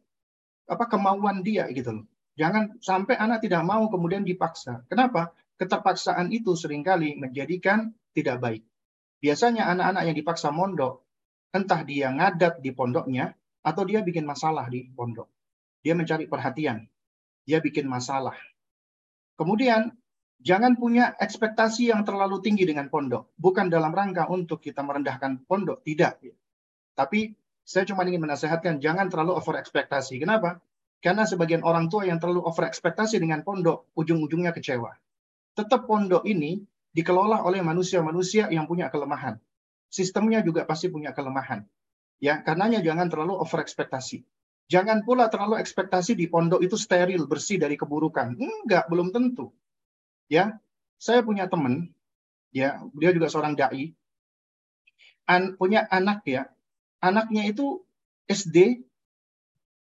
apa 0.69 0.85
kemauan 0.87 1.43
dia 1.43 1.67
gitu 1.73 2.01
loh. 2.01 2.05
Jangan 2.33 2.81
sampai 2.81 3.13
anak 3.19 3.45
tidak 3.45 3.61
mau 3.61 3.85
kemudian 3.91 4.25
dipaksa. 4.25 4.81
Kenapa? 4.89 5.35
Keterpaksaan 5.59 6.33
itu 6.33 6.57
sering 6.57 6.81
kali 6.81 7.13
menjadikan 7.13 7.93
tidak 8.15 8.41
baik. 8.41 8.63
Biasanya 9.23 9.71
anak-anak 9.71 10.03
yang 10.11 10.17
dipaksa 10.19 10.51
mondok, 10.51 10.99
entah 11.55 11.79
dia 11.87 12.11
ngadat 12.11 12.59
di 12.59 12.75
pondoknya, 12.75 13.31
atau 13.63 13.87
dia 13.87 14.03
bikin 14.03 14.27
masalah 14.27 14.67
di 14.67 14.83
pondok. 14.91 15.31
Dia 15.79 15.95
mencari 15.95 16.27
perhatian. 16.27 16.83
Dia 17.47 17.63
bikin 17.63 17.87
masalah. 17.87 18.35
Kemudian, 19.39 19.95
jangan 20.43 20.75
punya 20.75 21.15
ekspektasi 21.15 21.95
yang 21.95 22.03
terlalu 22.03 22.43
tinggi 22.43 22.67
dengan 22.67 22.91
pondok. 22.91 23.31
Bukan 23.39 23.71
dalam 23.71 23.95
rangka 23.95 24.27
untuk 24.27 24.59
kita 24.59 24.83
merendahkan 24.83 25.47
pondok. 25.47 25.79
Tidak. 25.87 26.19
Tapi 26.99 27.31
saya 27.63 27.87
cuma 27.87 28.03
ingin 28.03 28.27
menasehatkan, 28.27 28.83
jangan 28.83 29.07
terlalu 29.07 29.39
over 29.39 29.55
ekspektasi. 29.55 30.19
Kenapa? 30.19 30.59
Karena 30.99 31.23
sebagian 31.23 31.63
orang 31.63 31.87
tua 31.87 32.03
yang 32.03 32.19
terlalu 32.19 32.43
over 32.43 32.67
ekspektasi 32.67 33.23
dengan 33.23 33.43
pondok, 33.43 33.91
ujung-ujungnya 33.95 34.51
kecewa. 34.51 34.91
Tetap 35.55 35.87
pondok 35.87 36.27
ini 36.27 36.59
dikelola 36.93 37.41
oleh 37.41 37.59
manusia-manusia 37.65 38.47
yang 38.53 38.69
punya 38.69 38.87
kelemahan. 38.93 39.41
Sistemnya 39.89 40.41
juga 40.45 40.65
pasti 40.65 40.89
punya 40.89 41.13
kelemahan. 41.13 41.65
Ya, 42.21 42.39
karenanya 42.39 42.79
jangan 42.79 43.09
terlalu 43.09 43.37
over 43.37 43.59
ekspektasi. 43.61 44.23
Jangan 44.71 45.03
pula 45.03 45.27
terlalu 45.27 45.59
ekspektasi 45.59 46.15
di 46.15 46.31
pondok 46.31 46.63
itu 46.63 46.79
steril, 46.79 47.27
bersih 47.27 47.59
dari 47.59 47.75
keburukan. 47.75 48.37
Enggak, 48.39 48.87
belum 48.87 49.11
tentu. 49.11 49.51
Ya, 50.31 50.57
saya 50.95 51.19
punya 51.19 51.51
teman, 51.51 51.91
ya, 52.55 52.79
dia 52.95 53.11
juga 53.11 53.27
seorang 53.27 53.59
dai, 53.59 53.91
an, 55.27 55.59
punya 55.59 55.83
anak 55.91 56.23
ya, 56.23 56.47
anaknya 57.03 57.43
itu 57.51 57.83
SD 58.31 58.87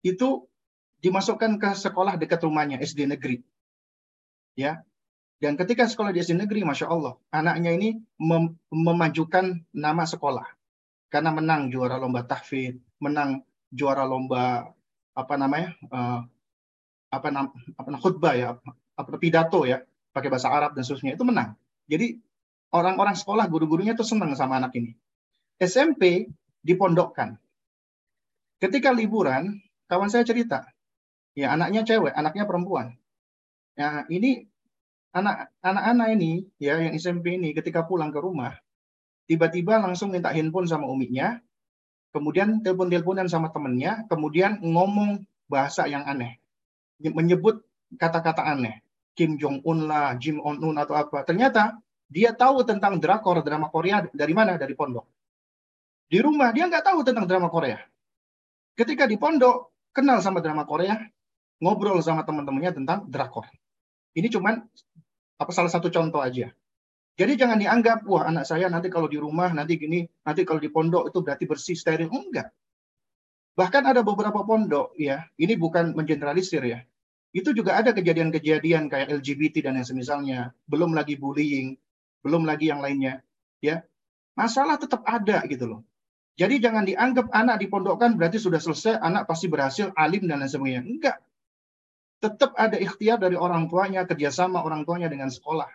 itu 0.06 0.30
dimasukkan 1.02 1.60
ke 1.60 1.70
sekolah 1.76 2.20
dekat 2.20 2.44
rumahnya 2.44 2.78
SD 2.80 3.10
negeri. 3.10 3.42
Ya. 4.54 4.84
Dan 5.40 5.56
ketika 5.56 5.88
sekolah 5.88 6.12
di 6.12 6.20
SD 6.20 6.36
negeri, 6.36 6.68
masya 6.68 6.92
Allah, 6.92 7.16
anaknya 7.32 7.72
ini 7.72 7.96
mem 8.20 8.60
memajukan 8.68 9.64
nama 9.72 10.04
sekolah 10.04 10.44
karena 11.08 11.32
menang 11.32 11.72
juara 11.72 11.96
lomba 11.96 12.28
tahfidz, 12.28 12.76
menang 13.00 13.48
juara 13.72 14.04
lomba 14.04 14.76
apa 15.16 15.34
namanya 15.40 15.72
uh, 15.88 16.28
apa 17.10 17.28
nam 17.32 17.56
apa 17.80 17.90
khutbah 18.04 18.36
ya, 18.36 18.60
apa 19.00 19.10
pidato 19.16 19.64
ya, 19.64 19.80
pakai 20.12 20.28
bahasa 20.28 20.52
Arab 20.52 20.76
dan 20.76 20.84
seterusnya 20.84 21.16
itu 21.16 21.24
menang. 21.24 21.56
Jadi 21.88 22.20
orang-orang 22.76 23.16
sekolah 23.16 23.48
guru-gurunya 23.48 23.96
itu 23.96 24.04
senang 24.04 24.36
sama 24.36 24.60
anak 24.60 24.76
ini. 24.76 24.92
SMP 25.56 26.28
dipondokkan. 26.60 27.40
Ketika 28.60 28.92
liburan, 28.92 29.64
kawan 29.88 30.12
saya 30.12 30.28
cerita, 30.28 30.68
Ya, 31.38 31.56
anaknya 31.56 31.88
cewek, 31.88 32.12
anaknya 32.12 32.44
perempuan. 32.44 33.00
Ya, 33.80 34.04
ini 34.12 34.49
anak 35.16 35.50
anak-anak 35.66 36.08
ini 36.16 36.32
ya 36.62 36.78
yang 36.78 36.94
SMP 36.94 37.38
ini 37.38 37.54
ketika 37.56 37.86
pulang 37.86 38.14
ke 38.14 38.20
rumah 38.22 38.54
tiba-tiba 39.30 39.78
langsung 39.78 40.10
minta 40.10 40.34
handphone 40.34 40.66
sama 40.66 40.90
uminya, 40.90 41.38
kemudian 42.10 42.66
telepon-teleponan 42.66 43.30
sama 43.30 43.54
temennya, 43.54 44.10
kemudian 44.10 44.58
ngomong 44.66 45.22
bahasa 45.46 45.86
yang 45.86 46.02
aneh, 46.10 46.42
menyebut 46.98 47.62
kata-kata 47.94 48.42
aneh, 48.42 48.82
Kim 49.14 49.38
Jong 49.38 49.62
Un 49.62 49.86
lah, 49.86 50.18
Jim 50.18 50.42
On 50.42 50.58
Un 50.58 50.82
atau 50.82 50.98
apa. 50.98 51.22
Ternyata 51.22 51.78
dia 52.10 52.34
tahu 52.34 52.66
tentang 52.66 52.98
drakor 52.98 53.46
drama 53.46 53.70
Korea 53.70 54.02
dari 54.10 54.34
mana? 54.34 54.58
Dari 54.58 54.74
pondok. 54.74 55.06
Di 56.10 56.18
rumah 56.26 56.50
dia 56.50 56.66
nggak 56.66 56.90
tahu 56.90 57.06
tentang 57.06 57.30
drama 57.30 57.54
Korea. 57.54 57.78
Ketika 58.74 59.06
di 59.06 59.14
pondok 59.22 59.78
kenal 59.94 60.26
sama 60.26 60.42
drama 60.42 60.66
Korea, 60.66 60.98
ngobrol 61.62 62.02
sama 62.02 62.26
teman-temannya 62.26 62.82
tentang 62.82 63.06
drakor. 63.06 63.46
Ini 64.18 64.26
cuman 64.34 64.58
apa 65.40 65.52
salah 65.56 65.72
satu 65.72 65.88
contoh 65.88 66.20
aja. 66.20 66.52
Jadi 67.20 67.34
jangan 67.36 67.60
dianggap 67.60 68.08
wah 68.08 68.28
anak 68.28 68.48
saya 68.48 68.72
nanti 68.72 68.88
kalau 68.88 69.08
di 69.12 69.20
rumah 69.20 69.52
nanti 69.52 69.76
gini, 69.80 70.08
nanti 70.24 70.44
kalau 70.44 70.60
di 70.60 70.72
pondok 70.72 71.12
itu 71.12 71.20
berarti 71.20 71.44
bersih 71.48 71.76
steril. 71.76 72.12
Enggak. 72.12 72.52
Bahkan 73.56 73.84
ada 73.92 74.04
beberapa 74.04 74.40
pondok 74.44 74.96
ya, 74.96 75.28
ini 75.36 75.60
bukan 75.60 75.96
mengeneralisir 75.96 76.64
ya. 76.64 76.80
Itu 77.36 77.52
juga 77.52 77.76
ada 77.76 77.92
kejadian-kejadian 77.92 78.88
kayak 78.88 79.12
LGBT 79.20 79.68
dan 79.68 79.84
yang 79.84 79.88
semisalnya, 79.88 80.40
belum 80.72 80.96
lagi 80.96 81.20
bullying, 81.20 81.76
belum 82.24 82.48
lagi 82.48 82.72
yang 82.72 82.80
lainnya, 82.80 83.20
ya. 83.60 83.84
Masalah 84.40 84.80
tetap 84.80 85.04
ada 85.04 85.44
gitu 85.44 85.68
loh. 85.68 85.82
Jadi 86.40 86.64
jangan 86.64 86.88
dianggap 86.88 87.28
anak 87.36 87.60
dipondokkan 87.60 88.16
berarti 88.16 88.40
sudah 88.40 88.64
selesai, 88.64 88.96
anak 89.04 89.28
pasti 89.28 89.52
berhasil, 89.52 89.92
alim 89.92 90.24
dan 90.24 90.40
lain 90.40 90.48
sebagainya. 90.48 90.84
Enggak 90.88 91.20
tetap 92.20 92.56
ada 92.60 92.76
ikhtiar 92.76 93.20
dari 93.20 93.40
orang 93.40 93.72
tuanya, 93.72 94.04
kerjasama 94.04 94.64
orang 94.64 94.84
tuanya 94.84 95.08
dengan 95.08 95.32
sekolah. 95.32 95.68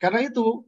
Karena 0.00 0.24
itu, 0.24 0.64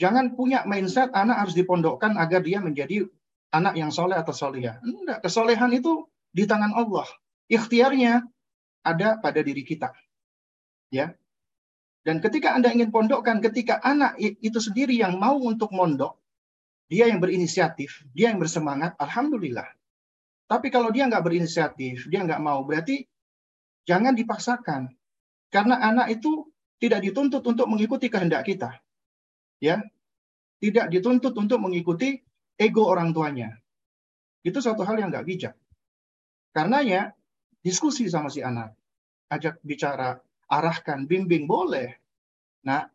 jangan 0.00 0.36
punya 0.36 0.64
mindset 0.68 1.12
anak 1.12 1.44
harus 1.44 1.56
dipondokkan 1.56 2.16
agar 2.16 2.40
dia 2.44 2.60
menjadi 2.60 3.08
anak 3.52 3.74
yang 3.76 3.90
soleh 3.92 4.16
atau 4.16 4.32
solehah. 4.32 4.80
Enggak, 4.84 5.24
kesolehan 5.24 5.72
itu 5.74 6.06
di 6.32 6.46
tangan 6.46 6.72
Allah. 6.76 7.08
Ikhtiarnya 7.50 8.22
ada 8.86 9.18
pada 9.18 9.40
diri 9.42 9.66
kita. 9.66 9.92
Ya. 10.88 11.12
Dan 12.00 12.24
ketika 12.24 12.56
Anda 12.56 12.72
ingin 12.72 12.88
pondokkan, 12.88 13.44
ketika 13.44 13.76
anak 13.84 14.16
itu 14.16 14.56
sendiri 14.56 14.96
yang 14.96 15.20
mau 15.20 15.36
untuk 15.36 15.68
mondok, 15.74 16.16
dia 16.88 17.06
yang 17.06 17.20
berinisiatif, 17.20 18.08
dia 18.16 18.32
yang 18.32 18.40
bersemangat, 18.40 18.96
Alhamdulillah. 18.96 19.68
Tapi 20.48 20.72
kalau 20.72 20.88
dia 20.90 21.06
nggak 21.06 21.22
berinisiatif, 21.22 22.08
dia 22.08 22.24
nggak 22.24 22.40
mau, 22.40 22.64
berarti 22.64 23.04
Jangan 23.90 24.14
dipaksakan. 24.14 24.94
Karena 25.50 25.82
anak 25.82 26.14
itu 26.14 26.46
tidak 26.78 27.02
dituntut 27.02 27.42
untuk 27.42 27.66
mengikuti 27.66 28.06
kehendak 28.06 28.46
kita. 28.46 28.78
Ya. 29.58 29.82
Tidak 30.62 30.86
dituntut 30.94 31.34
untuk 31.34 31.58
mengikuti 31.58 32.22
ego 32.54 32.86
orang 32.86 33.10
tuanya. 33.10 33.50
Itu 34.46 34.62
suatu 34.62 34.86
hal 34.86 35.02
yang 35.02 35.10
nggak 35.10 35.26
bijak. 35.26 35.54
Karenanya 36.54 37.18
diskusi 37.66 38.06
sama 38.06 38.30
si 38.30 38.46
anak. 38.46 38.78
Ajak 39.26 39.58
bicara, 39.66 40.22
arahkan, 40.46 41.10
bimbing, 41.10 41.50
boleh. 41.50 41.98
Nah, 42.62 42.86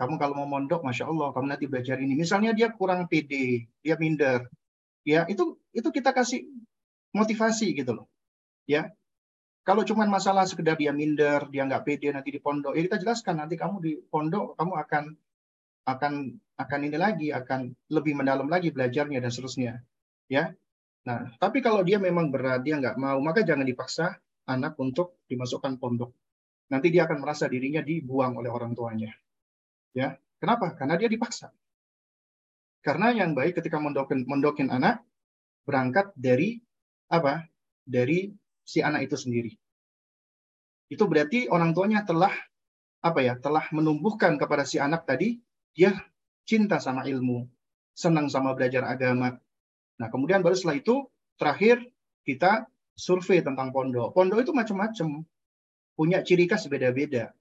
kamu 0.00 0.16
kalau 0.16 0.34
mau 0.40 0.48
mondok, 0.48 0.80
masya 0.80 1.12
Allah, 1.12 1.28
kamu 1.36 1.46
nanti 1.52 1.64
belajar 1.68 2.00
ini. 2.00 2.16
Misalnya 2.16 2.56
dia 2.56 2.72
kurang 2.72 3.04
pede, 3.10 3.68
dia 3.84 3.94
minder, 4.00 4.48
ya 5.02 5.26
itu 5.26 5.58
itu 5.74 5.88
kita 5.90 6.14
kasih 6.14 6.46
motivasi 7.12 7.74
gitu 7.76 7.92
loh. 8.02 8.06
Ya. 8.64 8.94
Kalau 9.62 9.86
cuma 9.86 10.02
masalah 10.10 10.42
sekedar 10.42 10.74
dia 10.74 10.90
minder, 10.90 11.46
dia 11.46 11.62
nggak 11.62 11.86
pede 11.86 12.10
nanti 12.10 12.34
di 12.34 12.42
pondok, 12.42 12.74
ya 12.74 12.82
kita 12.82 12.98
jelaskan 12.98 13.38
nanti 13.38 13.54
kamu 13.54 13.76
di 13.78 13.92
pondok 13.94 14.58
kamu 14.58 14.72
akan 14.74 15.04
akan 15.86 16.12
akan 16.58 16.80
ini 16.82 16.98
lagi, 16.98 17.28
akan 17.30 17.70
lebih 17.90 18.18
mendalam 18.18 18.50
lagi 18.50 18.74
belajarnya 18.74 19.22
dan 19.22 19.30
seterusnya. 19.30 19.72
Ya. 20.26 20.54
Nah, 21.02 21.34
tapi 21.38 21.62
kalau 21.62 21.82
dia 21.82 21.98
memang 21.98 22.30
berat, 22.30 22.62
dia 22.62 22.78
nggak 22.78 22.94
mau, 22.98 23.18
maka 23.18 23.42
jangan 23.42 23.66
dipaksa 23.66 24.18
anak 24.46 24.78
untuk 24.78 25.22
dimasukkan 25.26 25.78
pondok. 25.78 26.14
Nanti 26.70 26.94
dia 26.94 27.06
akan 27.06 27.22
merasa 27.22 27.50
dirinya 27.50 27.82
dibuang 27.82 28.38
oleh 28.38 28.50
orang 28.50 28.74
tuanya. 28.74 29.10
Ya, 29.94 30.18
kenapa? 30.38 30.74
Karena 30.78 30.94
dia 30.94 31.10
dipaksa. 31.10 31.50
Karena 32.82 33.14
yang 33.14 33.34
baik 33.34 33.62
ketika 33.62 33.78
mendokin, 33.78 34.26
mendokin 34.26 34.70
anak 34.70 35.02
berangkat 35.62 36.10
dari 36.18 36.58
apa? 37.10 37.46
Dari 37.82 38.30
si 38.62 38.80
anak 38.80 39.06
itu 39.10 39.16
sendiri. 39.18 39.52
Itu 40.88 41.08
berarti 41.08 41.48
orang 41.48 41.72
tuanya 41.72 42.04
telah 42.04 42.32
apa 43.02 43.20
ya? 43.24 43.34
Telah 43.40 43.66
menumbuhkan 43.74 44.36
kepada 44.36 44.62
si 44.68 44.78
anak 44.78 45.08
tadi 45.08 45.40
dia 45.72 45.96
cinta 46.44 46.78
sama 46.78 47.08
ilmu, 47.08 47.48
senang 47.96 48.28
sama 48.28 48.52
belajar 48.52 48.84
agama. 48.84 49.38
Nah, 49.96 50.08
kemudian 50.12 50.44
baru 50.44 50.52
setelah 50.58 50.78
itu 50.78 51.08
terakhir 51.40 51.80
kita 52.28 52.68
survei 52.92 53.40
tentang 53.40 53.72
pondok. 53.72 54.12
Pondok 54.12 54.44
itu 54.44 54.52
macam-macam. 54.52 55.24
Punya 55.96 56.20
ciri 56.24 56.48
khas 56.48 56.68
beda-beda. 56.68 57.32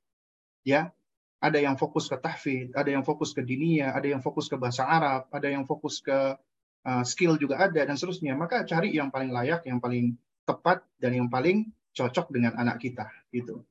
Ya, 0.62 0.94
ada 1.42 1.58
yang 1.58 1.76
fokus 1.76 2.06
ke 2.06 2.16
tahfidz, 2.22 2.78
ada 2.78 2.90
yang 2.94 3.02
fokus 3.02 3.34
ke 3.34 3.42
dinia, 3.42 3.98
ada 3.98 4.06
yang 4.06 4.22
fokus 4.22 4.46
ke 4.46 4.56
bahasa 4.62 4.86
Arab, 4.86 5.26
ada 5.34 5.48
yang 5.50 5.66
fokus 5.66 5.98
ke 6.00 6.38
uh, 6.86 7.04
skill 7.04 7.36
juga 7.42 7.58
ada 7.58 7.82
dan 7.82 7.98
seterusnya. 7.98 8.38
Maka 8.38 8.62
cari 8.64 8.94
yang 8.94 9.10
paling 9.10 9.34
layak, 9.34 9.66
yang 9.66 9.82
paling 9.82 10.14
tepat 10.46 10.84
dan 10.98 11.16
yang 11.16 11.28
paling 11.28 11.70
cocok 11.92 12.32
dengan 12.32 12.56
anak 12.58 12.82
kita 12.82 13.08
gitu. 13.32 13.64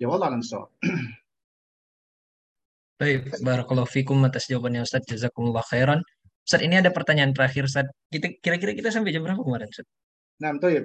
Ya 0.00 0.08
Allah 0.08 0.32
langsung. 0.32 0.68
Baik, 3.00 3.40
barakallahu 3.40 3.88
fikum 3.88 4.20
atas 4.28 4.48
jawabannya 4.48 4.84
Ustaz. 4.84 5.08
Jazakumullah 5.08 5.64
khairan. 5.64 6.04
Ustaz, 6.44 6.60
ini 6.60 6.76
ada 6.76 6.92
pertanyaan 6.92 7.32
terakhir 7.32 7.64
Ustaz. 7.64 7.88
Kita 8.12 8.28
kira-kira 8.40 8.76
kita 8.76 8.92
sampai 8.92 9.12
jam 9.12 9.24
berapa 9.24 9.40
kemarin 9.40 9.68
Ustaz? 9.72 9.88
Nah, 10.40 10.52
betul 10.56 10.70
ya. 10.72 10.82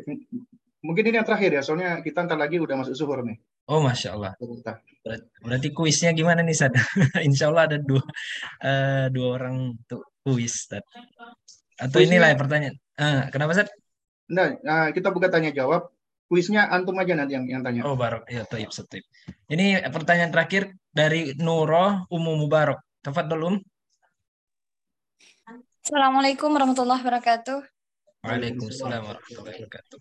Mungkin 0.85 1.03
ini 1.11 1.15
yang 1.19 1.27
terakhir 1.27 1.51
ya, 1.57 1.61
soalnya 1.65 1.99
kita 1.99 2.23
ntar 2.23 2.39
lagi 2.39 2.61
udah 2.61 2.75
masuk 2.79 2.95
zuhur 2.95 3.19
nih. 3.25 3.35
Oh, 3.65 3.81
masya 3.81 4.13
Allah. 4.13 4.37
Berarti, 5.01 5.25
berarti 5.41 5.69
kuisnya 5.73 6.13
gimana 6.13 6.45
nih, 6.45 6.53
Ustaz? 6.53 6.71
Insya 7.27 7.49
Allah 7.49 7.63
ada 7.73 7.77
dua 7.81 8.03
uh, 8.61 9.05
dua 9.09 9.27
orang 9.41 9.73
tuh 9.89 10.05
kuis, 10.21 10.69
Ustaz. 10.69 10.85
Atau 11.81 11.99
kuisnya, 11.99 12.21
inilah 12.21 12.37
pertanyaan. 12.37 12.75
Uh, 12.95 13.21
kenapa, 13.33 13.57
Ustaz? 13.57 13.73
Nah, 14.31 14.57
nah, 14.65 14.89
kita 14.89 15.13
buka 15.13 15.29
tanya 15.29 15.53
jawab. 15.53 15.93
Kuisnya 16.25 16.65
antum 16.73 16.97
aja 16.97 17.13
nanti 17.13 17.37
yang 17.37 17.45
yang 17.45 17.61
tanya. 17.61 17.85
Oh, 17.85 17.93
barok. 17.93 18.25
Ya, 18.25 18.41
taib, 18.49 18.73
taib. 18.73 19.05
Ini 19.45 19.85
pertanyaan 19.93 20.33
terakhir 20.33 20.73
dari 20.89 21.37
Nuro 21.37 22.09
Umu 22.09 22.33
Mubarak. 22.33 22.81
Tafadhol, 23.05 23.45
Um. 23.45 23.55
Assalamualaikum 25.85 26.49
warahmatullahi 26.49 26.97
wabarakatuh. 26.97 27.61
Waalaikumsalam 28.25 29.05
warahmatullahi 29.05 29.57
wabarakatuh. 29.61 29.97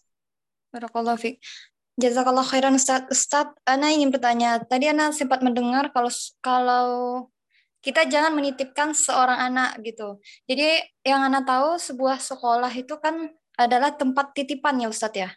Barakallahu 0.72 1.20
fiik. 1.20 1.44
Jazakallah 2.00 2.40
khairan 2.48 2.80
Ustaz. 2.80 3.04
Ustaz, 3.12 3.52
Ana 3.68 3.92
ingin 3.92 4.08
bertanya. 4.08 4.64
Tadi 4.64 4.88
Ana 4.88 5.12
sempat 5.12 5.44
mendengar 5.44 5.92
kalau 5.92 6.08
kalau 6.40 6.88
kita 7.84 8.08
jangan 8.08 8.32
menitipkan 8.32 8.96
seorang 8.96 9.52
anak 9.52 9.76
gitu. 9.84 10.16
Jadi 10.48 10.88
yang 11.04 11.20
Ana 11.20 11.44
tahu 11.44 11.76
sebuah 11.76 12.16
sekolah 12.16 12.72
itu 12.72 12.96
kan 12.96 13.28
adalah 13.54 13.94
tempat 13.94 14.34
titipan 14.34 14.82
ya 14.82 14.88
Ustadz 14.90 15.18
ya. 15.18 15.30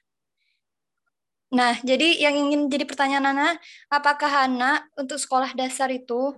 Nah, 1.47 1.79
jadi 1.79 2.27
yang 2.27 2.35
ingin 2.35 2.67
jadi 2.67 2.83
pertanyaan 2.83 3.31
Ana, 3.31 3.49
apakah 3.87 4.51
anak 4.51 4.91
untuk 4.99 5.15
sekolah 5.15 5.55
dasar 5.55 5.87
itu 5.95 6.35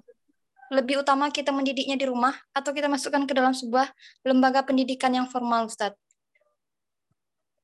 lebih 0.70 1.02
utama 1.02 1.34
kita 1.34 1.50
mendidiknya 1.50 1.98
di 1.98 2.06
rumah 2.06 2.38
atau 2.54 2.70
kita 2.70 2.86
masukkan 2.86 3.26
ke 3.26 3.34
dalam 3.34 3.58
sebuah 3.58 3.90
lembaga 4.22 4.62
pendidikan 4.62 5.10
yang 5.10 5.26
formal, 5.26 5.66
Ustaz? 5.66 5.98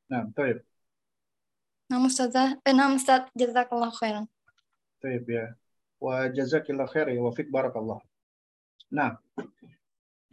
Nah, 0.09 0.25
baik. 0.33 0.65
Nah, 1.85 2.01
Ustaz, 2.01 2.33
eh, 2.33 2.73
nah, 2.73 2.89
Ustaz, 2.97 3.29
jazakallah 3.37 3.93
khairan. 3.93 4.25
Baik, 5.05 5.29
ya. 5.29 5.53
Wa 6.01 6.33
jazakillah 6.33 6.89
khair 6.89 7.13
ya, 7.13 7.21
wa 7.21 7.29
fik 7.29 7.53
barakallah. 7.53 8.01
Nah, 8.89 9.21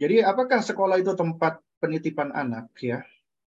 jadi 0.01 0.25
apakah 0.25 0.65
sekolah 0.65 0.97
itu 0.97 1.13
tempat 1.13 1.61
penitipan 1.77 2.33
anak 2.33 2.73
ya? 2.81 3.05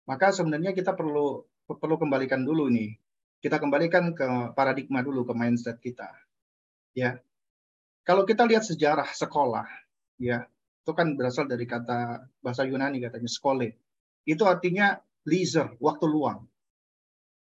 Maka 0.09 0.33
sebenarnya 0.33 0.73
kita 0.73 0.97
perlu 0.97 1.45
perlu 1.69 1.97
kembalikan 2.01 2.41
dulu 2.41 2.73
nih. 2.73 2.97
Kita 3.45 3.61
kembalikan 3.61 4.17
ke 4.17 4.57
paradigma 4.57 5.05
dulu, 5.05 5.29
ke 5.29 5.37
mindset 5.37 5.79
kita. 5.79 6.09
Ya, 6.97 7.21
kalau 8.09 8.25
kita 8.25 8.49
lihat 8.49 8.65
sejarah 8.65 9.07
sekolah, 9.13 9.69
ya 10.17 10.49
itu 10.83 10.93
kan 10.97 11.13
berasal 11.13 11.45
dari 11.45 11.69
kata 11.69 12.25
bahasa 12.41 12.65
Yunani 12.65 13.05
katanya 13.05 13.29
skole. 13.29 13.77
Itu 14.25 14.49
artinya 14.49 14.97
leisure, 15.29 15.77
waktu 15.77 16.09
luang. 16.09 16.49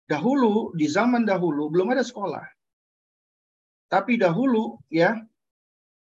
Dahulu 0.03 0.75
di 0.75 0.91
zaman 0.91 1.23
dahulu 1.23 1.71
belum 1.71 1.95
ada 1.95 2.03
sekolah. 2.03 2.43
Tapi 3.87 4.19
dahulu 4.19 4.83
ya 4.91 5.15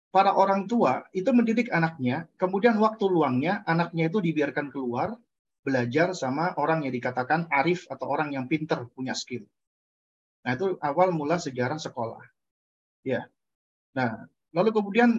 para 0.09 0.33
orang 0.33 0.65
tua 0.65 1.05
itu 1.13 1.29
mendidik 1.29 1.69
anaknya, 1.69 2.25
kemudian 2.41 2.75
waktu 2.81 3.05
luangnya 3.05 3.61
anaknya 3.69 4.09
itu 4.09 4.17
dibiarkan 4.17 4.73
keluar 4.73 5.13
belajar 5.61 6.15
sama 6.15 6.55
orang 6.55 6.87
yang 6.87 6.93
dikatakan 6.95 7.51
arif 7.51 7.85
atau 7.91 8.07
orang 8.07 8.31
yang 8.33 8.47
pinter 8.47 8.87
punya 8.91 9.13
skill. 9.13 9.43
Nah 10.47 10.55
itu 10.55 10.79
awal 10.79 11.11
mula 11.11 11.35
sejarah 11.37 11.77
sekolah. 11.77 12.23
Ya. 13.03 13.27
Nah 13.93 14.29
Lalu 14.53 14.69
kemudian 14.73 15.09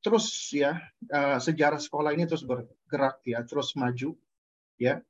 terus 0.00 0.48
ya 0.54 0.78
uh, 1.12 1.36
sejarah 1.42 1.76
sekolah 1.76 2.16
ini 2.16 2.24
terus 2.24 2.44
bergerak 2.46 3.20
ya, 3.28 3.44
terus 3.44 3.76
maju 3.76 4.16
ya. 4.80 5.00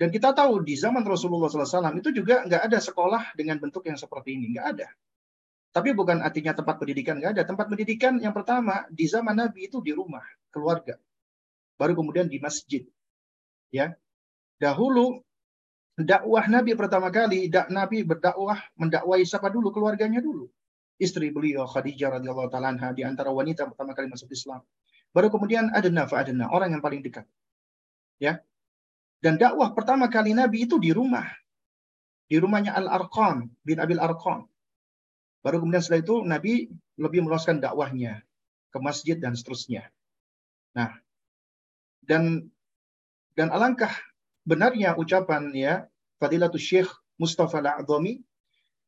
Dan 0.00 0.08
kita 0.08 0.32
tahu 0.32 0.64
di 0.64 0.80
zaman 0.80 1.04
Rasulullah 1.04 1.52
SAW 1.52 2.00
itu 2.00 2.08
juga 2.16 2.40
nggak 2.48 2.72
ada 2.72 2.78
sekolah 2.80 3.36
dengan 3.36 3.60
bentuk 3.60 3.84
yang 3.84 4.00
seperti 4.00 4.40
ini, 4.40 4.56
nggak 4.56 4.66
ada. 4.76 4.88
Tapi 5.70 5.92
bukan 5.92 6.24
artinya 6.24 6.56
tempat 6.56 6.80
pendidikan 6.80 7.20
nggak 7.20 7.36
ada. 7.36 7.42
Tempat 7.44 7.66
pendidikan 7.68 8.16
yang 8.16 8.32
pertama 8.32 8.88
di 8.88 9.04
zaman 9.04 9.36
Nabi 9.36 9.68
itu 9.68 9.84
di 9.84 9.92
rumah, 9.92 10.24
keluarga. 10.48 10.96
Baru 11.76 11.92
kemudian 11.92 12.32
di 12.32 12.40
masjid. 12.40 12.88
Ya. 13.68 13.92
Dahulu 14.60 15.24
dakwah 15.96 16.44
Nabi 16.46 16.76
pertama 16.76 17.08
kali, 17.08 17.48
dak 17.48 17.72
Nabi 17.72 18.04
berdakwah 18.04 18.60
mendakwai 18.76 19.24
siapa 19.24 19.48
dulu? 19.48 19.72
Keluarganya 19.72 20.20
dulu 20.20 20.52
istri 21.00 21.32
beliau 21.32 21.64
Khadijah 21.64 22.20
radhiyallahu 22.20 22.52
taala 22.52 22.76
di 22.92 23.02
antara 23.02 23.32
wanita 23.32 23.64
pertama 23.72 23.96
kali 23.96 24.12
masuk 24.12 24.28
Islam. 24.36 24.60
Baru 25.10 25.32
kemudian 25.32 25.72
adna 25.72 26.04
fa 26.04 26.22
adna, 26.22 26.52
orang 26.52 26.76
yang 26.76 26.84
paling 26.84 27.00
dekat. 27.00 27.24
Ya. 28.20 28.44
Dan 29.24 29.40
dakwah 29.40 29.72
pertama 29.72 30.06
kali 30.12 30.36
Nabi 30.36 30.68
itu 30.68 30.76
di 30.76 30.92
rumah. 30.92 31.24
Di 32.30 32.38
rumahnya 32.38 32.76
Al-Arqam 32.78 33.48
bin 33.64 33.80
Abil 33.82 33.98
Arqam. 33.98 34.46
Baru 35.40 35.64
kemudian 35.64 35.82
setelah 35.82 36.04
itu 36.04 36.16
Nabi 36.22 36.52
lebih 37.00 37.26
meluaskan 37.26 37.58
dakwahnya 37.58 38.22
ke 38.70 38.78
masjid 38.78 39.16
dan 39.18 39.34
seterusnya. 39.34 39.88
Nah, 40.76 40.94
dan 42.06 42.52
dan 43.34 43.50
alangkah 43.50 43.90
benarnya 44.50 44.98
ucapan 44.98 45.54
ya 45.54 45.86
Fadilatul 46.18 46.58
Syekh 46.58 46.90
Mustafa 47.22 47.62
Al-A'zami 47.62 48.18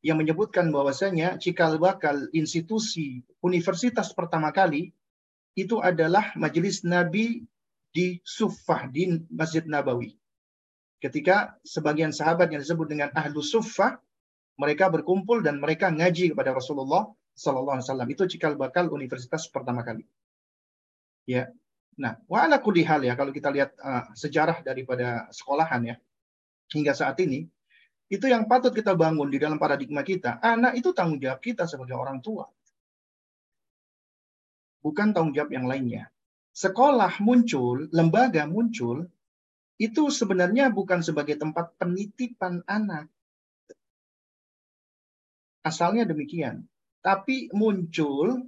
yang 0.03 0.19
menyebutkan 0.19 0.75
bahwasanya 0.75 1.39
cikal 1.39 1.79
bakal 1.79 2.27
institusi 2.35 3.23
universitas 3.39 4.11
pertama 4.11 4.51
kali 4.51 4.91
itu 5.55 5.79
adalah 5.79 6.35
majelis 6.35 6.83
Nabi 6.83 7.47
di 7.95 8.19
Suffah 8.27 8.91
di 8.91 9.23
Masjid 9.31 9.63
Nabawi. 9.63 10.19
Ketika 10.99 11.55
sebagian 11.63 12.11
sahabat 12.11 12.51
yang 12.51 12.59
disebut 12.59 12.91
dengan 12.91 13.15
ahlu 13.15 13.39
Suffah 13.39 14.03
mereka 14.59 14.91
berkumpul 14.91 15.47
dan 15.47 15.63
mereka 15.63 15.95
ngaji 15.95 16.35
kepada 16.35 16.51
Rasulullah 16.51 17.07
Sallallahu 17.39 17.79
Alaihi 17.79 17.87
Wasallam 17.87 18.11
itu 18.11 18.23
cikal 18.27 18.59
bakal 18.59 18.91
universitas 18.91 19.47
pertama 19.47 19.87
kali. 19.87 20.03
Ya, 21.23 21.55
nah, 21.99 22.17
wala 22.29 22.57
hal 22.63 23.01
ya 23.05 23.15
kalau 23.17 23.33
kita 23.33 23.49
lihat 23.53 23.77
uh, 23.81 24.09
sejarah 24.17 24.65
daripada 24.65 25.29
sekolahan 25.33 25.83
ya 25.85 25.97
hingga 26.73 26.97
saat 26.97 27.21
ini 27.21 27.49
itu 28.13 28.29
yang 28.29 28.45
patut 28.45 28.77
kita 28.77 28.93
bangun 28.93 29.33
di 29.33 29.41
dalam 29.41 29.57
paradigma 29.57 30.05
kita. 30.05 30.37
Anak 30.45 30.77
itu 30.77 30.93
tanggung 30.93 31.17
jawab 31.17 31.41
kita 31.41 31.65
sebagai 31.65 31.97
orang 31.97 32.21
tua. 32.21 32.45
Bukan 34.85 35.17
tanggung 35.17 35.33
jawab 35.33 35.49
yang 35.49 35.65
lainnya. 35.65 36.13
Sekolah 36.53 37.17
muncul, 37.25 37.89
lembaga 37.89 38.45
muncul, 38.45 39.09
itu 39.81 40.13
sebenarnya 40.13 40.69
bukan 40.69 41.01
sebagai 41.01 41.41
tempat 41.41 41.73
penitipan 41.81 42.61
anak. 42.69 43.09
Asalnya 45.65 46.05
demikian. 46.05 46.69
Tapi 47.01 47.49
muncul 47.57 48.45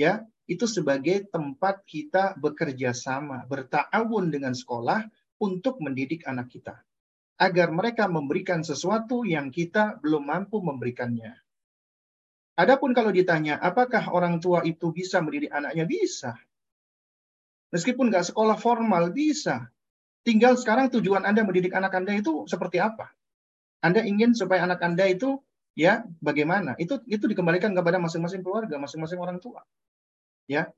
ya 0.00 0.24
itu 0.44 0.68
sebagai 0.68 1.24
tempat 1.28 1.84
kita 1.88 2.36
bekerja 2.36 2.92
sama, 2.92 3.48
bertawun 3.48 4.28
dengan 4.28 4.52
sekolah 4.52 5.08
untuk 5.40 5.80
mendidik 5.80 6.24
anak 6.28 6.52
kita. 6.52 6.84
agar 7.34 7.74
mereka 7.74 8.06
memberikan 8.06 8.62
sesuatu 8.62 9.26
yang 9.26 9.50
kita 9.50 9.98
belum 9.98 10.30
mampu 10.30 10.62
memberikannya. 10.62 11.34
Adapun 12.54 12.94
kalau 12.94 13.10
ditanya, 13.10 13.58
apakah 13.58 14.14
orang 14.14 14.38
tua 14.38 14.62
itu 14.62 14.94
bisa 14.94 15.18
mendidik 15.18 15.50
anaknya? 15.50 15.82
Bisa. 15.82 16.38
Meskipun 17.74 18.14
nggak 18.14 18.30
sekolah 18.30 18.54
formal, 18.54 19.10
bisa. 19.10 19.66
Tinggal 20.22 20.54
sekarang 20.54 20.94
tujuan 20.94 21.26
Anda 21.26 21.42
mendidik 21.42 21.74
anak 21.74 21.98
Anda 21.98 22.14
itu 22.14 22.46
seperti 22.46 22.78
apa? 22.78 23.10
Anda 23.82 24.06
ingin 24.06 24.38
supaya 24.38 24.62
anak 24.62 24.80
Anda 24.86 25.10
itu 25.10 25.42
ya 25.74 26.06
bagaimana? 26.22 26.78
Itu 26.78 27.02
itu 27.10 27.26
dikembalikan 27.26 27.74
kepada 27.74 27.98
masing-masing 27.98 28.46
keluarga, 28.46 28.78
masing-masing 28.78 29.18
orang 29.18 29.42
tua. 29.42 29.66
Ya. 30.50 30.72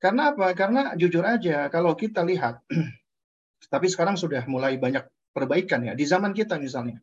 Karena 0.00 0.32
apa? 0.32 0.52
Karena 0.52 0.92
jujur 0.96 1.24
aja 1.24 1.68
kalau 1.72 1.96
kita 1.96 2.20
lihat 2.24 2.60
tapi 3.72 3.88
sekarang 3.88 4.20
sudah 4.20 4.44
mulai 4.44 4.76
banyak 4.76 5.04
perbaikan 5.32 5.84
ya. 5.84 5.92
Di 5.96 6.04
zaman 6.04 6.36
kita 6.36 6.60
misalnya 6.60 7.00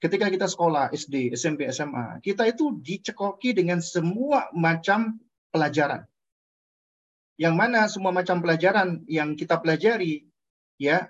ketika 0.00 0.26
kita 0.32 0.48
sekolah 0.48 0.90
SD, 0.96 1.36
SMP, 1.36 1.68
SMA, 1.70 2.24
kita 2.24 2.48
itu 2.48 2.80
dicekoki 2.80 3.52
dengan 3.52 3.84
semua 3.84 4.48
macam 4.56 5.20
pelajaran. 5.52 6.08
Yang 7.36 7.54
mana 7.56 7.80
semua 7.88 8.12
macam 8.12 8.40
pelajaran 8.40 9.04
yang 9.08 9.36
kita 9.36 9.60
pelajari, 9.60 10.24
ya, 10.80 11.08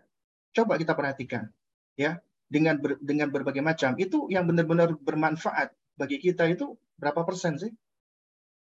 coba 0.54 0.78
kita 0.78 0.94
perhatikan, 0.94 1.50
ya, 1.94 2.18
dengan 2.50 2.78
ber, 2.78 2.98
dengan 3.02 3.30
berbagai 3.30 3.62
macam 3.62 3.94
itu 3.98 4.26
yang 4.30 4.46
benar-benar 4.46 4.94
bermanfaat 4.98 5.74
bagi 5.94 6.18
kita 6.18 6.50
itu 6.50 6.74
berapa 6.98 7.22
persen 7.22 7.58
sih? 7.58 7.70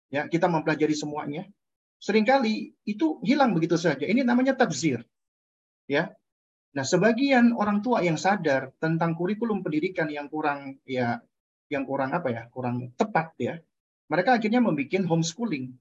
Ya, 0.08 0.24
kita 0.26 0.48
mempelajari 0.48 0.96
semuanya. 0.96 1.44
Seringkali 2.00 2.72
itu 2.88 3.20
hilang 3.26 3.52
begitu 3.52 3.76
saja. 3.76 4.06
Ini 4.06 4.24
namanya 4.24 4.56
tabzir. 4.56 5.04
Ya, 5.88 6.12
Nah, 6.76 6.84
sebagian 6.84 7.56
orang 7.56 7.80
tua 7.80 8.04
yang 8.04 8.20
sadar 8.20 8.76
tentang 8.76 9.16
kurikulum 9.16 9.64
pendidikan 9.64 10.06
yang 10.12 10.28
kurang 10.28 10.76
ya 10.84 11.18
yang 11.72 11.82
kurang 11.82 12.12
apa 12.12 12.28
ya, 12.28 12.42
kurang 12.52 12.92
tepat 12.94 13.32
ya. 13.40 13.54
Mereka 14.08 14.38
akhirnya 14.40 14.60
membuat 14.60 15.04
homeschooling. 15.04 15.74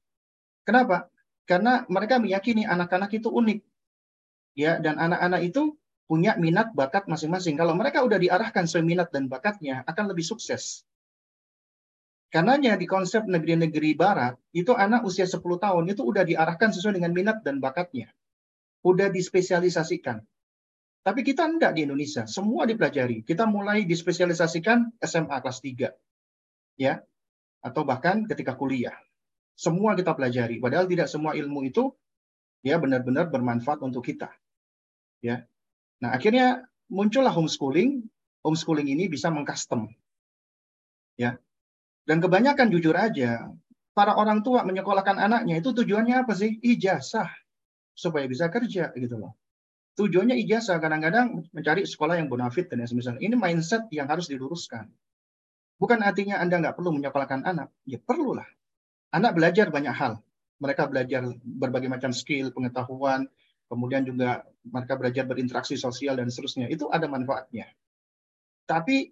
Kenapa? 0.66 1.08
Karena 1.48 1.88
mereka 1.88 2.20
meyakini 2.20 2.68
anak-anak 2.68 3.14
itu 3.16 3.32
unik. 3.32 3.60
Ya, 4.58 4.82
dan 4.84 5.00
anak-anak 5.00 5.48
itu 5.48 5.78
punya 6.10 6.36
minat 6.36 6.74
bakat 6.74 7.08
masing-masing. 7.08 7.56
Kalau 7.56 7.78
mereka 7.78 8.04
udah 8.04 8.20
diarahkan 8.20 8.66
sesuai 8.68 8.84
minat 8.84 9.14
dan 9.14 9.30
bakatnya, 9.32 9.86
akan 9.88 10.12
lebih 10.12 10.26
sukses. 10.26 10.82
Karenanya 12.28 12.76
di 12.76 12.84
konsep 12.84 13.24
negeri-negeri 13.24 13.96
barat, 13.96 14.36
itu 14.52 14.76
anak 14.76 15.08
usia 15.08 15.24
10 15.24 15.40
tahun 15.40 15.84
itu 15.88 16.04
udah 16.04 16.28
diarahkan 16.28 16.76
sesuai 16.76 17.00
dengan 17.00 17.16
minat 17.16 17.40
dan 17.40 17.64
bakatnya. 17.64 18.12
Udah 18.84 19.08
dispesialisasikan. 19.08 20.20
Tapi 21.08 21.24
kita 21.24 21.48
enggak 21.48 21.72
di 21.72 21.88
Indonesia, 21.88 22.28
semua 22.28 22.68
dipelajari. 22.68 23.24
Kita 23.24 23.48
mulai 23.48 23.88
dispesialisasikan 23.88 25.00
SMA 25.00 25.38
kelas 25.40 25.60
3. 25.64 25.96
Ya. 26.76 27.00
Atau 27.64 27.88
bahkan 27.88 28.28
ketika 28.28 28.60
kuliah. 28.60 28.96
Semua 29.56 29.96
kita 29.96 30.14
pelajari, 30.14 30.62
padahal 30.62 30.86
tidak 30.86 31.10
semua 31.10 31.34
ilmu 31.34 31.66
itu 31.66 31.90
ya 32.62 32.78
benar-benar 32.78 33.32
bermanfaat 33.32 33.82
untuk 33.82 34.04
kita. 34.04 34.30
Ya. 35.24 35.48
Nah, 36.04 36.12
akhirnya 36.14 36.68
muncullah 36.92 37.32
homeschooling. 37.32 38.04
Homeschooling 38.44 38.92
ini 38.92 39.08
bisa 39.08 39.32
mengcustom. 39.32 39.88
Ya. 41.16 41.40
Dan 42.08 42.24
kebanyakan 42.24 42.72
jujur 42.72 42.96
aja, 42.96 43.52
para 43.92 44.16
orang 44.16 44.40
tua 44.40 44.64
menyekolahkan 44.64 45.20
anaknya 45.20 45.60
itu 45.60 45.76
tujuannya 45.76 46.24
apa 46.24 46.32
sih? 46.32 46.56
Ijazah. 46.64 47.28
Supaya 47.92 48.24
bisa 48.32 48.48
kerja 48.48 48.96
gitu 48.96 49.20
loh. 49.20 49.36
Tujuannya 49.98 50.38
ijazah 50.46 50.78
kadang-kadang 50.78 51.50
mencari 51.50 51.84
sekolah 51.84 52.22
yang 52.22 52.30
bonafit 52.30 52.70
dan 52.70 52.86
semisal 52.86 53.18
ini 53.18 53.34
mindset 53.34 53.90
yang 53.90 54.06
harus 54.08 54.30
diluruskan. 54.30 54.88
Bukan 55.82 56.00
artinya 56.06 56.38
anda 56.38 56.62
nggak 56.62 56.78
perlu 56.78 56.96
menyekolahkan 56.96 57.44
anak. 57.44 57.74
Ya 57.84 57.98
perlulah. 57.98 58.46
Anak 59.12 59.34
belajar 59.36 59.74
banyak 59.74 59.92
hal. 59.92 60.22
Mereka 60.62 60.90
belajar 60.94 61.26
berbagai 61.42 61.90
macam 61.90 62.14
skill 62.14 62.54
pengetahuan 62.54 63.26
kemudian 63.68 64.08
juga 64.08 64.48
mereka 64.64 64.96
belajar 64.96 65.28
berinteraksi 65.28 65.76
sosial 65.76 66.16
dan 66.18 66.32
seterusnya. 66.32 66.72
Itu 66.72 66.88
ada 66.88 67.06
manfaatnya. 67.06 67.68
Tapi 68.68 69.12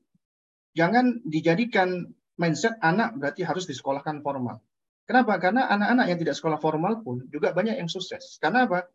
jangan 0.76 1.24
dijadikan 1.24 2.08
mindset 2.36 2.76
anak 2.84 3.16
berarti 3.16 3.42
harus 3.48 3.68
disekolahkan 3.68 4.20
formal 4.20 4.60
kenapa 5.08 5.40
karena 5.40 5.68
anak-anak 5.72 6.06
yang 6.12 6.20
tidak 6.20 6.36
sekolah 6.36 6.60
formal 6.60 7.00
pun 7.06 7.24
juga 7.32 7.56
banyak 7.56 7.80
yang 7.80 7.88
sukses 7.88 8.38
karena 8.40 8.68
apa 8.68 8.92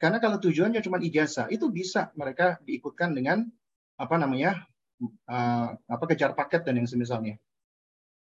karena 0.00 0.16
kalau 0.16 0.40
tujuannya 0.40 0.80
cuma 0.80 0.96
ijazah, 0.96 1.52
itu 1.52 1.68
bisa 1.68 2.08
mereka 2.16 2.56
diikutkan 2.64 3.12
dengan 3.12 3.44
apa 4.00 4.16
namanya 4.16 4.64
uh, 5.28 5.76
apa 5.76 6.04
kejar 6.08 6.32
paket 6.32 6.64
dan 6.64 6.80
yang 6.80 6.88
semisalnya. 6.88 7.36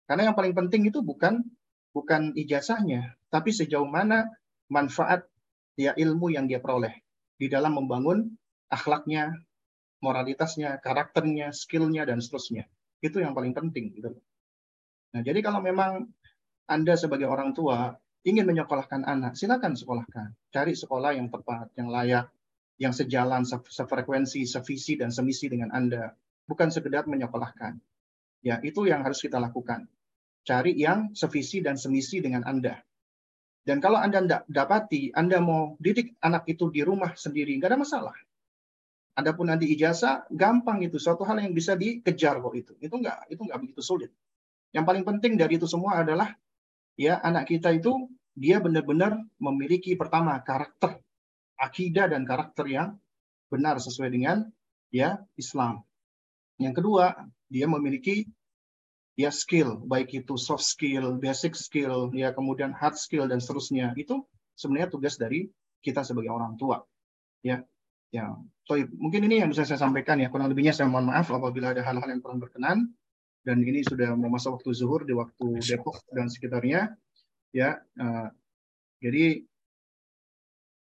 Karena 0.07 0.31
yang 0.31 0.39
paling 0.39 0.55
penting 0.55 0.87
itu 0.87 1.03
bukan 1.03 1.43
bukan 1.91 2.31
ijazahnya, 2.39 3.19
tapi 3.27 3.51
sejauh 3.51 3.91
mana 3.91 4.31
manfaat 4.71 5.27
dia 5.75 5.99
ilmu 5.99 6.31
yang 6.31 6.47
dia 6.47 6.63
peroleh 6.63 6.95
di 7.35 7.51
dalam 7.51 7.75
membangun 7.75 8.31
akhlaknya, 8.71 9.35
moralitasnya, 9.99 10.79
karakternya, 10.79 11.51
skillnya 11.51 12.07
dan 12.07 12.23
seterusnya. 12.23 12.71
Itu 13.03 13.19
yang 13.19 13.35
paling 13.35 13.51
penting. 13.51 13.99
Gitu. 13.99 14.15
Nah, 15.15 15.23
jadi 15.23 15.39
kalau 15.47 15.63
memang 15.63 16.11
Anda 16.67 16.99
sebagai 16.99 17.31
orang 17.31 17.55
tua 17.55 17.95
ingin 18.27 18.51
menyekolahkan 18.51 19.07
anak, 19.07 19.39
silakan 19.39 19.79
sekolahkan. 19.79 20.35
Cari 20.51 20.75
sekolah 20.75 21.15
yang 21.15 21.31
tepat, 21.31 21.71
yang 21.79 21.89
layak, 21.93 22.27
yang 22.83 22.91
sejalan, 22.91 23.47
sefrekuensi, 23.47 24.43
sevisi, 24.43 24.99
dan 24.99 25.15
semisi 25.15 25.47
dengan 25.47 25.71
Anda. 25.71 26.11
Bukan 26.51 26.75
sekedar 26.75 27.07
menyekolahkan. 27.07 27.79
Ya, 28.43 28.59
itu 28.61 28.91
yang 28.91 29.07
harus 29.07 29.23
kita 29.23 29.39
lakukan. 29.39 29.87
Cari 30.45 30.77
yang 30.77 31.15
sevisi 31.17 31.63
dan 31.63 31.79
semisi 31.79 32.21
dengan 32.21 32.45
Anda. 32.45 32.83
Dan 33.65 33.81
kalau 33.81 33.97
Anda 33.97 34.21
tidak 34.21 34.43
dapati, 34.51 35.15
Anda 35.17 35.41
mau 35.41 35.79
didik 35.81 36.21
anak 36.21 36.45
itu 36.51 36.69
di 36.69 36.85
rumah 36.85 37.17
sendiri, 37.17 37.57
nggak 37.57 37.73
ada 37.73 37.81
masalah. 37.81 38.17
Adapun 39.17 39.49
nanti 39.49 39.71
ijazah, 39.73 40.29
gampang 40.29 40.85
itu. 40.85 41.01
Suatu 41.01 41.25
hal 41.25 41.41
yang 41.41 41.55
bisa 41.55 41.79
dikejar 41.79 42.43
kok 42.43 42.53
itu. 42.53 42.77
Itu 42.83 42.99
nggak, 42.99 43.31
itu 43.31 43.41
nggak 43.41 43.59
begitu 43.63 43.81
sulit. 43.81 44.11
Yang 44.75 44.85
paling 44.91 45.05
penting 45.07 45.33
dari 45.39 45.55
itu 45.57 45.71
semua 45.71 46.03
adalah 46.03 46.35
ya 46.99 47.23
anak 47.23 47.47
kita 47.47 47.71
itu 47.71 48.11
dia 48.35 48.59
benar-benar 48.59 49.15
memiliki 49.39 49.95
pertama 49.95 50.35
karakter 50.43 50.99
akidah 51.55 52.11
dan 52.11 52.27
karakter 52.27 52.67
yang 52.67 52.99
benar 53.47 53.79
sesuai 53.79 54.11
dengan 54.11 54.51
ya 54.91 55.23
Islam. 55.39 55.87
Yang 56.59 56.83
kedua, 56.83 57.15
dia 57.47 57.67
memiliki 57.71 58.27
ya 59.15 59.31
skill, 59.31 59.79
baik 59.87 60.11
itu 60.11 60.35
soft 60.35 60.67
skill, 60.67 61.19
basic 61.23 61.55
skill, 61.55 62.11
ya 62.11 62.35
kemudian 62.35 62.75
hard 62.75 62.99
skill 62.99 63.31
dan 63.31 63.39
seterusnya. 63.39 63.95
Itu 63.95 64.27
sebenarnya 64.59 64.91
tugas 64.91 65.15
dari 65.15 65.47
kita 65.83 66.03
sebagai 66.03 66.35
orang 66.35 66.59
tua. 66.59 66.83
Ya. 67.47 67.63
Ya, 68.15 68.31
so, 68.63 68.79
mungkin 68.95 69.27
ini 69.27 69.43
yang 69.43 69.51
bisa 69.51 69.67
saya 69.67 69.75
sampaikan 69.75 70.23
ya. 70.23 70.31
Kurang 70.31 70.47
lebihnya 70.47 70.71
saya 70.71 70.87
mohon 70.87 71.11
maaf 71.11 71.35
apabila 71.35 71.75
ada 71.75 71.83
hal-hal 71.83 72.07
yang 72.07 72.23
kurang 72.23 72.39
berkenan. 72.39 72.95
Dan 73.45 73.61
ini 73.61 73.85
sudah 73.85 74.17
mau 74.17 74.33
masuk 74.33 74.61
waktu 74.61 74.71
zuhur 74.73 75.05
di 75.05 75.13
waktu 75.13 75.61
Depok 75.61 76.01
dan 76.17 76.33
sekitarnya 76.33 76.97
ya 77.55 77.77
uh, 78.01 78.33
jadi 79.05 79.45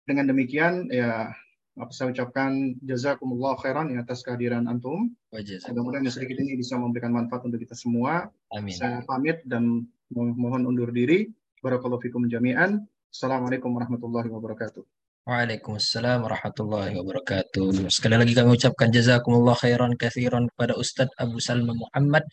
dengan 0.05 0.29
demikian 0.29 0.93
ya 0.93 1.33
apa 1.81 1.93
saya 1.97 2.13
ucapkan 2.13 2.77
jazakumullah 2.85 3.57
khairan 3.57 3.89
ya 3.97 4.05
atas 4.05 4.21
kehadiran 4.21 4.69
antum. 4.69 5.09
Mudah-mudahan 5.33 6.05
sedikit 6.13 6.37
ini 6.45 6.61
bisa 6.61 6.77
memberikan 6.77 7.15
manfaat 7.15 7.49
untuk 7.49 7.57
kita 7.63 7.73
semua. 7.73 8.29
Amin. 8.53 8.77
Saya 8.77 9.01
pamit 9.09 9.41
dan 9.49 9.89
mohon 10.13 10.69
undur 10.69 10.93
diri. 10.93 11.33
Barakallahu 11.65 12.05
fikum 12.05 12.29
jami'an. 12.29 12.85
Assalamualaikum 13.09 13.73
warahmatullahi 13.73 14.29
wabarakatuh. 14.29 14.83
Waalaikumsalam 15.25 16.27
warahmatullahi 16.27 16.97
wabarakatuh. 17.01 17.89
Sekali 17.89 18.17
lagi 18.19 18.33
kami 18.37 18.61
ucapkan 18.61 18.91
jazakumullah 18.93 19.57
khairan 19.57 19.95
kathiran 19.97 20.51
kepada 20.53 20.77
Ustadz 20.77 21.17
Abu 21.17 21.39
Salma 21.41 21.73
Muhammad 21.73 22.27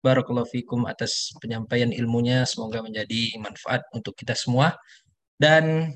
Barakallahu 0.00 0.48
fikum 0.48 0.88
atas 0.88 1.32
penyampaian 1.38 1.92
ilmunya. 1.92 2.48
Semoga 2.48 2.80
menjadi 2.80 3.36
manfaat 3.36 3.84
untuk 3.92 4.16
kita 4.16 4.32
semua. 4.32 4.76
Dan 5.36 5.92